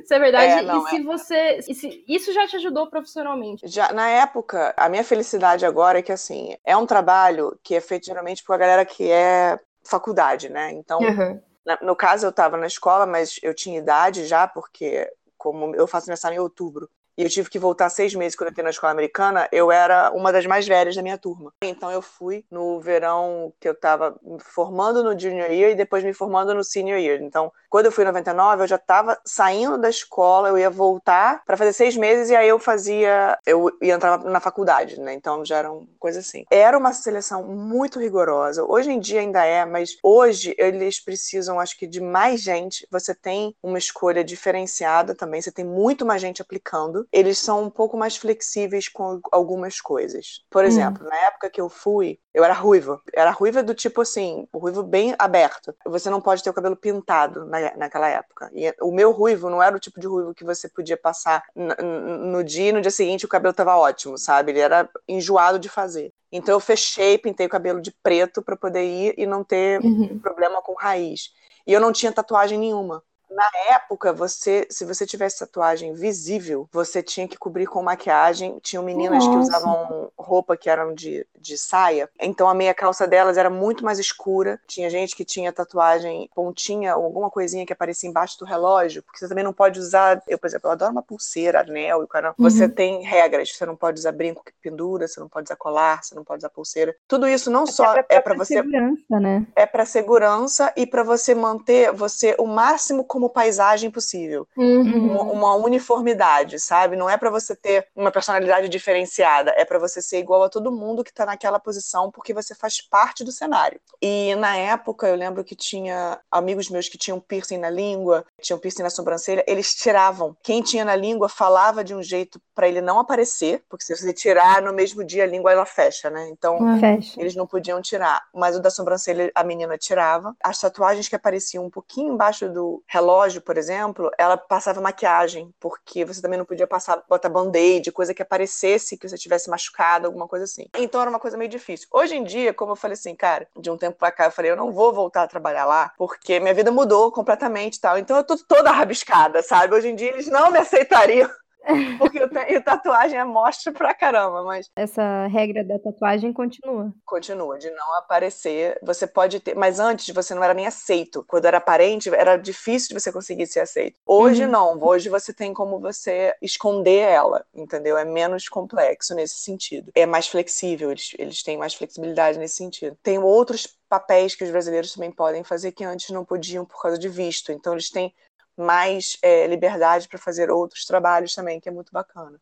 se 0.05 0.15
é 0.15 0.19
verdade. 0.19 0.51
É, 0.53 0.61
não, 0.61 0.85
e 0.85 0.89
se 0.89 0.97
é. 0.97 1.03
você 1.03 1.59
isso 2.07 2.33
já 2.33 2.47
te 2.47 2.55
ajudou 2.57 2.87
profissionalmente? 2.87 3.67
Já, 3.67 3.91
na 3.93 4.07
época, 4.09 4.73
a 4.77 4.89
minha 4.89 5.03
felicidade 5.03 5.65
agora 5.65 5.99
é 5.99 6.01
que, 6.01 6.11
assim, 6.11 6.55
é 6.63 6.75
um 6.75 6.85
trabalho 6.85 7.57
que 7.63 7.75
é 7.75 7.81
feito 7.81 8.05
geralmente 8.05 8.43
por 8.43 8.53
a 8.53 8.57
galera 8.57 8.85
que 8.85 9.09
é 9.11 9.59
faculdade, 9.83 10.49
né? 10.49 10.71
Então, 10.71 10.99
uhum. 10.99 11.39
na, 11.65 11.79
no 11.81 11.95
caso, 11.95 12.25
eu 12.25 12.29
estava 12.29 12.57
na 12.57 12.67
escola, 12.67 13.05
mas 13.05 13.39
eu 13.41 13.53
tinha 13.53 13.79
idade 13.79 14.25
já, 14.25 14.47
porque 14.47 15.11
como 15.37 15.75
eu 15.75 15.87
faço 15.87 16.05
aniversário 16.05 16.35
em 16.35 16.39
outubro, 16.39 16.89
e 17.17 17.23
eu 17.23 17.29
tive 17.29 17.49
que 17.49 17.59
voltar 17.59 17.89
seis 17.89 18.15
meses 18.15 18.35
quando 18.35 18.47
eu 18.47 18.51
entrei 18.51 18.63
na 18.63 18.69
escola 18.69 18.91
americana, 18.91 19.47
eu 19.51 19.71
era 19.71 20.11
uma 20.11 20.31
das 20.31 20.45
mais 20.45 20.67
velhas 20.67 20.95
da 20.95 21.01
minha 21.01 21.17
turma. 21.17 21.53
Então 21.63 21.91
eu 21.91 22.01
fui 22.01 22.45
no 22.49 22.79
verão 22.79 23.53
que 23.59 23.67
eu 23.67 23.73
estava 23.73 24.17
me 24.21 24.39
formando 24.39 25.03
no 25.03 25.17
junior 25.17 25.51
year 25.51 25.71
e 25.71 25.75
depois 25.75 26.03
me 26.03 26.13
formando 26.13 26.53
no 26.53 26.63
senior 26.63 26.99
year. 26.99 27.21
Então, 27.21 27.51
quando 27.69 27.85
eu 27.85 27.91
fui 27.91 28.03
em 28.03 28.07
99, 28.07 28.63
eu 28.63 28.67
já 28.67 28.75
estava 28.75 29.17
saindo 29.25 29.77
da 29.77 29.89
escola, 29.89 30.49
eu 30.49 30.57
ia 30.57 30.69
voltar 30.69 31.43
para 31.45 31.57
fazer 31.57 31.73
seis 31.73 31.95
meses 31.95 32.29
e 32.29 32.35
aí 32.35 32.47
eu 32.47 32.59
fazia, 32.59 33.37
eu 33.45 33.71
ia 33.81 33.93
entrar 33.93 34.17
na 34.19 34.39
faculdade, 34.39 34.99
né? 34.99 35.13
Então 35.13 35.45
já 35.45 35.57
era 35.57 35.71
uma 35.71 35.87
coisa 35.99 36.19
assim. 36.19 36.43
Era 36.51 36.77
uma 36.77 36.93
seleção 36.93 37.43
muito 37.43 37.99
rigorosa. 37.99 38.63
Hoje 38.63 38.91
em 38.91 38.99
dia 38.99 39.21
ainda 39.21 39.45
é, 39.45 39.65
mas 39.65 39.97
hoje 40.03 40.55
eles 40.57 40.99
precisam, 40.99 41.59
acho 41.59 41.77
que, 41.77 41.87
de 41.87 42.01
mais 42.01 42.41
gente. 42.41 42.87
Você 42.91 43.13
tem 43.15 43.55
uma 43.61 43.77
escolha 43.77 44.23
diferenciada 44.23 45.15
também, 45.15 45.41
você 45.41 45.51
tem 45.51 45.65
muito 45.65 46.05
mais 46.05 46.21
gente 46.21 46.41
aplicando 46.41 47.00
eles 47.11 47.37
são 47.37 47.63
um 47.63 47.69
pouco 47.69 47.97
mais 47.97 48.17
flexíveis 48.17 48.87
com 48.87 49.19
algumas 49.31 49.79
coisas. 49.79 50.43
Por 50.49 50.63
hum. 50.63 50.67
exemplo, 50.67 51.05
hum. 51.05 51.09
na 51.09 51.15
época 51.27 51.49
que 51.49 51.61
eu 51.61 51.69
fui, 51.69 52.19
eu 52.33 52.43
era 52.43 52.53
ruiva. 52.53 53.01
Era 53.13 53.31
ruiva 53.31 53.61
do 53.61 53.73
tipo 53.73 54.01
assim, 54.01 54.47
o 54.51 54.57
ruivo 54.57 54.83
bem 54.83 55.15
aberto. 55.17 55.73
Você 55.85 56.09
não 56.09 56.21
pode 56.21 56.43
ter 56.43 56.49
o 56.49 56.53
cabelo 56.53 56.75
pintado 56.75 57.45
na, 57.45 57.75
naquela 57.75 58.07
época. 58.07 58.49
E 58.53 58.73
o 58.81 58.91
meu 58.91 59.11
ruivo 59.11 59.49
não 59.49 59.61
era 59.61 59.75
o 59.75 59.79
tipo 59.79 59.99
de 59.99 60.07
ruivo 60.07 60.33
que 60.33 60.43
você 60.43 60.69
podia 60.69 60.97
passar 60.97 61.43
no 61.55 62.43
dia 62.43 62.69
e 62.69 62.71
no 62.71 62.81
dia 62.81 62.91
seguinte 62.91 63.25
o 63.25 63.29
cabelo 63.29 63.53
tava 63.53 63.75
ótimo, 63.77 64.17
sabe? 64.17 64.51
Ele 64.51 64.59
era 64.59 64.89
enjoado 65.07 65.59
de 65.59 65.69
fazer. 65.69 66.13
Então 66.31 66.55
eu 66.55 66.59
fechei, 66.59 67.17
pintei 67.17 67.45
o 67.45 67.49
cabelo 67.49 67.81
de 67.81 67.91
preto 67.91 68.41
para 68.41 68.55
poder 68.55 68.85
ir 68.85 69.13
e 69.17 69.25
não 69.25 69.43
ter 69.43 69.81
uhum. 69.81 70.17
problema 70.19 70.61
com 70.61 70.73
raiz. 70.73 71.31
E 71.67 71.73
eu 71.73 71.81
não 71.81 71.91
tinha 71.91 72.11
tatuagem 72.11 72.57
nenhuma. 72.57 73.03
Na 73.31 73.75
época, 73.75 74.11
você, 74.11 74.67
se 74.69 74.83
você 74.83 75.05
tivesse 75.05 75.39
tatuagem 75.39 75.93
visível, 75.93 76.67
você 76.71 77.01
tinha 77.01 77.27
que 77.27 77.37
cobrir 77.37 77.65
com 77.65 77.81
maquiagem. 77.81 78.59
Tinham 78.61 78.83
meninas 78.83 79.25
Nossa. 79.25 79.29
que 79.29 79.37
usavam 79.37 80.11
roupa 80.17 80.55
que 80.57 80.69
eram 80.69 80.93
de, 80.93 81.25
de 81.37 81.57
saia, 81.57 82.09
então 82.19 82.47
a 82.47 82.53
meia 82.53 82.73
calça 82.73 83.07
delas 83.07 83.37
era 83.37 83.49
muito 83.49 83.83
mais 83.83 83.99
escura. 83.99 84.59
Tinha 84.67 84.89
gente 84.89 85.15
que 85.15 85.25
tinha 85.25 85.51
tatuagem 85.51 86.29
pontinha 86.35 86.95
ou 86.95 87.05
alguma 87.05 87.29
coisinha 87.29 87.65
que 87.65 87.73
aparecia 87.73 88.09
embaixo 88.09 88.37
do 88.39 88.45
relógio, 88.45 89.03
porque 89.03 89.19
você 89.19 89.27
também 89.27 89.43
não 89.43 89.53
pode 89.53 89.79
usar. 89.79 90.21
Eu, 90.27 90.37
por 90.37 90.47
exemplo, 90.47 90.67
eu 90.67 90.71
adoro 90.71 90.91
uma 90.91 91.01
pulseira, 91.01 91.61
anel, 91.61 92.03
e 92.03 92.07
cara, 92.07 92.29
uhum. 92.29 92.49
você 92.49 92.69
tem 92.69 93.01
regras. 93.01 93.51
Você 93.51 93.65
não 93.65 93.75
pode 93.75 93.99
usar 93.99 94.11
brinco 94.11 94.43
que 94.43 94.53
pendura, 94.61 95.07
você 95.07 95.19
não 95.19 95.27
pode 95.27 95.45
usar 95.45 95.55
colar, 95.55 96.03
você 96.03 96.15
não 96.15 96.23
pode 96.23 96.39
usar 96.39 96.49
pulseira. 96.49 96.95
Tudo 97.07 97.27
isso 97.27 97.49
não 97.49 97.63
Até 97.63 97.71
só 97.71 97.95
é 98.09 98.19
para 98.19 98.35
você. 98.35 98.55
Segurança, 98.55 99.19
né? 99.19 99.47
É 99.55 99.65
para 99.65 99.85
segurança 99.85 100.73
e 100.75 100.85
para 100.85 101.03
você 101.03 101.33
manter 101.33 101.91
você 101.91 102.35
o 102.37 102.45
máximo 102.45 103.03
como 103.03 103.20
paisagem 103.29 103.89
possível. 103.89 104.47
Uhum. 104.55 105.11
Uma, 105.11 105.23
uma, 105.23 105.55
uniformidade, 105.55 106.59
sabe? 106.59 106.95
Não 106.95 107.09
é 107.09 107.17
para 107.17 107.29
você 107.29 107.55
ter 107.55 107.87
uma 107.95 108.11
personalidade 108.11 108.69
diferenciada, 108.69 109.53
é 109.57 109.65
para 109.65 109.79
você 109.79 110.01
ser 110.01 110.19
igual 110.19 110.43
a 110.43 110.49
todo 110.49 110.71
mundo 110.71 111.03
que 111.03 111.13
tá 111.13 111.25
naquela 111.25 111.59
posição 111.59 112.11
porque 112.11 112.33
você 112.33 112.55
faz 112.55 112.81
parte 112.81 113.23
do 113.23 113.31
cenário. 113.31 113.79
E 114.01 114.35
na 114.35 114.55
época 114.55 115.07
eu 115.07 115.15
lembro 115.15 115.43
que 115.43 115.55
tinha 115.55 116.19
amigos 116.31 116.69
meus 116.69 116.89
que 116.89 116.97
tinham 116.97 117.19
piercing 117.19 117.57
na 117.57 117.69
língua, 117.69 118.25
tinham 118.41 118.59
piercing 118.59 118.83
na 118.83 118.89
sobrancelha, 118.89 119.43
eles 119.47 119.73
tiravam. 119.75 120.35
Quem 120.43 120.61
tinha 120.61 120.83
na 120.85 120.95
língua 120.95 121.29
falava 121.29 121.83
de 121.83 121.93
um 121.93 122.01
jeito 122.01 122.41
para 122.55 122.67
ele 122.67 122.81
não 122.81 122.99
aparecer, 122.99 123.63
porque 123.69 123.83
se 123.83 123.95
você 123.95 124.13
tirar 124.13 124.61
no 124.61 124.73
mesmo 124.73 125.03
dia 125.03 125.23
a 125.23 125.27
língua 125.27 125.51
ela 125.51 125.65
fecha, 125.65 126.09
né? 126.09 126.29
Então 126.29 126.79
fecha. 126.79 127.19
eles 127.19 127.35
não 127.35 127.47
podiam 127.47 127.81
tirar. 127.81 128.21
Mas 128.33 128.55
o 128.55 128.59
da 128.59 128.69
sobrancelha 128.69 129.31
a 129.35 129.43
menina 129.43 129.77
tirava. 129.77 130.35
As 130.43 130.59
tatuagens 130.59 131.07
que 131.07 131.15
apareciam 131.15 131.65
um 131.65 131.69
pouquinho 131.69 132.13
embaixo 132.13 132.49
do 132.49 132.83
relógio, 132.87 133.10
por 133.41 133.57
exemplo, 133.57 134.11
ela 134.17 134.37
passava 134.37 134.81
maquiagem, 134.81 135.53
porque 135.59 136.05
você 136.05 136.21
também 136.21 136.37
não 136.37 136.45
podia 136.45 136.67
passar, 136.67 137.03
botar 137.07 137.29
band-aid, 137.29 137.91
coisa 137.91 138.13
que 138.13 138.21
aparecesse 138.21 138.97
que 138.97 139.07
você 139.07 139.17
tivesse 139.17 139.49
machucado, 139.49 140.07
alguma 140.07 140.27
coisa 140.27 140.45
assim. 140.45 140.67
Então 140.77 141.01
era 141.01 141.09
uma 141.09 141.19
coisa 141.19 141.37
meio 141.37 141.49
difícil. 141.49 141.87
Hoje 141.91 142.15
em 142.15 142.23
dia, 142.23 142.53
como 142.53 142.71
eu 142.71 142.75
falei 142.75 142.93
assim, 142.93 143.15
cara, 143.15 143.47
de 143.57 143.69
um 143.69 143.77
tempo 143.77 143.97
pra 143.97 144.11
cá, 144.11 144.25
eu 144.25 144.31
falei, 144.31 144.51
eu 144.51 144.55
não 144.55 144.71
vou 144.71 144.93
voltar 144.93 145.23
a 145.23 145.27
trabalhar 145.27 145.65
lá, 145.65 145.91
porque 145.97 146.39
minha 146.39 146.53
vida 146.53 146.71
mudou 146.71 147.11
completamente 147.11 147.75
e 147.75 147.81
tal. 147.81 147.97
Então 147.97 148.17
eu 148.17 148.23
tô 148.23 148.37
toda 148.37 148.71
rabiscada, 148.71 149.41
sabe? 149.41 149.75
Hoje 149.75 149.89
em 149.89 149.95
dia 149.95 150.09
eles 150.09 150.27
não 150.27 150.51
me 150.51 150.59
aceitariam 150.59 151.29
porque 151.97 152.27
tenho 152.27 152.63
tatuagem 152.63 153.19
é 153.19 153.23
mostra 153.23 153.71
pra 153.71 153.93
caramba, 153.93 154.43
mas. 154.43 154.69
Essa 154.75 155.27
regra 155.27 155.63
da 155.63 155.77
tatuagem 155.79 156.33
continua. 156.33 156.93
Continua, 157.05 157.57
de 157.57 157.69
não 157.71 157.95
aparecer. 157.95 158.79
Você 158.81 159.05
pode 159.05 159.39
ter. 159.39 159.55
Mas 159.55 159.79
antes 159.79 160.13
você 160.13 160.33
não 160.33 160.43
era 160.43 160.53
nem 160.53 160.65
aceito. 160.65 161.23
Quando 161.27 161.45
era 161.45 161.61
parente, 161.61 162.09
era 162.13 162.37
difícil 162.37 162.89
de 162.89 163.01
você 163.01 163.11
conseguir 163.11 163.47
ser 163.47 163.61
aceito. 163.61 163.97
Hoje 164.05 164.45
uhum. 164.45 164.51
não. 164.51 164.83
Hoje 164.83 165.09
você 165.09 165.33
tem 165.33 165.53
como 165.53 165.79
você 165.79 166.33
esconder 166.41 166.99
ela, 166.99 167.45
entendeu? 167.53 167.97
É 167.97 168.05
menos 168.05 168.49
complexo 168.49 169.13
nesse 169.13 169.39
sentido. 169.39 169.91
É 169.95 170.05
mais 170.05 170.27
flexível, 170.27 170.91
eles, 170.91 171.13
eles 171.17 171.43
têm 171.43 171.57
mais 171.57 171.73
flexibilidade 171.73 172.39
nesse 172.39 172.55
sentido. 172.55 172.97
Tem 173.03 173.19
outros 173.19 173.67
papéis 173.87 174.35
que 174.35 174.43
os 174.43 174.49
brasileiros 174.49 174.93
também 174.93 175.11
podem 175.11 175.43
fazer 175.43 175.73
que 175.73 175.83
antes 175.83 176.09
não 176.11 176.23
podiam 176.23 176.65
por 176.65 176.81
causa 176.81 176.97
de 176.97 177.09
visto. 177.09 177.51
Então 177.51 177.73
eles 177.73 177.89
têm 177.89 178.13
mais 178.57 179.17
é, 179.21 179.47
liberdade 179.47 180.07
para 180.07 180.19
fazer 180.19 180.49
outros 180.49 180.85
trabalhos 180.85 181.33
também, 181.33 181.59
que 181.59 181.69
é 181.69 181.71
muito 181.71 181.91
bacana. 181.91 182.39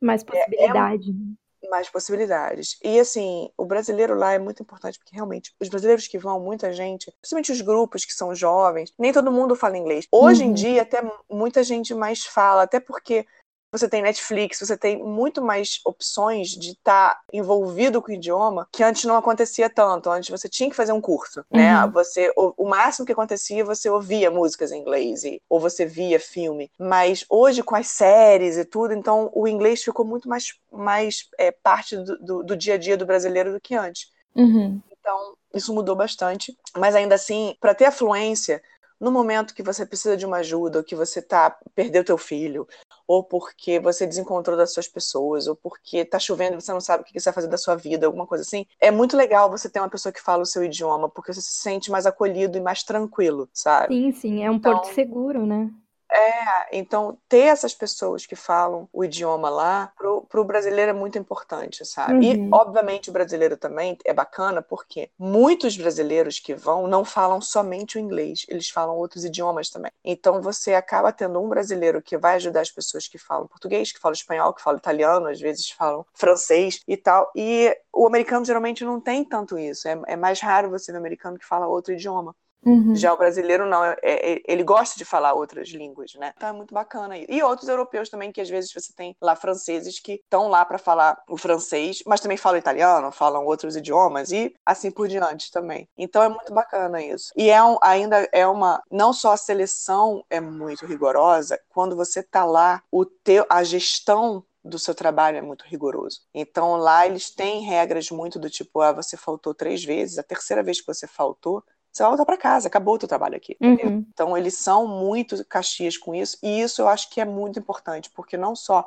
Mais 0.00 0.22
possibilidade. 0.22 1.10
É, 1.10 1.66
é, 1.66 1.68
mais 1.68 1.88
possibilidades. 1.88 2.78
E 2.82 2.98
assim, 2.98 3.50
o 3.56 3.64
brasileiro 3.64 4.14
lá 4.14 4.32
é 4.32 4.38
muito 4.38 4.62
importante, 4.62 4.98
porque 4.98 5.14
realmente 5.14 5.54
os 5.60 5.68
brasileiros 5.68 6.08
que 6.08 6.18
vão, 6.18 6.40
muita 6.40 6.72
gente, 6.72 7.12
principalmente 7.20 7.52
os 7.52 7.60
grupos 7.60 8.04
que 8.04 8.12
são 8.12 8.34
jovens, 8.34 8.92
nem 8.98 9.12
todo 9.12 9.30
mundo 9.30 9.54
fala 9.54 9.76
inglês. 9.76 10.06
Hoje 10.10 10.42
uhum. 10.42 10.50
em 10.50 10.52
dia, 10.52 10.82
até 10.82 11.02
muita 11.30 11.62
gente 11.62 11.94
mais 11.94 12.24
fala, 12.24 12.62
até 12.62 12.80
porque 12.80 13.26
você 13.72 13.88
tem 13.88 14.02
Netflix, 14.02 14.58
você 14.58 14.76
tem 14.76 15.02
muito 15.02 15.40
mais 15.40 15.80
opções 15.84 16.48
de 16.48 16.70
estar 16.70 17.14
tá 17.14 17.20
envolvido 17.32 18.02
com 18.02 18.10
o 18.10 18.14
idioma 18.14 18.68
que 18.72 18.82
antes 18.82 19.04
não 19.04 19.16
acontecia 19.16 19.70
tanto. 19.70 20.10
Antes 20.10 20.30
você 20.30 20.48
tinha 20.48 20.68
que 20.68 20.76
fazer 20.76 20.92
um 20.92 21.00
curso, 21.00 21.44
né? 21.50 21.84
uhum. 21.84 21.90
Você, 21.92 22.32
o, 22.36 22.52
o, 22.56 22.68
máximo 22.68 23.06
que 23.06 23.12
acontecia, 23.12 23.64
você 23.64 23.88
ouvia 23.88 24.30
músicas 24.30 24.72
em 24.72 24.80
inglês 24.80 25.24
e, 25.24 25.40
ou 25.48 25.60
você 25.60 25.86
via 25.86 26.18
filme. 26.18 26.70
Mas 26.78 27.24
hoje, 27.28 27.62
com 27.62 27.76
as 27.76 27.88
séries 27.88 28.56
e 28.56 28.64
tudo, 28.64 28.92
então 28.92 29.30
o 29.34 29.46
inglês 29.46 29.82
ficou 29.82 30.04
muito 30.04 30.28
mais, 30.28 30.54
mais 30.72 31.28
é, 31.38 31.50
parte 31.52 31.96
do, 31.96 32.18
do, 32.18 32.42
do, 32.42 32.56
dia 32.56 32.74
a 32.74 32.78
dia 32.78 32.96
do 32.96 33.06
brasileiro 33.06 33.52
do 33.52 33.60
que 33.60 33.74
antes. 33.74 34.10
Uhum. 34.34 34.80
Então, 34.90 35.34
isso 35.54 35.72
mudou 35.72 35.94
bastante. 35.94 36.56
Mas 36.76 36.94
ainda 36.94 37.14
assim, 37.14 37.56
para 37.60 37.74
ter 37.74 37.86
afluência, 37.86 38.62
no 39.00 39.10
momento 39.10 39.54
que 39.54 39.62
você 39.62 39.86
precisa 39.86 40.16
de 40.16 40.26
uma 40.26 40.38
ajuda, 40.38 40.78
ou 40.78 40.84
que 40.84 40.94
você 40.94 41.22
tá 41.22 41.58
perdeu 41.74 42.04
teu 42.04 42.18
filho, 42.18 42.68
ou 43.06 43.24
porque 43.24 43.80
você 43.80 44.06
desencontrou 44.06 44.56
das 44.56 44.72
suas 44.72 44.86
pessoas, 44.86 45.46
ou 45.46 45.56
porque 45.56 46.04
tá 46.04 46.18
chovendo 46.18 46.56
e 46.56 46.60
você 46.60 46.72
não 46.72 46.80
sabe 46.80 47.02
o 47.02 47.06
que 47.06 47.18
você 47.18 47.30
vai 47.30 47.34
fazer 47.34 47.48
da 47.48 47.56
sua 47.56 47.74
vida, 47.74 48.06
alguma 48.06 48.26
coisa 48.26 48.42
assim, 48.42 48.66
é 48.78 48.90
muito 48.90 49.16
legal 49.16 49.50
você 49.50 49.68
ter 49.70 49.80
uma 49.80 49.88
pessoa 49.88 50.12
que 50.12 50.20
fala 50.20 50.42
o 50.42 50.46
seu 50.46 50.62
idioma, 50.62 51.08
porque 51.08 51.32
você 51.32 51.40
se 51.40 51.54
sente 51.54 51.90
mais 51.90 52.04
acolhido 52.04 52.58
e 52.58 52.60
mais 52.60 52.82
tranquilo, 52.82 53.48
sabe? 53.52 53.94
Sim, 53.94 54.12
sim, 54.12 54.44
é 54.44 54.50
um 54.50 54.54
então, 54.54 54.74
porto 54.74 54.94
seguro, 54.94 55.46
né? 55.46 55.70
É, 56.12 56.78
então 56.78 57.16
ter 57.28 57.46
essas 57.46 57.74
pessoas 57.74 58.26
que 58.26 58.34
falam 58.34 58.88
o 58.92 59.04
idioma 59.04 59.48
lá, 59.48 59.92
pro, 59.96 60.22
pro 60.22 60.44
brasileiro 60.44 60.90
é 60.90 60.94
muito 60.94 61.18
importante, 61.18 61.84
sabe? 61.84 62.14
Uhum. 62.14 62.22
E, 62.22 62.48
obviamente, 62.52 63.10
o 63.10 63.12
brasileiro 63.12 63.56
também 63.56 63.96
é 64.04 64.12
bacana 64.12 64.60
porque 64.60 65.10
muitos 65.18 65.76
brasileiros 65.76 66.38
que 66.38 66.54
vão 66.54 66.86
não 66.86 67.04
falam 67.04 67.40
somente 67.40 67.96
o 67.96 68.00
inglês, 68.00 68.44
eles 68.48 68.68
falam 68.68 68.96
outros 68.96 69.24
idiomas 69.24 69.70
também. 69.70 69.92
Então 70.04 70.40
você 70.40 70.74
acaba 70.74 71.12
tendo 71.12 71.40
um 71.40 71.48
brasileiro 71.48 72.02
que 72.02 72.18
vai 72.18 72.36
ajudar 72.36 72.60
as 72.60 72.70
pessoas 72.70 73.06
que 73.06 73.18
falam 73.18 73.46
português, 73.46 73.92
que 73.92 74.00
falam 74.00 74.14
espanhol, 74.14 74.52
que 74.52 74.62
falam 74.62 74.78
italiano, 74.78 75.28
às 75.28 75.40
vezes 75.40 75.70
falam 75.70 76.04
francês 76.14 76.82
e 76.86 76.96
tal. 76.96 77.30
E 77.34 77.76
o 77.92 78.06
americano 78.06 78.44
geralmente 78.44 78.84
não 78.84 79.00
tem 79.00 79.24
tanto 79.24 79.58
isso. 79.58 79.88
É, 79.88 80.00
é 80.08 80.16
mais 80.16 80.40
raro 80.40 80.70
você 80.70 80.90
ver 80.92 80.98
um 80.98 81.00
americano 81.00 81.38
que 81.38 81.46
fala 81.46 81.66
outro 81.66 81.92
idioma. 81.92 82.34
Uhum. 82.64 82.94
Já 82.94 83.12
o 83.12 83.16
brasileiro 83.16 83.66
não, 83.66 83.84
é, 83.84 83.96
é, 84.02 84.42
ele 84.46 84.62
gosta 84.62 84.98
de 84.98 85.04
falar 85.04 85.32
outras 85.32 85.68
línguas, 85.68 86.14
né? 86.14 86.32
Então 86.36 86.48
é 86.48 86.52
muito 86.52 86.74
bacana 86.74 87.16
isso. 87.16 87.26
E 87.28 87.42
outros 87.42 87.68
europeus 87.68 88.08
também, 88.08 88.30
que 88.30 88.40
às 88.40 88.50
vezes 88.50 88.72
você 88.72 88.92
tem 88.92 89.16
lá 89.20 89.34
franceses 89.34 89.98
que 89.98 90.14
estão 90.14 90.48
lá 90.48 90.64
para 90.64 90.78
falar 90.78 91.22
o 91.28 91.36
francês, 91.36 92.02
mas 92.06 92.20
também 92.20 92.36
falam 92.36 92.58
italiano, 92.58 93.10
falam 93.10 93.44
outros 93.46 93.76
idiomas 93.76 94.30
e 94.30 94.54
assim 94.64 94.90
por 94.90 95.08
diante 95.08 95.50
também. 95.50 95.88
Então 95.96 96.22
é 96.22 96.28
muito 96.28 96.52
bacana 96.52 97.02
isso. 97.02 97.32
E 97.36 97.48
é 97.48 97.62
um, 97.62 97.78
ainda 97.82 98.28
é 98.32 98.46
uma, 98.46 98.82
não 98.90 99.12
só 99.12 99.32
a 99.32 99.36
seleção 99.36 100.24
é 100.28 100.40
muito 100.40 100.86
rigorosa, 100.86 101.58
quando 101.70 101.96
você 101.96 102.22
tá 102.22 102.44
lá, 102.44 102.82
o 102.90 103.04
teu, 103.04 103.46
a 103.48 103.64
gestão 103.64 104.44
do 104.62 104.78
seu 104.78 104.94
trabalho 104.94 105.38
é 105.38 105.42
muito 105.42 105.64
rigoroso. 105.66 106.20
Então 106.34 106.76
lá 106.76 107.06
eles 107.06 107.30
têm 107.30 107.62
regras 107.62 108.10
muito 108.10 108.38
do 108.38 108.50
tipo, 108.50 108.80
ah, 108.80 108.92
você 108.92 109.16
faltou 109.16 109.54
três 109.54 109.82
vezes, 109.82 110.18
a 110.18 110.22
terceira 110.22 110.62
vez 110.62 110.80
que 110.80 110.86
você 110.86 111.06
faltou, 111.06 111.64
você 111.92 112.02
vai 112.02 112.10
voltar 112.10 112.24
para 112.24 112.36
casa, 112.36 112.68
acabou 112.68 112.94
o 112.94 112.98
teu 112.98 113.08
trabalho 113.08 113.36
aqui. 113.36 113.56
Uhum. 113.60 114.04
Então, 114.12 114.36
eles 114.36 114.54
são 114.54 114.86
muito 114.86 115.44
caxias 115.44 115.96
com 115.96 116.14
isso, 116.14 116.38
e 116.42 116.60
isso 116.60 116.80
eu 116.80 116.88
acho 116.88 117.10
que 117.10 117.20
é 117.20 117.24
muito 117.24 117.58
importante, 117.58 118.10
porque 118.14 118.36
não 118.36 118.54
só 118.54 118.86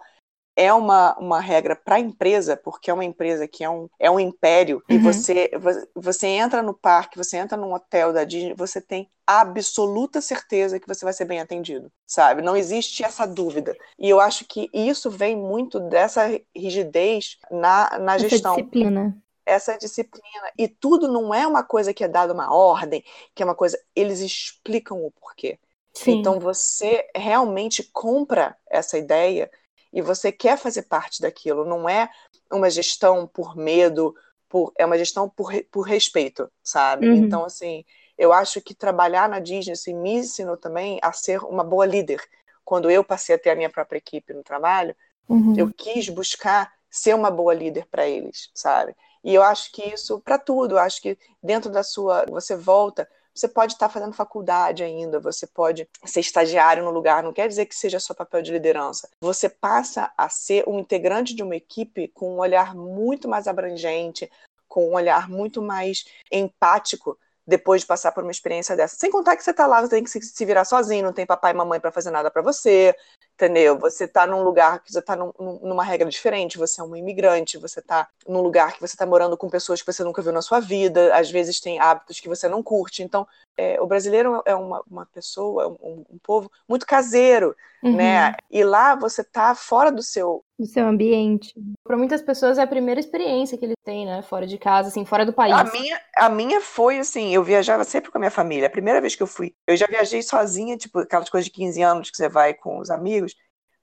é 0.56 0.72
uma, 0.72 1.18
uma 1.18 1.40
regra 1.40 1.76
para 1.76 1.96
a 1.96 2.00
empresa, 2.00 2.56
porque 2.56 2.90
é 2.90 2.94
uma 2.94 3.06
empresa 3.06 3.48
que 3.48 3.64
é 3.64 3.70
um, 3.70 3.90
é 4.00 4.10
um 4.10 4.20
império, 4.20 4.84
uhum. 4.90 4.96
e 4.96 4.98
você, 5.00 5.52
você 5.96 6.28
entra 6.28 6.62
no 6.62 6.74
parque, 6.74 7.18
você 7.18 7.38
entra 7.38 7.58
num 7.58 7.74
hotel 7.74 8.14
da 8.14 8.24
Disney, 8.24 8.54
você 8.54 8.80
tem 8.80 9.10
absoluta 9.26 10.22
certeza 10.22 10.80
que 10.80 10.88
você 10.88 11.04
vai 11.06 11.14
ser 11.14 11.26
bem 11.26 11.40
atendido, 11.40 11.92
sabe? 12.06 12.42
Não 12.42 12.58
existe 12.58 13.04
essa 13.04 13.26
dúvida. 13.26 13.76
E 13.98 14.10
eu 14.10 14.20
acho 14.20 14.46
que 14.46 14.70
isso 14.74 15.10
vem 15.10 15.36
muito 15.36 15.80
dessa 15.80 16.24
rigidez 16.56 17.38
na, 17.50 17.98
na 18.00 18.16
essa 18.16 18.30
gestão. 18.30 18.56
disciplina 18.56 19.18
essa 19.46 19.78
disciplina. 19.78 20.52
E 20.58 20.68
tudo 20.68 21.08
não 21.08 21.34
é 21.34 21.46
uma 21.46 21.64
coisa 21.64 21.94
que 21.94 22.04
é 22.04 22.08
dada 22.08 22.34
uma 22.34 22.54
ordem, 22.54 23.04
que 23.34 23.44
é 23.44 23.46
uma 23.46 23.56
coisa. 23.56 23.80
Eles 23.96 24.20
explicam 24.20 25.04
o 25.04 25.12
porquê. 25.12 25.60
Sim. 25.94 26.20
Então 26.20 26.40
você 26.40 27.08
realmente 27.16 27.84
compra 27.92 28.56
essa 28.70 28.98
ideia 28.98 29.50
e 29.92 30.02
você 30.02 30.32
quer 30.32 30.58
fazer 30.58 30.84
parte 30.84 31.22
daquilo. 31.22 31.66
Não 31.66 31.88
é 31.88 32.10
uma 32.52 32.70
gestão 32.70 33.28
por 33.28 33.56
medo, 33.56 34.16
por, 34.50 34.72
é 34.78 34.86
uma 34.86 34.98
gestão 34.98 35.30
por, 35.30 35.52
por 35.72 35.82
respeito, 35.82 36.50
sabe? 36.64 37.08
Uhum. 37.08 37.16
Então, 37.16 37.46
assim, 37.46 37.86
eu 38.18 38.34
acho 38.34 38.62
que 38.62 38.74
trabalhar 38.74 39.30
na 39.30 39.40
Disney 39.40 39.74
assim, 39.74 39.94
me 39.94 40.14
ensinou 40.14 40.58
também 40.58 41.00
a 41.02 41.12
ser 41.12 41.44
uma 41.44 41.64
boa 41.64 41.86
líder. 41.86 42.22
Quando 42.66 42.90
eu 42.90 43.04
passei 43.04 43.36
a 43.36 43.40
ter 43.40 43.52
a 43.52 43.56
minha 43.56 43.70
própria 43.70 43.98
equipe 43.98 44.34
no 44.34 44.42
trabalho, 44.42 44.96
Uhum. 45.28 45.56
Eu 45.58 45.72
quis 45.74 46.10
buscar 46.10 46.72
ser 46.90 47.16
uma 47.16 47.32
boa 47.32 47.54
líder 47.54 47.88
para 47.90 48.08
eles, 48.08 48.50
sabe? 48.54 48.96
E 49.24 49.34
eu 49.34 49.42
acho 49.42 49.72
que 49.72 49.82
isso 49.82 50.20
para 50.20 50.38
tudo, 50.38 50.76
eu 50.76 50.80
acho 50.80 51.02
que 51.02 51.18
dentro 51.42 51.72
da 51.72 51.84
sua, 51.84 52.26
você 52.26 52.56
volta, 52.56 53.08
você 53.34 53.48
pode 53.48 53.74
estar 53.74 53.90
fazendo 53.90 54.14
faculdade 54.14 54.84
ainda, 54.84 55.20
você 55.20 55.48
pode 55.48 55.88
ser 56.06 56.20
estagiário 56.20 56.84
no 56.84 56.92
lugar, 56.92 57.24
não 57.24 57.34
quer 57.34 57.48
dizer 57.48 57.66
que 57.66 57.76
seja 57.76 58.00
seu 58.00 58.14
papel 58.14 58.42
de 58.42 58.52
liderança. 58.52 59.10
Você 59.22 59.50
passa 59.50 60.12
a 60.18 60.30
ser 60.30 60.64
um 60.68 60.78
integrante 60.78 61.34
de 61.34 61.42
uma 61.42 61.56
equipe 61.56 62.10
com 62.10 62.36
um 62.36 62.40
olhar 62.40 62.76
muito 62.76 63.28
mais 63.28 63.48
abrangente, 63.48 64.30
com 64.68 64.90
um 64.90 64.94
olhar 64.94 65.30
muito 65.30 65.62
mais 65.62 66.06
empático 66.32 67.18
depois 67.46 67.82
de 67.82 67.88
passar 67.88 68.12
por 68.12 68.24
uma 68.24 68.32
experiência 68.32 68.76
dessa. 68.76 68.96
Sem 68.96 69.12
contar 69.12 69.36
que 69.36 69.44
você 69.44 69.52
está 69.52 69.68
lá, 69.68 69.82
você 69.82 69.90
tem 69.90 70.04
que 70.04 70.10
se 70.10 70.46
virar 70.46 70.64
sozinho, 70.64 71.04
não 71.04 71.14
tem 71.14 71.26
papai 71.26 71.52
e 71.52 71.56
mamãe 71.56 71.80
para 71.80 71.92
fazer 71.92 72.12
nada 72.12 72.32
para 72.32 72.42
você, 72.42 72.96
entendeu? 73.36 73.78
Você 73.80 74.06
está 74.06 74.26
num 74.28 74.44
lugar 74.44 74.84
que 74.84 74.92
você 74.92 75.00
está 75.00 75.16
num, 75.16 75.32
numa 75.62 75.84
regra 75.84 76.08
diferente, 76.10 76.58
você 76.58 76.80
é 76.80 76.84
um 76.84 76.96
imigrante, 76.96 77.58
você 77.58 77.80
está 77.80 78.08
num 78.28 78.42
lugar 78.42 78.74
que 78.74 78.82
você 78.82 78.96
está 78.96 79.06
morando 79.06 79.38
com 79.38 79.50
pessoas 79.50 79.82
que 79.82 79.92
você 79.92 80.04
nunca 80.04 80.22
viu 80.22 80.32
na 80.32 80.42
sua 80.42 80.60
vida, 80.60 81.16
às 81.16 81.30
vezes 81.30 81.60
tem 81.60 81.80
hábitos 81.80 82.20
que 82.20 82.30
você 82.30 82.48
não 82.48 82.62
curte. 82.62 83.04
Então, 83.04 83.28
é, 83.58 83.80
o 83.80 83.86
brasileiro 83.86 84.42
é 84.46 84.56
uma, 84.56 84.82
uma 84.90 85.06
pessoa, 85.06 85.78
um, 85.82 86.04
um 86.10 86.18
povo 86.24 86.52
muito 86.68 86.86
caseiro, 86.86 87.56
uhum. 87.84 87.96
né? 87.96 88.36
E 88.50 88.64
lá 88.64 88.96
você 88.96 89.22
está 89.22 89.54
fora 89.54 89.92
do 89.92 90.02
seu 90.02 90.44
do 90.58 90.66
seu 90.66 90.88
ambiente. 90.88 91.54
Para 91.84 91.98
muitas 91.98 92.22
pessoas 92.22 92.58
é 92.58 92.62
a 92.62 92.68
primeira 92.68 93.00
experiência 93.00 93.58
que 93.58 93.66
eles 93.66 93.76
têm, 93.84 94.06
né? 94.06 94.22
Fora 94.22 94.48
de 94.48 94.58
casa, 94.58 94.88
assim, 94.88 95.04
fora 95.04 95.26
do 95.26 95.34
país. 95.34 95.54
A 95.54 95.64
minha, 95.64 96.02
a 96.16 96.30
minha 96.30 96.62
foi 96.62 97.00
assim, 97.00 97.34
eu 97.34 97.44
viajava 97.44 97.84
sempre 97.84 98.12
com 98.12 98.18
a 98.18 98.20
minha 98.20 98.32
família. 98.32 98.68
A 98.68 98.72
primeira 98.72 99.02
vez 99.02 99.16
que 99.16 99.24
eu 99.24 99.28
fui, 99.28 99.54
eu 99.68 99.76
já 99.76 99.88
viajei 99.88 100.22
sozinha, 100.22 100.78
tipo, 100.78 101.00
aquelas 101.00 101.30
coisas 101.30 101.46
de 101.46 101.52
15 101.52 101.82
anos 101.82 102.10
que 102.10 102.18
você 102.18 102.30
vai 102.30 102.54
com 102.54 102.80
os 102.80 102.90
amigos. 102.90 103.33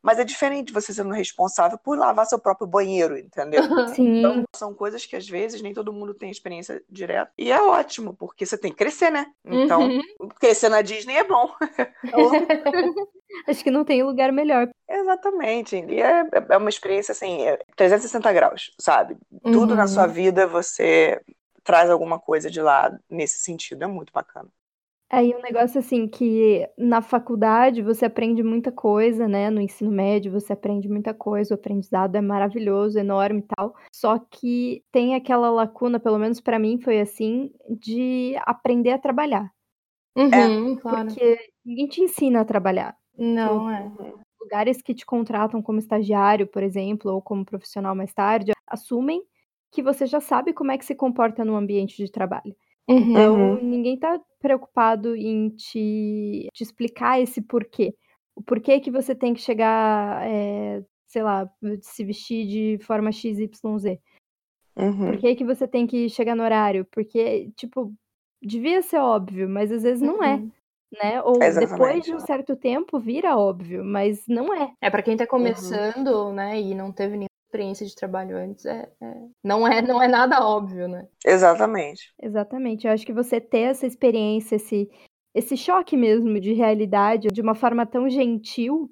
Mas 0.03 0.19
é 0.19 0.25
diferente 0.25 0.73
você 0.73 0.93
sendo 0.93 1.13
responsável 1.13 1.79
por 1.79 1.99
lavar 1.99 2.27
seu 2.27 2.39
próprio 2.39 2.67
banheiro, 2.67 3.19
entendeu? 3.19 3.63
Sim. 3.95 4.19
Então, 4.19 4.45
são 4.55 4.75
coisas 4.75 5.05
que 5.05 5.15
às 5.15 5.29
vezes 5.29 5.61
nem 5.61 5.75
todo 5.75 5.93
mundo 5.93 6.15
tem 6.15 6.31
experiência 6.31 6.83
direta. 6.89 7.31
E 7.37 7.53
é 7.53 7.61
ótimo, 7.61 8.15
porque 8.15 8.47
você 8.47 8.57
tem 8.57 8.71
que 8.71 8.79
crescer, 8.79 9.11
né? 9.11 9.27
Então, 9.45 9.83
uhum. 9.83 10.29
crescer 10.39 10.69
na 10.69 10.81
Disney 10.81 11.17
é 11.17 11.25
bom. 11.25 11.55
Acho 13.47 13.63
que 13.63 13.71
não 13.71 13.85
tem 13.85 14.03
lugar 14.03 14.33
melhor. 14.33 14.69
Exatamente. 14.89 15.77
E 15.77 16.01
é, 16.01 16.25
é 16.49 16.57
uma 16.57 16.71
experiência 16.71 17.13
assim, 17.13 17.43
é 17.43 17.59
360 17.77 18.33
graus, 18.33 18.73
sabe? 18.79 19.17
Uhum. 19.31 19.53
Tudo 19.53 19.75
na 19.75 19.87
sua 19.87 20.07
uhum. 20.07 20.13
vida 20.13 20.47
você 20.47 21.21
traz 21.63 21.91
alguma 21.91 22.19
coisa 22.19 22.51
de 22.51 22.61
lá 22.61 22.91
nesse 23.09 23.39
sentido. 23.39 23.85
É 23.85 23.87
muito 23.87 24.13
bacana. 24.13 24.49
Aí 25.13 25.35
um 25.35 25.43
negócio 25.43 25.81
assim 25.81 26.07
que 26.07 26.65
na 26.79 27.03
faculdade 27.03 27.83
você 27.83 28.05
aprende 28.05 28.45
muita 28.45 28.71
coisa, 28.71 29.27
né? 29.27 29.51
No 29.51 29.61
ensino 29.61 29.91
médio 29.91 30.31
você 30.31 30.53
aprende 30.53 30.89
muita 30.89 31.13
coisa, 31.13 31.53
o 31.53 31.59
aprendizado 31.59 32.15
é 32.15 32.21
maravilhoso, 32.21 32.97
enorme 32.97 33.41
e 33.41 33.47
tal. 33.57 33.75
Só 33.93 34.19
que 34.21 34.85
tem 34.93 35.17
aquela 35.17 35.51
lacuna, 35.51 35.99
pelo 35.99 36.17
menos 36.17 36.41
para 36.41 36.61
mim 36.61 36.79
foi 36.81 37.01
assim, 37.01 37.51
de 37.69 38.37
aprender 38.43 38.93
a 38.93 38.99
trabalhar. 38.99 39.51
Uhum, 40.17 40.75
é, 40.75 40.81
claro. 40.81 41.07
Porque 41.07 41.39
ninguém 41.65 41.89
te 41.89 42.01
ensina 42.03 42.43
a 42.43 42.45
trabalhar. 42.45 42.97
Não, 43.19 43.69
é. 43.69 43.91
Lugares 44.41 44.81
que 44.81 44.95
te 44.95 45.05
contratam 45.05 45.61
como 45.61 45.81
estagiário, 45.81 46.47
por 46.47 46.63
exemplo, 46.63 47.13
ou 47.13 47.21
como 47.21 47.45
profissional 47.45 47.97
mais 47.97 48.15
tarde, 48.15 48.53
assumem 48.65 49.23
que 49.73 49.83
você 49.83 50.07
já 50.07 50.21
sabe 50.21 50.53
como 50.53 50.71
é 50.71 50.79
que 50.79 50.85
se 50.85 50.95
comporta 50.95 51.45
no 51.45 51.57
ambiente 51.57 51.97
de 51.97 52.11
trabalho. 52.11 52.55
Uhum. 52.89 53.11
Então, 53.11 53.63
ninguém 53.63 53.95
está 53.95 54.21
preocupado 54.41 55.15
em 55.15 55.51
te, 55.51 56.49
te, 56.53 56.63
explicar 56.63 57.21
esse 57.21 57.41
porquê. 57.41 57.95
O 58.35 58.43
porquê 58.43 58.81
que 58.81 58.91
você 58.91 59.15
tem 59.15 59.35
que 59.35 59.41
chegar, 59.41 60.27
é, 60.27 60.83
sei 61.07 61.23
lá, 61.23 61.49
se 61.83 62.05
vestir 62.05 62.47
de 62.47 62.85
forma 62.85 63.13
XYZ. 63.13 63.61
Uhum. 64.77 65.07
Por 65.07 65.19
que, 65.19 65.35
que 65.35 65.45
você 65.45 65.69
tem 65.69 65.87
que 65.87 66.09
chegar 66.09 66.35
no 66.35 66.43
horário? 66.43 66.87
Porque, 66.91 67.51
tipo, 67.57 67.93
devia 68.43 68.81
ser 68.83 68.99
óbvio, 68.99 69.49
mas 69.49 69.71
às 69.71 69.83
vezes 69.83 70.03
não 70.03 70.23
é. 70.23 70.37
uhum. 70.37 70.51
é. 70.57 70.61
Né? 70.93 71.23
Ou 71.23 71.41
Exatamente. 71.41 71.71
depois 71.71 72.05
de 72.05 72.15
um 72.15 72.19
certo 72.19 72.57
tempo 72.57 72.99
vira 72.99 73.37
óbvio, 73.37 73.85
mas 73.85 74.27
não 74.27 74.53
é. 74.53 74.73
É 74.81 74.91
para 74.91 75.03
quem 75.03 75.17
tá 75.17 75.23
uhum. 75.25 75.31
começando, 75.31 76.09
uhum. 76.09 76.33
né, 76.33 76.61
e 76.61 76.75
não 76.75 76.91
teve 76.91 77.17
nenhum 77.17 77.30
experiência 77.51 77.85
de 77.85 77.95
trabalho 77.95 78.37
antes 78.37 78.65
é, 78.65 78.89
é, 79.03 79.15
não 79.43 79.67
é 79.67 79.83
não 79.83 80.01
é 80.01 80.07
nada 80.07 80.47
óbvio, 80.47 80.87
né? 80.87 81.09
Exatamente. 81.27 82.15
Exatamente. 82.23 82.87
Eu 82.87 82.93
acho 82.93 83.05
que 83.05 83.13
você 83.13 83.41
ter 83.41 83.71
essa 83.71 83.87
experiência, 83.87 84.55
esse 84.55 84.89
esse 85.35 85.57
choque 85.57 85.97
mesmo 85.97 86.41
de 86.41 86.53
realidade 86.53 87.29
de 87.29 87.41
uma 87.41 87.55
forma 87.55 87.85
tão 87.87 88.09
gentil 88.09 88.91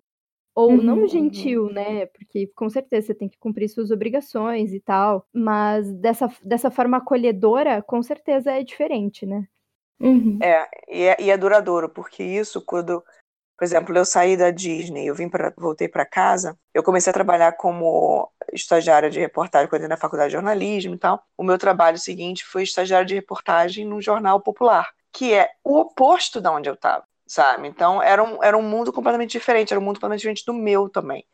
ou 0.55 0.73
uhum, 0.73 0.83
não 0.83 1.07
gentil, 1.07 1.67
uhum. 1.67 1.73
né? 1.73 2.07
Porque 2.07 2.49
com 2.55 2.69
certeza 2.69 3.09
você 3.09 3.15
tem 3.15 3.29
que 3.29 3.39
cumprir 3.39 3.69
suas 3.69 3.93
obrigações 3.93 4.73
e 4.73 4.81
tal, 4.81 5.25
mas 5.33 5.93
dessa, 5.95 6.29
dessa 6.43 6.71
forma 6.71 6.97
acolhedora, 6.97 7.81
com 7.83 8.03
certeza 8.03 8.51
é 8.53 8.65
diferente, 8.65 9.25
né? 9.25 9.47
Uhum. 10.01 10.39
É, 10.43 10.69
e 10.89 11.03
é, 11.03 11.17
e 11.21 11.31
é 11.31 11.37
duradouro, 11.37 11.89
porque 11.89 12.23
isso 12.23 12.65
quando 12.65 13.03
por 13.59 13.65
exemplo, 13.65 13.99
eu 13.99 14.05
saí 14.05 14.37
da 14.37 14.53
Disney, 14.53 15.09
eu 15.09 15.17
vim 15.17 15.29
para 15.29 15.53
voltei 15.59 15.89
para 15.89 16.07
casa, 16.07 16.57
eu 16.73 16.81
comecei 16.81 17.11
a 17.11 17.15
trabalhar 17.15 17.53
como 17.55 18.31
estagiária 18.53 19.11
de 19.11 19.19
reportagem 19.19 19.69
quando 19.69 19.83
eu 19.83 19.89
na 19.89 19.97
faculdade 19.97 20.29
de 20.29 20.35
jornalismo 20.35 20.95
e 20.95 20.99
tal. 20.99 21.27
O 21.37 21.43
meu 21.43 21.59
trabalho 21.59 21.99
seguinte 21.99 22.45
foi 22.45 22.63
estagiária 22.63 23.05
de 23.05 23.17
reportagem 23.17 23.85
num 23.85 24.01
jornal 24.01 24.41
popular, 24.41 24.89
que 25.13 25.35
é 25.35 25.51
o 25.65 25.77
oposto 25.77 26.41
da 26.41 26.53
onde 26.53 26.71
eu 26.71 26.75
estava, 26.75 27.03
sabe? 27.27 27.67
Então 27.67 28.01
era 28.01 28.23
um, 28.23 28.43
era 28.45 28.57
um 28.57 28.63
mundo 28.63 28.93
completamente 28.93 29.33
diferente, 29.33 29.73
era 29.73 29.81
um 29.81 29.85
mundo 29.85 29.97
completamente 29.97 30.21
diferente 30.21 30.45
do 30.47 30.55
meu 30.55 30.89
também. 30.89 31.27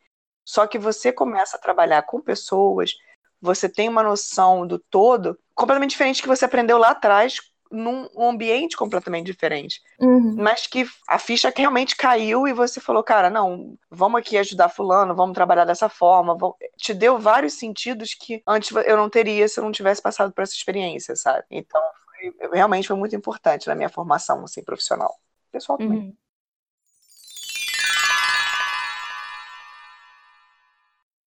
Só 0.43 0.65
que 0.65 0.79
você 0.79 1.11
começa 1.11 1.57
a 1.57 1.59
trabalhar 1.59 2.01
com 2.01 2.19
pessoas, 2.19 2.93
você 3.39 3.69
tem 3.69 3.87
uma 3.87 4.01
noção 4.01 4.65
do 4.65 4.79
todo 4.79 5.37
completamente 5.53 5.91
diferente 5.91 6.23
que 6.23 6.27
você 6.27 6.45
aprendeu 6.45 6.79
lá 6.79 6.89
atrás 6.89 7.39
num 7.71 8.07
ambiente 8.17 8.77
completamente 8.77 9.25
diferente. 9.25 9.81
Uhum. 9.99 10.35
Mas 10.37 10.67
que 10.67 10.87
a 11.07 11.19
ficha 11.19 11.51
que 11.51 11.61
realmente 11.61 11.95
caiu 11.95 12.47
e 12.47 12.53
você 12.53 12.79
falou, 12.79 13.03
cara, 13.03 13.29
não, 13.29 13.77
vamos 13.89 14.19
aqui 14.19 14.37
ajudar 14.37 14.69
fulano, 14.69 15.15
vamos 15.15 15.33
trabalhar 15.33 15.65
dessa 15.65 15.89
forma. 15.89 16.37
Vamos... 16.37 16.55
Te 16.77 16.93
deu 16.93 17.19
vários 17.19 17.53
sentidos 17.53 18.13
que 18.13 18.41
antes 18.47 18.71
eu 18.71 18.97
não 18.97 19.09
teria 19.09 19.47
se 19.47 19.59
eu 19.59 19.63
não 19.63 19.71
tivesse 19.71 20.01
passado 20.01 20.31
por 20.31 20.41
essa 20.41 20.53
experiência, 20.53 21.15
sabe? 21.15 21.45
Então, 21.49 21.81
foi, 22.09 22.49
realmente 22.53 22.87
foi 22.87 22.97
muito 22.97 23.15
importante 23.15 23.67
na 23.67 23.75
minha 23.75 23.89
formação 23.89 24.43
assim, 24.43 24.63
profissional. 24.63 25.13
Pessoal 25.51 25.77
também. 25.77 25.99
Uhum. 25.99 26.13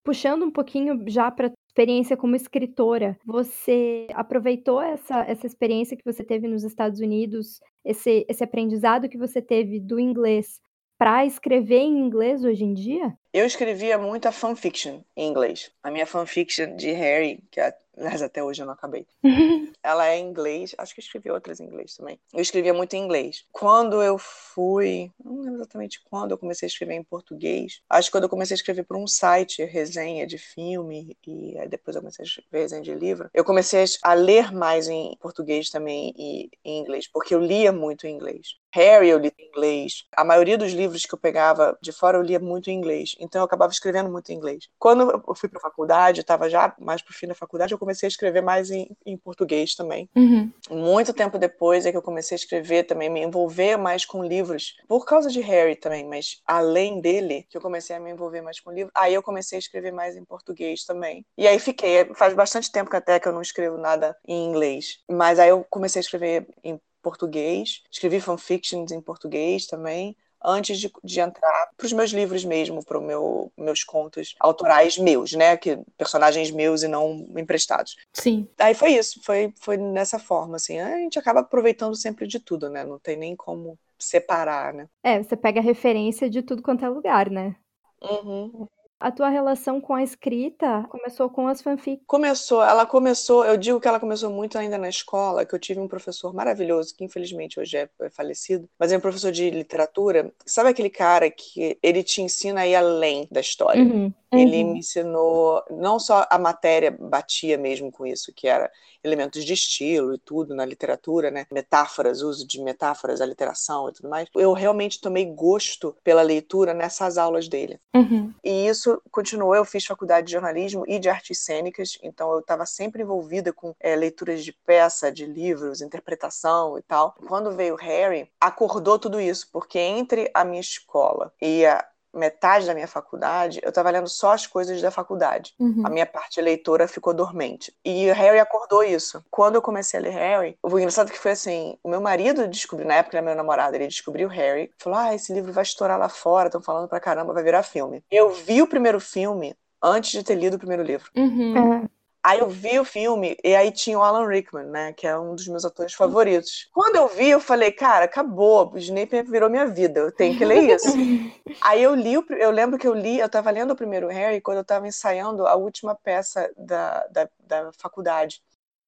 Puxando 0.05 0.43
um 0.43 0.51
pouquinho 0.51 1.05
já 1.07 1.31
para 1.31 1.53
experiência 1.79 2.17
como 2.17 2.35
escritora. 2.35 3.17
Você 3.25 4.09
aproveitou 4.13 4.83
essa, 4.83 5.21
essa 5.21 5.47
experiência 5.47 5.97
que 5.97 6.05
você 6.05 6.25
teve 6.25 6.49
nos 6.49 6.65
Estados 6.65 6.99
Unidos, 6.99 7.61
esse, 7.85 8.27
esse 8.29 8.43
aprendizado 8.43 9.09
que 9.09 9.17
você 9.17 9.41
teve 9.41 9.79
do 9.79 10.01
inglês, 10.01 10.61
para 10.99 11.25
escrever 11.25 11.79
em 11.79 12.01
inglês 12.01 12.43
hoje 12.43 12.65
em 12.65 12.75
dia? 12.75 13.17
Eu 13.33 13.47
escrevia 13.47 13.97
muita 13.97 14.33
fanfiction 14.33 15.03
em 15.17 15.29
inglês. 15.29 15.71
A 15.81 15.89
minha 15.93 16.05
fanfiction 16.05 16.75
de 16.75 16.91
Harry, 16.91 17.45
que 17.49 17.61
é 17.61 17.73
mas 18.01 18.23
até 18.23 18.43
hoje 18.43 18.63
eu 18.63 18.67
não 18.67 18.75
acabei. 18.75 19.07
Ela 19.83 20.09
é 20.09 20.19
em 20.19 20.29
inglês, 20.29 20.75
acho 20.79 20.95
que 20.95 21.01
eu 21.01 21.05
escrevi 21.05 21.31
outras 21.31 21.61
em 21.61 21.65
inglês 21.65 21.95
também. 21.95 22.19
Eu 22.33 22.41
escrevia 22.41 22.75
muito 22.75 22.95
em 22.95 23.03
inglês. 23.03 23.45
Quando 23.53 24.03
eu 24.03 24.19
fui, 24.19 25.11
não 25.23 25.41
lembro 25.41 25.57
exatamente 25.57 26.01
quando 26.05 26.33
eu 26.33 26.39
comecei 26.39 26.67
a 26.67 26.71
escrever 26.71 26.95
em 26.95 27.05
português, 27.05 27.81
acho 27.89 28.09
que 28.09 28.13
quando 28.13 28.25
eu 28.25 28.31
comecei 28.31 28.55
a 28.55 28.59
escrever 28.59 28.85
por 28.85 28.97
um 28.97 29.07
site, 29.07 29.65
resenha 29.65 30.27
de 30.27 30.39
filme, 30.39 31.17
e 31.27 31.55
depois 31.69 31.95
eu 31.97 32.03
comecei 32.03 32.25
a 32.25 32.27
escrever 32.27 32.63
resenha 32.63 32.83
de 32.83 32.95
livro, 32.95 33.31
eu 33.33 33.45
comecei 33.45 33.85
a 34.03 34.15
ler 34.15 34.53
mais 34.53 34.89
em 34.89 35.17
português 35.21 35.71
também 35.71 36.13
e 36.17 36.51
em 36.65 36.81
inglês, 36.81 37.09
porque 37.11 37.35
eu 37.35 37.41
lia 37.41 37.73
muito 37.73 38.07
em 38.07 38.15
inglês. 38.15 38.59
Harry 38.79 39.09
eu 39.09 39.19
li 39.19 39.33
em 39.37 39.49
inglês. 39.49 40.05
A 40.17 40.23
maioria 40.23 40.57
dos 40.57 40.73
livros 40.73 41.05
que 41.05 41.13
eu 41.13 41.19
pegava 41.19 41.77
de 41.83 41.91
fora 41.91 42.17
eu 42.17 42.23
lia 42.23 42.39
muito 42.39 42.71
em 42.71 42.75
inglês. 42.75 43.17
Então 43.19 43.41
eu 43.41 43.45
acabava 43.45 43.73
escrevendo 43.73 44.09
muito 44.09 44.31
em 44.31 44.37
inglês. 44.37 44.69
Quando 44.79 45.11
eu 45.11 45.35
fui 45.35 45.49
para 45.49 45.59
a 45.59 45.63
faculdade, 45.63 46.21
estava 46.21 46.49
já 46.49 46.73
mais 46.79 47.03
pro 47.03 47.13
fim 47.13 47.27
da 47.27 47.35
faculdade, 47.35 47.73
eu 47.73 47.79
comecei 47.79 48.07
a 48.07 48.09
escrever 48.09 48.41
mais 48.41 48.71
em, 48.71 48.89
em 49.05 49.17
português 49.17 49.75
também. 49.75 50.09
Uhum. 50.15 50.53
Muito 50.71 51.13
tempo 51.13 51.39
depois 51.39 51.87
é 51.87 51.91
que 51.91 51.97
eu 51.97 52.03
comecei 52.03 52.37
a 52.37 52.39
escrever 52.39 52.85
também, 52.85 53.11
me 53.11 53.21
envolver 53.21 53.77
mais 53.77 54.05
com 54.05 54.25
livros, 54.25 54.77
por 54.87 55.05
causa 55.05 55.29
de 55.29 55.41
Harry 55.41 55.75
também, 55.75 56.07
mas 56.07 56.41
além 56.47 57.01
dele, 57.01 57.47
que 57.51 57.57
eu 57.57 57.61
comecei 57.61 57.97
a 57.97 58.01
me 58.01 58.13
envolver 58.13 58.43
mais 58.43 58.61
com 58.61 58.71
livros, 58.71 58.93
aí 58.95 59.13
eu 59.13 59.23
comecei 59.23 59.57
a 59.57 59.59
escrever 59.59 59.93
mais 59.93 60.17
em 60.17 60.25
português 60.25 60.85
também. 60.85 61.27
E 61.37 61.49
aí 61.49 61.59
fiquei, 61.59 62.05
faz 62.15 62.33
bastante 62.33 62.71
tempo 62.71 62.91
que 62.91 62.97
até 62.97 63.19
que 63.19 63.27
eu 63.27 63.33
não 63.33 63.43
escrevo 63.43 63.77
nada 63.77 64.17
em 64.27 64.45
inglês, 64.45 65.01
mas 65.11 65.39
aí 65.39 65.49
eu 65.49 65.67
comecei 65.69 65.99
a 65.99 66.03
escrever 66.03 66.47
em 66.63 66.79
português, 67.03 67.83
escrevi 67.91 68.21
fanfictions 68.21 68.91
em 68.91 69.01
português 69.01 69.67
também, 69.67 70.17
antes 70.45 70.79
de, 70.79 70.91
de 71.03 71.21
entrar 71.21 71.71
para 71.77 71.87
os 71.87 71.93
meus 71.93 72.11
livros 72.11 72.45
mesmo, 72.45 72.85
para 72.85 72.99
os 72.99 73.05
meu, 73.05 73.53
meus 73.57 73.83
contos 73.83 74.35
autorais 74.39 74.97
meus, 74.97 75.33
né? 75.33 75.57
Que, 75.57 75.79
personagens 75.97 76.51
meus 76.51 76.83
e 76.83 76.89
não 76.89 77.27
emprestados. 77.37 77.97
Sim. 78.13 78.47
Aí 78.59 78.75
foi 78.75 78.93
isso, 78.93 79.21
foi, 79.23 79.53
foi 79.61 79.77
nessa 79.77 80.19
forma, 80.19 80.57
assim. 80.57 80.79
A 80.79 80.97
gente 80.99 81.19
acaba 81.19 81.41
aproveitando 81.41 81.97
sempre 81.97 82.27
de 82.27 82.39
tudo, 82.39 82.69
né? 82.69 82.85
Não 82.85 82.99
tem 82.99 83.17
nem 83.17 83.35
como 83.35 83.79
separar, 83.99 84.73
né? 84.73 84.89
É, 85.03 85.23
você 85.23 85.37
pega 85.37 85.61
referência 85.61 86.31
de 86.31 86.43
tudo 86.43 86.63
quanto 86.63 86.85
é 86.85 86.89
lugar, 86.89 87.31
né? 87.31 87.57
Uhum. 88.01 88.69
A 89.01 89.13
tua 89.13 89.29
relação 89.29 89.81
com 89.81 89.95
a 89.95 90.03
escrita 90.03 90.85
começou 90.89 91.31
com 91.31 91.47
as 91.47 91.63
fanfics? 91.63 92.05
Começou, 92.07 92.63
ela 92.63 92.85
começou, 92.85 93.45
eu 93.45 93.57
digo 93.57 93.79
que 93.81 93.87
ela 93.87 94.01
começou 94.01 94.31
muito 94.31 94.59
ainda 94.59 94.77
na 94.79 94.89
escola, 94.89 95.45
que 95.45 95.55
eu 95.55 95.59
tive 95.59 95.79
um 95.79 95.87
professor 95.87 96.35
maravilhoso, 96.35 96.95
que 96.97 97.05
infelizmente 97.05 97.61
hoje 97.61 97.77
é, 97.77 97.89
é 98.01 98.11
falecido, 98.11 98.69
mas 98.79 98.91
é 98.91 98.97
um 98.97 99.01
professor 99.01 99.31
de 99.31 99.51
literatura. 99.51 100.33
Sabe 100.47 100.71
aquele 100.71 100.91
cara 100.91 101.31
que 101.31 101.79
ele 101.83 102.03
te 102.03 102.23
ensina 102.23 102.63
a 102.63 102.67
ir 102.67 102.75
além 102.75 103.29
da 103.31 103.41
história? 103.41 103.85
Uhum. 103.85 104.13
Ele 104.33 104.63
Uhum. 104.63 104.73
me 104.73 104.79
ensinou, 104.81 105.63
não 105.71 105.99
só 105.99 106.27
a 106.31 106.39
matéria 106.39 106.91
batia 106.91 107.57
mesmo 107.57 107.91
com 107.91 108.07
isso, 108.07 108.33
que 108.35 108.47
era 108.47 108.71
elementos 109.03 109.45
de 109.45 109.53
estilo 109.55 110.15
e 110.15 110.19
tudo 110.19 110.55
na 110.55 110.65
literatura, 110.67 111.31
né? 111.31 111.47
Metáforas, 111.51 112.21
uso 112.21 112.47
de 112.47 112.61
metáforas, 112.61 113.21
aliteração 113.21 113.89
e 113.89 113.93
tudo 113.93 114.09
mais. 114.09 114.29
Eu 114.35 114.53
realmente 114.53 115.01
tomei 115.01 115.25
gosto 115.25 115.97
pela 116.05 116.21
leitura 116.23 116.75
nessas 116.75 117.17
aulas 117.17 117.49
dele. 117.49 117.81
Uhum. 117.95 118.33
E 118.45 118.67
isso 118.69 118.88
continuou. 119.11 119.55
Eu 119.55 119.65
fiz 119.65 119.85
faculdade 119.85 120.27
de 120.27 120.33
jornalismo 120.33 120.85
e 120.87 120.99
de 120.99 121.09
artes 121.09 121.41
cênicas, 121.41 121.99
então 122.03 122.33
eu 122.33 122.41
estava 122.41 122.65
sempre 122.67 123.03
envolvida 123.03 123.53
com 123.53 123.75
é, 123.81 123.95
leituras 123.97 124.45
de 124.45 124.53
peça, 124.53 125.11
de 125.11 125.27
livros, 125.27 125.81
interpretação 125.81 126.79
e 126.79 126.83
tal. 126.83 127.15
Quando 127.27 127.55
veio 127.55 127.77
Harry, 127.77 128.31
acordou 128.41 128.99
tudo 128.99 129.21
isso, 129.21 129.49
porque 129.53 129.79
entre 129.79 130.31
a 130.35 130.45
minha 130.45 130.61
escola 130.61 131.33
e 131.41 131.65
a 131.67 131.85
metade 132.15 132.67
da 132.67 132.75
minha 132.75 132.89
faculdade, 132.89 133.61
eu 133.63 133.69
estava 133.69 133.91
lendo 133.91 134.09
só 134.09 134.33
as 134.33 134.47
coisas 134.47 134.81
da 134.81 134.91
faculdade. 134.91 135.55
Uhum. 135.59 135.83
A 135.85 135.91
minha 135.91 136.07
parte 136.07 136.41
leitora 136.41 136.89
ficou 136.89 137.15
dormente. 137.15 137.73
E 137.85 138.11
o 138.11 138.15
Harry 138.15 138.39
acordou 138.39 138.83
isso. 138.83 139.25
Quando 139.31 139.57
eu 139.57 139.63
comecei 139.63 139.99
a 139.99 140.03
ler 140.03 140.13
Harry, 140.13 140.59
o 140.63 140.79
engraçado 140.79 141.11
que 141.11 141.19
foi 141.19 141.33
assim, 141.33 141.79
o 141.83 141.89
meu 141.89 142.01
marido 142.01 142.49
descobriu, 142.49 142.89
na 142.89 142.95
época 142.95 143.17
era 143.17 143.25
meu 143.25 143.35
namorado, 143.35 143.77
ele 143.77 143.87
descobriu 143.87 144.29
Harry, 144.29 144.71
falou: 144.79 144.99
"Ah, 144.99 145.15
esse 145.15 145.33
livro 145.33 145.53
vai 145.53 145.63
estourar 145.63 145.99
lá 145.99 146.09
fora, 146.09 146.49
estão 146.49 146.63
falando 146.63 146.89
pra 146.89 147.01
caramba, 147.01 147.33
vai 147.33 147.43
virar 147.43 147.63
filme". 147.63 148.03
Eu 148.11 148.31
vi 148.31 148.63
o 148.63 148.67
primeiro 148.67 149.01
filme 149.01 149.55
antes 149.83 150.11
de 150.11 150.23
ter 150.23 150.35
lido 150.35 150.55
o 150.55 150.59
primeiro 150.59 150.83
livro. 150.83 151.11
Uhum. 151.17 151.85
É. 151.85 151.98
Aí 152.29 152.41
eu 152.41 152.49
vi 152.51 152.79
o 152.79 152.85
filme 152.85 153.39
e 153.43 153.57
aí 153.57 153.73
tinha 153.73 153.99
o 153.99 154.03
Alan 154.03 154.27
Rickman, 154.27 154.67
né, 154.67 154.93
que 154.93 155.07
é 155.07 155.19
um 155.19 155.35
dos 155.35 155.49
meus 155.49 155.65
atores 155.65 155.95
favoritos. 155.95 156.69
Quando 156.75 156.97
eu 156.97 157.09
vi, 157.09 157.31
eu 157.31 157.41
falei, 157.41 157.73
cara, 157.73 158.05
acabou, 158.05 158.71
o 158.71 158.77
Snape 158.77 159.23
virou 159.23 159.49
minha 159.49 159.67
vida, 159.67 160.01
eu 160.01 160.13
tenho 160.13 160.37
que 160.37 160.45
ler 160.45 160.75
isso. 160.75 160.89
aí 161.59 161.83
eu 161.83 161.95
li, 161.95 162.13
eu 162.13 162.51
lembro 162.51 162.79
que 162.79 162.87
eu 162.87 162.93
li, 162.93 163.19
eu 163.19 163.31
tava 163.31 163.51
lendo 163.51 163.71
o 163.71 163.77
primeiro 163.77 164.09
Harry 164.09 164.43
quando 164.43 164.59
eu 164.59 164.65
tava 164.65 164.87
ensaiando 164.87 165.47
a 165.47 165.55
última 165.55 165.95
peça 165.95 166.53
da, 166.55 167.07
da, 167.07 167.31
da 167.47 167.73
faculdade. 167.79 168.43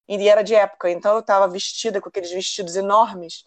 E 0.06 0.28
era 0.28 0.42
de 0.42 0.54
época, 0.54 0.90
então 0.90 1.16
eu 1.16 1.22
tava 1.22 1.48
vestida 1.48 1.98
com 1.98 2.10
aqueles 2.10 2.30
vestidos 2.30 2.76
enormes, 2.76 3.46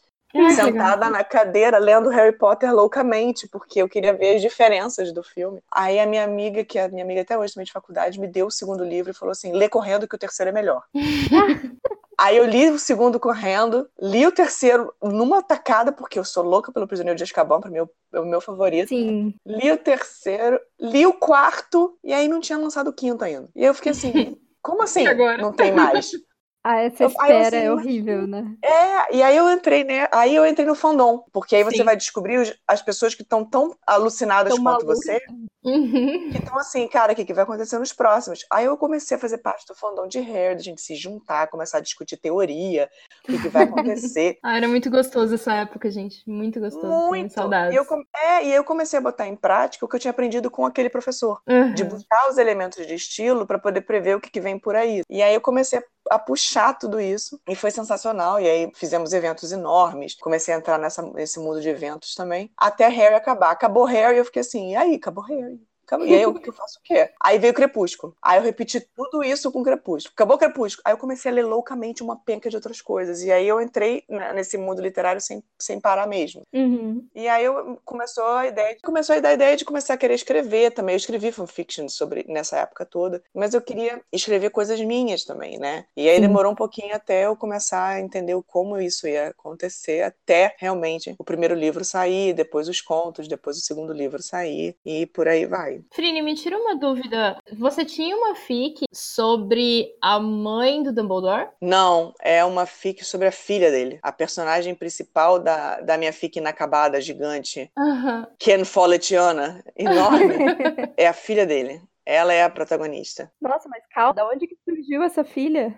Sentada 0.56 1.10
na 1.10 1.24
cadeira 1.24 1.78
lendo 1.78 2.10
Harry 2.10 2.36
Potter 2.38 2.74
loucamente, 2.74 3.48
porque 3.48 3.82
eu 3.82 3.88
queria 3.90 4.14
ver 4.14 4.36
as 4.36 4.42
diferenças 4.42 5.12
do 5.14 5.22
filme. 5.24 5.62
Aí 5.72 6.00
a 6.00 6.06
minha 6.06 6.24
amiga, 6.24 6.64
que 6.64 6.80
é 6.80 6.86
a 6.86 6.90
minha 6.90 7.04
amiga 7.04 7.22
até 7.22 7.38
hoje 7.38 7.54
também 7.54 7.66
de 7.66 7.72
faculdade, 7.72 8.20
me 8.20 8.28
deu 8.28 8.48
o 8.48 8.52
segundo 8.52 8.84
livro 8.84 9.12
e 9.12 9.16
falou 9.16 9.32
assim: 9.32 9.52
lê 9.54 9.70
correndo 9.70 10.08
que 10.08 10.16
o 10.16 10.20
terceiro 10.20 10.50
é 10.50 10.54
melhor. 10.54 10.84
Aí 12.16 12.38
eu 12.38 12.46
li 12.46 12.70
o 12.70 12.78
segundo 12.78 13.20
correndo, 13.20 13.90
li 14.00 14.26
o 14.26 14.32
terceiro 14.32 14.94
numa 15.02 15.42
tacada, 15.42 15.92
porque 15.92 16.18
eu 16.20 16.24
sou 16.24 16.44
louca 16.44 16.72
pelo 16.72 16.88
Prisioneiro 16.88 17.18
de 17.18 17.24
Azkaban, 17.24 17.60
para 17.60 17.72
mim 17.72 17.78
é 17.80 17.84
o- 17.84 17.90
é 18.14 18.20
o 18.20 18.26
meu 18.26 18.40
favorito. 18.40 18.90
Sim. 18.90 19.34
Li 19.46 19.72
o 19.72 19.78
terceiro, 19.78 20.60
li 20.80 21.06
o 21.08 21.14
quarto, 21.14 21.98
e 22.04 22.14
aí 22.14 22.28
não 22.28 22.40
tinha 22.40 22.58
lançado 22.58 22.90
o 22.90 22.94
quinto 22.94 23.24
ainda. 23.26 23.50
E 23.56 23.66
eu 23.66 23.74
fiquei 23.74 23.92
assim, 23.92 24.14
como 24.62 24.84
assim? 24.84 25.08
Agora? 25.08 25.38
Não 25.42 25.52
tem 25.52 25.72
mais? 25.72 26.12
Ah, 26.64 26.78
essa 26.82 27.04
Eu- 27.04 27.08
eu 27.10 27.12
espera 27.12 27.48
assim, 27.48 27.56
é 27.58 27.70
mas- 27.70 27.80
horrível, 27.80 28.28
né? 28.28 28.46
É, 28.64 29.16
e 29.18 29.22
aí 29.24 29.36
eu 29.36 29.50
entrei, 29.52 29.84
né? 29.84 30.08
Aí 30.12 30.34
eu 30.36 30.46
entrei 30.46 30.66
no 30.66 30.76
fandom, 30.76 31.24
porque 31.34 31.56
aí 31.56 31.64
você 31.64 31.78
Sim. 31.78 31.84
vai 31.84 31.96
descobrir 31.98 32.38
os- 32.38 32.54
as 32.68 32.82
pessoas 32.82 33.14
que 33.14 33.22
estão 33.22 33.44
tão 33.44 33.76
alucinadas 33.86 34.54
Tão 34.56 34.64
quanto 34.64 34.86
malucas. 34.86 35.00
você, 35.00 35.22
Uhum. 35.64 36.30
que 36.32 36.38
estão 36.38 36.58
assim, 36.58 36.88
cara, 36.88 37.14
o 37.14 37.16
que, 37.16 37.26
que 37.26 37.34
vai 37.34 37.44
acontecer 37.44 37.78
nos 37.80 37.94
próximos? 37.94 38.46
Aí 38.52 38.66
eu 38.66 38.78
comecei 38.78 39.16
a 39.18 39.20
fazer 39.20 39.38
parte 39.40 39.66
do 39.68 39.76
fandom 39.76 40.08
de 40.08 40.20
Hair, 40.20 40.56
da 40.56 40.62
gente 40.62 40.82
se 40.82 40.96
juntar, 40.96 41.48
começar 41.48 41.78
a 41.78 41.82
discutir 41.82 42.18
teoria, 42.18 42.90
o 43.28 43.32
que, 43.32 43.42
que 43.42 43.50
vai 43.50 43.64
acontecer. 43.64 44.38
Ah, 44.44 44.58
era 44.58 44.68
muito 44.68 44.90
gostoso 44.90 45.36
essa 45.36 45.54
época, 45.54 45.90
gente. 45.90 46.22
Muito 46.28 46.60
gostoso. 46.60 46.86
Muito. 46.88 47.34
saudades. 47.34 47.74
E 47.74 47.78
eu, 47.78 47.86
com- 47.86 48.04
é, 48.16 48.44
e 48.46 48.52
aí 48.52 48.54
eu 48.54 48.64
comecei 48.64 49.00
a 49.00 49.02
botar 49.02 49.28
em 49.28 49.36
prática 49.36 49.86
o 49.86 49.88
que 49.90 49.96
eu 49.96 50.00
tinha 50.00 50.12
aprendido 50.12 50.52
com 50.52 50.66
aquele 50.66 50.90
professor. 50.90 51.42
Uhum. 51.48 51.74
de 51.74 51.84
buscar 51.84 52.30
os 52.30 52.38
elementos 52.38 52.86
de 52.86 52.94
estilo 52.94 53.46
para 53.48 53.58
poder 53.60 53.82
prever 53.82 54.16
o 54.16 54.22
que, 54.22 54.30
que 54.30 54.40
vem 54.42 54.58
por 54.60 54.76
aí. 54.76 55.02
E 55.10 55.22
aí 55.22 55.34
eu 55.34 55.42
comecei 55.42 55.80
a, 55.80 55.84
a 56.10 56.20
puxar 56.20 56.78
tudo 56.78 57.00
isso 57.00 57.40
e 57.48 57.56
foi 57.56 57.72
sensacional. 57.72 58.40
E 58.40 58.50
aí 58.50 58.72
fizemos 58.76 59.14
eventos 59.14 59.52
enormes, 59.52 60.16
comecei 60.16 60.54
a 60.54 60.58
entrar 60.58 60.78
nessa, 60.80 61.02
nesse 61.02 61.40
mundo 61.40 61.62
de 61.62 61.70
eventos 61.70 62.16
também, 62.16 62.52
até 62.58 62.88
Harry 62.88 63.16
acabar. 63.16 63.52
Acabou 63.52 63.86
Harry 63.86 64.18
eu 64.18 64.26
fiquei 64.26 64.42
assim, 64.42 64.72
e 64.72 64.76
aí, 64.76 64.96
acabou 64.96 65.24
Harry. 65.24 65.60
E 66.06 66.14
aí 66.14 66.22
eu, 66.22 66.34
que 66.34 66.50
eu 66.50 66.54
faço 66.54 66.80
o 66.80 66.82
quê? 66.84 67.10
Aí 67.22 67.38
veio 67.38 67.54
Crepúsculo. 67.54 68.16
Aí 68.22 68.38
eu 68.38 68.44
repeti 68.44 68.80
tudo 68.96 69.24
isso 69.24 69.52
com 69.52 69.64
Crepúsculo. 69.64 70.14
Acabou 70.14 70.38
Crepúsculo. 70.38 70.82
Aí 70.86 70.94
eu 70.94 70.98
comecei 70.98 71.32
a 71.32 71.34
ler 71.34 71.46
loucamente 71.46 72.04
uma 72.04 72.16
penca 72.16 72.50
de 72.50 72.56
outras 72.56 72.82
coisas. 72.82 73.22
E 73.24 73.32
aí 73.32 73.48
eu 73.48 73.62
entrei 73.62 74.04
né, 74.10 74.34
nesse 74.34 74.58
mundo 74.58 74.82
literário 74.82 75.22
sem, 75.22 75.44
sem 75.60 75.80
parar 75.80 76.08
mesmo. 76.08 76.44
Uhum. 76.54 77.06
E 77.16 77.28
aí 77.28 77.44
eu 77.46 77.80
começou 77.86 78.26
a 78.26 78.48
ideia, 78.48 78.78
começou 78.84 79.16
a 79.16 79.20
dar 79.20 79.30
a 79.30 79.34
ideia 79.34 79.56
de 79.56 79.66
começar 79.66 79.94
a 79.94 79.98
querer 79.98 80.16
escrever 80.16 80.72
também. 80.72 80.94
Eu 80.94 80.98
escrevi 80.98 81.32
fanfiction 81.32 81.88
sobre 81.88 82.26
nessa 82.28 82.58
época 82.58 82.86
toda, 82.86 83.22
mas 83.34 83.54
eu 83.54 83.62
queria 83.62 84.02
escrever 84.12 84.50
coisas 84.50 84.80
minhas 84.82 85.24
também, 85.24 85.58
né? 85.58 85.86
E 85.96 86.10
aí 86.10 86.20
demorou 86.20 86.52
um 86.52 86.56
pouquinho 86.56 86.96
até 86.96 87.26
eu 87.26 87.36
começar 87.36 87.88
a 87.88 88.00
entender 88.00 88.36
o 88.36 88.44
como 88.44 88.80
isso 88.80 89.08
ia 89.08 89.28
acontecer, 89.30 90.04
até 90.04 90.56
realmente 90.58 91.16
o 91.18 91.24
primeiro 91.24 91.56
livro 91.56 91.84
sair, 91.84 92.34
depois 92.34 92.68
os 92.68 92.82
contos, 92.82 93.28
depois 93.28 93.58
o 93.58 93.62
segundo 93.62 93.94
livro 93.94 94.22
sair 94.22 94.76
e 94.86 95.06
por 95.06 95.28
aí 95.28 95.46
vai. 95.46 95.73
Frini, 95.92 96.22
me 96.22 96.36
tira 96.36 96.58
uma 96.58 96.76
dúvida. 96.76 97.38
Você 97.58 97.86
tinha 97.86 98.16
uma 98.16 98.36
fic 98.36 98.86
sobre 98.92 99.94
a 100.02 100.20
mãe 100.20 100.84
do 100.84 100.94
Dumbledore? 100.94 101.50
Não, 101.62 102.14
é 102.22 102.44
uma 102.44 102.66
fic 102.66 103.04
sobre 103.04 103.28
a 103.28 103.32
filha 103.32 103.72
dele. 103.72 104.00
A 104.02 104.12
personagem 104.12 104.76
principal 104.76 105.40
da, 105.40 105.80
da 105.82 105.98
minha 105.98 106.14
fic 106.14 106.38
inacabada, 106.38 107.02
gigante, 107.02 107.72
Aham. 107.78 108.28
Ken 108.38 108.64
Folletiana, 108.66 109.64
enorme, 109.76 110.36
é 110.98 111.08
a 111.08 111.14
filha 111.14 111.46
dele. 111.46 111.82
Ela 112.06 112.34
é 112.34 112.44
a 112.44 112.50
protagonista. 112.50 113.32
Nossa, 113.42 113.70
mas 113.70 113.82
calma, 113.90 114.14
da 114.14 114.28
onde 114.28 114.46
que 114.46 114.58
surgiu 114.66 115.02
essa 115.04 115.24
filha? 115.24 115.74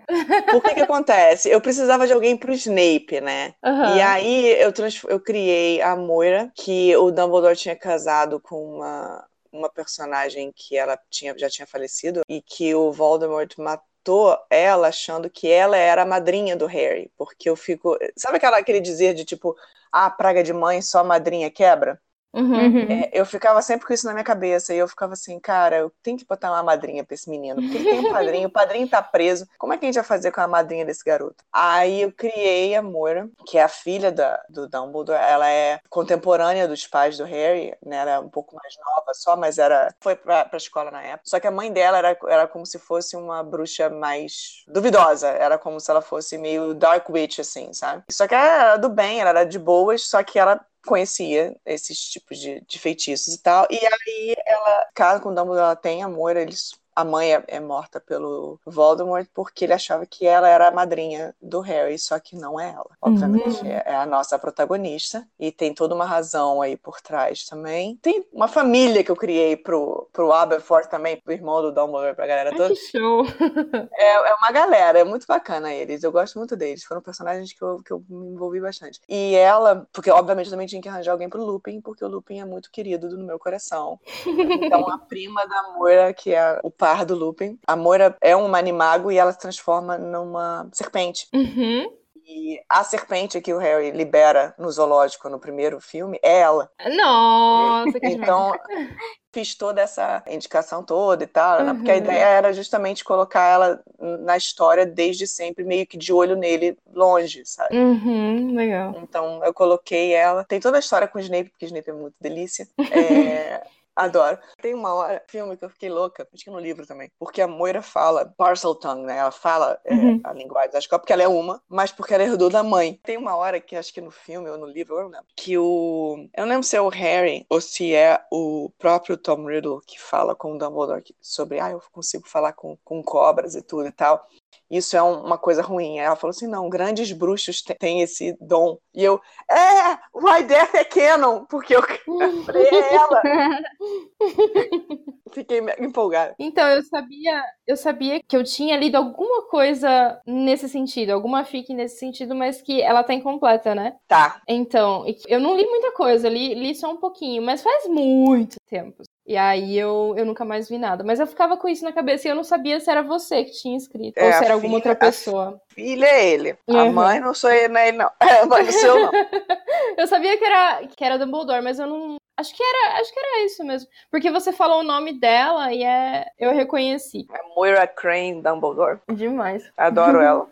Por 0.50 0.60
que 0.60 0.74
que 0.74 0.80
acontece? 0.80 1.48
Eu 1.48 1.60
precisava 1.60 2.04
de 2.04 2.12
alguém 2.12 2.36
pro 2.36 2.52
Snape, 2.52 3.20
né? 3.20 3.54
Aham. 3.64 3.96
E 3.96 4.02
aí 4.02 4.46
eu, 4.60 4.72
trans... 4.72 5.02
eu 5.04 5.20
criei 5.20 5.80
a 5.80 5.94
Moira, 5.94 6.50
que 6.56 6.96
o 6.96 7.12
Dumbledore 7.12 7.56
tinha 7.56 7.76
casado 7.76 8.40
com 8.40 8.76
uma, 8.76 9.24
uma 9.56 9.68
personagem 9.70 10.52
que 10.54 10.76
ela 10.76 10.98
tinha, 11.10 11.36
já 11.38 11.48
tinha 11.48 11.66
falecido 11.66 12.22
e 12.28 12.42
que 12.42 12.74
o 12.74 12.92
Voldemort 12.92 13.52
matou 13.58 14.38
ela 14.50 14.88
achando 14.88 15.30
que 15.30 15.50
ela 15.50 15.76
era 15.76 16.02
a 16.02 16.06
madrinha 16.06 16.56
do 16.56 16.66
Harry. 16.66 17.10
Porque 17.16 17.48
eu 17.48 17.56
fico. 17.56 17.96
Sabe 18.16 18.36
aquela, 18.36 18.58
aquele 18.58 18.80
dizer 18.80 19.14
de 19.14 19.24
tipo, 19.24 19.56
ah, 19.90 20.10
praga 20.10 20.42
de 20.42 20.52
mãe, 20.52 20.82
só 20.82 21.00
a 21.00 21.04
madrinha 21.04 21.50
quebra? 21.50 22.00
Uhum. 22.36 22.66
Uhum. 22.66 22.92
É, 22.92 23.10
eu 23.12 23.24
ficava 23.24 23.62
sempre 23.62 23.86
com 23.86 23.94
isso 23.94 24.06
na 24.06 24.12
minha 24.12 24.24
cabeça 24.24 24.74
e 24.74 24.78
eu 24.78 24.86
ficava 24.86 25.14
assim, 25.14 25.40
cara, 25.40 25.78
eu 25.78 25.92
tenho 26.02 26.18
que 26.18 26.26
botar 26.26 26.50
uma 26.52 26.62
madrinha 26.62 27.02
pra 27.02 27.14
esse 27.14 27.30
menino, 27.30 27.62
porque 27.62 27.78
ele 27.78 27.88
tem 27.88 28.00
um 28.00 28.04
padrinho, 28.12 28.48
o 28.48 28.52
padrinho 28.52 28.88
tá 28.88 29.02
preso, 29.02 29.46
como 29.58 29.72
é 29.72 29.78
que 29.78 29.86
a 29.86 29.88
gente 29.88 29.94
vai 29.94 30.04
fazer 30.04 30.30
com 30.30 30.40
a 30.42 30.46
madrinha 30.46 30.84
desse 30.84 31.02
garoto? 31.02 31.42
Aí 31.50 32.02
eu 32.02 32.12
criei 32.12 32.74
a 32.74 32.82
Moira, 32.82 33.28
que 33.46 33.56
é 33.56 33.62
a 33.62 33.68
filha 33.68 34.12
da, 34.12 34.38
do 34.50 34.68
Dumbledore, 34.68 35.18
ela 35.18 35.48
é 35.48 35.80
contemporânea 35.88 36.68
dos 36.68 36.86
pais 36.86 37.16
do 37.16 37.24
Harry, 37.24 37.74
né, 37.84 37.96
ela 37.96 38.10
é 38.10 38.18
um 38.18 38.28
pouco 38.28 38.54
mais 38.54 38.74
nova 38.84 39.14
só, 39.14 39.34
mas 39.34 39.56
era, 39.56 39.94
foi 40.00 40.14
pra, 40.14 40.44
pra 40.44 40.58
escola 40.58 40.90
na 40.90 41.02
época, 41.02 41.22
só 41.24 41.40
que 41.40 41.46
a 41.46 41.50
mãe 41.50 41.72
dela 41.72 41.98
era, 41.98 42.18
era 42.28 42.46
como 42.46 42.66
se 42.66 42.78
fosse 42.78 43.16
uma 43.16 43.42
bruxa 43.42 43.88
mais 43.88 44.62
duvidosa, 44.68 45.28
era 45.28 45.56
como 45.56 45.80
se 45.80 45.90
ela 45.90 46.02
fosse 46.02 46.36
meio 46.36 46.74
Dark 46.74 47.08
Witch, 47.08 47.38
assim, 47.38 47.72
sabe? 47.72 48.02
Só 48.10 48.26
que 48.26 48.34
ela 48.34 48.44
era 48.44 48.76
do 48.76 48.90
bem, 48.90 49.20
ela 49.20 49.30
era 49.30 49.44
de 49.44 49.58
boas, 49.58 50.02
só 50.08 50.22
que 50.22 50.38
ela 50.38 50.60
conhecia 50.86 51.54
esses 51.66 51.98
tipos 52.00 52.38
de, 52.38 52.60
de 52.62 52.78
feitiços 52.78 53.34
e 53.34 53.42
tal. 53.42 53.66
E 53.70 53.76
aí 53.76 54.34
ela, 54.46 54.88
casa 54.94 55.20
com 55.20 55.30
o 55.30 55.34
Dumbledore, 55.34 55.66
ela 55.66 55.76
tem 55.76 56.02
amor, 56.02 56.36
eles 56.36 56.72
a 56.96 57.04
mãe 57.04 57.34
é, 57.34 57.44
é, 57.48 57.60
morta 57.60 58.00
pelo 58.00 58.58
Voldemort 58.66 59.28
porque 59.34 59.64
ele 59.66 59.74
achava 59.74 60.06
que 60.06 60.26
ela 60.26 60.48
era 60.48 60.68
a 60.68 60.70
madrinha 60.72 61.34
do 61.40 61.60
Harry, 61.60 61.98
só 61.98 62.18
que 62.18 62.34
não 62.34 62.58
é 62.58 62.70
ela. 62.72 62.90
Obviamente, 63.00 63.60
Uhum. 63.62 63.66
é, 63.70 63.82
é 63.86 63.94
a 63.96 64.06
nossa 64.06 64.38
protagonista 64.38 65.26
e 65.38 65.52
tem 65.52 65.74
toda 65.74 65.94
uma 65.94 66.06
razão 66.06 66.62
aí 66.62 66.76
por 66.76 67.00
trás 67.00 67.44
também. 67.44 67.96
Tem 68.02 68.26
uma 68.32 68.48
família 68.48 69.04
que 69.04 69.10
eu 69.10 69.16
criei 69.16 69.56
pro, 69.56 70.08
pro 70.12 70.32
Aberforth 70.32 70.88
também, 70.88 71.20
pro 71.20 71.32
irmão 71.34 71.60
do 71.62 71.70
Dumbledore, 71.70 72.14
pra 72.16 72.26
galera 72.26 72.50
Ai, 72.50 72.56
toda. 72.56 72.74
que 72.74 72.76
show. 72.76 73.24
É, 73.92 74.12
é 74.30 74.34
uma 74.34 74.50
galera, 74.52 74.98
é 74.98 75.04
muito 75.04 75.26
bacana 75.26 75.72
eles. 75.72 76.02
Eu 76.02 76.10
gosto 76.12 76.38
muito 76.38 76.56
deles. 76.56 76.84
Foram 76.84 77.00
personagens 77.02 77.52
que 77.52 77.62
eu, 77.62 77.82
que 77.82 77.92
eu 77.92 78.02
me 78.08 78.28
envolvi 78.28 78.60
bastante. 78.60 79.00
E 79.08 79.34
ela, 79.34 79.86
porque 79.92 80.10
obviamente 80.10 80.46
eu 80.46 80.50
também 80.52 80.66
tinha 80.66 80.80
que 80.82 80.88
arranjar 80.88 81.12
alguém 81.12 81.28
pro 81.28 81.44
Lupin, 81.44 81.80
porque 81.80 82.04
o 82.04 82.08
Lupin 82.08 82.40
é 82.40 82.44
muito 82.44 82.70
querido 82.70 83.08
no 83.16 83.24
meu 83.24 83.38
coração. 83.38 83.98
Então 84.66 84.88
a 84.90 84.98
prima 84.98 85.46
da 85.46 85.62
Moira, 85.74 86.12
que 86.14 86.32
é 86.34 86.58
o 86.62 86.70
par 86.86 87.04
do 87.04 87.16
Lupin, 87.16 87.58
a 87.66 87.74
Moira 87.74 88.16
é 88.20 88.36
um 88.36 88.54
animago 88.54 89.10
e 89.10 89.18
ela 89.18 89.32
se 89.32 89.40
transforma 89.40 89.98
numa 89.98 90.68
serpente. 90.72 91.26
Uhum. 91.34 91.92
E 92.24 92.60
a 92.68 92.84
serpente 92.84 93.40
que 93.40 93.52
o 93.52 93.58
Harry 93.58 93.90
libera 93.90 94.54
no 94.56 94.70
zoológico 94.70 95.28
no 95.28 95.40
primeiro 95.40 95.80
filme 95.80 96.16
é 96.22 96.40
ela. 96.40 96.70
Nossa, 96.96 97.98
que 97.98 98.06
Então, 98.06 98.52
fiz 99.32 99.56
toda 99.56 99.80
essa 99.80 100.22
indicação 100.28 100.84
toda 100.84 101.24
e 101.24 101.26
tal, 101.26 101.58
uhum. 101.58 101.66
né? 101.66 101.74
porque 101.74 101.90
a 101.90 101.96
ideia 101.96 102.24
era 102.24 102.52
justamente 102.52 103.04
colocar 103.04 103.44
ela 103.44 103.82
na 103.98 104.36
história 104.36 104.86
desde 104.86 105.26
sempre, 105.26 105.64
meio 105.64 105.86
que 105.86 105.98
de 105.98 106.12
olho 106.12 106.36
nele, 106.36 106.78
longe, 106.94 107.44
sabe? 107.44 107.76
Uhum, 107.76 108.54
legal. 108.54 108.94
Então, 109.02 109.44
eu 109.44 109.52
coloquei 109.52 110.12
ela. 110.12 110.44
Tem 110.44 110.60
toda 110.60 110.76
a 110.76 110.80
história 110.80 111.08
com 111.08 111.18
o 111.18 111.20
Snape, 111.20 111.50
porque 111.50 111.64
o 111.64 111.68
Snape 111.68 111.90
é 111.90 111.92
muito 111.92 112.14
delícia. 112.20 112.68
É... 112.92 113.66
Adoro. 113.96 114.38
Tem 114.60 114.74
uma 114.74 114.92
hora, 114.92 115.22
filme 115.26 115.56
que 115.56 115.64
eu 115.64 115.70
fiquei 115.70 115.88
louca, 115.88 116.28
acho 116.32 116.44
que 116.44 116.50
no 116.50 116.60
livro 116.60 116.86
também, 116.86 117.10
porque 117.18 117.40
a 117.40 117.48
Moira 117.48 117.80
fala 117.80 118.32
parcel 118.36 118.74
tongue, 118.74 119.06
né? 119.06 119.16
Ela 119.16 119.30
fala 119.30 119.80
é, 119.84 119.94
uhum. 119.94 120.20
a 120.22 120.32
linguagem, 120.34 120.76
acho 120.76 120.86
que 120.86 120.94
é 120.94 120.98
porque 120.98 121.12
ela 121.12 121.22
é 121.22 121.28
uma, 121.28 121.62
mas 121.66 121.90
porque 121.90 122.12
ela 122.12 122.22
herdou 122.22 122.50
da 122.50 122.62
mãe. 122.62 123.00
Tem 123.02 123.16
uma 123.16 123.34
hora 123.34 123.58
que 123.58 123.74
acho 123.74 123.94
que 123.94 124.00
no 124.02 124.10
filme 124.10 124.50
ou 124.50 124.58
no 124.58 124.66
livro, 124.66 124.96
eu 124.96 125.04
não 125.04 125.10
lembro, 125.10 125.26
que 125.34 125.56
o. 125.56 126.28
Eu 126.36 126.42
não 126.42 126.50
lembro 126.50 126.66
se 126.66 126.76
é 126.76 126.80
o 126.80 126.88
Harry 126.88 127.46
ou 127.48 127.60
se 127.60 127.94
é 127.94 128.20
o 128.30 128.70
próprio 128.78 129.16
Tom 129.16 129.46
Riddle 129.46 129.80
que 129.86 129.98
fala 129.98 130.34
com 130.34 130.54
o 130.54 130.58
Dumbledore 130.58 131.02
sobre, 131.20 131.58
ah, 131.58 131.70
eu 131.70 131.80
consigo 131.90 132.28
falar 132.28 132.52
com, 132.52 132.76
com 132.84 133.02
cobras 133.02 133.54
e 133.54 133.62
tudo 133.62 133.88
e 133.88 133.92
tal 133.92 134.28
isso 134.70 134.96
é 134.96 135.02
uma 135.02 135.38
coisa 135.38 135.62
ruim. 135.62 135.98
Ela 135.98 136.16
falou 136.16 136.30
assim: 136.30 136.46
não, 136.46 136.68
grandes 136.68 137.12
bruxos 137.12 137.62
têm 137.62 138.02
esse 138.02 138.36
dom. 138.40 138.78
E 138.94 139.04
eu, 139.04 139.20
é, 139.50 139.65
Why 140.14 140.42
Death 140.44 140.74
é 140.74 140.84
canon, 140.84 141.44
porque 141.44 141.74
eu 141.74 141.80
é 141.82 142.94
ela. 142.94 143.22
Fiquei 145.32 145.60
empolgada. 145.80 146.34
Então, 146.38 146.66
eu 146.68 146.82
sabia, 146.82 147.42
eu 147.66 147.76
sabia 147.76 148.20
que 148.26 148.36
eu 148.36 148.44
tinha 148.44 148.76
lido 148.76 148.96
alguma 148.96 149.42
coisa 149.48 150.20
nesse 150.26 150.68
sentido, 150.68 151.10
alguma 151.10 151.44
fic 151.44 151.74
nesse 151.74 151.98
sentido, 151.98 152.34
mas 152.34 152.62
que 152.62 152.80
ela 152.80 153.02
tá 153.02 153.12
incompleta, 153.12 153.74
né? 153.74 153.96
Tá. 154.06 154.40
Então, 154.48 155.04
eu 155.28 155.40
não 155.40 155.56
li 155.56 155.66
muita 155.66 155.92
coisa, 155.92 156.28
li, 156.28 156.54
li 156.54 156.74
só 156.74 156.90
um 156.92 156.96
pouquinho, 156.96 157.42
mas 157.42 157.62
faz 157.62 157.86
muito 157.88 158.56
tempo. 158.66 159.02
E 159.26 159.36
aí 159.36 159.76
eu, 159.76 160.14
eu 160.16 160.24
nunca 160.24 160.44
mais 160.44 160.68
vi 160.68 160.78
nada. 160.78 161.02
Mas 161.02 161.18
eu 161.18 161.26
ficava 161.26 161.56
com 161.56 161.68
isso 161.68 161.82
na 161.82 161.92
cabeça 161.92 162.28
e 162.28 162.30
eu 162.30 162.36
não 162.36 162.44
sabia 162.44 162.78
se 162.78 162.88
era 162.88 163.02
você 163.02 163.44
que 163.44 163.50
tinha 163.50 163.76
escrito. 163.76 164.16
É, 164.18 164.26
ou 164.26 164.32
se 164.32 164.44
era 164.44 164.54
alguma 164.54 164.78
filha, 164.78 164.90
outra 164.90 164.94
pessoa. 164.94 165.60
filha 165.68 166.06
é 166.06 166.28
ele. 166.30 166.56
Uhum. 166.68 166.78
A 166.78 166.84
mãe 166.92 167.20
não 167.20 167.34
sou 167.34 167.50
ele, 167.50 167.68
não 167.68 167.80
é 167.80 167.88
ele, 167.88 167.98
não. 167.98 168.10
A 168.20 168.46
mãe 168.46 168.62
não 168.62 168.72
sou 168.72 168.98
eu, 168.98 169.00
não. 169.00 169.12
eu 169.98 170.06
sabia 170.06 170.38
que 170.38 170.44
era, 170.44 170.86
que 170.86 171.04
era 171.04 171.18
Dumbledore, 171.18 171.62
mas 171.62 171.80
eu 171.80 171.88
não. 171.88 172.16
Acho 172.38 172.54
que 172.54 172.62
era, 172.62 173.00
acho 173.00 173.12
que 173.12 173.18
era 173.18 173.44
isso 173.46 173.64
mesmo. 173.64 173.88
Porque 174.10 174.30
você 174.30 174.52
falou 174.52 174.80
o 174.80 174.84
nome 174.84 175.18
dela 175.18 175.72
e 175.72 175.82
é, 175.82 176.26
eu 176.38 176.52
reconheci. 176.52 177.26
É 177.32 177.54
Moira 177.54 177.86
Crane 177.86 178.42
Dumbledore. 178.42 179.00
Demais. 179.10 179.72
Adoro 179.76 180.20
ela. 180.22 180.46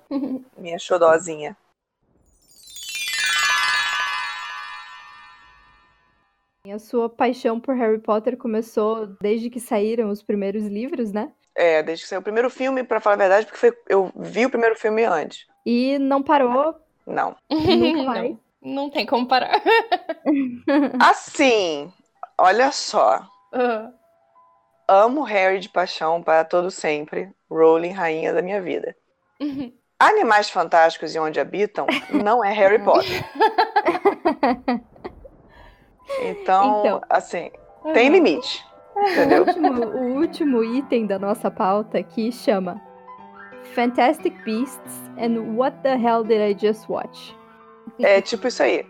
Minha 0.57 0.79
xodozinha. 0.79 1.57
A 6.73 6.79
sua 6.79 7.11
paixão 7.11 7.61
por 7.61 7.77
Harry 7.77 7.99
Potter 7.99 8.39
começou 8.39 9.07
desde 9.21 9.51
que 9.51 9.61
saíram 9.61 10.09
os 10.09 10.23
primeiros 10.23 10.65
livros, 10.65 11.13
né? 11.13 11.31
É, 11.55 11.83
desde 11.83 12.05
que 12.05 12.09
saiu 12.09 12.21
o 12.21 12.25
primeiro 12.25 12.49
filme, 12.49 12.83
para 12.83 13.01
falar 13.01 13.15
a 13.15 13.19
verdade, 13.19 13.45
porque 13.45 13.59
foi, 13.59 13.79
eu 13.87 14.11
vi 14.17 14.47
o 14.47 14.51
primeiro 14.51 14.75
filme 14.75 15.05
antes. 15.05 15.47
E 15.67 15.99
não 15.99 16.23
parou? 16.23 16.75
Não. 17.07 17.37
Nunca 17.51 18.03
mais? 18.09 18.31
Não, 18.31 18.41
não 18.63 18.91
tem 18.91 19.05
como 19.05 19.29
parar. 19.29 19.61
assim, 21.01 21.93
olha 22.39 22.73
só. 22.73 23.29
Uhum. 23.53 23.93
Amo 24.89 25.23
Harry 25.23 25.61
de 25.61 25.69
paixão 25.69 26.23
para 26.23 26.47
todo 26.47 26.71
sempre. 26.71 27.31
Rowling, 27.51 27.93
rainha 27.93 28.33
da 28.33 28.41
minha 28.41 28.63
vida. 28.63 28.97
Uhum. 29.39 29.71
Animais 30.01 30.49
Fantásticos 30.49 31.15
e 31.15 31.19
Onde 31.19 31.39
Habitam 31.39 31.87
não 32.11 32.43
é 32.43 32.53
Harry 32.53 32.83
Potter. 32.83 33.23
Então, 36.23 36.81
então 36.81 37.01
assim, 37.09 37.51
uhum. 37.85 37.93
tem 37.93 38.09
limite. 38.09 38.65
Entendeu? 38.97 39.43
O 39.43 39.47
último, 39.47 39.85
o 39.85 40.15
último 40.15 40.65
item 40.65 41.07
da 41.07 41.19
nossa 41.19 41.51
pauta 41.51 41.99
aqui 41.99 42.31
chama 42.31 42.81
Fantastic 43.75 44.35
Beasts 44.45 45.11
and 45.19 45.57
What 45.57 45.79
the 45.83 45.97
Hell 45.97 46.23
Did 46.23 46.41
I 46.41 46.57
Just 46.59 46.89
Watch? 46.89 47.37
É 48.01 48.21
tipo 48.21 48.47
isso 48.47 48.63
aí. 48.63 48.87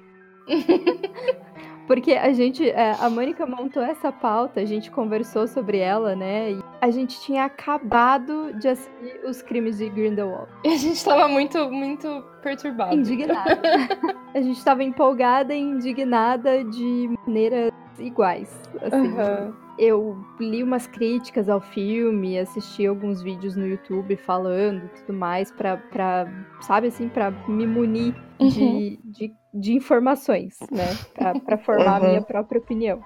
Porque 1.87 2.13
a 2.13 2.33
gente, 2.33 2.69
é, 2.69 2.93
a 2.99 3.11
Mônica 3.11 3.47
montou 3.47 3.83
essa 3.83 4.11
pauta, 4.11 4.61
a 4.61 4.65
gente 4.65 4.91
conversou 4.91 5.47
sobre 5.47 5.79
ela, 5.79 6.17
né? 6.17 6.53
E 6.53 6.63
a 6.81 6.91
gente 6.91 7.21
tinha 7.21 7.45
acabado 7.45 8.53
de 8.55 8.69
assistir 8.69 9.21
os 9.25 9.43
crimes 9.43 9.79
de 9.79 9.89
Grindelwald. 9.89 10.49
E 10.65 10.69
a 10.69 10.77
gente 10.77 11.05
tava 11.05 11.29
muito, 11.29 11.71
muito 11.71 12.25
perturbada. 12.43 12.95
Indignada. 12.95 13.61
a 14.35 14.41
gente 14.41 14.65
tava 14.65 14.83
empolgada 14.83 15.55
e 15.55 15.61
indignada 15.61 16.65
de 16.65 17.11
maneiras 17.27 17.73
iguais. 17.99 18.59
Assim. 18.81 19.09
Uhum. 19.09 19.53
Eu 19.77 20.25
li 20.39 20.63
umas 20.63 20.87
críticas 20.87 21.49
ao 21.49 21.61
filme, 21.61 22.39
assisti 22.39 22.87
alguns 22.87 23.21
vídeos 23.21 23.57
no 23.57 23.67
YouTube 23.67 24.17
falando 24.17 24.89
tudo 25.01 25.13
mais, 25.13 25.51
pra, 25.51 25.77
pra 25.77 26.29
sabe 26.61 26.89
assim, 26.89 27.09
pra 27.09 27.33
me 27.49 27.67
munir 27.67 28.15
uhum. 28.45 28.51
de, 28.51 29.01
de, 29.05 29.35
de, 29.53 29.73
informações, 29.75 30.59
né? 30.71 30.87
Pra, 31.15 31.39
pra 31.39 31.59
formar 31.59 32.01
uhum. 32.01 32.07
a 32.07 32.11
minha 32.11 32.23
própria 32.23 32.61
opinião. 32.61 33.03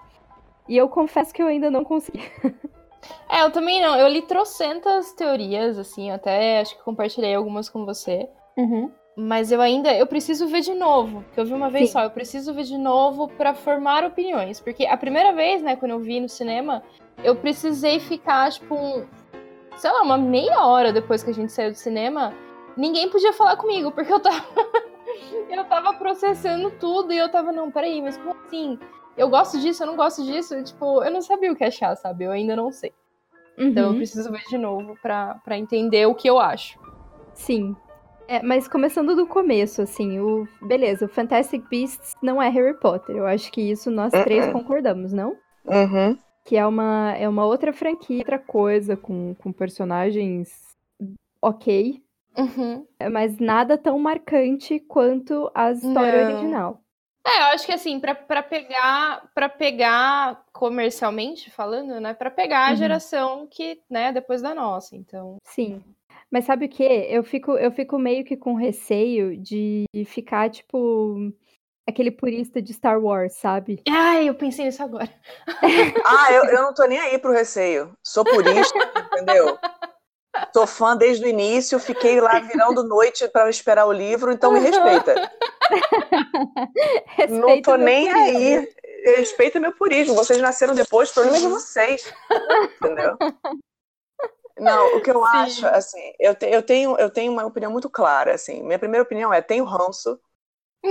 E 0.69 0.77
eu 0.77 0.89
confesso 0.89 1.33
que 1.33 1.43
eu 1.43 1.47
ainda 1.47 1.71
não 1.71 1.85
consegui. 1.85 2.23
É, 3.31 3.43
eu 3.43 3.51
também 3.51 3.81
não. 3.81 3.97
Eu 3.97 4.09
li 4.09 4.23
trocentas 4.23 5.13
teorias, 5.13 5.79
assim, 5.79 6.11
até 6.11 6.61
acho 6.61 6.77
que 6.77 6.83
compartilhei 6.83 7.35
algumas 7.35 7.69
com 7.69 7.85
você. 7.85 8.29
Uhum. 8.57 8.91
Mas 9.17 9.51
eu 9.51 9.61
ainda, 9.61 9.93
eu 9.97 10.07
preciso 10.07 10.47
ver 10.47 10.61
de 10.61 10.75
novo, 10.75 11.25
que 11.35 11.41
eu 11.41 11.45
vi 11.45 11.53
uma 11.53 11.69
vez 11.69 11.89
Sim. 11.89 11.93
só, 11.95 12.03
eu 12.03 12.11
preciso 12.11 12.55
ver 12.55 12.63
de 12.63 12.79
novo 12.79 13.27
para 13.27 13.53
formar 13.53 14.05
opiniões, 14.05 14.61
porque 14.61 14.87
a 14.87 14.97
primeira 14.97 15.33
vez, 15.33 15.61
né, 15.61 15.75
quando 15.75 15.91
eu 15.91 15.99
vi 15.99 16.21
no 16.21 16.29
cinema, 16.29 16.85
eu 17.25 17.35
precisei 17.35 17.99
ficar 17.99 18.53
tipo 18.53 18.77
um, 18.77 19.05
sei 19.77 19.91
lá, 19.91 20.03
uma 20.03 20.17
meia 20.17 20.65
hora 20.65 20.93
depois 20.93 21.25
que 21.25 21.31
a 21.31 21.35
gente 21.35 21.53
saiu 21.53 21.73
do 21.73 21.77
cinema, 21.77 22.33
ninguém 22.77 23.09
podia 23.09 23.33
falar 23.33 23.57
comigo, 23.57 23.91
porque 23.91 24.13
eu 24.13 24.21
tava 24.21 24.45
eu 25.51 25.65
tava 25.65 25.95
processando 25.95 26.71
tudo 26.73 27.13
e 27.13 27.19
eu 27.19 27.31
tava 27.31 27.53
não, 27.53 27.71
peraí, 27.71 28.01
mas 28.03 28.17
como 28.17 28.37
assim? 28.47 28.79
Eu 29.17 29.29
gosto 29.29 29.59
disso, 29.59 29.83
eu 29.83 29.87
não 29.89 29.97
gosto 29.97 30.25
disso, 30.25 30.63
tipo, 30.63 31.03
eu 31.03 31.11
não 31.11 31.21
sabia 31.21 31.53
o 31.53 31.57
que 31.57 31.65
achar, 31.65 31.97
sabe? 31.97 32.25
Eu 32.25 32.31
ainda 32.31 32.55
não 32.55 32.71
sei. 32.71 32.93
Uhum. 33.57 33.67
Então 33.69 33.85
eu 33.85 33.91
uhum. 33.91 33.97
preciso 33.97 34.31
ver 34.31 34.45
de 34.49 34.57
novo 34.57 34.97
para 35.03 35.59
entender 35.59 36.07
o 36.07 36.15
que 36.15 36.29
eu 36.29 36.39
acho. 36.39 36.79
Sim, 37.35 37.77
é, 38.29 38.43
mas 38.43 38.69
começando 38.69 39.17
do 39.17 39.27
começo, 39.27 39.81
assim, 39.81 40.21
o. 40.21 40.47
Beleza, 40.61 41.07
o 41.07 41.09
Fantastic 41.09 41.67
Beasts 41.71 42.15
não 42.23 42.43
é 42.43 42.51
Harry 42.51 42.79
Potter. 42.79 43.17
Eu 43.17 43.27
acho 43.27 43.51
que 43.51 43.63
isso 43.63 43.91
nós 43.91 44.13
uh 44.13 44.19
-uh. 44.19 44.25
três 44.25 44.47
concordamos, 44.53 45.15
não? 45.15 45.35
Uhum. 45.65 46.19
Que 46.45 46.59
é 46.59 46.67
uma, 46.67 47.15
é 47.17 47.27
uma 47.27 47.47
outra 47.47 47.73
franquia, 47.73 48.19
outra 48.19 48.39
coisa, 48.39 48.99
com, 48.99 49.35
com 49.35 49.51
personagens 49.51 50.77
ok. 51.41 52.03
Uhum. 52.37 52.87
Mas 53.11 53.39
nada 53.39 53.77
tão 53.77 53.99
marcante 53.99 54.79
quanto 54.81 55.51
a 55.55 55.73
história 55.73 56.25
não. 56.25 56.35
original. 56.35 56.83
É, 57.27 57.41
eu 57.41 57.47
acho 57.47 57.67
que 57.67 57.73
assim, 57.73 58.01
para 58.01 58.43
pegar, 58.43 59.31
para 59.35 59.49
pegar 59.49 60.45
comercialmente 60.53 61.51
falando, 61.51 62.01
né, 62.01 62.15
para 62.15 62.31
pegar 62.31 62.69
a 62.69 62.71
uhum. 62.71 62.77
geração 62.77 63.47
que, 63.47 63.81
né, 63.91 64.13
depois 64.13 64.41
da 64.41 64.55
nossa, 64.55 64.97
então. 64.97 65.37
Sim. 65.45 65.83
Mas 66.31 66.45
sabe 66.45 66.67
o 66.67 66.69
que? 66.69 66.83
Eu 66.83 67.23
fico, 67.23 67.53
eu 67.53 67.71
fico 67.71 67.99
meio 67.99 68.25
que 68.25 68.37
com 68.37 68.55
receio 68.55 69.37
de 69.37 69.85
ficar, 70.07 70.51
tipo, 70.51 71.33
aquele 71.89 72.11
purista 72.11 72.61
de 72.61 72.73
Star 72.75 73.03
Wars, 73.03 73.35
sabe? 73.35 73.83
Ai, 73.89 74.29
eu 74.29 74.35
pensei 74.35 74.67
nisso 74.67 74.83
agora. 74.83 75.11
ah, 76.05 76.33
eu, 76.33 76.45
eu 76.45 76.63
não 76.63 76.75
tô 76.75 76.85
nem 76.87 76.99
aí 76.99 77.19
pro 77.19 77.33
receio. 77.33 77.95
Sou 78.03 78.25
purista, 78.25 78.79
entendeu? 79.13 79.59
Sou 80.53 80.67
fã 80.67 80.97
desde 80.97 81.25
o 81.25 81.29
início, 81.29 81.79
fiquei 81.79 82.21
lá 82.21 82.39
virando 82.41 82.83
noite 82.83 83.29
para 83.29 83.49
esperar 83.49 83.87
o 83.87 83.93
livro, 83.93 84.33
então 84.33 84.53
me 84.53 84.61
respeita. 84.61 85.31
não 87.29 87.61
tô 87.63 87.77
nem 87.77 88.11
purismo. 88.11 88.39
aí. 88.39 88.69
Respeita 89.17 89.61
meu 89.61 89.73
purismo. 89.73 90.15
Vocês 90.15 90.41
nasceram 90.41 90.75
depois, 90.75 91.11
problema 91.11 91.37
é 91.39 91.41
de 91.41 91.47
vocês. 91.47 92.13
Entendeu? 92.77 93.17
Não, 94.59 94.97
o 94.97 95.01
que 95.01 95.11
eu 95.11 95.25
Sim. 95.25 95.31
acho, 95.35 95.67
assim, 95.67 96.13
eu, 96.19 96.35
te, 96.35 96.47
eu, 96.47 96.63
tenho, 96.63 96.97
eu 96.99 97.09
tenho 97.09 97.33
uma 97.33 97.47
opinião 97.47 97.71
muito 97.71 97.89
clara, 97.89 98.35
assim. 98.35 98.63
Minha 98.63 98.79
primeira 98.79 99.05
opinião 99.05 99.33
é, 99.33 99.41
tenho 99.41 99.65
ranço, 99.65 100.19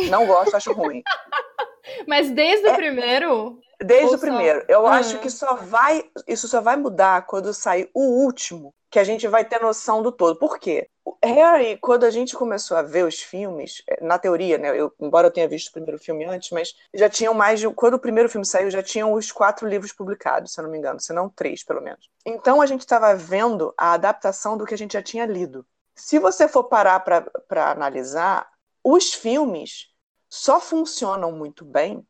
não 0.10 0.26
gosto, 0.26 0.56
acho 0.56 0.72
ruim. 0.72 1.04
Mas 2.08 2.30
desde 2.30 2.68
é, 2.68 2.72
o 2.72 2.76
primeiro? 2.76 3.60
Desde 3.80 4.15
o 4.15 4.19
primeiro. 4.19 4.65
Eu 4.67 4.84
hum. 4.84 4.88
acho 4.88 5.19
que 5.19 5.30
só 5.30 5.55
vai, 5.55 6.03
isso 6.28 6.47
só 6.47 6.61
vai 6.61 6.75
mudar 6.75 7.25
quando 7.28 7.53
sair 7.53 7.89
o 7.93 8.23
último, 8.23 8.73
que 8.89 8.99
a 8.99 9.03
gente 9.03 9.28
vai 9.28 9.45
ter 9.45 9.61
noção 9.61 10.01
do 10.01 10.11
todo. 10.11 10.38
Por 10.39 10.57
quê? 10.57 10.89
Harry, 11.23 11.78
quando 11.78 12.03
a 12.03 12.09
gente 12.09 12.36
começou 12.36 12.75
a 12.75 12.82
ver 12.82 13.05
os 13.05 13.21
filmes, 13.21 13.84
é, 13.88 14.03
na 14.03 14.17
teoria, 14.17 14.57
né? 14.57 14.69
Eu, 14.78 14.91
embora 14.99 15.28
eu 15.28 15.32
tenha 15.32 15.47
visto 15.47 15.69
o 15.69 15.73
primeiro 15.73 15.99
filme 15.99 16.25
antes, 16.25 16.49
mas 16.51 16.73
já 16.93 17.09
tinham 17.09 17.34
mais 17.34 17.59
de. 17.59 17.69
Quando 17.69 17.93
o 17.93 17.99
primeiro 17.99 18.30
filme 18.30 18.45
saiu, 18.45 18.71
já 18.71 18.82
tinham 18.82 19.13
os 19.13 19.32
quatro 19.32 19.67
livros 19.67 19.93
publicados, 19.93 20.53
se 20.53 20.59
eu 20.59 20.63
não 20.63 20.71
me 20.71 20.78
engano, 20.78 20.99
se 20.99 21.13
não 21.13 21.30
três, 21.30 21.63
pelo 21.63 21.82
menos. 21.82 22.09
Então 22.25 22.61
a 22.61 22.65
gente 22.65 22.82
estava 22.82 23.13
vendo 23.15 23.73
a 23.78 23.93
adaptação 23.93 24.57
do 24.57 24.65
que 24.65 24.73
a 24.73 24.78
gente 24.78 24.93
já 24.93 25.01
tinha 25.01 25.25
lido. 25.25 25.65
Se 25.95 26.19
você 26.19 26.47
for 26.47 26.65
parar 26.65 26.99
para 26.99 27.71
analisar, 27.71 28.47
os 28.84 29.13
filmes 29.13 29.88
só 30.30 30.59
funcionam 30.59 31.32
muito 31.32 31.65
bem 31.65 32.05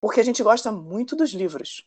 porque 0.00 0.20
a 0.20 0.24
gente 0.24 0.42
gosta 0.42 0.72
muito 0.72 1.14
dos 1.14 1.30
livros. 1.30 1.86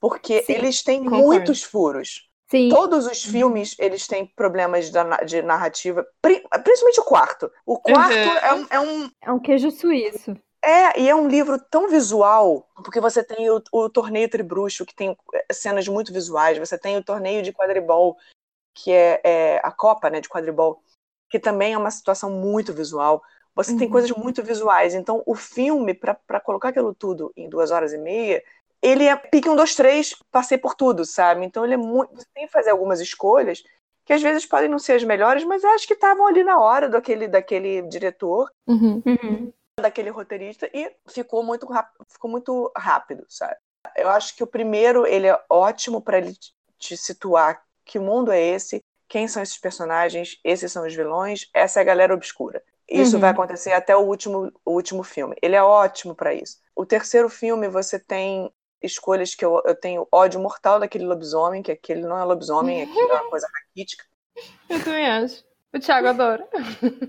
Porque 0.00 0.42
Sim, 0.42 0.52
eles 0.52 0.82
têm 0.82 1.04
concordo. 1.04 1.24
muitos 1.24 1.62
furos. 1.62 2.28
Sim. 2.50 2.68
Todos 2.68 3.06
os 3.06 3.24
filmes, 3.24 3.74
eles 3.78 4.06
têm 4.06 4.26
problemas 4.26 4.92
de 5.26 5.42
narrativa, 5.42 6.06
principalmente 6.20 7.00
o 7.00 7.04
quarto. 7.04 7.50
O 7.64 7.78
quarto 7.78 8.12
uhum. 8.12 8.18
é, 8.18 8.54
um, 8.54 8.66
é 8.70 8.80
um... 8.80 9.10
É 9.22 9.32
um 9.32 9.40
queijo 9.40 9.70
suíço. 9.70 10.36
É, 10.62 10.98
e 10.98 11.08
é 11.08 11.14
um 11.14 11.28
livro 11.28 11.58
tão 11.58 11.88
visual, 11.88 12.66
porque 12.76 12.98
você 12.98 13.22
tem 13.22 13.50
o, 13.50 13.62
o 13.70 13.90
torneio 13.90 14.30
tribruxo, 14.30 14.86
que 14.86 14.94
tem 14.94 15.14
é, 15.34 15.52
cenas 15.52 15.86
muito 15.86 16.10
visuais, 16.10 16.56
você 16.56 16.78
tem 16.78 16.96
o 16.96 17.04
torneio 17.04 17.42
de 17.42 17.52
quadribol, 17.52 18.16
que 18.74 18.90
é, 18.90 19.20
é 19.22 19.60
a 19.62 19.70
Copa 19.70 20.08
né, 20.08 20.22
de 20.22 20.28
quadribol, 20.28 20.82
que 21.28 21.38
também 21.38 21.74
é 21.74 21.78
uma 21.78 21.90
situação 21.90 22.30
muito 22.30 22.72
visual. 22.72 23.22
Você 23.54 23.72
uhum. 23.72 23.78
tem 23.78 23.88
coisas 23.88 24.10
muito 24.10 24.42
visuais. 24.42 24.94
Então, 24.94 25.22
o 25.26 25.34
filme, 25.34 25.94
para 25.94 26.40
colocar 26.40 26.70
aquilo 26.70 26.94
tudo 26.94 27.32
em 27.36 27.48
duas 27.48 27.70
horas 27.70 27.92
e 27.92 27.98
meia, 27.98 28.42
ele 28.82 29.04
é 29.04 29.16
pique 29.16 29.48
um, 29.48 29.56
dois, 29.56 29.74
três, 29.74 30.14
passei 30.30 30.58
por 30.58 30.74
tudo, 30.74 31.04
sabe? 31.04 31.44
Então, 31.44 31.64
ele 31.64 31.74
é 31.74 31.78
muito. 31.78 32.14
Você 32.14 32.26
tem 32.34 32.46
que 32.46 32.52
fazer 32.52 32.70
algumas 32.70 33.00
escolhas 33.00 33.62
que 34.04 34.12
às 34.12 34.20
vezes 34.20 34.44
podem 34.44 34.68
não 34.68 34.78
ser 34.78 34.92
as 34.94 35.04
melhores, 35.04 35.44
mas 35.44 35.64
acho 35.64 35.86
que 35.86 35.94
estavam 35.94 36.26
ali 36.26 36.44
na 36.44 36.60
hora 36.60 36.88
daquele, 36.88 37.26
daquele 37.26 37.82
diretor. 37.82 38.50
Uhum. 38.66 39.02
Uhum 39.06 39.52
daquele 39.80 40.10
roteirista 40.10 40.70
e 40.72 40.90
ficou 41.08 41.42
muito, 41.42 41.68
ficou 42.08 42.30
muito 42.30 42.70
rápido, 42.76 43.24
sabe? 43.28 43.56
Eu 43.96 44.08
acho 44.08 44.34
que 44.34 44.42
o 44.42 44.46
primeiro, 44.46 45.06
ele 45.06 45.26
é 45.26 45.40
ótimo 45.48 46.00
para 46.00 46.18
ele 46.18 46.34
te 46.78 46.96
situar 46.96 47.62
que 47.84 47.98
mundo 47.98 48.32
é 48.32 48.40
esse, 48.40 48.82
quem 49.08 49.28
são 49.28 49.42
esses 49.42 49.58
personagens, 49.58 50.38
esses 50.42 50.72
são 50.72 50.86
os 50.86 50.94
vilões, 50.94 51.50
essa 51.52 51.80
é 51.80 51.82
a 51.82 51.84
galera 51.84 52.14
obscura. 52.14 52.62
Isso 52.88 53.16
uhum. 53.16 53.20
vai 53.20 53.30
acontecer 53.30 53.72
até 53.72 53.96
o 53.96 54.00
último, 54.00 54.52
o 54.64 54.72
último 54.72 55.02
filme. 55.02 55.36
Ele 55.42 55.56
é 55.56 55.62
ótimo 55.62 56.14
para 56.14 56.34
isso. 56.34 56.58
O 56.76 56.84
terceiro 56.84 57.28
filme, 57.28 57.68
você 57.68 57.98
tem 57.98 58.52
escolhas 58.82 59.34
que 59.34 59.44
eu, 59.44 59.62
eu 59.64 59.74
tenho 59.74 60.06
ódio 60.12 60.38
mortal 60.38 60.78
daquele 60.78 61.06
lobisomem, 61.06 61.62
que 61.62 61.72
aquele 61.72 62.02
não 62.02 62.18
é 62.18 62.24
lobisomem, 62.24 62.82
aquilo 62.82 63.10
é 63.10 63.20
uma 63.20 63.30
coisa 63.30 63.48
raquítica. 63.52 64.04
Eu 64.68 64.82
também 64.84 65.06
acho. 65.06 65.44
O 65.74 65.80
Thiago 65.80 66.08
adora. 66.08 66.46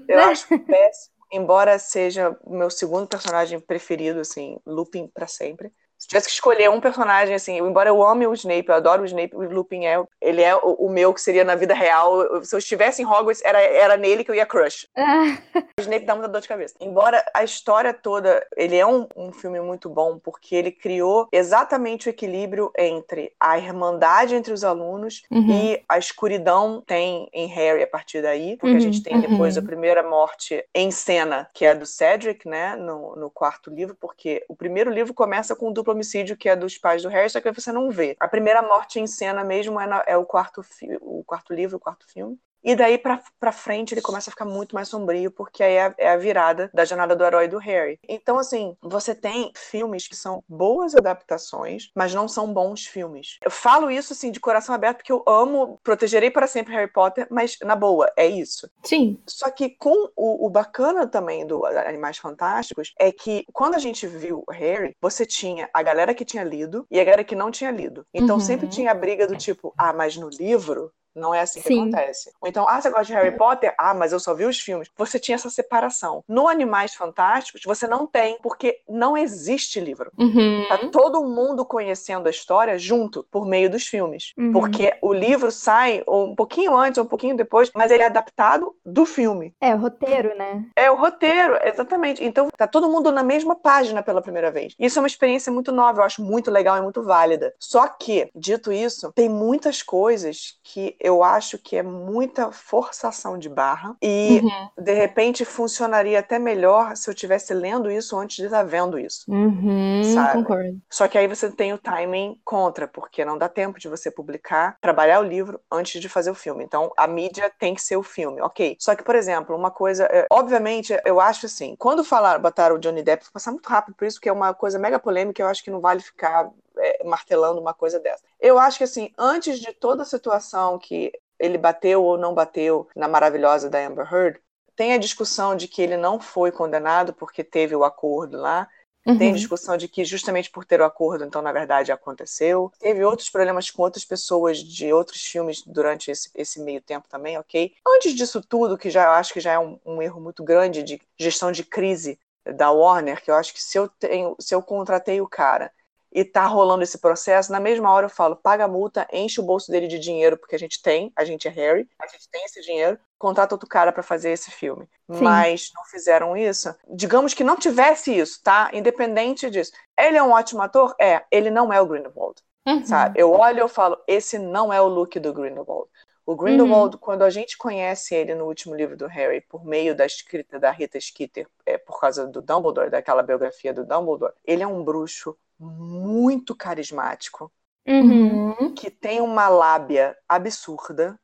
Eu 0.07 0.19
acho 0.23 0.47
péssimo 0.59 1.15
embora 1.31 1.77
seja 1.77 2.37
o 2.43 2.55
meu 2.55 2.69
segundo 2.69 3.07
personagem 3.07 3.59
preferido, 3.59 4.19
assim, 4.19 4.57
Lupin 4.65 5.07
para 5.07 5.27
sempre. 5.27 5.71
Se 6.05 6.09
tivesse 6.09 6.27
que 6.27 6.33
escolher 6.35 6.69
um 6.69 6.79
personagem, 6.79 7.33
assim, 7.33 7.57
embora 7.57 7.89
eu 7.89 8.05
ame 8.05 8.27
o 8.27 8.33
Snape, 8.35 8.69
eu 8.69 8.75
adoro 8.75 9.01
o 9.01 9.05
Snape, 9.05 9.35
o 9.35 9.41
Lupin 9.41 9.85
é, 9.85 9.99
ele 10.21 10.39
é 10.39 10.55
o, 10.55 10.73
o 10.73 10.87
meu 10.87 11.11
que 11.11 11.19
seria 11.19 11.43
na 11.43 11.55
vida 11.55 11.73
real. 11.73 12.45
Se 12.45 12.53
eu 12.53 12.59
estivesse 12.59 13.01
em 13.01 13.05
Hogwarts, 13.07 13.43
era, 13.43 13.59
era 13.59 13.97
nele 13.97 14.23
que 14.23 14.29
eu 14.29 14.35
ia 14.35 14.45
crush. 14.45 14.87
o 15.79 15.81
Snape 15.81 16.05
dá 16.05 16.13
muita 16.13 16.29
dor 16.29 16.41
de 16.41 16.47
cabeça. 16.47 16.75
Embora 16.79 17.25
a 17.33 17.43
história 17.43 17.91
toda, 17.91 18.45
ele 18.55 18.75
é 18.75 18.85
um, 18.85 19.07
um 19.15 19.33
filme 19.33 19.59
muito 19.59 19.89
bom, 19.89 20.19
porque 20.19 20.55
ele 20.55 20.71
criou 20.71 21.27
exatamente 21.31 22.07
o 22.07 22.11
equilíbrio 22.11 22.71
entre 22.77 23.33
a 23.39 23.57
irmandade 23.57 24.35
entre 24.35 24.53
os 24.53 24.63
alunos 24.63 25.23
uhum. 25.31 25.49
e 25.49 25.83
a 25.89 25.97
escuridão 25.97 26.83
tem 26.85 27.27
em 27.33 27.47
Harry 27.47 27.81
a 27.81 27.87
partir 27.87 28.21
daí, 28.21 28.57
porque 28.57 28.73
uhum. 28.73 28.77
a 28.77 28.81
gente 28.81 29.01
tem 29.01 29.19
depois 29.19 29.57
uhum. 29.57 29.63
a 29.63 29.65
primeira 29.65 30.03
morte 30.03 30.63
em 30.75 30.91
cena, 30.91 31.49
que 31.51 31.65
é 31.65 31.73
do 31.73 31.87
Cedric, 31.87 32.47
né, 32.47 32.75
no, 32.75 33.15
no 33.15 33.31
quarto 33.31 33.71
livro, 33.71 33.97
porque 33.99 34.45
o 34.47 34.55
primeiro 34.55 34.91
livro 34.91 35.11
começa 35.11 35.55
com 35.55 35.69
o 35.69 35.73
duplo 35.73 35.94
homicídio 35.95 36.37
que 36.37 36.47
é 36.47 36.55
dos 36.55 36.77
pais 36.77 37.01
do 37.01 37.09
Harry, 37.09 37.29
só 37.29 37.41
que 37.41 37.51
você 37.51 37.71
não 37.71 37.89
vê. 37.89 38.15
A 38.19 38.27
primeira 38.27 38.61
morte 38.61 38.99
em 38.99 39.07
cena 39.07 39.43
mesmo 39.43 39.79
é, 39.79 39.87
na, 39.87 40.03
é 40.05 40.15
o, 40.15 40.25
quarto 40.25 40.61
o 41.01 41.23
quarto 41.23 41.53
livro, 41.53 41.77
o 41.77 41.79
quarto 41.79 42.05
filme. 42.11 42.37
E 42.65 42.75
daí 42.75 42.97
pra, 42.97 43.21
pra 43.39 43.51
frente 43.51 43.93
ele 43.93 44.01
começa 44.01 44.29
a 44.29 44.33
ficar 44.33 44.45
muito 44.45 44.73
mais 44.73 44.87
sombrio, 44.87 45.29
porque 45.29 45.63
aí 45.63 45.75
é, 45.75 45.93
é 45.99 46.09
a 46.09 46.17
virada 46.17 46.69
da 46.73 46.83
jornada 46.83 47.15
do 47.15 47.23
herói 47.23 47.47
do 47.47 47.59
Harry. 47.59 47.99
Então, 48.09 48.39
assim, 48.39 48.75
você 48.81 49.13
tem 49.13 49.51
filmes 49.55 50.07
que 50.07 50.15
são 50.15 50.43
boas 50.49 50.95
adaptações, 50.95 51.91
mas 51.95 52.13
não 52.13 52.27
são 52.27 52.51
bons 52.51 52.87
filmes. 52.87 53.37
Eu 53.43 53.51
falo 53.51 53.91
isso, 53.91 54.13
assim, 54.13 54.31
de 54.31 54.39
coração 54.39 54.73
aberto, 54.73 54.97
porque 54.97 55.11
eu 55.11 55.23
amo, 55.27 55.79
protegerei 55.83 56.31
para 56.31 56.47
sempre 56.47 56.73
Harry 56.73 56.91
Potter, 56.91 57.27
mas 57.29 57.55
na 57.63 57.75
boa, 57.75 58.11
é 58.17 58.25
isso. 58.25 58.67
Sim. 58.83 59.19
Só 59.27 59.51
que 59.51 59.69
com 59.69 60.09
o, 60.15 60.47
o 60.47 60.49
bacana 60.49 61.05
também 61.05 61.45
do 61.45 61.63
Animais 61.65 62.17
Fantásticos 62.17 62.93
é 62.99 63.11
que 63.11 63.45
quando 63.53 63.75
a 63.75 63.79
gente 63.79 64.07
viu 64.07 64.43
Harry, 64.49 64.95
você 64.99 65.23
tinha 65.23 65.69
a 65.71 65.83
galera 65.83 66.15
que 66.15 66.25
tinha 66.25 66.43
lido 66.43 66.87
e 66.89 66.99
a 66.99 67.03
galera 67.03 67.23
que 67.23 67.35
não 67.35 67.51
tinha 67.51 67.69
lido. 67.69 68.05
Então 68.11 68.37
uhum. 68.37 68.41
sempre 68.41 68.67
tinha 68.67 68.89
a 68.89 68.95
briga 68.95 69.27
do 69.27 69.35
tipo, 69.35 69.71
ah, 69.77 69.93
mas 69.93 70.17
no 70.17 70.29
livro 70.29 70.91
não 71.15 71.33
é 71.33 71.41
assim 71.41 71.61
que 71.61 71.67
Sim. 71.67 71.81
acontece. 71.81 72.31
Ou 72.41 72.47
então, 72.47 72.67
ah, 72.67 72.81
você 72.81 72.89
gosta 72.89 73.05
de 73.05 73.13
Harry 73.13 73.37
Potter? 73.37 73.73
Ah, 73.77 73.93
mas 73.93 74.11
eu 74.11 74.19
só 74.19 74.33
vi 74.33 74.45
os 74.45 74.59
filmes. 74.59 74.89
Você 74.97 75.19
tinha 75.19 75.35
essa 75.35 75.49
separação. 75.49 76.23
No 76.27 76.47
Animais 76.47 76.93
Fantásticos, 76.93 77.61
você 77.65 77.87
não 77.87 78.05
tem, 78.05 78.37
porque 78.41 78.81
não 78.87 79.17
existe 79.17 79.79
livro. 79.79 80.11
Uhum. 80.17 80.65
Tá 80.67 80.77
todo 80.89 81.23
mundo 81.23 81.65
conhecendo 81.65 82.27
a 82.27 82.29
história 82.29 82.77
junto, 82.77 83.25
por 83.31 83.45
meio 83.45 83.69
dos 83.69 83.87
filmes. 83.87 84.33
Uhum. 84.37 84.51
Porque 84.51 84.93
o 85.01 85.13
livro 85.13 85.51
sai 85.51 86.03
um 86.07 86.35
pouquinho 86.35 86.75
antes, 86.75 86.97
ou 86.97 87.05
um 87.05 87.07
pouquinho 87.07 87.37
depois, 87.37 87.71
mas 87.73 87.91
ele 87.91 88.03
é 88.03 88.07
adaptado 88.07 88.75
do 88.85 89.05
filme. 89.05 89.53
É 89.61 89.73
o 89.73 89.77
roteiro, 89.77 90.35
né? 90.37 90.65
É 90.75 90.91
o 90.91 90.95
roteiro, 90.95 91.57
exatamente. 91.63 92.23
Então, 92.23 92.49
tá 92.57 92.67
todo 92.67 92.89
mundo 92.89 93.11
na 93.11 93.23
mesma 93.23 93.55
página 93.55 94.03
pela 94.03 94.21
primeira 94.21 94.51
vez. 94.51 94.75
Isso 94.79 94.99
é 94.99 95.01
uma 95.01 95.07
experiência 95.07 95.51
muito 95.51 95.71
nova, 95.71 96.01
eu 96.01 96.05
acho 96.05 96.21
muito 96.21 96.51
legal 96.51 96.77
e 96.77 96.81
muito 96.81 97.03
válida. 97.03 97.53
Só 97.59 97.87
que, 97.87 98.29
dito 98.35 98.71
isso, 98.71 99.11
tem 99.13 99.29
muitas 99.29 99.81
coisas 99.81 100.57
que 100.63 100.95
eu 101.05 101.23
acho 101.23 101.59
que 101.59 101.75
é 101.75 101.83
muita 101.83 102.51
forçação 102.51 103.37
de 103.37 103.47
barra 103.47 103.95
e 104.01 104.41
uhum. 104.43 104.83
de 104.83 104.93
repente 104.93 105.45
funcionaria 105.45 106.17
até 106.17 106.39
melhor 106.39 106.97
se 106.97 107.07
eu 107.07 107.13
tivesse 107.13 107.53
lendo 107.53 107.91
isso 107.91 108.17
antes 108.17 108.37
de 108.37 108.45
estar 108.45 108.63
vendo 108.63 108.97
isso. 108.97 109.23
Uhum, 109.29 110.01
sabe? 110.03 110.33
Concordo. 110.39 110.81
Só 110.89 111.07
que 111.07 111.15
aí 111.15 111.27
você 111.27 111.51
tem 111.51 111.73
o 111.73 111.77
timing 111.77 112.41
contra, 112.43 112.87
porque 112.87 113.23
não 113.23 113.37
dá 113.37 113.47
tempo 113.47 113.79
de 113.79 113.87
você 113.87 114.09
publicar, 114.09 114.77
trabalhar 114.81 115.19
o 115.19 115.23
livro 115.23 115.61
antes 115.71 116.01
de 116.01 116.09
fazer 116.09 116.31
o 116.31 116.35
filme. 116.35 116.63
Então 116.63 116.91
a 116.97 117.05
mídia 117.05 117.51
tem 117.59 117.75
que 117.75 117.83
ser 117.83 117.97
o 117.97 118.03
filme, 118.03 118.41
ok? 118.41 118.75
Só 118.79 118.95
que, 118.95 119.03
por 119.03 119.15
exemplo, 119.15 119.55
uma 119.55 119.69
coisa, 119.69 120.05
é, 120.05 120.25
obviamente, 120.31 120.99
eu 121.05 121.19
acho 121.19 121.45
assim, 121.45 121.75
quando 121.77 122.03
falaram, 122.03 122.41
botaram 122.41 122.77
o 122.77 122.79
Johnny 122.79 123.03
Depp, 123.03 123.25
vou 123.25 123.33
passar 123.33 123.51
muito 123.51 123.67
rápido 123.67 123.93
por 123.95 124.07
isso, 124.07 124.19
que 124.19 124.27
é 124.27 124.33
uma 124.33 124.55
coisa 124.55 124.79
mega 124.79 124.97
polêmica, 124.97 125.39
eu 125.39 125.47
acho 125.47 125.63
que 125.63 125.69
não 125.69 125.79
vale 125.79 126.01
ficar 126.01 126.49
é, 126.77 127.03
martelando 127.03 127.59
uma 127.59 127.73
coisa 127.73 127.99
dessa. 127.99 128.23
Eu 128.39 128.57
acho 128.57 128.77
que, 128.77 128.83
assim, 128.83 129.11
antes 129.17 129.59
de 129.59 129.73
toda 129.73 130.03
a 130.03 130.05
situação 130.05 130.77
que 130.77 131.11
ele 131.39 131.57
bateu 131.57 132.03
ou 132.03 132.17
não 132.17 132.33
bateu 132.33 132.87
na 132.95 133.07
maravilhosa 133.07 133.69
da 133.69 133.85
Amber 133.85 134.11
Heard, 134.11 134.39
tem 134.75 134.93
a 134.93 134.97
discussão 134.97 135.55
de 135.55 135.67
que 135.67 135.81
ele 135.81 135.97
não 135.97 136.19
foi 136.19 136.51
condenado 136.51 137.13
porque 137.13 137.43
teve 137.43 137.75
o 137.75 137.83
acordo 137.83 138.37
lá. 138.37 138.67
Uhum. 139.05 139.17
Tem 139.19 139.33
discussão 139.33 139.77
de 139.77 139.87
que 139.87 140.03
justamente 140.03 140.49
por 140.49 140.65
ter 140.65 140.81
o 140.81 140.85
acordo, 140.85 141.23
então 141.23 141.41
na 141.41 141.51
verdade 141.51 141.91
aconteceu. 141.91 142.71
Teve 142.79 143.03
outros 143.03 143.29
problemas 143.29 143.69
com 143.69 143.83
outras 143.83 144.03
pessoas 144.03 144.57
de 144.57 144.91
outros 144.91 145.21
filmes 145.21 145.61
durante 145.61 146.09
esse, 146.09 146.29
esse 146.33 146.59
meio 146.59 146.81
tempo 146.81 147.07
também, 147.07 147.37
ok? 147.37 147.71
Antes 147.87 148.15
disso 148.15 148.41
tudo, 148.41 148.77
que 148.77 148.89
já 148.89 149.05
eu 149.05 149.11
acho 149.11 149.31
que 149.31 149.39
já 149.39 149.53
é 149.53 149.59
um, 149.59 149.79
um 149.85 150.01
erro 150.01 150.19
muito 150.19 150.43
grande 150.43 150.81
de 150.81 150.99
gestão 151.19 151.51
de 151.51 151.63
crise 151.63 152.19
da 152.43 152.71
Warner, 152.71 153.23
que 153.23 153.29
eu 153.29 153.35
acho 153.35 153.53
que 153.53 153.61
se 153.61 153.77
eu 153.77 153.87
tenho, 153.87 154.35
se 154.39 154.53
eu 154.55 154.61
contratei 154.61 155.21
o 155.21 155.27
cara 155.27 155.71
e 156.15 156.23
tá 156.23 156.45
rolando 156.45 156.81
esse 156.81 156.97
processo, 156.97 157.51
na 157.51 157.59
mesma 157.59 157.91
hora 157.91 158.05
eu 158.05 158.09
falo, 158.09 158.37
paga 158.37 158.63
a 158.63 158.67
multa, 158.69 159.05
enche 159.11 159.41
o 159.41 159.43
bolso 159.43 159.69
dele 159.69 159.85
de 159.85 159.99
dinheiro, 159.99 160.37
porque 160.37 160.55
a 160.55 160.57
gente 160.57 160.81
tem, 160.81 161.11
a 161.13 161.25
gente 161.25 161.45
é 161.45 161.51
Harry, 161.51 161.89
a 161.99 162.07
gente 162.07 162.29
tem 162.29 162.45
esse 162.45 162.61
dinheiro, 162.61 162.97
contrata 163.19 163.53
outro 163.53 163.67
cara 163.67 163.91
para 163.91 164.01
fazer 164.01 164.31
esse 164.31 164.49
filme. 164.49 164.87
Sim. 165.11 165.21
Mas 165.21 165.71
não 165.75 165.83
fizeram 165.83 166.37
isso. 166.37 166.73
Digamos 166.87 167.33
que 167.33 167.43
não 167.43 167.57
tivesse 167.57 168.17
isso, 168.17 168.41
tá? 168.41 168.69
Independente 168.71 169.49
disso. 169.49 169.73
Ele 169.99 170.15
é 170.15 170.23
um 170.23 170.31
ótimo 170.31 170.61
ator? 170.61 170.95
É. 170.97 171.25
Ele 171.29 171.51
não 171.51 171.71
é 171.73 171.81
o 171.81 171.85
Grindelwald. 171.85 172.41
Uhum. 172.65 172.85
Sabe? 172.85 173.19
Eu 173.19 173.33
olho 173.33 173.57
e 173.57 173.61
eu 173.61 173.67
falo, 173.67 174.01
esse 174.07 174.39
não 174.39 174.71
é 174.71 174.79
o 174.79 174.87
look 174.87 175.19
do 175.19 175.33
Grindelwald. 175.33 175.89
O 176.25 176.33
Grindelwald, 176.33 176.95
uhum. 176.95 177.01
quando 177.01 177.23
a 177.23 177.29
gente 177.29 177.57
conhece 177.57 178.15
ele 178.15 178.33
no 178.33 178.45
último 178.45 178.73
livro 178.73 178.95
do 178.95 179.05
Harry, 179.05 179.41
por 179.41 179.65
meio 179.65 179.93
da 179.93 180.05
escrita 180.05 180.57
da 180.57 180.71
Rita 180.71 180.97
Skeeter, 180.97 181.45
é, 181.65 181.77
por 181.77 181.99
causa 181.99 182.25
do 182.25 182.41
Dumbledore, 182.41 182.89
daquela 182.89 183.21
biografia 183.21 183.73
do 183.73 183.85
Dumbledore, 183.85 184.33
ele 184.45 184.63
é 184.63 184.67
um 184.67 184.81
bruxo 184.81 185.37
muito 185.59 186.55
carismático, 186.55 187.51
uhum. 187.87 188.73
que 188.73 188.89
tem 188.89 189.21
uma 189.21 189.47
lábia 189.47 190.15
absurda. 190.27 191.19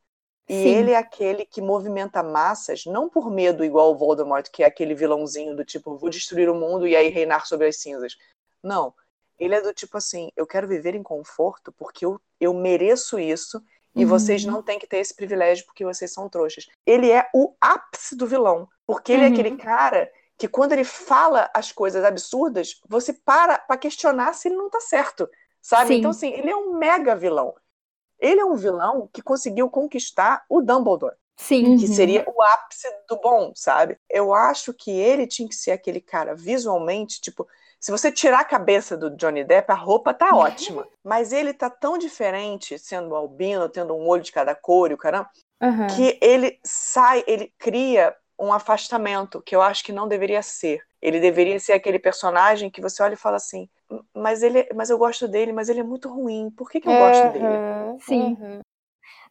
E 0.49 0.53
Sim. 0.53 0.67
ele 0.67 0.91
é 0.91 0.97
aquele 0.97 1.45
que 1.45 1.61
movimenta 1.61 2.21
massas, 2.21 2.85
não 2.85 3.07
por 3.07 3.31
medo, 3.31 3.63
igual 3.63 3.91
o 3.91 3.97
Voldemort, 3.97 4.49
que 4.51 4.63
é 4.63 4.65
aquele 4.65 4.93
vilãozinho 4.93 5.55
do 5.55 5.63
tipo, 5.63 5.97
vou 5.97 6.09
destruir 6.09 6.49
o 6.49 6.55
mundo 6.55 6.85
e 6.85 6.95
aí 6.95 7.07
reinar 7.09 7.45
sobre 7.45 7.67
as 7.67 7.77
cinzas. 7.77 8.17
Não. 8.61 8.93
Ele 9.39 9.55
é 9.55 9.61
do 9.61 9.73
tipo 9.73 9.97
assim, 9.97 10.29
eu 10.35 10.45
quero 10.45 10.67
viver 10.67 10.93
em 10.93 11.01
conforto 11.01 11.71
porque 11.71 12.05
eu, 12.05 12.19
eu 12.39 12.53
mereço 12.53 13.17
isso 13.17 13.63
e 13.95 14.03
uhum. 14.03 14.09
vocês 14.09 14.45
não 14.45 14.61
têm 14.61 14.77
que 14.77 14.87
ter 14.87 14.97
esse 14.97 15.15
privilégio 15.15 15.65
porque 15.65 15.85
vocês 15.85 16.11
são 16.11 16.29
trouxas. 16.29 16.67
Ele 16.85 17.09
é 17.09 17.27
o 17.33 17.53
ápice 17.59 18.15
do 18.15 18.27
vilão, 18.27 18.67
porque 18.85 19.11
ele 19.11 19.23
uhum. 19.23 19.29
é 19.29 19.31
aquele 19.31 19.57
cara 19.57 20.11
que 20.41 20.47
quando 20.47 20.71
ele 20.71 20.83
fala 20.83 21.51
as 21.53 21.71
coisas 21.71 22.03
absurdas, 22.03 22.81
você 22.89 23.13
para 23.13 23.59
para 23.59 23.77
questionar 23.77 24.33
se 24.33 24.47
ele 24.47 24.55
não 24.55 24.71
tá 24.71 24.81
certo, 24.81 25.29
sabe? 25.61 25.89
Sim. 25.89 25.93
Então, 25.99 26.09
assim, 26.09 26.31
ele 26.31 26.49
é 26.49 26.55
um 26.55 26.79
mega 26.79 27.15
vilão. 27.15 27.53
Ele 28.19 28.41
é 28.41 28.43
um 28.45 28.55
vilão 28.55 29.07
que 29.13 29.21
conseguiu 29.21 29.69
conquistar 29.69 30.43
o 30.49 30.59
Dumbledore. 30.59 31.13
Sim. 31.37 31.77
Que 31.77 31.87
seria 31.87 32.25
o 32.27 32.41
ápice 32.41 32.87
do 33.07 33.17
bom, 33.17 33.51
sabe? 33.53 33.99
Eu 34.09 34.33
acho 34.33 34.73
que 34.73 34.89
ele 34.89 35.27
tinha 35.27 35.47
que 35.47 35.53
ser 35.53 35.69
aquele 35.69 36.01
cara 36.01 36.33
visualmente, 36.33 37.21
tipo, 37.21 37.47
se 37.79 37.91
você 37.91 38.11
tirar 38.11 38.39
a 38.39 38.43
cabeça 38.43 38.97
do 38.97 39.15
Johnny 39.15 39.43
Depp, 39.43 39.71
a 39.71 39.75
roupa 39.75 40.11
tá 40.11 40.29
ótima. 40.35 40.87
Mas 41.03 41.31
ele 41.31 41.53
tá 41.53 41.69
tão 41.69 41.99
diferente, 41.99 42.79
sendo 42.79 43.15
albino, 43.15 43.69
tendo 43.69 43.93
um 43.93 44.07
olho 44.07 44.23
de 44.23 44.31
cada 44.31 44.55
cor 44.55 44.89
e 44.89 44.95
o 44.95 44.97
caramba, 44.97 45.29
uhum. 45.61 45.85
que 45.95 46.17
ele 46.19 46.59
sai, 46.63 47.23
ele 47.27 47.53
cria 47.59 48.15
um 48.41 48.51
afastamento 48.51 49.41
que 49.41 49.55
eu 49.55 49.61
acho 49.61 49.83
que 49.83 49.91
não 49.91 50.07
deveria 50.07 50.41
ser. 50.41 50.81
Ele 50.99 51.19
deveria 51.19 51.59
ser 51.59 51.73
aquele 51.73 51.99
personagem 51.99 52.71
que 52.71 52.81
você 52.81 53.03
olha 53.03 53.13
e 53.13 53.17
fala 53.17 53.35
assim, 53.35 53.69
mas 54.15 54.41
ele, 54.41 54.67
mas 54.73 54.89
eu 54.89 54.97
gosto 54.97 55.27
dele, 55.27 55.53
mas 55.53 55.69
ele 55.69 55.79
é 55.79 55.83
muito 55.83 56.09
ruim. 56.09 56.49
Por 56.57 56.69
que, 56.69 56.81
que 56.81 56.87
eu 56.89 56.93
gosto 56.93 57.31
dele? 57.33 57.45
Sim. 57.99 58.37
Uhum. 58.39 58.59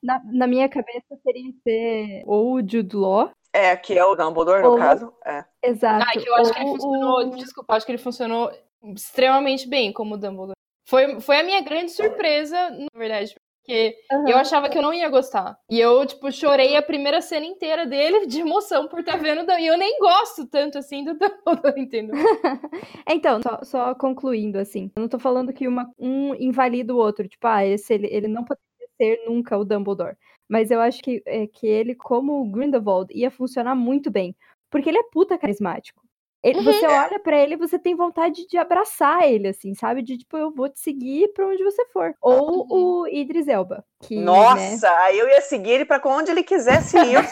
Na, 0.00 0.20
na 0.24 0.46
minha 0.46 0.68
cabeça 0.68 1.14
seria 1.22 1.52
ser 1.62 2.22
ou 2.24 2.54
o 2.54 2.60
Jude 2.60 2.96
Law. 2.96 3.30
É, 3.52 3.76
que 3.76 3.98
é 3.98 4.04
o 4.04 4.14
Dumbledore, 4.14 4.62
no 4.62 4.70
ou... 4.70 4.78
caso. 4.78 5.12
É. 5.26 5.44
Exato. 5.62 6.06
Ah, 6.08 6.12
que 6.12 6.28
eu 6.28 6.34
acho 6.36 6.52
que 6.52 6.60
ele 6.60 6.68
funcionou. 6.68 7.30
Desculpa, 7.30 7.74
acho 7.74 7.86
que 7.86 7.92
ele 7.92 7.98
funcionou 7.98 8.52
extremamente 8.94 9.68
bem 9.68 9.92
como 9.92 10.16
Dumbledore. 10.16 10.54
Foi, 10.88 11.20
foi 11.20 11.40
a 11.40 11.42
minha 11.42 11.60
grande 11.60 11.90
surpresa, 11.90 12.70
na 12.70 12.98
verdade, 12.98 13.34
porque 13.70 13.96
uhum. 14.10 14.28
eu 14.28 14.36
achava 14.36 14.68
que 14.68 14.76
eu 14.76 14.82
não 14.82 14.92
ia 14.92 15.08
gostar. 15.08 15.56
E 15.70 15.78
eu, 15.78 16.04
tipo, 16.04 16.30
chorei 16.32 16.76
a 16.76 16.82
primeira 16.82 17.20
cena 17.20 17.46
inteira 17.46 17.86
dele 17.86 18.26
de 18.26 18.40
emoção 18.40 18.88
por 18.88 18.98
estar 18.98 19.12
tá 19.12 19.18
vendo. 19.18 19.48
E 19.52 19.66
eu 19.66 19.78
nem 19.78 19.96
gosto 20.00 20.44
tanto 20.46 20.76
assim 20.76 21.04
do 21.04 21.14
Dumbledore, 21.14 21.78
entendeu? 21.80 22.16
então, 23.08 23.40
só, 23.40 23.60
só, 23.62 23.94
concluindo, 23.94 24.58
assim. 24.58 24.90
Eu 24.96 25.02
não 25.02 25.08
tô 25.08 25.20
falando 25.20 25.52
que 25.52 25.68
uma, 25.68 25.88
um 25.96 26.34
invalida 26.34 26.92
o 26.92 26.98
outro. 26.98 27.28
Tipo, 27.28 27.46
ah, 27.46 27.64
esse, 27.64 27.94
ele, 27.94 28.08
ele 28.10 28.26
não 28.26 28.44
poderia 28.44 28.88
ser 28.96 29.24
nunca 29.24 29.56
o 29.56 29.64
Dumbledore. 29.64 30.16
Mas 30.48 30.72
eu 30.72 30.80
acho 30.80 31.00
que, 31.00 31.22
é, 31.24 31.46
que 31.46 31.66
ele, 31.66 31.94
como 31.94 32.50
Grindelwald, 32.50 33.12
ia 33.16 33.30
funcionar 33.30 33.76
muito 33.76 34.10
bem. 34.10 34.34
Porque 34.68 34.88
ele 34.88 34.98
é 34.98 35.04
puta 35.12 35.38
carismático. 35.38 36.02
Ele, 36.42 36.58
uhum. 36.58 36.64
Você 36.64 36.86
olha 36.86 37.18
para 37.18 37.36
ele 37.36 37.54
e 37.54 37.58
você 37.58 37.78
tem 37.78 37.94
vontade 37.94 38.46
de 38.46 38.56
abraçar 38.56 39.28
ele, 39.28 39.48
assim, 39.48 39.74
sabe? 39.74 40.00
De 40.00 40.16
tipo, 40.16 40.38
eu 40.38 40.50
vou 40.50 40.70
te 40.70 40.80
seguir 40.80 41.28
pra 41.34 41.46
onde 41.46 41.62
você 41.62 41.84
for. 41.92 42.14
Ou 42.20 42.60
uhum. 42.60 42.66
o 43.02 43.08
Idris 43.08 43.46
Elba. 43.46 43.84
Que, 44.00 44.16
né 44.16 44.22
Nossa, 44.22 44.90
né... 44.90 45.14
eu 45.14 45.28
ia 45.28 45.42
seguir 45.42 45.72
ele 45.72 45.84
pra 45.84 46.00
onde 46.06 46.30
ele 46.30 46.42
quisesse 46.42 46.96
ir. 46.96 47.14
Eu 47.14 47.22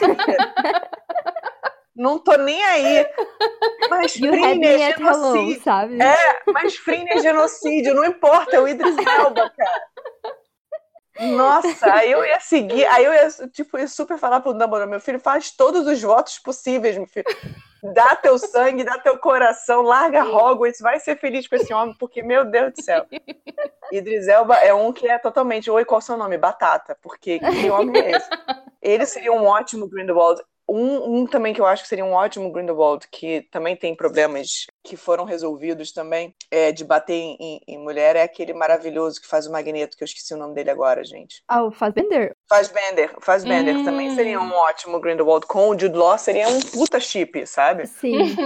Não 1.98 2.16
tô 2.16 2.36
nem 2.36 2.62
aí. 2.62 3.04
Mas 3.90 4.12
Fringe 4.12 4.64
é 4.64 4.96
genocídio. 4.96 5.62
sabe? 5.64 6.00
É, 6.00 6.42
mas 6.46 6.76
Fringe 6.76 7.10
é 7.10 7.18
genocídio, 7.18 7.92
não 7.92 8.04
importa, 8.04 8.54
é 8.54 8.60
o 8.60 8.68
Idris 8.68 8.96
Elba, 8.96 9.50
cara. 9.50 9.87
Nossa, 11.18 11.92
aí 11.92 12.10
eu 12.10 12.24
ia 12.24 12.38
seguir, 12.40 12.86
aí 12.86 13.04
eu 13.04 13.12
ia, 13.12 13.28
tipo, 13.48 13.78
ia 13.78 13.88
super 13.88 14.18
falar 14.18 14.40
pro 14.40 14.52
Dumbledore, 14.52 14.88
meu 14.88 15.00
filho, 15.00 15.18
faz 15.18 15.50
todos 15.50 15.86
os 15.86 16.00
votos 16.00 16.38
possíveis, 16.38 16.96
meu 16.96 17.06
filho. 17.06 17.26
Dá 17.94 18.16
teu 18.16 18.38
sangue, 18.38 18.84
dá 18.84 18.98
teu 18.98 19.18
coração, 19.18 19.82
larga 19.82 20.24
Hogwarts, 20.24 20.80
vai 20.80 20.98
ser 20.98 21.16
feliz 21.16 21.46
com 21.46 21.56
esse 21.56 21.72
homem, 21.72 21.94
porque, 21.98 22.22
meu 22.22 22.44
Deus 22.44 22.72
do 22.72 22.82
céu. 22.82 23.06
Idris 23.92 24.28
Elba 24.28 24.56
é 24.56 24.74
um 24.74 24.92
que 24.92 25.08
é 25.08 25.18
totalmente, 25.18 25.70
oi, 25.70 25.84
qual 25.84 25.98
é 25.98 26.02
o 26.02 26.04
seu 26.04 26.16
nome? 26.16 26.36
Batata, 26.36 26.96
porque 27.02 27.38
que 27.38 27.70
homem 27.70 28.00
é 28.02 28.10
esse? 28.12 28.28
Ele 28.82 29.06
seria 29.06 29.32
um 29.32 29.44
ótimo 29.44 29.88
Grindelwald. 29.88 30.42
Um, 30.68 31.20
um, 31.20 31.26
também 31.26 31.54
que 31.54 31.60
eu 31.60 31.66
acho 31.66 31.82
que 31.82 31.88
seria 31.88 32.04
um 32.04 32.12
ótimo 32.12 32.52
Grindelwald, 32.52 33.08
que 33.10 33.42
também 33.50 33.74
tem 33.74 33.94
problemas 33.94 34.66
que 34.84 34.96
foram 34.96 35.24
resolvidos 35.24 35.92
também, 35.92 36.34
é, 36.50 36.70
de 36.72 36.84
bater 36.84 37.14
em, 37.14 37.60
em, 37.66 37.78
mulher, 37.78 38.16
é 38.16 38.22
aquele 38.22 38.52
maravilhoso 38.52 39.20
que 39.20 39.26
faz 39.26 39.46
o 39.46 39.52
Magneto, 39.52 39.96
que 39.96 40.02
eu 40.02 40.06
esqueci 40.06 40.34
o 40.34 40.36
nome 40.36 40.54
dele 40.54 40.70
agora, 40.70 41.02
gente. 41.04 41.42
Ah, 41.48 41.64
o 41.64 41.70
Fazbender. 41.70 42.36
Fazbender, 42.48 43.14
Fazbender 43.20 43.76
hum. 43.76 43.84
também 43.84 44.14
seria 44.14 44.40
um 44.40 44.52
ótimo 44.52 45.00
Grindelwald. 45.00 45.46
Com 45.46 45.70
o 45.70 45.78
Jude 45.78 45.96
Law 45.96 46.18
seria 46.18 46.48
um 46.48 46.60
puta 46.60 47.00
chip, 47.00 47.46
sabe? 47.46 47.86
Sim. 47.86 48.36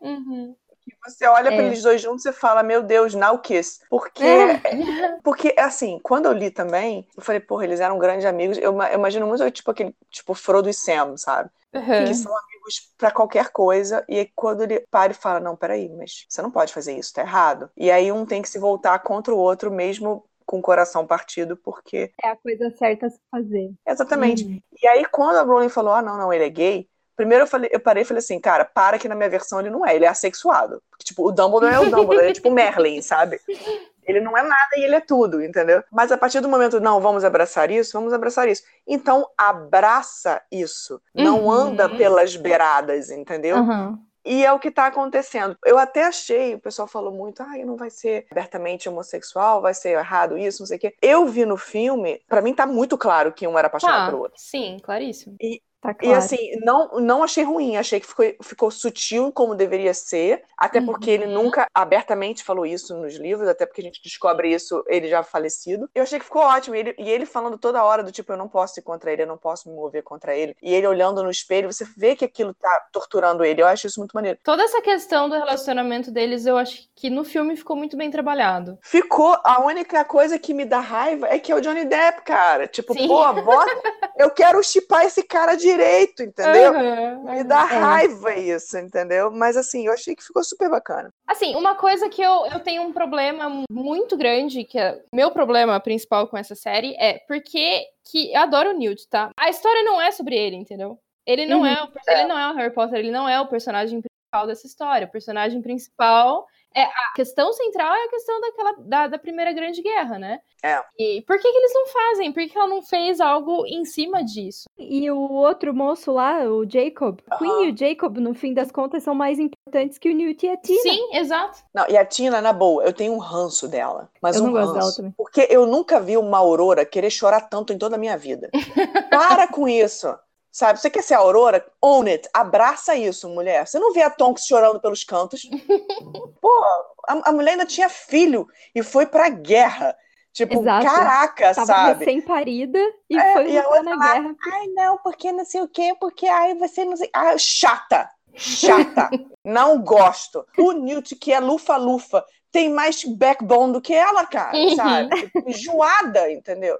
uhum 0.00 0.54
que 0.84 0.96
você 1.04 1.26
olha 1.26 1.48
é. 1.48 1.56
para 1.56 1.64
eles 1.64 1.82
dois 1.82 2.00
juntos 2.00 2.24
e 2.26 2.32
fala, 2.32 2.62
meu 2.62 2.82
Deus, 2.82 3.14
now 3.14 3.38
kiss. 3.38 3.80
Porque, 3.88 4.24
é. 4.24 4.60
porque, 5.22 5.54
assim, 5.58 6.00
quando 6.02 6.26
eu 6.26 6.32
li 6.32 6.50
também, 6.50 7.06
eu 7.16 7.22
falei, 7.22 7.40
porra, 7.40 7.64
eles 7.64 7.80
eram 7.80 7.98
grandes 7.98 8.24
amigos. 8.24 8.58
Eu, 8.58 8.76
eu 8.80 8.94
imagino 8.94 9.26
muito, 9.26 9.48
tipo, 9.50 9.70
aquele, 9.70 9.94
tipo, 10.10 10.34
Frodo 10.34 10.68
e 10.68 10.74
Sam, 10.74 11.16
sabe? 11.16 11.50
Uhum. 11.74 12.04
Que 12.06 12.14
são 12.14 12.36
amigos 12.36 12.92
para 12.98 13.10
qualquer 13.10 13.48
coisa. 13.50 14.04
E 14.08 14.18
aí, 14.18 14.30
quando 14.34 14.62
ele 14.62 14.80
para 14.90 15.12
e 15.12 15.16
fala, 15.16 15.40
não, 15.40 15.56
peraí, 15.56 15.88
mas 15.88 16.26
você 16.28 16.42
não 16.42 16.50
pode 16.50 16.72
fazer 16.72 16.96
isso, 16.96 17.12
tá 17.12 17.22
errado. 17.22 17.70
E 17.76 17.90
aí 17.90 18.12
um 18.12 18.26
tem 18.26 18.42
que 18.42 18.48
se 18.48 18.58
voltar 18.58 18.98
contra 19.00 19.34
o 19.34 19.38
outro 19.38 19.70
mesmo 19.70 20.24
com 20.44 20.58
o 20.58 20.62
coração 20.62 21.06
partido, 21.06 21.56
porque. 21.56 22.12
É 22.22 22.28
a 22.28 22.36
coisa 22.36 22.70
certa 22.70 23.06
a 23.06 23.10
se 23.10 23.18
fazer. 23.30 23.72
Exatamente. 23.86 24.44
Uhum. 24.44 24.60
E 24.82 24.86
aí, 24.88 25.04
quando 25.06 25.36
a 25.36 25.42
Rowling 25.42 25.68
falou, 25.68 25.94
ah, 25.94 26.02
não, 26.02 26.16
não, 26.16 26.32
ele 26.32 26.44
é 26.44 26.50
gay, 26.50 26.88
Primeiro 27.14 27.44
eu, 27.44 27.46
falei, 27.46 27.70
eu 27.72 27.78
parei 27.78 28.02
e 28.02 28.06
falei 28.06 28.18
assim, 28.18 28.40
cara, 28.40 28.64
para 28.64 28.98
que 28.98 29.06
na 29.06 29.14
minha 29.14 29.28
versão 29.28 29.60
ele 29.60 29.70
não 29.70 29.86
é, 29.86 29.94
ele 29.94 30.04
é 30.04 30.08
assexuado. 30.08 30.82
Porque, 30.90 31.04
tipo, 31.04 31.26
o 31.26 31.30
Dumbledore 31.30 31.74
é 31.74 31.78
o 31.78 31.84
Dumbledore, 31.84 32.18
ele 32.20 32.30
é 32.30 32.32
tipo 32.32 32.50
Merlin, 32.50 33.02
sabe? 33.02 33.38
Ele 34.06 34.20
não 34.20 34.36
é 34.36 34.42
nada 34.42 34.70
e 34.76 34.84
ele 34.84 34.96
é 34.96 35.00
tudo, 35.00 35.42
entendeu? 35.42 35.82
Mas 35.90 36.10
a 36.10 36.18
partir 36.18 36.40
do 36.40 36.48
momento, 36.48 36.80
não, 36.80 37.00
vamos 37.00 37.24
abraçar 37.24 37.70
isso, 37.70 37.92
vamos 37.92 38.12
abraçar 38.12 38.48
isso. 38.48 38.62
Então, 38.86 39.26
abraça 39.36 40.42
isso. 40.50 41.00
Não 41.14 41.44
uhum. 41.44 41.50
anda 41.50 41.88
pelas 41.88 42.36
beiradas, 42.36 43.10
entendeu? 43.10 43.56
Uhum. 43.56 43.98
E 44.24 44.44
é 44.44 44.52
o 44.52 44.58
que 44.58 44.68
está 44.68 44.86
acontecendo. 44.86 45.56
Eu 45.64 45.78
até 45.78 46.04
achei, 46.04 46.54
o 46.54 46.60
pessoal 46.60 46.86
falou 46.86 47.12
muito, 47.12 47.42
ah, 47.42 47.56
não 47.66 47.76
vai 47.76 47.90
ser 47.90 48.26
abertamente 48.30 48.88
homossexual, 48.88 49.60
vai 49.60 49.74
ser 49.74 49.90
errado 49.98 50.38
isso, 50.38 50.62
não 50.62 50.66
sei 50.66 50.76
o 50.76 50.80
quê. 50.80 50.94
Eu 51.02 51.26
vi 51.26 51.44
no 51.44 51.56
filme, 51.56 52.20
para 52.28 52.40
mim 52.40 52.54
tá 52.54 52.64
muito 52.64 52.96
claro 52.96 53.32
que 53.32 53.46
um 53.46 53.58
era 53.58 53.66
apaixonado 53.66 54.02
ah, 54.02 54.06
pelo 54.06 54.22
outro. 54.22 54.38
Sim, 54.38 54.78
claríssimo. 54.80 55.36
E 55.40 55.60
Tá 55.82 55.92
claro. 55.92 56.14
E 56.14 56.16
assim, 56.16 56.60
não, 56.64 57.00
não 57.00 57.24
achei 57.24 57.42
ruim, 57.42 57.76
achei 57.76 57.98
que 57.98 58.06
ficou, 58.06 58.24
ficou 58.40 58.70
sutil 58.70 59.32
como 59.32 59.56
deveria 59.56 59.92
ser, 59.92 60.44
até 60.56 60.78
uhum. 60.78 60.86
porque 60.86 61.10
ele 61.10 61.26
nunca 61.26 61.66
abertamente 61.74 62.44
falou 62.44 62.64
isso 62.64 62.96
nos 62.96 63.16
livros, 63.16 63.48
até 63.48 63.66
porque 63.66 63.80
a 63.80 63.84
gente 63.84 64.00
descobre 64.00 64.52
isso 64.52 64.84
ele 64.86 65.08
já 65.08 65.24
falecido. 65.24 65.90
Eu 65.92 66.04
achei 66.04 66.20
que 66.20 66.24
ficou 66.24 66.42
ótimo, 66.42 66.76
e 66.76 66.78
ele, 66.78 66.94
e 66.96 67.10
ele 67.10 67.26
falando 67.26 67.58
toda 67.58 67.82
hora 67.82 68.04
do 68.04 68.12
tipo, 68.12 68.32
eu 68.32 68.36
não 68.36 68.46
posso 68.46 68.78
ir 68.78 68.82
contra 68.84 69.12
ele, 69.12 69.22
eu 69.22 69.26
não 69.26 69.36
posso 69.36 69.68
me 69.68 69.74
mover 69.74 70.04
contra 70.04 70.36
ele. 70.36 70.54
E 70.62 70.72
ele 70.72 70.86
olhando 70.86 71.20
no 71.20 71.30
espelho, 71.30 71.72
você 71.72 71.84
vê 71.96 72.14
que 72.14 72.24
aquilo 72.24 72.54
tá 72.54 72.86
torturando 72.92 73.44
ele. 73.44 73.60
Eu 73.60 73.66
acho 73.66 73.88
isso 73.88 73.98
muito 73.98 74.12
maneiro. 74.12 74.38
Toda 74.44 74.62
essa 74.62 74.80
questão 74.80 75.28
do 75.28 75.34
relacionamento 75.34 76.12
deles, 76.12 76.46
eu 76.46 76.56
acho 76.56 76.88
que 76.94 77.10
no 77.10 77.24
filme 77.24 77.56
ficou 77.56 77.74
muito 77.74 77.96
bem 77.96 78.08
trabalhado. 78.08 78.78
Ficou. 78.82 79.36
A 79.42 79.60
única 79.60 80.04
coisa 80.04 80.38
que 80.38 80.54
me 80.54 80.64
dá 80.64 80.78
raiva 80.78 81.26
é 81.26 81.40
que 81.40 81.50
é 81.50 81.56
o 81.56 81.60
Johnny 81.60 81.84
Depp, 81.84 82.22
cara. 82.22 82.68
Tipo, 82.68 82.94
Sim. 82.94 83.08
pô, 83.08 83.32
bota... 83.32 83.66
eu 84.16 84.30
quero 84.30 84.62
chipar 84.62 85.04
esse 85.04 85.24
cara 85.24 85.56
de 85.56 85.71
direito, 85.72 86.22
entendeu? 86.22 86.72
Uhum, 86.72 87.32
Me 87.32 87.44
dá 87.44 87.62
é. 87.62 87.78
raiva 87.78 88.34
isso, 88.36 88.78
entendeu? 88.78 89.30
Mas 89.30 89.56
assim, 89.56 89.86
eu 89.86 89.92
achei 89.92 90.14
que 90.14 90.24
ficou 90.24 90.42
super 90.44 90.70
bacana. 90.70 91.10
Assim, 91.26 91.54
uma 91.54 91.74
coisa 91.74 92.08
que 92.08 92.22
eu, 92.22 92.46
eu 92.46 92.60
tenho 92.60 92.82
um 92.82 92.92
problema 92.92 93.64
muito 93.70 94.16
grande, 94.16 94.64
que 94.64 94.78
é 94.78 95.00
meu 95.14 95.30
problema 95.30 95.78
principal 95.80 96.26
com 96.28 96.36
essa 96.36 96.54
série, 96.54 96.94
é 96.98 97.18
porque 97.26 97.86
que 98.10 98.32
eu 98.32 98.40
adoro 98.40 98.70
o 98.70 98.78
Newt, 98.78 99.08
tá? 99.08 99.30
A 99.38 99.48
história 99.48 99.82
não 99.82 100.00
é 100.00 100.10
sobre 100.10 100.36
ele, 100.36 100.56
entendeu? 100.56 100.98
Ele 101.26 101.46
não, 101.46 101.60
uhum. 101.60 101.66
é, 101.66 101.84
o, 101.84 101.88
ele 102.08 102.24
não 102.24 102.38
é 102.38 102.50
o 102.50 102.54
Harry 102.54 102.74
Potter, 102.74 102.98
ele 102.98 103.10
não 103.10 103.28
é 103.28 103.40
o 103.40 103.46
personagem 103.46 104.00
principal 104.00 104.46
dessa 104.46 104.66
história. 104.66 105.06
O 105.06 105.10
personagem 105.10 105.62
principal 105.62 106.46
é, 106.74 106.82
a 106.82 107.12
questão 107.14 107.52
central 107.52 107.94
é 107.94 108.04
a 108.04 108.08
questão 108.08 108.40
daquela, 108.40 108.74
da, 108.78 109.06
da 109.08 109.18
Primeira 109.18 109.52
Grande 109.52 109.82
Guerra, 109.82 110.18
né? 110.18 110.40
É. 110.62 110.80
E 110.98 111.22
por 111.22 111.38
que, 111.38 111.50
que 111.50 111.58
eles 111.58 111.74
não 111.74 111.86
fazem? 111.86 112.32
Por 112.32 112.42
que, 112.42 112.50
que 112.50 112.58
ela 112.58 112.68
não 112.68 112.82
fez 112.82 113.20
algo 113.20 113.66
em 113.66 113.84
cima 113.84 114.22
disso? 114.24 114.64
E 114.78 115.10
o 115.10 115.32
outro 115.32 115.74
moço 115.74 116.12
lá, 116.12 116.44
o 116.44 116.68
Jacob, 116.68 117.18
uh 117.20 117.34
-huh. 117.34 117.38
Queen 117.38 117.64
e 117.64 117.72
o 117.72 117.76
Jacob, 117.76 118.18
no 118.18 118.34
fim 118.34 118.54
das 118.54 118.70
contas, 118.70 119.02
são 119.02 119.14
mais 119.14 119.38
importantes 119.38 119.98
que 119.98 120.10
o 120.10 120.14
Newt 120.14 120.46
e 120.46 120.50
a 120.50 120.56
Tina. 120.56 120.80
Sim, 120.82 121.16
exato. 121.16 121.58
Não, 121.74 121.88
e 121.88 121.96
a 121.96 122.04
Tina, 122.04 122.40
na 122.40 122.52
boa, 122.52 122.84
eu 122.84 122.92
tenho 122.92 123.12
um 123.12 123.18
ranço 123.18 123.66
dela. 123.66 124.08
Mas 124.22 124.36
eu 124.36 124.42
um 124.42 124.46
não 124.46 124.52
gosto 124.52 124.74
ranço, 124.74 124.78
dela 124.78 124.96
também. 124.96 125.14
Porque 125.16 125.48
eu 125.50 125.66
nunca 125.66 126.00
vi 126.00 126.16
uma 126.16 126.38
Aurora 126.38 126.86
querer 126.86 127.10
chorar 127.10 127.42
tanto 127.42 127.72
em 127.72 127.78
toda 127.78 127.96
a 127.96 127.98
minha 127.98 128.16
vida. 128.16 128.50
Para 129.10 129.48
com 129.48 129.68
isso. 129.68 130.14
Sabe? 130.52 130.78
Você 130.78 130.90
quer 130.90 131.02
ser 131.02 131.14
a 131.14 131.18
Aurora? 131.18 131.66
Own 131.80 132.06
it. 132.06 132.28
Abraça 132.34 132.94
isso, 132.94 133.26
mulher. 133.30 133.66
Você 133.66 133.78
não 133.78 133.94
vê 133.94 134.02
a 134.02 134.10
Tonks 134.10 134.44
chorando 134.44 134.78
pelos 134.78 135.02
cantos. 135.02 135.48
Pô, 136.42 136.64
a, 137.08 137.30
a, 137.30 137.32
mulher 137.32 137.52
ainda 137.52 137.64
tinha 137.64 137.88
filho 137.88 138.46
e 138.74 138.82
foi 138.82 139.06
pra 139.06 139.30
guerra. 139.30 139.96
Tipo, 140.30 140.60
Exato. 140.60 140.86
caraca, 140.86 141.54
Tava 141.54 141.66
sabe? 141.66 142.04
sem 142.04 142.20
parida 142.20 142.78
e 143.08 143.18
é, 143.18 143.32
foi 143.32 143.50
e 143.50 143.60
lutar 143.60 143.82
na 143.82 143.96
guerra. 143.96 144.36
Ai, 144.52 144.66
não, 144.68 144.98
porque 144.98 145.32
não 145.32 145.44
sei 145.44 145.62
o 145.62 145.68
quê, 145.68 145.94
porque 145.98 146.26
ai, 146.26 146.54
você 146.54 146.84
não 146.84 146.96
sei. 146.96 147.08
Ah, 147.14 147.36
chata! 147.38 148.10
Chata! 148.34 149.08
não 149.44 149.82
gosto. 149.82 150.46
O 150.58 150.72
Newt, 150.72 151.16
que 151.16 151.32
é 151.32 151.40
lufa-lufa, 151.40 152.24
tem 152.50 152.70
mais 152.70 153.02
backbone 153.04 153.72
do 153.72 153.80
que 153.80 153.94
ela, 153.94 154.26
cara, 154.26 154.52
sabe? 154.76 155.16
Tipo, 155.16 155.48
enjoada, 155.48 156.30
entendeu? 156.30 156.76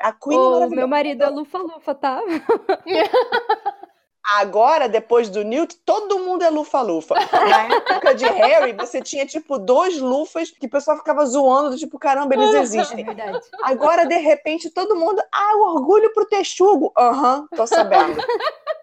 A 0.00 0.12
Queen 0.12 0.38
o 0.38 0.68
meu 0.70 0.88
marido 0.88 1.22
é 1.22 1.28
lufa-lufa, 1.28 1.94
tá? 1.94 2.20
Agora, 4.26 4.88
depois 4.88 5.28
do 5.28 5.44
Newt, 5.44 5.76
todo 5.84 6.18
mundo 6.18 6.42
é 6.42 6.48
lufa-lufa. 6.48 7.14
Na 7.14 7.76
época 7.76 8.14
de 8.14 8.24
Harry, 8.24 8.72
você 8.72 9.02
tinha, 9.02 9.26
tipo, 9.26 9.58
dois 9.58 9.98
lufas 9.98 10.50
que 10.50 10.66
o 10.66 10.70
pessoal 10.70 10.96
ficava 10.96 11.26
zoando, 11.26 11.76
tipo, 11.76 11.98
caramba, 11.98 12.34
eles 12.34 12.54
existem. 12.72 13.02
É 13.02 13.04
verdade. 13.04 13.40
Agora, 13.62 14.06
de 14.06 14.16
repente, 14.16 14.70
todo 14.70 14.96
mundo, 14.96 15.22
ah, 15.30 15.56
orgulho 15.58 16.10
pro 16.14 16.24
texugo. 16.24 16.90
Aham, 16.96 17.40
uhum, 17.40 17.48
tô 17.54 17.66
sabendo. 17.66 18.16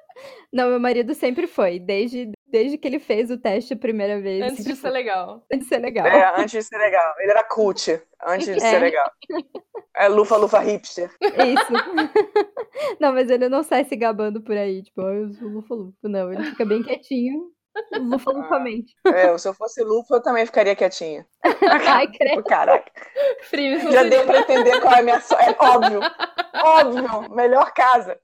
Não, 0.53 0.67
meu 0.69 0.79
marido 0.79 1.15
sempre 1.15 1.47
foi, 1.47 1.79
desde, 1.79 2.29
desde 2.51 2.77
que 2.77 2.87
ele 2.87 2.99
fez 2.99 3.31
o 3.31 3.37
teste 3.37 3.73
a 3.73 3.77
primeira 3.77 4.19
vez. 4.21 4.43
Antes 4.43 4.65
de 4.65 4.75
ser 4.75 4.89
legal. 4.89 5.43
Antes 5.51 5.67
de 5.67 5.75
ser 5.75 5.79
legal. 5.79 6.05
É, 6.05 6.41
antes 6.41 6.51
de 6.51 6.63
ser 6.63 6.77
legal. 6.77 7.15
Ele 7.19 7.31
era 7.31 7.43
cult, 7.43 8.01
antes 8.25 8.45
de 8.45 8.53
é. 8.53 8.59
ser 8.59 8.79
legal. 8.79 9.11
É 9.95 10.07
lufa-lufa 10.07 10.59
hipster. 10.59 11.11
Isso. 11.21 11.71
Não, 12.99 13.13
mas 13.13 13.29
ele 13.29 13.49
não 13.49 13.63
sai 13.63 13.83
se 13.83 13.95
gabando 13.95 14.41
por 14.41 14.55
aí, 14.55 14.81
tipo, 14.81 15.01
eu 15.01 15.33
sou 15.33 15.47
lufa-lufa. 15.47 15.97
Não, 16.03 16.31
ele 16.31 16.43
fica 16.45 16.65
bem 16.65 16.81
quietinho. 16.81 17.51
Lufa-lufamente. 17.99 18.95
Ah, 19.05 19.09
é, 19.11 19.37
se 19.37 19.47
eu 19.47 19.53
fosse 19.53 19.83
lufa, 19.83 20.15
eu 20.15 20.21
também 20.21 20.45
ficaria 20.45 20.75
quietinha. 20.75 21.25
Ai, 21.87 22.07
credo. 22.07 22.43
Caraca. 22.43 22.91
Frio, 23.43 23.79
Já 23.91 24.03
deu 24.03 24.25
pra 24.25 24.39
entender 24.39 24.79
qual 24.81 24.93
é 24.93 24.99
a 24.99 25.03
minha. 25.03 25.15
É 25.17 25.55
óbvio. 25.63 25.99
Óbvio. 26.63 27.35
Melhor 27.35 27.73
casa. 27.73 28.19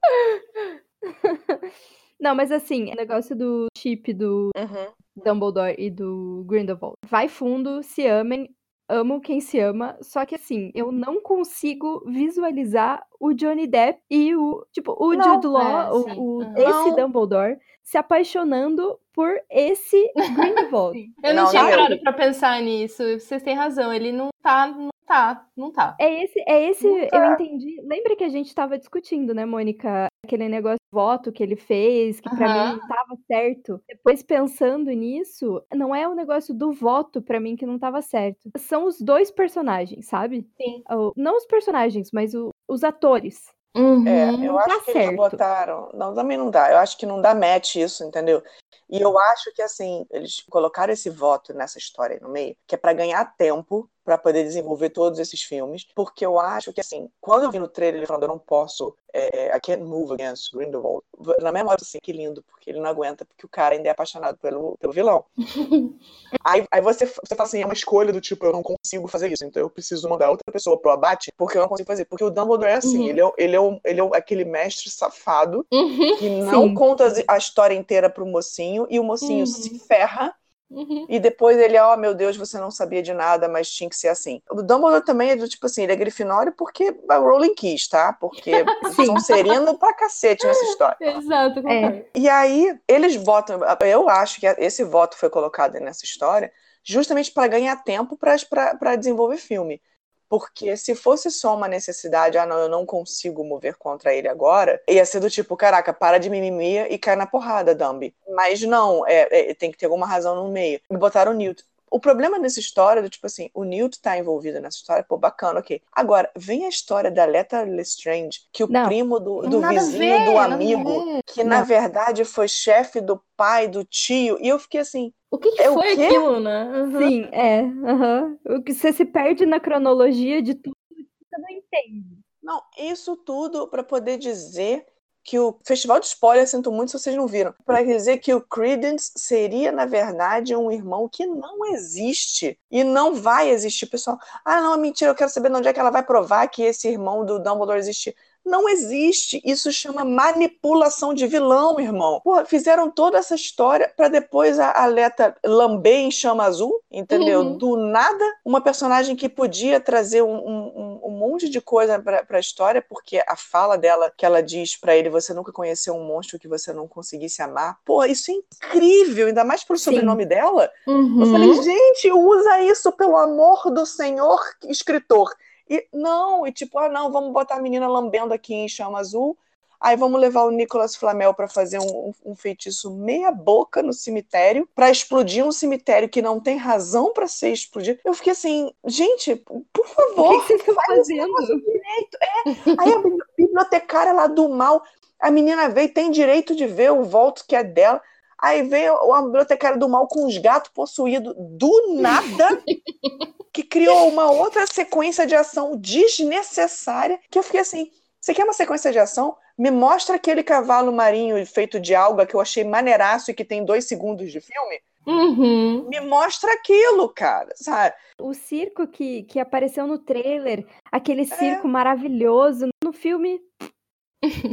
Não, 2.20 2.34
mas 2.34 2.50
assim, 2.50 2.90
o 2.92 2.96
negócio 2.96 3.36
do 3.36 3.66
chip 3.76 4.12
do 4.12 4.50
uhum. 4.56 4.92
Dumbledore 5.24 5.74
e 5.78 5.90
do 5.90 6.44
Grindelwald. 6.46 6.96
Vai 7.06 7.28
fundo, 7.28 7.82
se 7.82 8.06
amem, 8.06 8.48
amo 8.88 9.20
quem 9.20 9.40
se 9.40 9.58
ama, 9.58 9.96
só 10.00 10.24
que 10.24 10.34
assim, 10.34 10.70
eu 10.74 10.90
não 10.90 11.20
consigo 11.20 12.02
visualizar 12.06 13.02
o 13.20 13.32
Johnny 13.32 13.66
Depp 13.66 14.00
e 14.10 14.34
o, 14.34 14.66
tipo, 14.72 14.96
o 14.98 15.14
não, 15.14 15.34
Jude 15.34 15.46
Law, 15.46 16.08
é, 16.08 16.14
o, 16.14 16.38
o 16.38 16.42
esse 16.56 16.96
Dumbledore, 16.96 17.58
se 17.82 17.98
apaixonando 17.98 18.98
por 19.12 19.30
esse 19.50 20.10
Grindelwald. 20.16 20.98
eu 21.22 21.34
não, 21.34 21.44
não 21.44 21.50
tinha 21.50 21.64
parado 21.64 22.00
pra 22.00 22.12
pensar 22.12 22.60
nisso, 22.62 23.02
vocês 23.18 23.42
têm 23.42 23.54
razão, 23.54 23.92
ele 23.92 24.10
não 24.10 24.28
tá, 24.42 24.66
não 24.66 24.88
tá, 25.08 25.46
não 25.56 25.72
tá. 25.72 25.96
É 25.98 26.22
esse, 26.22 26.38
é 26.46 26.70
esse, 26.70 27.06
tá. 27.08 27.16
eu 27.16 27.32
entendi. 27.32 27.80
Lembra 27.82 28.14
que 28.14 28.22
a 28.22 28.28
gente 28.28 28.54
tava 28.54 28.78
discutindo, 28.78 29.34
né, 29.34 29.46
Mônica, 29.46 30.06
aquele 30.24 30.48
negócio 30.48 30.76
de 30.76 30.94
voto 30.94 31.32
que 31.32 31.42
ele 31.42 31.56
fez, 31.56 32.20
que 32.20 32.28
para 32.28 32.46
uhum. 32.46 32.52
mim 32.52 32.80
não 32.80 32.88
tava 32.88 33.16
certo. 33.26 33.82
Depois 33.88 34.22
pensando 34.22 34.90
nisso, 34.90 35.62
não 35.74 35.94
é 35.94 36.06
o 36.06 36.14
negócio 36.14 36.54
do 36.54 36.72
voto 36.72 37.22
para 37.22 37.40
mim 37.40 37.56
que 37.56 37.66
não 37.66 37.78
tava 37.78 38.02
certo. 38.02 38.50
São 38.58 38.84
os 38.84 39.00
dois 39.00 39.30
personagens, 39.30 40.06
sabe? 40.06 40.46
Sim. 40.56 40.82
Não 41.16 41.36
os 41.36 41.46
personagens, 41.46 42.10
mas 42.12 42.34
o, 42.34 42.50
os 42.68 42.84
atores. 42.84 43.46
Uhum, 43.76 44.06
é, 44.08 44.46
eu 44.46 44.58
acho 44.58 44.68
tá 44.68 44.84
que 44.84 44.92
certo. 44.92 45.06
eles 45.06 45.16
botaram. 45.16 45.90
Não, 45.94 46.14
também 46.14 46.36
não 46.36 46.50
dá. 46.50 46.70
Eu 46.70 46.78
acho 46.78 46.98
que 46.98 47.06
não 47.06 47.20
dá 47.20 47.34
match 47.34 47.76
isso, 47.76 48.04
entendeu? 48.04 48.42
E 48.90 49.00
eu 49.00 49.18
acho 49.18 49.52
que 49.52 49.62
assim, 49.62 50.06
eles 50.10 50.40
colocaram 50.50 50.92
esse 50.92 51.10
voto 51.10 51.52
nessa 51.52 51.78
história 51.78 52.16
aí 52.16 52.22
no 52.22 52.28
meio, 52.28 52.56
que 52.66 52.74
é 52.74 52.78
para 52.78 52.94
ganhar 52.94 53.36
tempo 53.36 53.88
para 54.08 54.16
poder 54.16 54.42
desenvolver 54.42 54.88
todos 54.88 55.18
esses 55.18 55.42
filmes, 55.42 55.86
porque 55.94 56.24
eu 56.24 56.38
acho 56.38 56.72
que 56.72 56.80
assim, 56.80 57.10
quando 57.20 57.42
eu 57.42 57.50
vi 57.50 57.58
no 57.58 57.68
trailer 57.68 58.00
ele 58.00 58.06
falando 58.06 58.22
eu 58.22 58.28
não 58.30 58.38
posso, 58.38 58.96
é, 59.12 59.54
I 59.54 59.60
can't 59.60 59.82
move 59.82 60.14
against 60.14 60.50
Grindelwald, 60.50 61.04
na 61.42 61.52
mesma 61.52 61.72
hora 61.72 61.78
assim, 61.82 61.98
que 62.02 62.10
lindo, 62.10 62.42
porque 62.44 62.70
ele 62.70 62.80
não 62.80 62.88
aguenta, 62.88 63.26
porque 63.26 63.44
o 63.44 63.48
cara 63.50 63.74
ainda 63.74 63.86
é 63.86 63.90
apaixonado 63.90 64.38
pelo, 64.38 64.78
pelo 64.78 64.94
vilão. 64.94 65.26
aí, 66.42 66.66
aí 66.70 66.80
você, 66.80 67.04
você 67.04 67.34
fala 67.34 67.46
assim, 67.46 67.60
é 67.60 67.66
uma 67.66 67.74
escolha 67.74 68.10
do 68.10 68.18
tipo, 68.18 68.46
eu 68.46 68.52
não 68.54 68.62
consigo 68.62 69.06
fazer 69.08 69.30
isso, 69.30 69.44
então 69.44 69.60
eu 69.60 69.68
preciso 69.68 70.08
mandar 70.08 70.30
outra 70.30 70.50
pessoa 70.50 70.80
pro 70.80 70.90
abate, 70.90 71.30
porque 71.36 71.58
eu 71.58 71.60
não 71.60 71.68
consigo 71.68 71.86
fazer, 71.86 72.06
porque 72.06 72.24
o 72.24 72.30
Dumbledore 72.30 72.70
é 72.70 72.76
assim, 72.76 73.00
uhum. 73.00 73.08
ele, 73.08 73.20
é, 73.20 73.32
ele, 73.36 73.56
é, 73.56 73.80
ele 73.84 74.00
é 74.00 74.16
aquele 74.16 74.46
mestre 74.46 74.88
safado 74.88 75.66
uhum. 75.70 76.16
que 76.16 76.30
não 76.48 76.68
Sim. 76.68 76.74
conta 76.74 77.12
a 77.28 77.36
história 77.36 77.74
inteira 77.74 78.08
pro 78.08 78.24
mocinho, 78.24 78.86
e 78.88 78.98
o 78.98 79.04
mocinho 79.04 79.40
uhum. 79.40 79.46
se 79.46 79.78
ferra 79.80 80.34
Uhum. 80.70 81.06
E 81.08 81.18
depois 81.18 81.58
ele, 81.58 81.78
ó, 81.78 81.94
oh, 81.94 81.96
meu 81.96 82.14
Deus, 82.14 82.36
você 82.36 82.58
não 82.58 82.70
sabia 82.70 83.02
de 83.02 83.14
nada, 83.14 83.48
mas 83.48 83.70
tinha 83.70 83.88
que 83.88 83.96
ser 83.96 84.08
assim. 84.08 84.42
O 84.50 84.62
Dumbledore 84.62 85.04
também 85.04 85.30
é 85.30 85.36
do 85.36 85.48
tipo 85.48 85.66
assim, 85.66 85.82
ele 85.82 85.92
é 85.92 85.96
grifinório 85.96 86.52
porque 86.52 86.94
a 87.08 87.16
Rowling 87.16 87.54
quis, 87.54 87.88
tá? 87.88 88.12
Porque 88.12 88.52
são 88.94 89.18
serino 89.18 89.78
pra 89.78 89.94
cacete 89.94 90.46
nessa 90.46 90.64
história. 90.64 90.96
Exato. 91.00 91.66
É. 91.66 92.04
E 92.14 92.28
aí, 92.28 92.78
eles 92.86 93.16
votam, 93.16 93.60
eu 93.80 94.08
acho 94.08 94.40
que 94.40 94.46
esse 94.46 94.84
voto 94.84 95.16
foi 95.16 95.30
colocado 95.30 95.80
nessa 95.80 96.04
história 96.04 96.52
justamente 96.84 97.30
para 97.32 97.48
ganhar 97.48 97.76
tempo 97.84 98.16
para 98.16 98.96
desenvolver 98.96 99.36
filme. 99.36 99.80
Porque 100.28 100.76
se 100.76 100.94
fosse 100.94 101.30
só 101.30 101.54
uma 101.54 101.68
necessidade, 101.68 102.36
ah, 102.36 102.44
não, 102.44 102.58
eu 102.58 102.68
não 102.68 102.84
consigo 102.84 103.42
mover 103.42 103.76
contra 103.76 104.14
ele 104.14 104.28
agora, 104.28 104.80
ia 104.88 105.04
ser 105.04 105.20
do 105.20 105.30
tipo, 105.30 105.56
caraca, 105.56 105.92
para 105.92 106.18
de 106.18 106.28
mimimi 106.28 106.76
e 106.90 106.98
cai 106.98 107.16
na 107.16 107.26
porrada, 107.26 107.74
Dumby. 107.74 108.14
Mas 108.28 108.60
não, 108.62 109.06
é, 109.06 109.50
é, 109.50 109.54
tem 109.54 109.70
que 109.70 109.78
ter 109.78 109.86
alguma 109.86 110.06
razão 110.06 110.34
no 110.36 110.50
meio. 110.50 110.80
Me 110.90 110.98
botaram 110.98 111.32
o 111.32 111.34
Newt. 111.34 111.64
O 111.90 112.00
problema 112.00 112.38
nessa 112.38 112.60
história, 112.60 113.02
do 113.02 113.08
tipo 113.08 113.26
assim, 113.26 113.50
o 113.54 113.64
Newt 113.64 114.00
tá 114.00 114.16
envolvido 114.18 114.60
nessa 114.60 114.76
história, 114.76 115.04
pô, 115.06 115.16
bacana, 115.16 115.60
ok. 115.60 115.80
Agora, 115.92 116.30
vem 116.36 116.64
a 116.64 116.68
história 116.68 117.10
da 117.10 117.24
Leta 117.24 117.62
Lestrange, 117.62 118.40
que 118.52 118.64
o 118.64 118.68
não, 118.68 118.86
primo 118.86 119.18
do, 119.18 119.42
do 119.42 119.60
vizinho, 119.60 119.98
ver, 119.98 120.24
do 120.24 120.38
amigo, 120.38 121.22
que 121.26 121.42
não. 121.42 121.50
na 121.50 121.62
verdade 121.62 122.24
foi 122.24 122.48
chefe 122.48 123.00
do 123.00 123.20
pai, 123.36 123.68
do 123.68 123.84
tio, 123.84 124.38
e 124.40 124.48
eu 124.48 124.58
fiquei 124.58 124.80
assim, 124.80 125.12
o 125.30 125.38
que, 125.38 125.50
que 125.52 125.62
é 125.62 125.72
foi 125.72 125.92
aquilo, 125.92 126.40
né? 126.40 126.64
Uhum. 126.64 126.98
Sim, 126.98 127.28
é. 127.32 127.62
Uhum. 127.62 128.38
O 128.56 128.62
que 128.62 128.72
você 128.72 128.92
se 128.92 129.04
perde 129.04 129.44
na 129.44 129.60
cronologia 129.60 130.40
de 130.40 130.54
tudo 130.54 130.74
que 130.88 131.02
você 131.04 131.40
não 131.40 131.50
entende. 131.50 132.18
Não, 132.42 132.62
isso 132.78 133.14
tudo 133.16 133.68
para 133.68 133.82
poder 133.82 134.16
dizer 134.16 134.86
que 135.28 135.38
o 135.38 135.58
Festival 135.62 136.00
de 136.00 136.06
Spoiler, 136.06 136.48
sinto 136.48 136.72
muito 136.72 136.90
se 136.90 136.98
vocês 136.98 137.14
não 137.14 137.26
viram, 137.26 137.54
para 137.66 137.82
dizer 137.82 138.16
que 138.16 138.32
o 138.32 138.40
Credence 138.40 139.12
seria, 139.14 139.70
na 139.70 139.84
verdade, 139.84 140.56
um 140.56 140.70
irmão 140.72 141.06
que 141.06 141.26
não 141.26 141.66
existe 141.66 142.58
e 142.70 142.82
não 142.82 143.14
vai 143.14 143.50
existir. 143.50 143.84
Pessoal, 143.84 144.18
ah, 144.42 144.62
não, 144.62 144.78
mentira, 144.78 145.10
eu 145.10 145.14
quero 145.14 145.30
saber 145.30 145.52
onde 145.52 145.68
é 145.68 145.72
que 145.74 145.78
ela 145.78 145.90
vai 145.90 146.02
provar 146.02 146.48
que 146.48 146.62
esse 146.62 146.88
irmão 146.88 147.26
do 147.26 147.38
Dumbledore 147.38 147.78
existe. 147.78 148.16
Não 148.48 148.68
existe. 148.68 149.40
Isso 149.44 149.70
chama 149.72 150.04
manipulação 150.04 151.12
de 151.12 151.26
vilão, 151.26 151.78
irmão. 151.78 152.20
Porra, 152.22 152.44
fizeram 152.44 152.90
toda 152.90 153.18
essa 153.18 153.34
história 153.34 153.92
para 153.96 154.08
depois 154.08 154.58
a 154.58 154.82
Aleta 154.82 155.36
lamber 155.44 155.98
em 155.98 156.10
chama 156.10 156.44
azul, 156.44 156.80
entendeu? 156.90 157.40
Uhum. 157.40 157.58
Do 157.58 157.76
nada, 157.76 158.24
uma 158.44 158.60
personagem 158.60 159.14
que 159.14 159.28
podia 159.28 159.80
trazer 159.80 160.22
um, 160.22 160.36
um, 160.36 161.00
um 161.04 161.10
monte 161.10 161.48
de 161.48 161.60
coisa 161.60 161.98
pra, 161.98 162.24
pra 162.24 162.40
história, 162.40 162.82
porque 162.82 163.22
a 163.26 163.36
fala 163.36 163.76
dela, 163.76 164.12
que 164.16 164.24
ela 164.24 164.42
diz 164.42 164.76
para 164.76 164.96
ele: 164.96 165.10
você 165.10 165.34
nunca 165.34 165.52
conheceu 165.52 165.94
um 165.94 166.04
monstro 166.04 166.38
que 166.38 166.48
você 166.48 166.72
não 166.72 166.88
conseguisse 166.88 167.42
amar. 167.42 167.78
Pô, 167.84 168.04
isso 168.04 168.30
é 168.30 168.34
incrível, 168.34 169.26
ainda 169.26 169.44
mais 169.44 169.64
pro 169.64 169.78
sobrenome 169.78 170.22
Sim. 170.22 170.28
dela. 170.28 170.70
Uhum. 170.86 171.20
Eu 171.20 171.26
falei, 171.30 171.54
gente, 171.62 172.12
usa 172.12 172.60
isso 172.62 172.90
pelo 172.92 173.16
amor 173.16 173.70
do 173.70 173.84
Senhor, 173.84 174.40
escritor. 174.68 175.30
E 175.68 175.86
não, 175.92 176.46
e 176.46 176.52
tipo, 176.52 176.78
ah, 176.78 176.88
não, 176.88 177.12
vamos 177.12 177.32
botar 177.32 177.56
a 177.56 177.62
menina 177.62 177.88
lambendo 177.88 178.32
aqui 178.32 178.54
em 178.54 178.68
chama 178.68 178.98
azul. 178.98 179.36
Aí 179.80 179.96
vamos 179.96 180.20
levar 180.20 180.42
o 180.42 180.50
Nicolas 180.50 180.96
Flamel 180.96 181.32
para 181.32 181.46
fazer 181.46 181.78
um, 181.78 182.12
um, 182.24 182.34
feitiço 182.34 182.90
meia 182.90 183.30
boca 183.30 183.80
no 183.80 183.92
cemitério, 183.92 184.68
para 184.74 184.90
explodir 184.90 185.44
um 185.44 185.52
cemitério 185.52 186.08
que 186.08 186.20
não 186.20 186.40
tem 186.40 186.56
razão 186.56 187.12
para 187.12 187.28
ser 187.28 187.52
explodido. 187.52 188.00
Eu 188.04 188.12
fiquei 188.12 188.32
assim, 188.32 188.72
gente, 188.84 189.36
por 189.36 189.86
favor, 189.86 190.34
o 190.34 190.40
que, 190.40 190.46
vocês 190.48 190.60
estão 190.60 190.74
fazendo? 190.74 191.32
Direito. 191.46 192.18
É. 192.20 192.50
Aí 192.76 192.92
a 192.92 193.02
bibliotecária 193.36 194.12
lá 194.12 194.26
do 194.26 194.48
mal, 194.48 194.82
a 195.20 195.30
menina 195.30 195.68
veio, 195.68 195.94
tem 195.94 196.10
direito 196.10 196.56
de 196.56 196.66
ver 196.66 196.90
o 196.90 197.04
volto 197.04 197.44
que 197.46 197.54
é 197.54 197.62
dela. 197.62 198.02
Aí 198.40 198.62
vem 198.62 198.86
a 198.86 199.22
bibliotecária 199.22 199.78
do 199.78 199.88
mal 199.88 200.06
com 200.06 200.26
os 200.26 200.38
gatos 200.38 200.70
possuídos 200.72 201.34
do 201.36 201.96
nada. 202.00 202.62
que 203.52 203.64
criou 203.64 204.08
uma 204.08 204.30
outra 204.30 204.66
sequência 204.66 205.26
de 205.26 205.34
ação 205.34 205.76
desnecessária, 205.76 207.18
que 207.28 207.36
eu 207.36 207.42
fiquei 207.42 207.60
assim, 207.60 207.90
você 208.20 208.32
quer 208.32 208.44
uma 208.44 208.52
sequência 208.52 208.92
de 208.92 208.98
ação? 208.98 209.36
Me 209.56 209.70
mostra 209.70 210.14
aquele 210.14 210.42
cavalo 210.42 210.92
marinho 210.92 211.44
feito 211.44 211.80
de 211.80 211.94
alga 211.94 212.24
que 212.24 212.36
eu 212.36 212.40
achei 212.40 212.62
maneiraço 212.62 213.30
e 213.30 213.34
que 213.34 213.44
tem 213.44 213.64
dois 213.64 213.86
segundos 213.86 214.30
de 214.30 214.40
filme. 214.40 214.80
Uhum. 215.06 215.88
Me 215.88 216.00
mostra 216.00 216.52
aquilo, 216.52 217.08
cara, 217.08 217.48
sabe? 217.56 217.94
O 218.20 218.34
circo 218.34 218.86
que, 218.86 219.22
que 219.22 219.40
apareceu 219.40 219.86
no 219.86 219.98
trailer, 219.98 220.66
aquele 220.92 221.22
é. 221.22 221.24
circo 221.24 221.66
é. 221.66 221.70
maravilhoso, 221.70 222.68
no 222.84 222.92
filme. 222.92 223.40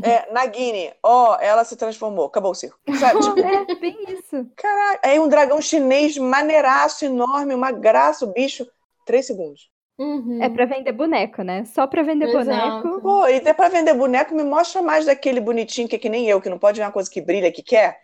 É, 0.04 0.32
Nagini, 0.32 0.94
ó, 1.02 1.32
oh, 1.32 1.42
ela 1.42 1.64
se 1.64 1.76
transformou, 1.76 2.26
acabou 2.26 2.52
o 2.52 2.56
circo. 2.56 2.78
Sabe? 3.00 3.20
Tipo, 3.22 3.40
é, 3.40 3.76
bem 3.76 3.98
isso. 4.10 4.48
Caralho, 4.56 5.00
aí 5.04 5.20
um 5.20 5.28
dragão 5.28 5.62
chinês 5.62 6.18
maneiraço, 6.18 7.06
enorme, 7.06 7.54
uma 7.54 7.72
graça, 7.72 8.26
o 8.26 8.32
bicho. 8.32 8.68
Três 9.06 9.26
segundos. 9.26 9.70
Uhum. 9.98 10.44
É 10.44 10.50
pra 10.50 10.66
vender 10.66 10.92
boneco, 10.92 11.42
né? 11.42 11.64
Só 11.66 11.88
pra 11.88 12.04
vender 12.04 12.28
Exato. 12.28 12.46
boneco. 12.46 13.02
Pô, 13.02 13.28
e 13.28 13.38
até 13.38 13.54
pra 13.54 13.70
vender 13.70 13.94
boneco, 13.94 14.36
me 14.36 14.44
mostra 14.44 14.82
mais 14.82 15.06
daquele 15.06 15.40
bonitinho 15.40 15.88
que 15.88 15.96
é 15.96 16.00
que 16.00 16.10
nem 16.10 16.28
eu, 16.28 16.42
que 16.42 16.50
não 16.50 16.60
pode 16.60 16.80
ver 16.80 16.86
uma 16.86 16.92
coisa 16.92 17.10
que 17.10 17.22
brilha, 17.22 17.52
que 17.52 17.64
quer. 17.64 18.02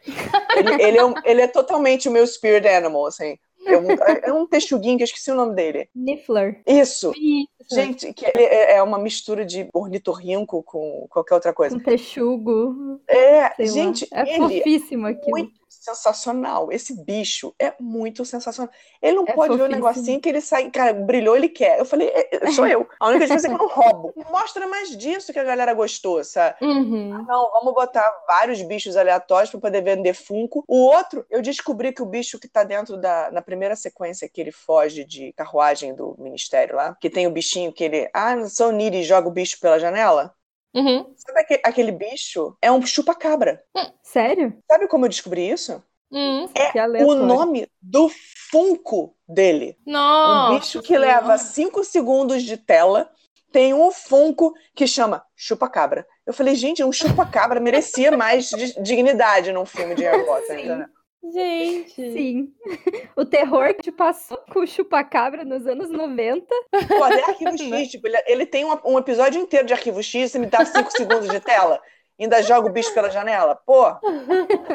ele, 0.56 0.82
ele, 0.82 0.98
é, 0.98 1.14
ele 1.26 1.42
é 1.42 1.48
totalmente 1.48 2.08
o 2.08 2.12
meu 2.12 2.26
spirit 2.26 2.68
animal, 2.68 3.08
assim. 3.08 3.38
É 3.66 3.78
um, 3.78 3.88
é 4.24 4.34
um 4.34 4.46
texuguinho 4.48 4.98
que 4.98 5.04
eu 5.04 5.06
esqueci 5.06 5.32
o 5.32 5.36
nome 5.36 5.56
dele. 5.56 5.90
Niffler. 5.96 6.62
Isso. 6.66 7.12
Isso. 7.16 7.76
Gente, 7.76 8.14
que 8.14 8.26
é, 8.26 8.76
é 8.76 8.84
uma 8.84 8.98
mistura 8.98 9.46
de 9.46 9.68
ornitorrinco 9.74 10.64
com 10.64 11.08
qualquer 11.10 11.36
outra 11.36 11.54
coisa. 11.54 11.76
Um 11.76 11.80
texugo. 11.80 13.00
É, 13.08 13.66
gente, 13.66 14.08
lá. 14.12 14.22
é 14.22 14.38
fofíssimo 14.38 15.08
aqui. 15.08 15.30
Muito 15.30 15.61
sensacional. 15.72 16.72
Esse 16.72 16.94
bicho 17.04 17.56
é 17.58 17.74
muito 17.80 18.26
sensacional. 18.26 18.72
Ele 19.02 19.16
não 19.16 19.24
é 19.24 19.34
pode 19.34 19.54
fofíssimo. 19.54 19.58
ver 19.58 19.64
um 19.64 19.76
negocinho 19.76 20.22
que 20.22 20.30
ele 20.30 20.42
sai, 20.42 20.70
cara, 20.70 20.94
brilhou, 20.94 21.36
ele 21.36 21.48
quer. 21.48 21.80
Eu 21.80 21.86
falei, 21.86 22.10
é, 22.10 22.46
é 22.46 22.52
sou 22.52 22.68
eu. 22.68 22.88
A 23.00 23.08
única 23.08 23.26
diferença 23.26 23.48
é 23.48 23.50
que 23.50 23.56
eu 23.56 23.68
não 23.68 23.74
roubo. 23.74 24.14
Mostra 24.30 24.68
mais 24.68 24.96
disso 24.98 25.32
que 25.32 25.40
a 25.40 25.44
galera 25.44 25.74
gostou, 25.74 26.24
sabe? 26.24 26.58
Uhum. 26.62 27.14
Ah, 27.14 27.24
não, 27.24 27.52
vamos 27.52 27.74
botar 27.74 28.06
vários 28.28 28.62
bichos 28.62 28.98
aleatórios 28.98 29.50
para 29.50 29.60
poder 29.60 29.82
vender 29.82 30.14
Funko. 30.14 30.64
O 30.68 30.78
outro, 30.78 31.26
eu 31.30 31.42
descobri 31.42 31.94
que 31.94 32.02
o 32.02 32.06
bicho 32.06 32.40
que 32.40 32.48
tá 32.48 32.64
dentro 32.64 32.98
da 32.98 33.32
na 33.32 33.42
primeira 33.42 33.76
sequência 33.76 34.28
que 34.28 34.42
ele 34.42 34.52
foge 34.52 35.06
de 35.06 35.32
carruagem 35.34 35.96
do 35.96 36.16
ministério 36.20 36.76
lá, 36.76 36.96
que 37.00 37.10
tem 37.10 37.28
o 37.28 37.32
bichinho 37.32 37.72
que 37.72 37.84
ele, 37.84 38.10
ah, 38.14 38.36
não 38.36 38.50
sou 38.50 38.72
Niri 38.72 39.00
e 39.00 39.04
joga 39.04 39.28
o 39.28 39.32
bicho 39.32 39.60
pela 39.60 39.80
janela. 39.80 40.34
Uhum. 40.74 41.14
Sabe 41.18 41.40
aquele, 41.40 41.62
aquele, 41.66 41.92
bicho? 41.92 42.56
É 42.62 42.72
um 42.72 42.86
chupa-cabra. 42.86 43.62
Sério? 44.04 44.58
Sabe 44.70 44.88
como 44.88 45.06
eu 45.06 45.10
descobri 45.10 45.50
isso? 45.50 45.84
Hum, 46.12 46.50
é 46.54 47.06
o 47.06 47.16
nome 47.16 47.68
do 47.82 48.12
Funko 48.52 49.16
dele. 49.28 49.78
Nossa, 49.86 50.52
um 50.52 50.60
bicho 50.60 50.82
que 50.82 50.98
leva 50.98 51.38
5 51.38 51.84
segundos 51.86 52.44
de 52.44 52.58
tela. 52.58 53.10
Tem 53.52 53.74
um 53.74 53.92
Funko 53.92 54.54
que 54.76 54.88
chama 54.88 55.24
Chupa-Cabra. 55.36 56.06
Eu 56.26 56.34
falei, 56.34 56.56
gente, 56.56 56.84
um 56.84 56.92
chupa-cabra 56.92 57.60
merecia 57.60 58.16
mais 58.16 58.50
dignidade 58.82 59.52
num 59.52 59.66
filme 59.66 59.96
de 59.96 60.04
Harry 60.04 60.26
Potter. 60.26 60.88
Gente. 61.24 61.94
Sim. 61.94 62.54
O 63.16 63.26
terror 63.26 63.76
que 63.76 63.92
passou 63.92 64.38
com 64.52 64.62
o 64.62 64.68
chupacabra 64.68 65.44
nos 65.44 65.68
anos 65.68 65.92
90. 65.92 66.46
Pô, 66.88 67.06
é 67.06 67.24
Arquivo 67.24 67.58
X, 67.60 67.90
tipo, 67.90 68.08
ele, 68.08 68.18
ele 68.26 68.46
tem 68.46 68.66
um, 68.66 68.76
um, 68.86 68.98
episódio 68.98 69.40
inteiro 69.40 69.68
de 69.68 69.74
Arquivo 69.74 70.02
X 70.02 70.34
e 70.34 70.40
me 70.40 70.48
dá 70.48 70.66
5 70.66 70.92
segundos 70.92 71.30
de 71.30 71.40
tela. 71.40 71.80
Ainda 72.20 72.42
joga 72.42 72.70
o 72.70 72.72
bicho 72.72 72.94
pela 72.94 73.10
janela? 73.10 73.56
Pô! 73.56 73.84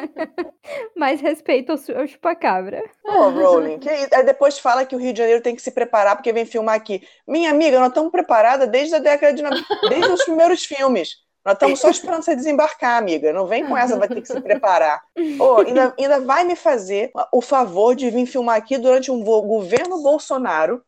Mais 0.95 1.19
respeito 1.19 1.71
ao, 1.71 1.99
ao 1.99 2.07
chupacabra. 2.07 2.83
Pô, 3.03 3.29
Rowling. 3.29 3.79
Que, 3.79 3.89
aí 3.89 4.23
depois 4.23 4.59
fala 4.59 4.85
que 4.85 4.95
o 4.95 4.99
Rio 4.99 5.13
de 5.13 5.19
Janeiro 5.19 5.41
tem 5.41 5.55
que 5.55 5.61
se 5.61 5.71
preparar 5.71 6.15
porque 6.15 6.33
vem 6.33 6.45
filmar 6.45 6.75
aqui. 6.75 7.01
Minha 7.27 7.51
amiga, 7.51 7.79
nós 7.79 7.89
estamos 7.89 8.11
preparadas 8.11 8.69
desde 8.69 8.95
a 8.95 8.99
década 8.99 9.33
de. 9.33 9.43
desde 9.89 10.11
os 10.11 10.23
primeiros 10.23 10.63
filmes. 10.63 11.26
Nós 11.47 11.53
estamos 11.53 11.79
só 11.79 11.89
esperando 11.89 12.23
você 12.23 12.35
desembarcar, 12.35 12.97
amiga. 12.97 13.31
Não 13.31 13.47
vem 13.47 13.65
com 13.65 13.77
essa, 13.77 13.97
vai 13.97 14.09
ter 14.09 14.19
que 14.19 14.27
se 14.27 14.41
preparar. 14.41 15.01
Oh, 15.39 15.61
ainda, 15.61 15.93
ainda 15.97 16.19
vai 16.19 16.43
me 16.43 16.57
fazer 16.57 17.09
o 17.31 17.41
favor 17.41 17.95
de 17.95 18.09
vir 18.09 18.25
filmar 18.25 18.57
aqui 18.57 18.77
durante 18.77 19.09
um 19.09 19.23
governo 19.23 20.03
Bolsonaro 20.03 20.83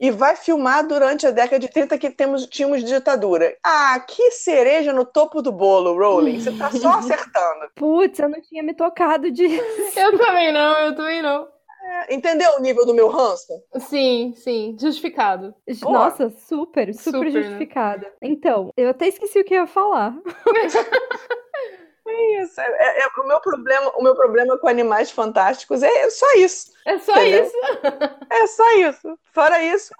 e 0.00 0.10
vai 0.10 0.34
filmar 0.34 0.84
durante 0.84 1.28
a 1.28 1.30
década 1.30 1.60
de 1.60 1.68
30 1.68 1.96
que 1.96 2.10
temos, 2.10 2.44
tínhamos 2.46 2.82
ditadura. 2.82 3.56
Ah, 3.62 4.00
que 4.00 4.32
cereja 4.32 4.92
no 4.92 5.04
topo 5.04 5.40
do 5.40 5.52
bolo, 5.52 5.96
Rowling. 5.96 6.40
Você 6.40 6.50
tá 6.50 6.68
só 6.72 6.94
acertando. 6.98 7.70
Putz, 7.76 8.18
eu 8.18 8.28
não 8.28 8.42
tinha 8.42 8.64
me 8.64 8.74
tocado 8.74 9.30
disso. 9.30 9.62
Eu 9.96 10.18
também 10.18 10.52
não, 10.52 10.78
eu 10.86 10.96
também 10.96 11.22
não. 11.22 11.46
É, 11.82 12.14
entendeu 12.14 12.52
o 12.52 12.60
nível 12.60 12.84
do 12.84 12.94
meu 12.94 13.08
ranço? 13.08 13.52
Sim, 13.80 14.34
sim, 14.36 14.76
justificado. 14.78 15.54
Nossa, 15.82 16.30
super, 16.30 16.92
super, 16.92 16.94
super 16.94 17.30
justificado. 17.30 18.04
Né? 18.04 18.12
Então, 18.22 18.72
eu 18.76 18.90
até 18.90 19.08
esqueci 19.08 19.40
o 19.40 19.44
que 19.44 19.54
eu 19.54 19.60
ia 19.60 19.66
falar. 19.66 20.14
É 22.06 22.42
isso. 22.42 22.60
É, 22.60 22.64
é, 22.64 23.02
é, 23.02 23.06
o, 23.20 23.26
meu 23.26 23.40
problema, 23.40 23.92
o 23.96 24.02
meu 24.02 24.14
problema 24.14 24.58
com 24.58 24.68
animais 24.68 25.10
fantásticos 25.10 25.82
é 25.82 26.10
só 26.10 26.26
isso. 26.34 26.72
É 26.84 26.98
só 26.98 27.12
entendeu? 27.12 27.44
isso. 27.44 27.56
É 28.30 28.46
só 28.46 28.76
isso. 28.78 29.18
Fora 29.32 29.62
isso, 29.62 29.94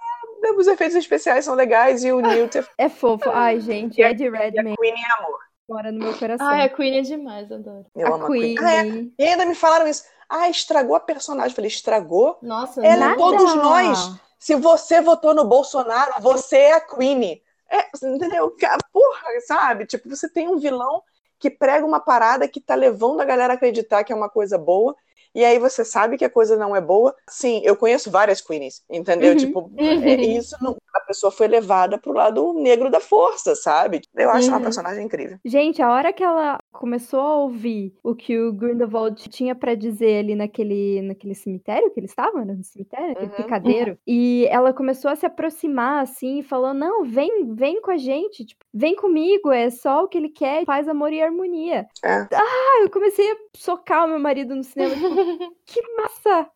os 0.57 0.67
efeitos 0.67 0.95
especiais 0.95 1.45
são 1.45 1.55
legais 1.55 2.03
e 2.03 2.11
o 2.11 2.19
Newt 2.19 2.57
é... 2.57 2.65
é 2.77 2.89
fofo. 2.89 3.29
Ai, 3.29 3.59
gente, 3.59 4.01
Ed 4.01 4.21
Redmayne. 4.29 4.73
a 4.73 4.77
Queen 4.77 4.93
é 4.93 5.21
amor. 5.21 5.39
Fora 5.67 5.91
no 5.91 5.99
meu 5.99 6.17
coração. 6.17 6.47
Ai, 6.47 6.63
a 6.63 6.69
Queen 6.69 6.97
é 6.97 7.01
demais, 7.01 7.51
adoro. 7.51 7.85
Eu 7.95 8.07
a 8.07 8.15
amo 8.15 8.27
Queen. 8.27 8.57
a 8.57 8.61
Queen. 8.61 9.13
Ah, 9.17 9.23
é. 9.23 9.25
E 9.25 9.27
ainda 9.29 9.45
me 9.45 9.55
falaram 9.55 9.87
isso. 9.87 10.03
Ah, 10.33 10.49
estragou 10.49 10.95
a 10.95 10.99
personagem. 10.99 11.51
Eu 11.51 11.55
falei, 11.55 11.67
estragou? 11.67 12.37
Nossa, 12.41 12.85
Ela 12.85 13.09
nada. 13.09 13.13
é 13.13 13.17
todos 13.17 13.55
nós. 13.55 14.15
Se 14.39 14.55
você 14.55 15.01
votou 15.01 15.35
no 15.35 15.43
Bolsonaro, 15.43 16.13
você 16.21 16.55
é 16.57 16.73
a 16.73 16.79
Queen. 16.79 17.41
É, 17.69 17.89
entendeu? 18.01 18.55
Porra, 18.93 19.21
sabe? 19.45 19.85
Tipo, 19.85 20.09
você 20.09 20.29
tem 20.29 20.47
um 20.47 20.57
vilão 20.57 21.03
que 21.37 21.49
prega 21.49 21.85
uma 21.85 21.99
parada 21.99 22.47
que 22.47 22.61
tá 22.61 22.75
levando 22.75 23.19
a 23.19 23.25
galera 23.25 23.53
a 23.53 23.55
acreditar 23.55 24.03
que 24.05 24.13
é 24.13 24.15
uma 24.15 24.29
coisa 24.29 24.57
boa 24.57 24.95
e 25.33 25.43
aí 25.43 25.57
você 25.59 25.85
sabe 25.85 26.17
que 26.17 26.25
a 26.25 26.29
coisa 26.29 26.57
não 26.57 26.75
é 26.75 26.81
boa. 26.81 27.15
Sim, 27.29 27.61
eu 27.63 27.75
conheço 27.75 28.11
várias 28.11 28.41
queens, 28.41 28.83
entendeu? 28.89 29.31
Uhum. 29.31 29.37
Tipo, 29.37 29.59
uhum. 29.61 30.03
É, 30.03 30.15
isso 30.15 30.55
não, 30.61 30.75
a 30.93 30.99
pessoa 31.01 31.31
foi 31.31 31.47
levada 31.47 31.97
pro 31.97 32.11
lado 32.11 32.53
negro 32.53 32.89
da 32.89 32.99
força, 32.99 33.55
sabe? 33.55 34.01
Eu 34.15 34.29
acho 34.29 34.47
uhum. 34.47 34.55
uma 34.55 34.61
personagem 34.61 35.05
incrível. 35.05 35.37
Gente, 35.45 35.81
a 35.81 35.91
hora 35.91 36.11
que 36.11 36.23
ela 36.23 36.59
começou 36.71 37.19
a 37.19 37.37
ouvir 37.37 37.93
o 38.03 38.15
que 38.15 38.37
o 38.37 38.51
Grindelwald 38.53 39.29
tinha 39.29 39.55
para 39.55 39.75
dizer 39.75 40.19
ali 40.19 40.35
naquele, 40.35 41.01
naquele 41.01 41.35
cemitério 41.35 41.91
que 41.91 41.99
ele 41.99 42.07
estava, 42.07 42.43
no 42.43 42.63
cemitério, 42.63 43.11
aquele 43.11 43.31
uhum. 43.31 43.35
picadeiro, 43.35 43.97
e 44.05 44.47
ela 44.49 44.73
começou 44.73 45.09
a 45.09 45.15
se 45.15 45.25
aproximar 45.25 46.03
assim, 46.03 46.41
falando: 46.41 46.79
"Não, 46.79 47.03
vem, 47.03 47.53
vem 47.53 47.81
com 47.81 47.91
a 47.91 47.97
gente, 47.97 48.45
tipo, 48.45 48.65
vem 48.73 48.95
comigo, 48.95 49.51
é 49.51 49.69
só 49.69 50.03
o 50.03 50.07
que 50.07 50.17
ele 50.17 50.29
quer, 50.29 50.65
faz 50.65 50.87
amor 50.87 51.13
e 51.13 51.21
harmonia". 51.21 51.85
É. 52.03 52.27
Ah, 52.33 52.81
eu 52.81 52.89
comecei 52.89 53.29
a 53.31 53.35
socar 53.55 54.05
o 54.05 54.09
meu 54.09 54.19
marido 54.19 54.55
no 54.55 54.63
cinema, 54.63 54.95
tipo, 54.95 55.20
que 55.65 55.81
massa! 55.97 56.49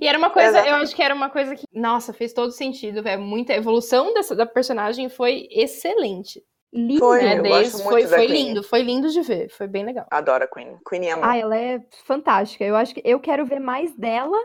e 0.00 0.06
era 0.06 0.18
uma 0.18 0.30
coisa, 0.30 0.66
eu 0.66 0.76
acho 0.76 0.94
que 0.94 1.02
era 1.02 1.14
uma 1.14 1.30
coisa 1.30 1.54
que, 1.54 1.64
nossa, 1.72 2.12
fez 2.12 2.32
todo 2.32 2.50
sentido, 2.50 3.02
velho. 3.02 3.20
Muita 3.20 3.54
evolução 3.54 4.12
dessa, 4.14 4.34
da 4.34 4.46
personagem 4.46 5.08
foi 5.08 5.48
excelente. 5.50 6.42
Lindo, 6.72 6.98
foi, 6.98 7.22
né? 7.22 7.40
Desde, 7.40 7.82
foi, 7.82 8.06
foi 8.06 8.26
lindo, 8.26 8.62
foi 8.62 8.82
lindo 8.82 9.08
de 9.08 9.22
ver, 9.22 9.48
foi 9.48 9.66
bem 9.66 9.84
legal. 9.84 10.06
Adoro 10.10 10.44
a 10.44 10.46
Queen. 10.46 10.78
Queen 10.86 11.06
é 11.06 11.14
Ah, 11.22 11.36
ela 11.36 11.56
é 11.56 11.80
fantástica. 12.04 12.62
Eu 12.62 12.76
acho 12.76 12.94
que 12.94 13.02
eu 13.04 13.18
quero 13.18 13.46
ver 13.46 13.58
mais 13.58 13.94
dela. 13.96 14.36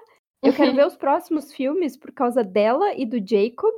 Eu 0.42 0.54
quero 0.54 0.74
ver 0.76 0.86
os 0.86 0.96
próximos 0.96 1.54
filmes 1.54 1.98
por 1.98 2.14
causa 2.14 2.44
dela 2.44 2.94
e 2.96 3.06
do 3.06 3.18
Jacob. 3.18 3.74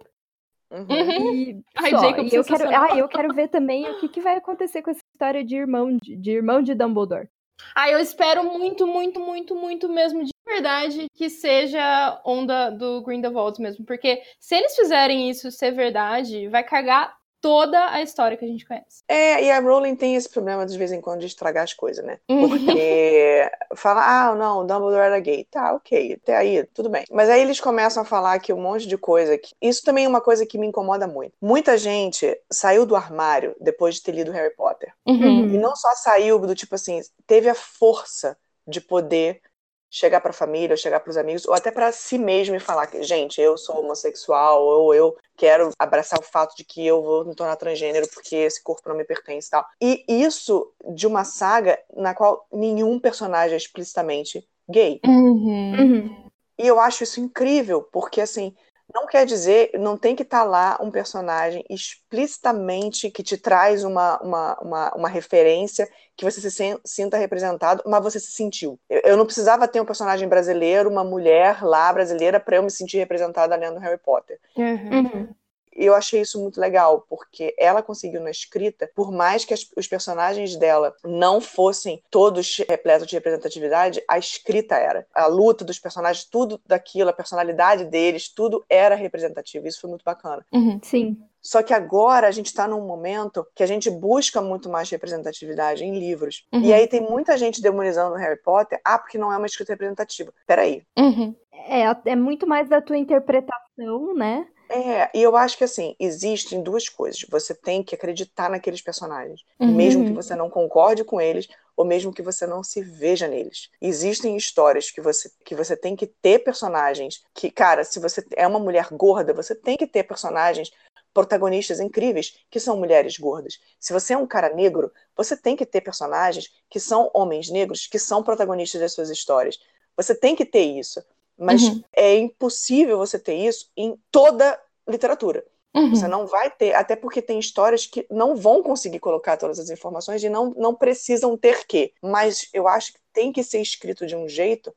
Uhum. 0.71 0.85
E, 1.35 1.63
Ai, 1.75 1.91
Jacob, 1.91 2.27
e 2.31 2.35
eu 2.35 2.43
quero, 2.43 2.69
ah, 2.69 2.97
eu 2.97 3.07
quero 3.07 3.33
ver 3.33 3.47
também 3.49 3.89
o 3.89 3.99
que, 3.99 4.09
que 4.09 4.21
vai 4.21 4.35
acontecer 4.35 4.81
com 4.81 4.91
essa 4.91 5.01
história 5.13 5.43
de 5.43 5.55
irmão 5.55 5.95
de, 5.97 6.15
de 6.15 6.31
irmão 6.31 6.61
de 6.61 6.73
Dumbledore. 6.73 7.29
Ah, 7.75 7.89
eu 7.89 7.99
espero 7.99 8.43
muito, 8.43 8.85
muito, 8.87 9.19
muito, 9.19 9.55
muito 9.55 9.89
mesmo 9.89 10.23
de 10.23 10.31
verdade 10.45 11.07
que 11.13 11.29
seja 11.29 12.21
onda 12.25 12.69
do 12.69 13.01
Grindelwald 13.01 13.61
mesmo, 13.61 13.85
porque 13.85 14.21
se 14.39 14.55
eles 14.55 14.75
fizerem 14.75 15.29
isso 15.29 15.51
ser 15.51 15.71
verdade, 15.71 16.47
vai 16.49 16.63
cagar 16.63 17.15
toda 17.41 17.91
a 17.91 18.01
história 18.01 18.35
que 18.35 18.45
a 18.45 18.47
gente 18.47 18.65
conhece. 18.65 19.03
É, 19.07 19.43
e 19.43 19.51
a 19.51 19.59
Rowling 19.59 19.95
tem 19.95 20.15
esse 20.15 20.29
problema 20.29 20.65
de 20.65 20.77
vez 20.77 20.91
em 20.91 21.01
quando 21.01 21.19
de 21.19 21.27
estragar 21.27 21.63
as 21.63 21.73
coisas, 21.73 22.03
né? 22.03 22.19
Uhum. 22.29 22.49
Porque 22.49 23.49
fala, 23.75 24.29
ah, 24.29 24.35
não, 24.35 24.61
o 24.61 24.63
Dumbledore 24.63 25.05
era 25.05 25.19
gay. 25.19 25.45
Tá, 25.49 25.73
ok, 25.73 26.13
até 26.21 26.35
aí, 26.35 26.63
tudo 26.73 26.89
bem. 26.89 27.05
Mas 27.11 27.29
aí 27.29 27.41
eles 27.41 27.59
começam 27.59 28.03
a 28.03 28.05
falar 28.05 28.39
que 28.39 28.51
um 28.51 28.61
monte 28.61 28.87
de 28.87 28.97
coisa. 28.97 29.37
Que... 29.37 29.53
Isso 29.61 29.83
também 29.83 30.05
é 30.05 30.07
uma 30.07 30.21
coisa 30.21 30.45
que 30.45 30.57
me 30.57 30.67
incomoda 30.67 31.07
muito. 31.07 31.33
Muita 31.41 31.77
gente 31.77 32.35
saiu 32.51 32.85
do 32.85 32.95
armário 32.95 33.55
depois 33.59 33.95
de 33.95 34.03
ter 34.03 34.11
lido 34.13 34.31
Harry 34.31 34.55
Potter. 34.55 34.91
Uhum. 35.05 35.53
E 35.53 35.57
não 35.57 35.75
só 35.75 35.93
saiu 35.95 36.39
do 36.39 36.55
tipo 36.55 36.75
assim, 36.75 36.99
teve 37.27 37.49
a 37.49 37.55
força 37.55 38.37
de 38.67 38.81
poder 38.81 39.41
chegar 39.89 40.19
para 40.21 40.31
a 40.31 40.33
família, 40.33 40.75
chegar 40.75 40.99
para 40.99 41.09
os 41.09 41.17
amigos, 41.17 41.45
ou 41.45 41.53
até 41.53 41.71
para 41.71 41.91
si 41.91 42.17
mesmo 42.17 42.55
e 42.55 42.59
falar 42.59 42.87
que, 42.87 43.01
gente, 43.03 43.39
eu 43.39 43.57
sou 43.57 43.79
homossexual, 43.79 44.63
ou 44.63 44.93
eu 44.93 45.15
quero 45.37 45.71
abraçar 45.79 46.19
o 46.19 46.23
fato 46.23 46.55
de 46.55 46.63
que 46.63 46.85
eu 46.85 47.01
vou 47.01 47.25
me 47.25 47.35
tornar 47.35 47.55
transgênero 47.55 48.07
porque 48.13 48.35
esse 48.35 48.61
corpo 48.61 48.89
não 48.89 48.95
me 48.95 49.05
pertence 49.05 49.47
e 49.47 49.51
tal. 49.51 49.65
E 49.81 50.05
isso 50.07 50.71
de 50.93 51.07
uma 51.07 51.23
saga 51.23 51.79
na 51.95 52.13
qual 52.13 52.45
nenhum 52.51 52.99
personagem 52.99 53.53
é 53.53 53.57
explicitamente 53.57 54.45
gay. 54.69 54.99
Uhum. 55.05 55.75
Uhum. 55.79 56.29
E 56.57 56.67
eu 56.67 56.79
acho 56.79 57.03
isso 57.03 57.19
incrível, 57.19 57.83
porque 57.91 58.21
assim, 58.21 58.55
não 58.95 59.05
quer 59.05 59.25
dizer, 59.25 59.71
não 59.77 59.97
tem 59.97 60.15
que 60.15 60.23
estar 60.23 60.39
tá 60.39 60.43
lá 60.45 60.79
um 60.81 60.89
personagem 60.89 61.65
explicitamente 61.69 63.11
que 63.11 63.21
te 63.21 63.37
traz 63.37 63.83
uma, 63.83 64.17
uma, 64.21 64.59
uma, 64.61 64.95
uma 64.95 65.09
referência 65.09 65.87
que 66.15 66.23
você 66.23 66.49
se 66.49 66.79
sinta 66.85 67.17
representado, 67.17 67.83
mas 67.85 68.01
você 68.01 68.21
se 68.21 68.31
sentiu. 68.31 68.79
Eu, 68.89 69.01
eu, 69.03 69.17
não 69.17 69.25
precisava 69.25 69.67
ter 69.67 69.81
um 69.81 69.85
personagem 69.85 70.29
brasileiro, 70.29 70.89
uma 70.89 71.03
mulher 71.03 71.61
lá 71.61 71.91
brasileira, 71.91 72.39
para 72.39 72.55
eu 72.55 72.63
me 72.63 72.71
sentir 72.71 72.97
representada 72.97 73.53
lendo 73.57 73.79
Harry 73.79 73.97
Potter. 73.97 74.39
Uhum. 74.55 75.35
Eu 75.75 75.93
achei 75.93 76.21
isso 76.21 76.41
muito 76.41 76.59
legal, 76.59 77.05
porque 77.09 77.53
ela 77.59 77.83
conseguiu 77.83 78.21
na 78.21 78.31
escrita, 78.31 78.89
por 78.95 79.11
mais 79.11 79.43
que 79.43 79.53
as, 79.53 79.69
os 79.75 79.87
personagens 79.87 80.55
dela 80.55 80.95
não 81.03 81.41
fossem 81.41 82.01
todos 82.09 82.57
repletos 82.67 83.07
de 83.07 83.15
representatividade, 83.15 84.01
a 84.07 84.17
escrita 84.17 84.75
era. 84.75 85.05
A 85.13 85.27
luta 85.27 85.65
dos 85.65 85.79
personagens, 85.79 86.25
tudo 86.25 86.59
daquilo, 86.65 87.09
a 87.09 87.13
personalidade 87.13 87.85
deles, 87.85 88.29
tudo 88.29 88.63
era 88.69 88.95
representativo. 88.95 89.67
Isso 89.67 89.81
foi 89.81 89.89
muito 89.89 90.03
bacana. 90.03 90.45
Uhum, 90.53 90.79
sim. 90.81 91.17
Só 91.41 91.61
que 91.61 91.75
agora 91.75 92.27
a 92.27 92.31
gente 92.31 92.47
está 92.47 92.67
num 92.67 92.81
momento 92.81 93.45
que 93.53 93.61
a 93.61 93.67
gente 93.67 93.87
busca 93.87 94.41
muito 94.41 94.67
mais 94.67 94.89
representatividade 94.89 95.83
em 95.83 95.99
livros. 95.99 96.43
Uhum. 96.51 96.61
E 96.61 96.73
aí 96.73 96.87
tem 96.87 97.01
muita 97.01 97.37
gente 97.37 97.61
demonizando 97.61 98.15
Harry 98.15 98.41
Potter, 98.41 98.81
ah, 98.83 98.97
porque 98.97 99.19
não 99.19 99.31
é 99.31 99.37
uma 99.37 99.45
escrita 99.45 99.73
representativa. 99.73 100.33
Peraí. 100.47 100.81
Uhum. 100.97 101.35
É, 101.67 102.11
é 102.11 102.15
muito 102.15 102.47
mais 102.47 102.67
da 102.67 102.81
tua 102.81 102.97
interpretação, 102.97 104.15
né? 104.15 104.47
É, 104.69 105.09
e 105.13 105.21
eu 105.21 105.35
acho 105.35 105.57
que 105.57 105.63
assim, 105.63 105.95
existem 105.99 106.61
duas 106.61 106.89
coisas. 106.89 107.25
Você 107.29 107.53
tem 107.53 107.83
que 107.83 107.95
acreditar 107.95 108.49
naqueles 108.49 108.81
personagens, 108.81 109.43
uhum. 109.59 109.73
mesmo 109.73 110.05
que 110.05 110.13
você 110.13 110.35
não 110.35 110.49
concorde 110.49 111.03
com 111.03 111.21
eles, 111.21 111.47
ou 111.77 111.85
mesmo 111.85 112.13
que 112.13 112.21
você 112.21 112.47
não 112.47 112.63
se 112.63 112.81
veja 112.81 113.27
neles. 113.27 113.69
Existem 113.81 114.35
histórias 114.35 114.89
que 114.89 115.01
você, 115.01 115.29
que 115.43 115.55
você 115.55 115.75
tem 115.75 115.95
que 115.95 116.07
ter 116.07 116.39
personagens 116.39 117.23
que, 117.33 117.51
cara, 117.51 117.83
se 117.83 117.99
você 117.99 118.25
é 118.35 118.47
uma 118.47 118.59
mulher 118.59 118.87
gorda, 118.91 119.33
você 119.33 119.53
tem 119.53 119.77
que 119.77 119.85
ter 119.85 120.03
personagens 120.03 120.71
protagonistas 121.13 121.79
incríveis 121.79 122.37
que 122.49 122.59
são 122.59 122.77
mulheres 122.77 123.17
gordas. 123.17 123.59
Se 123.79 123.93
você 123.93 124.13
é 124.13 124.17
um 124.17 124.27
cara 124.27 124.53
negro, 124.53 124.91
você 125.15 125.37
tem 125.37 125.55
que 125.55 125.65
ter 125.65 125.81
personagens 125.81 126.51
que 126.69 126.79
são 126.79 127.09
homens 127.13 127.49
negros 127.49 127.87
que 127.87 127.97
são 127.97 128.21
protagonistas 128.21 128.81
das 128.81 128.93
suas 128.93 129.09
histórias. 129.09 129.57
Você 129.95 130.13
tem 130.13 130.35
que 130.35 130.45
ter 130.45 130.63
isso. 130.63 131.01
Mas 131.37 131.63
uhum. 131.63 131.83
é 131.93 132.17
impossível 132.17 132.97
você 132.97 133.19
ter 133.19 133.35
isso 133.35 133.69
em 133.75 133.97
toda 134.11 134.59
literatura. 134.87 135.45
Uhum. 135.75 135.89
Você 135.89 136.07
não 136.07 136.25
vai 136.25 136.49
ter, 136.49 136.73
até 136.73 136.95
porque 136.95 137.21
tem 137.21 137.37
histórias 137.37 137.85
que 137.85 138.05
não 138.09 138.35
vão 138.35 138.63
conseguir 138.63 138.99
colocar 138.99 139.35
todas 139.35 139.59
as 139.59 139.69
informações 139.69 140.23
e 140.23 140.29
não, 140.29 140.51
não 140.51 140.73
precisam 140.73 141.37
ter 141.37 141.67
que. 141.67 141.93
Mas 142.01 142.47
eu 142.53 142.65
acho 142.65 142.93
que 142.93 142.99
tem 143.11 143.31
que 143.31 143.43
ser 143.43 143.59
escrito 143.59 144.07
de 144.07 144.15
um 144.15 144.27
jeito 144.27 144.73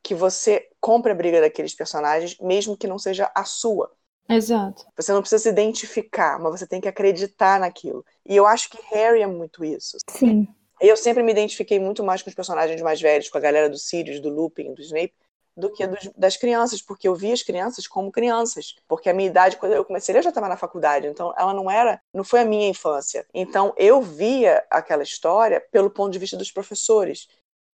que 0.00 0.14
você 0.14 0.68
compre 0.80 1.10
a 1.10 1.14
briga 1.14 1.40
daqueles 1.40 1.74
personagens, 1.74 2.38
mesmo 2.38 2.76
que 2.76 2.86
não 2.86 2.98
seja 2.98 3.30
a 3.34 3.44
sua. 3.44 3.92
Exato. 4.28 4.86
Você 4.96 5.12
não 5.12 5.20
precisa 5.20 5.42
se 5.42 5.48
identificar, 5.48 6.38
mas 6.38 6.60
você 6.60 6.66
tem 6.66 6.80
que 6.80 6.88
acreditar 6.88 7.58
naquilo. 7.58 8.04
E 8.24 8.36
eu 8.36 8.46
acho 8.46 8.70
que 8.70 8.78
Harry 8.90 9.22
é 9.22 9.26
muito 9.26 9.64
isso. 9.64 9.96
Sim. 10.08 10.46
Eu 10.80 10.96
sempre 10.96 11.22
me 11.22 11.32
identifiquei 11.32 11.80
muito 11.80 12.04
mais 12.04 12.22
com 12.22 12.28
os 12.28 12.34
personagens 12.34 12.80
mais 12.80 13.00
velhos, 13.00 13.28
com 13.28 13.38
a 13.38 13.40
galera 13.40 13.68
do 13.68 13.78
Sirius, 13.78 14.20
do 14.20 14.28
Lupin, 14.28 14.72
do 14.74 14.82
Snape, 14.82 15.14
do 15.58 15.70
que 15.72 15.86
dos, 15.86 16.10
das 16.16 16.36
crianças, 16.36 16.80
porque 16.80 17.08
eu 17.08 17.14
via 17.14 17.34
as 17.34 17.42
crianças 17.42 17.86
como 17.86 18.12
crianças. 18.12 18.76
Porque 18.86 19.10
a 19.10 19.14
minha 19.14 19.28
idade, 19.28 19.56
quando 19.56 19.72
eu 19.72 19.84
comecei, 19.84 20.16
eu 20.16 20.22
já 20.22 20.28
estava 20.28 20.48
na 20.48 20.56
faculdade, 20.56 21.08
então 21.08 21.34
ela 21.36 21.52
não 21.52 21.70
era, 21.70 22.00
não 22.14 22.22
foi 22.22 22.40
a 22.40 22.44
minha 22.44 22.68
infância. 22.68 23.26
Então 23.34 23.74
eu 23.76 24.00
via 24.00 24.64
aquela 24.70 25.02
história 25.02 25.60
pelo 25.72 25.90
ponto 25.90 26.12
de 26.12 26.18
vista 26.18 26.36
dos 26.36 26.52
professores 26.52 27.28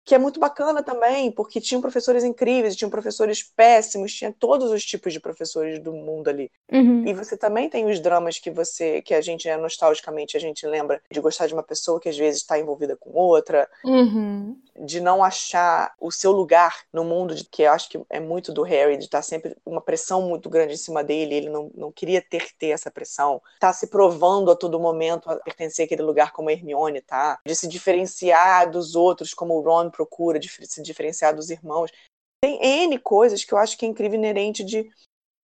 que 0.05 0.13
é 0.13 0.17
muito 0.17 0.39
bacana 0.39 0.83
também, 0.83 1.31
porque 1.31 1.59
tinham 1.59 1.81
professores 1.81 2.23
incríveis, 2.23 2.75
tinham 2.75 2.89
professores 2.89 3.41
péssimos, 3.41 4.13
tinha 4.13 4.31
todos 4.31 4.71
os 4.71 4.85
tipos 4.85 5.11
de 5.11 5.19
professores 5.19 5.79
do 5.79 5.91
mundo 5.91 6.29
ali. 6.29 6.51
Uhum. 6.71 7.07
E 7.07 7.13
você 7.13 7.35
também 7.35 7.69
tem 7.69 7.89
os 7.89 7.99
dramas 7.99 8.37
que 8.37 8.51
você, 8.51 9.01
que 9.01 9.13
a 9.13 9.21
gente, 9.21 9.47
né, 9.47 9.57
nostalgicamente, 9.57 10.37
a 10.37 10.39
gente 10.39 10.65
lembra 10.65 11.01
de 11.11 11.19
gostar 11.19 11.47
de 11.47 11.53
uma 11.53 11.63
pessoa 11.63 11.99
que 11.99 12.07
às 12.07 12.17
vezes 12.17 12.41
está 12.41 12.59
envolvida 12.59 12.95
com 12.95 13.11
outra, 13.13 13.67
uhum. 13.83 14.55
de 14.79 15.01
não 15.01 15.23
achar 15.23 15.93
o 15.99 16.11
seu 16.11 16.31
lugar 16.31 16.83
no 16.93 17.03
mundo, 17.03 17.33
de, 17.33 17.43
que 17.43 17.63
eu 17.63 17.71
acho 17.71 17.89
que 17.89 17.99
é 18.09 18.19
muito 18.19 18.53
do 18.53 18.61
Harry, 18.61 18.97
de 18.97 19.05
estar 19.05 19.19
tá 19.19 19.23
sempre 19.23 19.57
uma 19.65 19.81
pressão 19.81 20.21
muito 20.21 20.49
grande 20.49 20.75
em 20.75 20.77
cima 20.77 21.03
dele, 21.03 21.35
ele 21.35 21.49
não, 21.49 21.71
não 21.75 21.91
queria 21.91 22.21
ter 22.21 22.45
ter 22.59 22.67
essa 22.67 22.91
pressão, 22.91 23.41
tá 23.59 23.73
se 23.73 23.87
provando 23.87 24.51
a 24.51 24.55
todo 24.55 24.79
momento 24.79 25.29
a 25.29 25.35
pertencer 25.37 25.85
àquele 25.85 26.01
lugar 26.01 26.31
como 26.31 26.49
a 26.49 26.53
Hermione, 26.53 27.01
tá? 27.01 27.39
De 27.45 27.55
se 27.55 27.67
diferenciar 27.67 28.69
dos 28.69 28.95
outros, 28.95 29.33
como 29.33 29.55
o 29.55 29.61
Ron 29.61 29.89
procura 29.95 30.37
de 30.37 30.49
se 30.49 30.81
diferenciar 30.81 31.33
dos 31.33 31.49
irmãos. 31.49 31.91
Tem 32.41 32.59
N 32.61 32.99
coisas 32.99 33.43
que 33.43 33.53
eu 33.53 33.57
acho 33.57 33.77
que 33.77 33.85
é 33.85 33.89
incrível 33.89 34.19
inerente 34.19 34.63
de, 34.63 34.89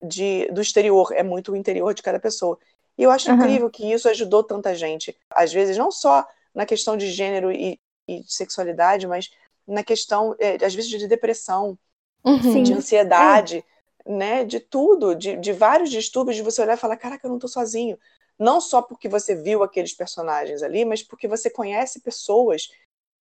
de, 0.01 0.47
do 0.51 0.61
exterior, 0.61 1.11
é 1.13 1.23
muito 1.23 1.51
o 1.51 1.55
interior 1.55 1.93
de 1.93 2.03
cada 2.03 2.19
pessoa. 2.19 2.59
E 2.97 3.03
eu 3.03 3.11
acho 3.11 3.29
uhum. 3.29 3.37
incrível 3.37 3.69
que 3.69 3.91
isso 3.91 4.09
ajudou 4.09 4.43
tanta 4.43 4.75
gente. 4.75 5.17
Às 5.29 5.51
vezes, 5.51 5.77
não 5.77 5.91
só 5.91 6.27
na 6.53 6.65
questão 6.65 6.97
de 6.97 7.09
gênero 7.09 7.51
e, 7.51 7.79
e 8.07 8.19
de 8.19 8.33
sexualidade, 8.33 9.07
mas 9.07 9.31
na 9.65 9.83
questão, 9.83 10.35
é, 10.37 10.63
às 10.63 10.75
vezes, 10.75 10.89
de 10.89 11.07
depressão, 11.07 11.77
uhum. 12.23 12.61
de 12.61 12.73
ansiedade, 12.73 13.65
é. 14.05 14.11
né? 14.11 14.45
De 14.45 14.59
tudo, 14.59 15.15
de, 15.15 15.37
de 15.37 15.53
vários 15.53 15.89
distúrbios, 15.89 16.35
de 16.35 16.43
você 16.43 16.61
olhar 16.61 16.73
e 16.73 16.79
falar, 16.79 16.97
caraca, 16.97 17.25
eu 17.25 17.31
não 17.31 17.39
tô 17.39 17.47
sozinho. 17.47 17.97
Não 18.37 18.59
só 18.59 18.81
porque 18.81 19.07
você 19.07 19.35
viu 19.35 19.63
aqueles 19.63 19.93
personagens 19.93 20.61
ali, 20.61 20.83
mas 20.83 21.01
porque 21.01 21.27
você 21.27 21.49
conhece 21.49 22.01
pessoas 22.01 22.69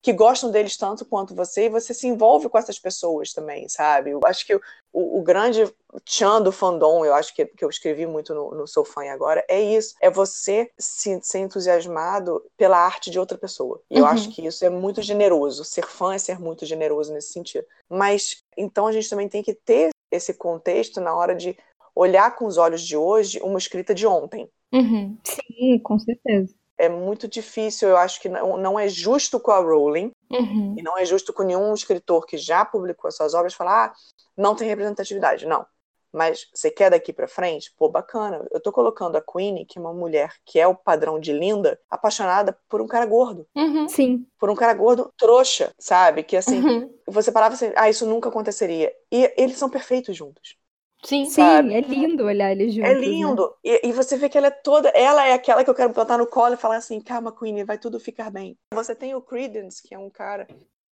que 0.02 0.14
gostam 0.14 0.50
deles 0.50 0.78
tanto 0.78 1.06
quanto 1.06 1.36
você 1.36 1.66
e 1.66 1.70
você 1.70 1.94
se 1.94 2.08
envolve 2.08 2.48
com 2.48 2.58
essas 2.58 2.80
pessoas 2.80 3.34
também, 3.34 3.68
sabe? 3.68 4.12
Eu 4.12 4.22
acho 4.26 4.46
que 4.46 4.56
o, 4.56 4.62
o, 4.94 5.22
grande 5.22 5.70
tchan 6.06 6.42
do 6.42 6.52
fandom, 6.52 7.04
eu 7.04 7.14
acho 7.14 7.36
que, 7.36 7.46
que 7.46 7.66
eu 7.66 7.70
escrevi 7.70 8.06
muito 8.06 8.34
no, 8.34 8.52
no 8.52 8.68
Sou 8.68 8.86
Fã 8.86 9.04
agora, 9.12 9.44
é 9.50 9.60
isso. 9.62 9.96
É 10.02 10.10
você 10.10 10.72
se, 10.78 11.20
ser 11.22 11.40
entusiasmado 11.40 12.42
pela 12.56 12.78
arte 12.78 13.12
de 13.12 13.20
outra 13.20 13.38
pessoa. 13.38 13.82
E 13.90 13.98
eu 13.98 14.06
uhum. 14.06 14.10
acho 14.10 14.30
que 14.30 14.46
isso 14.46 14.64
é 14.64 14.70
muito 14.70 15.02
generoso. 15.02 15.66
Ser 15.66 15.86
fã 15.86 16.14
é 16.14 16.18
ser 16.18 16.40
muito 16.40 16.66
generoso 16.66 17.14
nesse 17.14 17.34
sentido. 17.34 17.66
Mas, 17.90 18.42
então 18.58 18.88
a 18.88 18.92
gente 18.94 19.10
também 19.10 19.28
tem 19.28 19.44
que 19.44 19.54
ter 19.54 19.90
esse 20.10 20.34
contexto 20.34 21.02
na 21.02 21.14
hora 21.14 21.36
de 21.36 21.58
olhar 21.94 22.36
com 22.36 22.46
os 22.46 22.58
olhos 22.58 22.82
de 22.82 22.96
hoje 22.96 23.40
uma 23.42 23.60
escrita 23.60 23.94
de 23.94 24.08
ontem. 24.08 24.50
Uhum. 24.72 25.18
Sim, 25.26 25.80
com 25.80 26.00
certeza 26.00 26.59
é 26.80 26.88
muito 26.88 27.28
difícil, 27.28 27.90
eu 27.90 27.98
acho 27.98 28.22
que 28.22 28.30
não, 28.30 28.58
não 28.58 28.80
é 28.80 28.88
justo 28.88 29.40
com 29.40 29.52
a 29.52 29.60
Rowling, 29.60 30.12
uhum. 30.32 30.76
e 30.78 30.82
não 30.82 30.98
é 30.98 31.06
justo 31.06 31.34
com 31.34 31.44
nenhum 31.44 31.74
escritor 31.74 32.26
que 32.26 32.38
já 32.38 32.64
publicou 32.64 33.10
as 33.10 33.16
suas 33.18 33.34
obras 33.34 33.54
falar, 33.54 33.88
ah, 33.88 33.94
não 34.38 34.56
tem 34.56 34.68
representatividade. 34.68 35.46
Não. 35.46 35.66
Mas 36.12 36.48
você 36.54 36.72
quer 36.72 36.90
daqui 36.90 37.14
para 37.14 37.28
frente? 37.28 37.72
Pô, 37.78 37.88
bacana. 37.88 38.44
Eu 38.52 38.60
tô 38.60 38.72
colocando 38.72 39.16
a 39.16 39.22
Queenie, 39.22 39.66
que 39.66 39.78
é 39.78 39.82
uma 39.82 39.94
mulher 39.94 40.34
que 40.44 40.60
é 40.60 40.66
o 40.66 40.74
padrão 40.74 41.20
de 41.20 41.32
linda, 41.32 41.80
apaixonada 41.90 42.58
por 42.68 42.82
um 42.82 42.88
cara 42.88 43.06
gordo. 43.06 43.46
Uhum. 43.56 43.88
Sim. 43.88 44.26
Por 44.40 44.50
um 44.50 44.56
cara 44.56 44.74
gordo 44.74 45.12
trouxa, 45.16 45.72
sabe? 45.78 46.24
Que 46.24 46.36
assim, 46.36 46.62
uhum. 46.62 46.94
você 47.06 47.32
parava 47.32 47.54
assim, 47.54 47.72
ah, 47.76 47.90
isso 47.90 48.08
nunca 48.08 48.30
aconteceria. 48.30 48.92
E 49.12 49.32
eles 49.38 49.58
são 49.58 49.70
perfeitos 49.70 50.16
juntos. 50.16 50.58
Sim, 51.04 51.26
sabe? 51.30 51.70
sim, 51.70 51.76
é 51.76 51.82
lindo 51.82 52.26
olhar 52.26 52.52
eles 52.52 52.74
juntos. 52.74 52.90
É 52.90 52.94
lindo. 52.94 53.56
Né? 53.64 53.80
E, 53.84 53.90
e, 53.90 53.92
você 53.94 54.18
vê 54.18 54.28
que 54.28 54.38
ela 54.38 54.48
é 54.48 54.52
toda. 54.52 54.90
Ela 54.90 55.26
é 55.28 55.34
aquela 55.34 55.64
que 55.64 55.70
eu 55.70 55.76
quero 55.76 55.94
botar 55.94 56.18
no 56.18 56.28
colo 56.28 56.56
e 56.56 56.58
falar 56.58 56.78
assim: 56.78 57.00
calma, 57.00 57.32
Queenie, 57.32 57.64
vai 57.64 57.78
tudo 57.78 58.00
ficar 58.00 58.30
bem. 58.30 58.58
Você 58.74 58.94
tem 58.94 59.16
o 59.16 59.22
Credence, 59.22 59.82
que 59.82 59.96
é 59.96 60.00
um 60.00 60.10
cara 60.10 60.48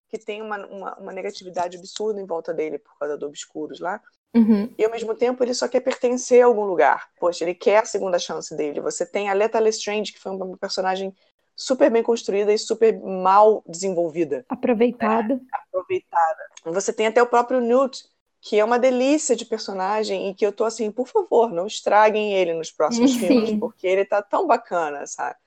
que 0.10 0.18
tem 0.18 0.42
uma, 0.42 0.66
uma, 0.68 0.96
uma 1.00 1.12
negatividade 1.12 1.78
absurda 1.78 2.22
em 2.22 2.26
volta 2.26 2.54
dele 2.54 2.78
por 2.78 2.98
causa 3.00 3.18
do 3.18 3.26
Obscuros 3.26 3.80
lá. 3.80 4.02
Uhum. 4.36 4.74
E 4.78 4.84
ao 4.84 4.92
mesmo 4.92 5.16
tempo 5.16 5.44
ele 5.44 5.54
só 5.54 5.68
quer 5.68 5.80
pertencer 5.80 6.44
a 6.44 6.46
algum 6.46 6.66
lugar. 6.66 7.10
Poxa, 7.20 7.44
ele 7.44 7.56
quer 7.56 7.78
a 7.78 7.86
segunda 7.86 8.20
chance 8.20 8.56
dele. 8.56 8.82
Você 8.82 9.06
tem 9.06 9.30
a 9.30 9.34
Leta 9.34 9.60
Lestrange, 9.60 10.12
que 10.12 10.20
foi 10.20 10.32
uma 10.32 10.58
personagem 10.58 11.16
super 11.56 11.90
bem 11.90 12.04
construída 12.04 12.52
e 12.52 12.58
super 12.58 13.00
mal 13.00 13.64
desenvolvida. 13.68 14.46
Aproveitada. 14.50 15.34
É, 15.34 15.58
aproveitada. 15.58 16.44
Você 16.66 16.92
tem 16.92 17.08
até 17.08 17.22
o 17.22 17.28
próprio 17.28 17.60
Newt, 17.60 18.04
que 18.44 18.60
é 18.60 18.65
uma 18.65 18.78
delícia 18.80 19.36
de 19.36 19.45
personagem 19.45 20.30
e 20.30 20.36
que 20.36 20.45
eu 20.45 20.52
tô 20.52 20.65
assim, 20.65 20.91
por 20.91 21.07
favor, 21.07 21.52
não 21.52 21.65
estraguem 21.68 22.34
ele 22.34 22.53
nos 22.53 22.72
próximos 22.72 23.14
Sim. 23.15 23.28
filmes, 23.28 23.53
porque 23.60 23.88
ele 23.88 24.06
tá 24.06 24.22
tão 24.22 24.45
bacana, 24.45 25.07
sabe? 25.07 25.38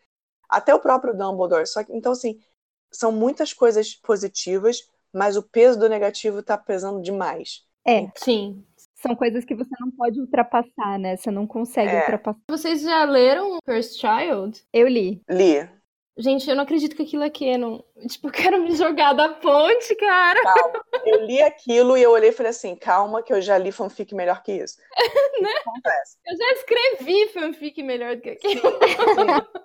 Até 0.48 0.74
o 0.74 0.80
próprio 0.80 1.14
Dumbledore, 1.16 1.66
só 1.66 1.84
que 1.84 1.92
então 1.92 2.12
assim, 2.12 2.40
são 2.90 3.12
muitas 3.12 3.52
coisas 3.52 3.94
positivas, 3.94 4.78
mas 5.12 5.36
o 5.36 5.42
peso 5.42 5.78
do 5.78 5.88
negativo 5.88 6.42
tá 6.42 6.58
pesando 6.58 7.02
demais. 7.02 7.66
É, 7.86 8.10
sim. 8.16 8.64
São 8.96 9.14
coisas 9.14 9.44
que 9.44 9.54
você 9.54 9.70
não 9.78 9.90
pode 9.90 10.20
ultrapassar, 10.20 10.98
né? 10.98 11.16
Você 11.16 11.30
não 11.30 11.46
consegue 11.46 11.94
É. 11.94 12.00
ultrapassar. 12.00 12.40
Vocês 12.48 12.82
já 12.82 13.04
leram 13.04 13.58
First 13.64 14.00
Child? 14.00 14.64
Eu 14.72 14.88
li. 14.88 15.22
Li, 15.28 15.68
Gente, 16.18 16.48
eu 16.48 16.56
não 16.56 16.62
acredito 16.62 16.96
que 16.96 17.02
aquilo 17.02 17.24
é 17.24 17.30
canon. 17.30 17.80
Tipo, 18.08 18.28
eu 18.28 18.32
quero 18.32 18.62
me 18.62 18.74
jogar 18.74 19.12
da 19.12 19.28
ponte, 19.28 19.94
cara. 19.96 20.40
calma. 20.42 20.84
Eu 21.04 21.26
li 21.26 21.42
aquilo 21.42 21.96
e 21.96 22.02
eu 22.02 22.10
olhei 22.10 22.30
e 22.30 22.32
falei 22.32 22.50
assim, 22.50 22.74
calma 22.74 23.22
que 23.22 23.32
eu 23.32 23.42
já 23.42 23.58
li 23.58 23.70
fanfic 23.70 24.14
melhor 24.14 24.42
que 24.42 24.52
isso. 24.52 24.78
Acontece? 25.60 26.16
Eu 26.26 26.36
já 26.36 26.52
escrevi 26.52 27.28
fanfic 27.28 27.82
melhor 27.82 28.16
do 28.16 28.22
que 28.22 28.30
aquilo. 28.30 28.62
Sim. 28.62 29.62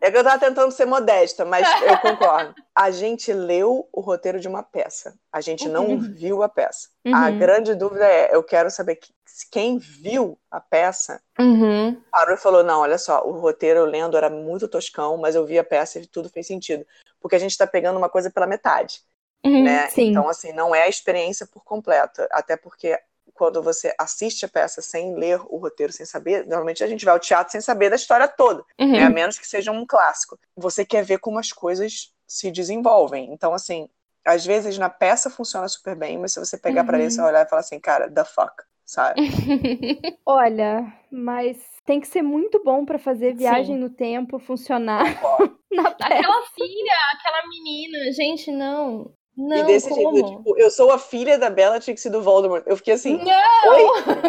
É 0.00 0.10
que 0.10 0.16
eu 0.16 0.24
tava 0.24 0.38
tentando 0.38 0.70
ser 0.72 0.86
modesta, 0.86 1.44
mas 1.44 1.66
eu 1.82 1.96
concordo. 1.98 2.54
A 2.74 2.90
gente 2.90 3.32
leu 3.32 3.88
o 3.92 4.00
roteiro 4.00 4.38
de 4.40 4.48
uma 4.48 4.62
peça. 4.62 5.18
A 5.32 5.40
gente 5.40 5.68
não 5.68 5.88
Uhum. 5.88 5.98
viu 5.98 6.42
a 6.42 6.48
peça. 6.48 6.88
A 7.12 7.30
Uhum. 7.30 7.38
grande 7.38 7.74
dúvida 7.74 8.06
é, 8.06 8.34
eu 8.34 8.42
quero 8.42 8.70
saber 8.70 8.96
que- 8.96 9.12
quem 9.50 9.78
viu 9.78 10.38
a 10.50 10.60
peça 10.60 11.20
Uhum. 11.38 12.00
parou 12.10 12.34
e 12.34 12.38
falou, 12.38 12.62
não, 12.64 12.80
olha 12.80 12.98
só, 12.98 13.24
o 13.24 13.32
roteiro 13.38 13.80
eu 13.80 13.84
lendo 13.84 14.16
era 14.16 14.28
muito 14.30 14.68
toscão, 14.68 15.16
mas 15.16 15.34
eu 15.34 15.44
vi 15.46 15.58
a 15.58 15.64
peça 15.64 15.98
e 15.98 16.06
tudo 16.06 16.28
fez 16.28 16.46
sentido. 16.46 16.86
Porque 17.20 17.36
a 17.36 17.38
gente 17.38 17.56
tá 17.56 17.66
pegando 17.66 17.96
uma 17.98 18.08
coisa 18.08 18.30
pela 18.30 18.46
metade, 18.46 19.02
Uhum. 19.44 19.64
né? 19.64 19.88
Então, 19.96 20.28
assim, 20.28 20.52
não 20.52 20.74
é 20.74 20.82
a 20.84 20.88
experiência 20.88 21.46
por 21.46 21.62
completo. 21.64 22.22
Até 22.30 22.56
porque 22.56 22.98
quando 23.34 23.62
você 23.62 23.94
assiste 23.98 24.44
a 24.44 24.48
peça 24.48 24.82
sem 24.82 25.14
ler 25.14 25.40
o 25.48 25.56
roteiro, 25.58 25.92
sem 25.92 26.06
saber, 26.06 26.46
normalmente 26.46 26.82
a 26.82 26.86
gente 26.86 27.04
vai 27.04 27.14
ao 27.14 27.20
teatro 27.20 27.52
sem 27.52 27.60
saber 27.60 27.90
da 27.90 27.96
história 27.96 28.28
toda, 28.28 28.64
uhum. 28.78 28.92
né? 28.92 29.02
a 29.02 29.10
menos 29.10 29.38
que 29.38 29.46
seja 29.46 29.72
um 29.72 29.86
clássico. 29.86 30.38
Você 30.56 30.84
quer 30.84 31.04
ver 31.04 31.18
como 31.18 31.38
as 31.38 31.52
coisas 31.52 32.12
se 32.26 32.50
desenvolvem. 32.50 33.32
Então, 33.32 33.54
assim, 33.54 33.88
às 34.24 34.44
vezes 34.44 34.76
na 34.78 34.90
peça 34.90 35.30
funciona 35.30 35.66
super 35.68 35.96
bem, 35.96 36.18
mas 36.18 36.32
se 36.32 36.40
você 36.40 36.58
pegar 36.58 36.82
uhum. 36.82 36.86
para 36.86 36.98
ler, 36.98 37.10
você 37.10 37.20
olhar 37.20 37.44
e 37.44 37.48
falar 37.48 37.60
assim, 37.60 37.80
cara, 37.80 38.10
the 38.10 38.24
fuck, 38.24 38.52
sabe? 38.84 39.20
Olha, 40.26 40.92
mas 41.10 41.58
tem 41.84 42.00
que 42.00 42.08
ser 42.08 42.22
muito 42.22 42.62
bom 42.62 42.84
para 42.84 42.98
fazer 42.98 43.34
viagem 43.34 43.76
Sim. 43.76 43.80
no 43.80 43.90
tempo 43.90 44.38
funcionar. 44.38 45.04
aquela 46.00 46.42
filha, 46.54 46.92
aquela 47.14 47.48
menina, 47.48 48.12
gente, 48.12 48.50
não. 48.50 49.10
Não, 49.38 49.56
e 49.56 49.62
desse 49.62 49.88
como? 49.88 50.16
jeito, 50.16 50.36
tipo, 50.36 50.58
eu 50.58 50.68
sou 50.68 50.90
a 50.90 50.98
filha 50.98 51.38
da 51.38 51.48
Bellatrix 51.48 52.04
e 52.04 52.10
do 52.10 52.20
Voldemort. 52.20 52.64
Eu 52.66 52.76
fiquei 52.76 52.94
assim, 52.94 53.18
não! 53.18 53.72
oi? 53.72 53.82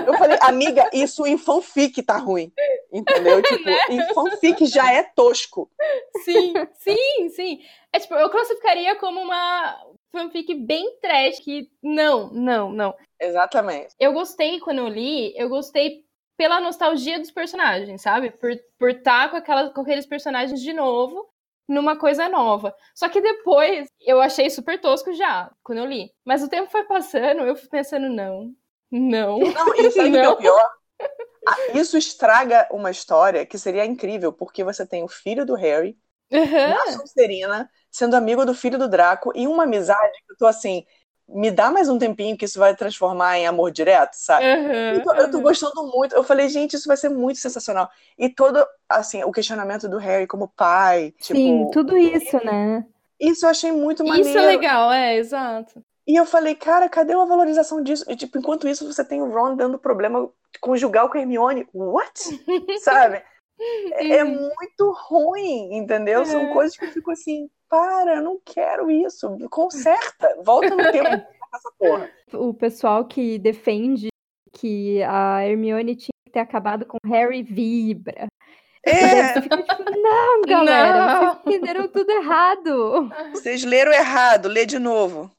Eu 0.05 0.13
falei, 0.13 0.37
amiga, 0.41 0.87
isso 0.93 1.25
em 1.25 1.35
fanfic 1.35 2.03
tá 2.03 2.17
ruim. 2.17 2.53
Entendeu? 2.93 3.41
Tipo, 3.49 3.65
né? 3.65 3.79
em 3.89 4.13
fanfic 4.13 4.67
já 4.67 4.93
é 4.93 5.01
tosco. 5.01 5.71
Sim, 6.23 6.53
sim, 6.75 7.29
sim. 7.29 7.59
É 7.91 7.99
tipo, 7.99 8.13
eu 8.13 8.29
classificaria 8.29 8.95
como 8.97 9.19
uma 9.19 9.83
fanfic 10.11 10.53
bem 10.53 10.99
trash 11.01 11.39
que 11.39 11.67
não, 11.81 12.29
não, 12.31 12.71
não. 12.71 12.93
Exatamente. 13.19 13.95
Eu 13.99 14.13
gostei 14.13 14.59
quando 14.59 14.77
eu 14.77 14.87
li, 14.87 15.33
eu 15.35 15.49
gostei 15.49 16.03
pela 16.37 16.59
nostalgia 16.59 17.17
dos 17.17 17.31
personagens, 17.31 17.99
sabe? 17.99 18.29
Por 18.29 18.51
estar 18.51 18.67
por 18.77 18.93
tá 19.01 19.29
com, 19.29 19.37
aquela, 19.37 19.69
com 19.71 19.81
aqueles 19.81 20.05
personagens 20.05 20.61
de 20.61 20.71
novo 20.71 21.27
numa 21.69 21.95
coisa 21.95 22.27
nova. 22.27 22.75
Só 22.95 23.07
que 23.07 23.21
depois 23.21 23.87
eu 24.01 24.19
achei 24.19 24.49
super 24.49 24.81
tosco 24.81 25.13
já, 25.13 25.51
quando 25.63 25.77
eu 25.77 25.85
li. 25.85 26.11
Mas 26.25 26.41
o 26.41 26.49
tempo 26.49 26.69
foi 26.71 26.83
passando, 26.83 27.41
eu 27.41 27.55
fui 27.55 27.69
pensando, 27.69 28.09
não, 28.09 28.51
não. 28.91 29.39
Não, 29.39 29.75
e 29.75 29.91
sabe 29.91 30.09
não. 30.09 30.19
que 30.19 30.25
é 30.25 30.29
o 30.29 30.37
pior? 30.37 30.69
Ah, 31.47 31.55
isso 31.73 31.97
estraga 31.97 32.67
uma 32.69 32.91
história 32.91 33.45
que 33.45 33.57
seria 33.57 33.85
incrível, 33.85 34.31
porque 34.31 34.61
você 34.61 34.85
tem 34.85 35.03
o 35.03 35.07
filho 35.07 35.45
do 35.45 35.55
Harry, 35.55 35.97
uhum. 36.29 36.69
na 36.69 36.91
Sonserina, 36.91 37.69
sendo 37.89 38.15
amigo 38.15 38.45
do 38.45 38.53
filho 38.53 38.77
do 38.77 38.89
Draco, 38.89 39.31
e 39.33 39.47
uma 39.47 39.63
amizade 39.63 40.11
que 40.27 40.33
eu 40.33 40.37
tô 40.37 40.45
assim, 40.45 40.85
me 41.33 41.51
dá 41.51 41.69
mais 41.69 41.87
um 41.87 41.97
tempinho 41.97 42.37
que 42.37 42.45
isso 42.45 42.59
vai 42.59 42.75
transformar 42.75 43.37
em 43.37 43.47
amor 43.47 43.71
direto, 43.71 44.13
sabe? 44.13 44.45
Uhum, 44.45 44.93
então, 44.95 45.15
eu 45.15 45.31
tô 45.31 45.39
gostando 45.41 45.85
muito. 45.87 46.15
Eu 46.15 46.23
falei, 46.23 46.49
gente, 46.49 46.75
isso 46.75 46.87
vai 46.87 46.97
ser 46.97 47.09
muito 47.09 47.39
sensacional. 47.39 47.89
E 48.17 48.29
todo, 48.29 48.65
assim, 48.87 49.23
o 49.23 49.31
questionamento 49.31 49.87
do 49.87 49.97
Harry 49.97 50.27
como 50.27 50.47
pai. 50.47 51.13
Sim, 51.19 51.33
tipo, 51.33 51.71
tudo 51.71 51.97
isso, 51.97 52.43
né? 52.43 52.85
Isso 53.19 53.45
eu 53.45 53.49
achei 53.49 53.71
muito 53.71 54.03
maneiro. 54.03 54.29
Isso 54.29 54.37
é 54.37 54.45
legal, 54.45 54.91
é, 54.91 55.17
exato. 55.17 55.83
E 56.07 56.15
eu 56.15 56.25
falei, 56.25 56.55
cara, 56.55 56.89
cadê 56.89 57.13
a 57.13 57.25
valorização 57.25 57.83
disso? 57.83 58.03
E, 58.07 58.15
tipo, 58.15 58.37
enquanto 58.39 58.67
isso, 58.67 58.91
você 58.91 59.03
tem 59.03 59.21
o 59.21 59.31
Ron 59.31 59.55
dando 59.55 59.77
problema 59.77 60.27
conjugal 60.59 61.09
com 61.09 61.17
a 61.17 61.21
Hermione. 61.21 61.67
What? 61.71 62.19
sabe? 62.81 63.21
É, 63.93 64.17
é, 64.17 64.23
muito 64.23 64.91
ruim, 65.07 65.75
entendeu? 65.75 66.25
São 66.25 66.41
é. 66.41 66.53
coisas 66.53 66.77
que 66.77 66.85
eu 66.85 66.91
fico 66.91 67.11
assim, 67.11 67.49
para, 67.69 68.15
eu 68.15 68.23
não 68.23 68.39
quero 68.43 68.89
isso. 68.89 69.37
Conserta, 69.49 70.35
volta 70.43 70.69
no 70.69 70.91
tempo 70.91 71.07
essa 71.53 71.71
porra. 71.77 72.09
O 72.33 72.53
pessoal 72.53 73.05
que 73.05 73.37
defende 73.37 74.09
que 74.53 75.01
a 75.03 75.45
Hermione 75.45 75.95
tinha 75.95 76.09
que 76.25 76.31
ter 76.31 76.39
acabado 76.39 76.85
com 76.85 76.97
Harry 77.05 77.43
vibra. 77.43 78.27
É. 78.83 79.41
Fica, 79.41 79.57
tipo, 79.61 79.91
não, 79.91 80.41
galera, 80.47 81.05
não. 81.05 81.33
vocês 81.33 81.37
entenderam 81.45 81.87
tudo 81.87 82.09
errado. 82.09 83.09
Vocês 83.31 83.63
leram 83.63 83.91
errado, 83.91 84.47
lê 84.47 84.65
de 84.65 84.79
novo. 84.79 85.31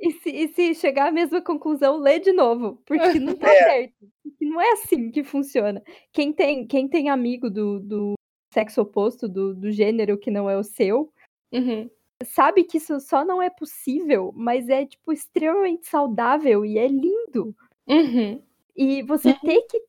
E 0.00 0.12
se, 0.12 0.30
e 0.30 0.48
se 0.48 0.74
chegar 0.74 1.08
à 1.08 1.12
mesma 1.12 1.40
conclusão, 1.40 1.96
lê 1.96 2.18
de 2.18 2.32
novo, 2.32 2.82
porque 2.84 3.20
não 3.20 3.36
tá 3.36 3.48
é. 3.52 3.64
certo. 3.64 3.94
Não 4.40 4.60
é 4.60 4.72
assim 4.72 5.10
que 5.10 5.22
funciona. 5.22 5.82
Quem 6.12 6.32
tem, 6.32 6.66
quem 6.66 6.88
tem 6.88 7.08
amigo 7.08 7.48
do, 7.48 7.78
do 7.78 8.14
sexo 8.52 8.82
oposto, 8.82 9.28
do, 9.28 9.54
do 9.54 9.70
gênero 9.70 10.18
que 10.18 10.30
não 10.30 10.50
é 10.50 10.56
o 10.56 10.64
seu, 10.64 11.11
uhum. 11.52 11.90
sabe 12.24 12.64
que 12.64 12.78
isso 12.78 12.98
só 13.00 13.24
não 13.24 13.40
é 13.40 13.50
possível, 13.50 14.32
mas 14.34 14.68
é, 14.68 14.86
tipo, 14.86 15.12
extremamente 15.12 15.86
saudável 15.86 16.64
e 16.64 16.78
é 16.78 16.88
lindo. 16.88 17.54
Uhum. 17.86 18.42
E 18.76 19.02
você 19.02 19.30
uhum. 19.30 19.38
tem 19.40 19.66
que 19.66 19.82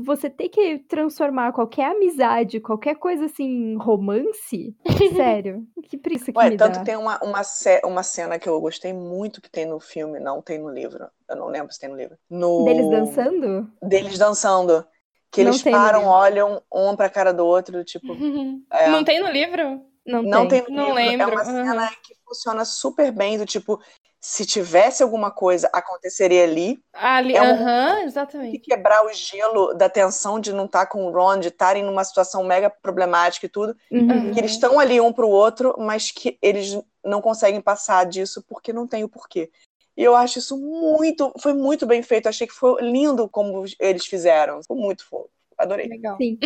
você 0.00 0.30
tem 0.30 0.48
que 0.48 0.78
transformar 0.78 1.52
qualquer 1.52 1.90
amizade, 1.90 2.60
qualquer 2.60 2.94
coisa 2.96 3.26
assim, 3.26 3.44
em 3.44 3.76
romance, 3.76 4.74
sério, 5.14 5.66
que 5.82 5.98
preguiça 5.98 6.32
que 6.32 6.38
Ué, 6.38 6.50
me 6.50 6.56
tanto 6.56 6.78
dá. 6.78 6.84
tem 6.84 6.96
uma, 6.96 7.22
uma, 7.22 7.42
uma 7.84 8.02
cena 8.02 8.38
que 8.38 8.48
eu 8.48 8.58
gostei 8.60 8.92
muito 8.92 9.42
que 9.42 9.50
tem 9.50 9.66
no 9.66 9.78
filme, 9.78 10.18
não 10.18 10.40
tem 10.40 10.58
no 10.58 10.70
livro, 10.70 11.06
eu 11.28 11.36
não 11.36 11.48
lembro 11.48 11.72
se 11.72 11.78
tem 11.78 11.90
no 11.90 11.96
livro. 11.96 12.16
No... 12.30 12.64
Deles 12.64 12.88
dançando? 12.88 13.70
Deles 13.82 14.18
dançando. 14.18 14.86
Que 15.30 15.40
eles 15.40 15.62
param, 15.62 16.04
olham 16.04 16.62
um 16.70 16.94
pra 16.94 17.08
cara 17.08 17.32
do 17.32 17.46
outro, 17.46 17.82
tipo. 17.84 18.06
É... 18.70 18.90
Não 18.90 19.02
tem 19.02 19.18
no 19.18 19.30
livro? 19.30 19.82
Não, 20.06 20.22
não 20.22 20.48
tem. 20.48 20.62
tem 20.62 20.74
não 20.74 20.92
lembro. 20.92 21.30
É 21.30 21.32
uma 21.32 21.44
cena 21.44 21.90
que 22.02 22.14
funciona 22.24 22.64
super 22.64 23.12
bem, 23.12 23.38
do 23.38 23.46
tipo, 23.46 23.80
se 24.20 24.46
tivesse 24.46 25.02
alguma 25.02 25.32
coisa, 25.32 25.68
aconteceria 25.72 26.44
ali. 26.44 26.80
Ali, 26.92 27.34
é 27.34 27.42
um, 27.42 27.98
exatamente. 28.04 28.60
quebrar 28.60 29.04
o 29.04 29.12
gelo 29.12 29.74
da 29.74 29.88
tensão 29.88 30.38
de 30.38 30.52
não 30.52 30.66
estar 30.66 30.86
tá 30.86 30.92
com 30.92 31.06
o 31.06 31.10
Ron, 31.10 31.38
de 31.38 31.48
estarem 31.48 31.82
numa 31.82 32.04
situação 32.04 32.44
mega 32.44 32.70
problemática 32.70 33.46
e 33.46 33.48
tudo. 33.48 33.76
Uhum. 33.90 34.32
Que 34.32 34.38
eles 34.38 34.52
estão 34.52 34.78
ali 34.78 35.00
um 35.00 35.12
pro 35.12 35.28
outro, 35.28 35.74
mas 35.76 36.12
que 36.12 36.38
eles 36.40 36.80
não 37.04 37.20
conseguem 37.20 37.60
passar 37.60 38.06
disso 38.06 38.44
porque 38.48 38.72
não 38.72 38.86
tem 38.86 39.02
o 39.02 39.08
porquê. 39.08 39.50
E 39.96 40.04
eu 40.04 40.14
acho 40.14 40.38
isso 40.38 40.56
muito, 40.56 41.32
foi 41.40 41.52
muito 41.52 41.84
bem 41.84 42.00
feito. 42.00 42.28
Achei 42.28 42.46
que 42.46 42.54
foi 42.54 42.80
lindo 42.80 43.28
como 43.28 43.64
eles 43.80 44.06
fizeram. 44.06 44.62
Foi 44.62 44.76
muito 44.76 45.04
fofo. 45.04 45.30
Adorei. 45.58 45.86
Legal. 45.86 46.16
Sim. 46.16 46.38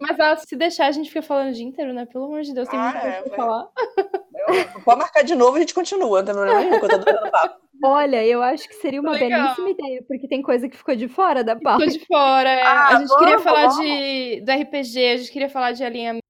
Mas 0.00 0.20
ah, 0.20 0.36
se 0.36 0.54
deixar, 0.56 0.86
a 0.86 0.92
gente 0.92 1.08
fica 1.08 1.22
falando 1.22 1.48
o 1.48 1.52
dia 1.52 1.64
inteiro, 1.64 1.92
né? 1.92 2.04
Pelo 2.04 2.26
amor 2.26 2.42
de 2.42 2.52
Deus, 2.52 2.68
tem 2.68 2.78
ah, 2.78 2.82
muita 2.82 3.00
coisa 3.00 3.16
é, 3.16 3.22
pra 3.22 3.36
falar. 3.36 3.68
Eu, 4.48 4.82
pode 4.82 5.00
marcar 5.00 5.22
de 5.22 5.34
novo 5.34 5.56
e 5.56 5.58
a 5.58 5.60
gente 5.60 5.74
continua, 5.74 6.18
não 6.18 6.26
tem 6.26 6.34
problema 6.34 6.60
nenhum, 6.60 6.74
eu 6.74 6.80
tô 6.80 6.88
dando 6.88 7.30
papo. 7.30 7.66
Olha, 7.84 8.24
eu 8.24 8.42
acho 8.42 8.68
que 8.68 8.74
seria 8.74 9.00
uma 9.00 9.12
Legal. 9.12 9.42
belíssima 9.42 9.70
ideia, 9.70 10.02
porque 10.08 10.26
tem 10.26 10.40
coisa 10.42 10.68
que 10.68 10.76
ficou 10.76 10.96
de 10.96 11.08
fora 11.08 11.44
da 11.44 11.56
pauta. 11.56 11.84
Ficou 11.84 11.98
de 11.98 12.06
fora, 12.06 12.48
é. 12.48 12.62
ah, 12.62 12.88
a 12.88 12.98
gente 12.98 13.08
vamos, 13.08 13.24
queria 13.24 13.38
falar 13.38 13.66
de, 13.68 14.40
do 14.40 14.52
RPG, 14.52 15.06
a 15.06 15.16
gente 15.18 15.32
queria 15.32 15.48
falar 15.50 15.72
de 15.72 15.84
alinhamento, 15.84 16.22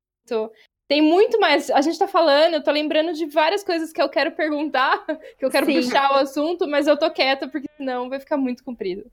tem 0.88 1.02
muito 1.02 1.38
mais. 1.40 1.70
A 1.70 1.80
gente 1.80 1.98
tá 1.98 2.06
falando, 2.06 2.54
eu 2.54 2.62
tô 2.62 2.70
lembrando 2.70 3.12
de 3.12 3.26
várias 3.26 3.64
coisas 3.64 3.92
que 3.92 4.00
eu 4.00 4.08
quero 4.08 4.32
perguntar, 4.32 5.04
que 5.38 5.44
eu 5.44 5.50
quero 5.50 5.66
Sim. 5.66 5.74
puxar 5.74 6.12
o 6.12 6.16
assunto, 6.16 6.68
mas 6.68 6.86
eu 6.86 6.96
tô 6.96 7.10
quieta 7.10 7.48
porque 7.48 7.68
senão 7.76 8.08
vai 8.08 8.20
ficar 8.20 8.36
muito 8.36 8.62
comprido. 8.62 9.04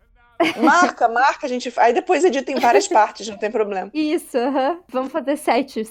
Marca, 0.62 1.08
marca, 1.08 1.46
a 1.46 1.50
gente. 1.50 1.72
Aí 1.78 1.94
depois 1.94 2.24
edita 2.24 2.52
em 2.52 2.60
várias 2.60 2.88
partes, 2.92 3.28
não 3.28 3.38
tem 3.38 3.52
problema. 3.52 3.90
Isso, 3.94 4.38
uh 4.38 4.54
-huh. 4.54 4.80
vamos 4.90 5.12
fazer 5.12 5.38
sete. 5.38 5.90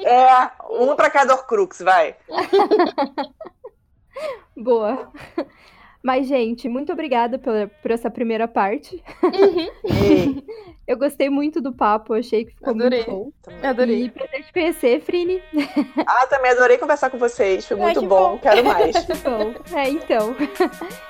É, 0.00 0.50
um 0.70 0.94
pra 0.94 1.10
cada 1.10 1.34
Horcrux, 1.34 1.80
vai. 1.80 2.16
Boa. 4.56 5.10
Mas, 6.04 6.26
gente, 6.26 6.68
muito 6.68 6.92
obrigada 6.92 7.38
por, 7.38 7.54
por 7.80 7.90
essa 7.90 8.10
primeira 8.10 8.46
parte. 8.46 9.02
Uhum. 9.22 10.42
eu 10.86 10.98
gostei 10.98 11.30
muito 11.30 11.62
do 11.62 11.72
papo, 11.72 12.12
achei 12.12 12.44
que 12.44 12.52
ficou 12.52 12.74
adorei. 12.74 12.98
muito 13.06 13.10
bom. 13.10 13.32
Também. 13.42 13.70
Adorei. 13.70 14.04
E 14.04 14.10
prazer 14.10 14.44
te 14.44 14.52
conhecer, 14.52 15.00
Frini. 15.00 15.42
Ah, 16.06 16.26
também 16.26 16.50
adorei 16.50 16.76
conversar 16.76 17.08
com 17.08 17.16
vocês. 17.16 17.66
Foi 17.66 17.78
muito 17.78 18.00
Ai, 18.00 18.06
bom. 18.06 18.32
bom. 18.32 18.38
Quero 18.38 18.64
mais. 18.64 18.94
bom. 19.24 19.54
É, 19.74 19.88
então. 19.88 20.36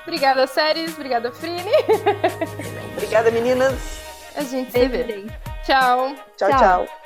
obrigada, 0.03 0.47
Séries. 0.47 0.93
Obrigada, 0.93 1.29
Frini. 1.29 1.71
obrigada, 2.95 3.29
meninas. 3.31 3.75
A 4.33 4.43
gente 4.43 4.71
se 4.71 4.87
vê. 4.87 5.25
Tchau. 5.65 6.15
Tchau, 6.37 6.49
tchau. 6.49 6.57
tchau. 6.57 7.04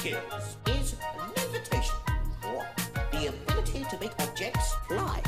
Skills 0.00 0.56
is 0.68 0.96
levitation, 1.36 1.94
or 2.48 2.66
the 3.12 3.26
ability 3.28 3.84
to 3.90 3.98
make 4.00 4.12
objects 4.18 4.72
fly. 4.88 5.20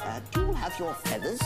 Uh, 0.00 0.20
do 0.30 0.40
you 0.40 0.52
have 0.52 0.78
your 0.78 0.92
feathers? 0.92 1.40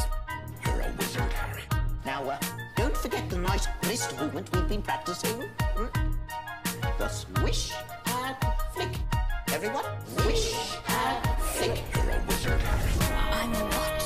You're 0.66 0.80
a 0.80 0.92
wizard, 0.98 1.32
Harry. 1.34 1.62
Now, 2.04 2.24
uh, 2.24 2.38
don't 2.76 2.96
forget 2.96 3.30
the 3.30 3.38
nice 3.38 3.68
wrist 3.84 4.18
movement 4.18 4.50
we've 4.52 4.68
been 4.68 4.82
practicing. 4.82 5.48
Mm? 5.76 6.16
The 6.98 7.08
swish 7.08 7.72
and 8.06 8.36
flick. 8.74 8.94
Everyone, 9.52 9.84
swish 10.16 10.52
and 10.88 11.26
flick. 11.38 11.80
You're 11.94 12.10
a 12.10 12.24
wizard, 12.26 12.60
Harry. 12.60 12.92
I'm 13.38 13.52
what? 13.52 13.97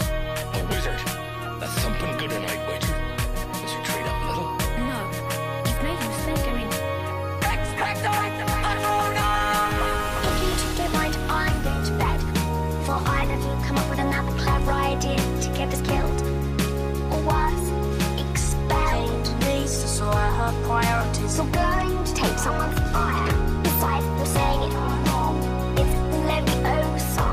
Someone's 22.42 22.80
fire. 22.90 23.62
Besides, 23.62 24.04
you're 24.16 24.26
saying 24.26 24.62
it 24.62 24.74
wrong. 24.74 25.36
It's 25.78 25.94
Leviosa, 26.28 27.28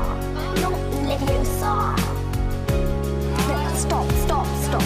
not 0.62 0.78
Leviosa. 1.08 1.74
No, 3.48 3.56
Stop, 3.74 4.08
stop, 4.24 4.46
stop. 4.66 4.82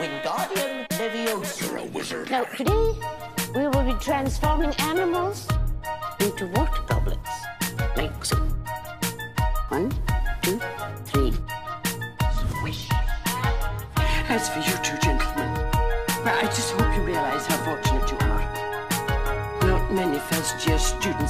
Wingardium 0.00 0.88
Leviosa. 0.88 1.60
You're 1.60 1.76
a 1.76 1.84
wizard. 1.84 2.30
Now, 2.30 2.44
today 2.44 2.94
we 3.54 3.68
will 3.68 3.84
be 3.84 3.92
transforming 4.00 4.72
animals 4.78 5.46
into 6.20 6.46
water 6.46 6.80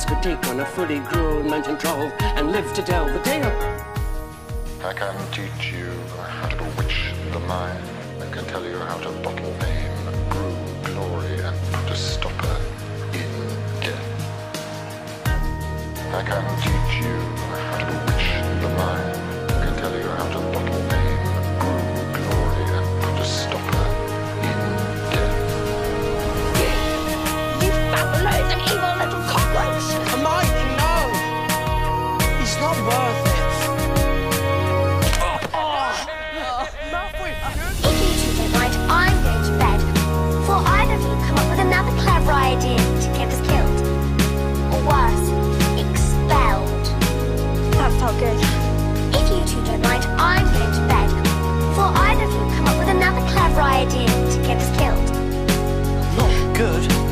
could 0.07 0.23
take 0.23 0.47
on 0.49 0.61
a 0.61 0.67
fully 0.67 0.99
grown 0.99 1.49
mountain 1.49 1.79
troll 1.79 2.11
and 2.21 2.53
live 2.53 2.73
to 2.75 2.83
tell 2.83 3.07
the 3.07 3.19
tale. 3.21 3.53
I 4.85 4.93
can 4.93 5.15
teach 5.33 5.73
you 5.73 5.91
how 6.19 6.49
to 6.49 6.57
bewitch 6.57 7.13
the 7.33 7.41
mind. 7.41 7.83
I 8.21 8.27
can 8.31 8.45
tell 8.47 8.65
you 8.65 8.77
how 8.77 8.99
to 8.99 9.11
bottle 9.23 9.55
fame, 9.61 10.29
brew 10.29 10.55
glory, 10.85 11.41
and 11.41 11.89
to 11.89 11.97
stop 11.97 12.33
her 12.33 12.61
in 13.15 13.31
death. 13.81 14.09
I 16.13 16.23
can 16.23 16.45
teach 16.65 16.93
you 17.03 17.17
how 17.65 17.79
to 17.79 17.87
bewitch 17.93 18.29
the 18.63 18.69
mind. 18.77 19.04
Idea 53.61 54.09
to 54.09 54.43
get 54.47 54.57
us 54.57 54.71
killed. 54.79 55.11
Not 56.17 56.57
good. 56.57 57.04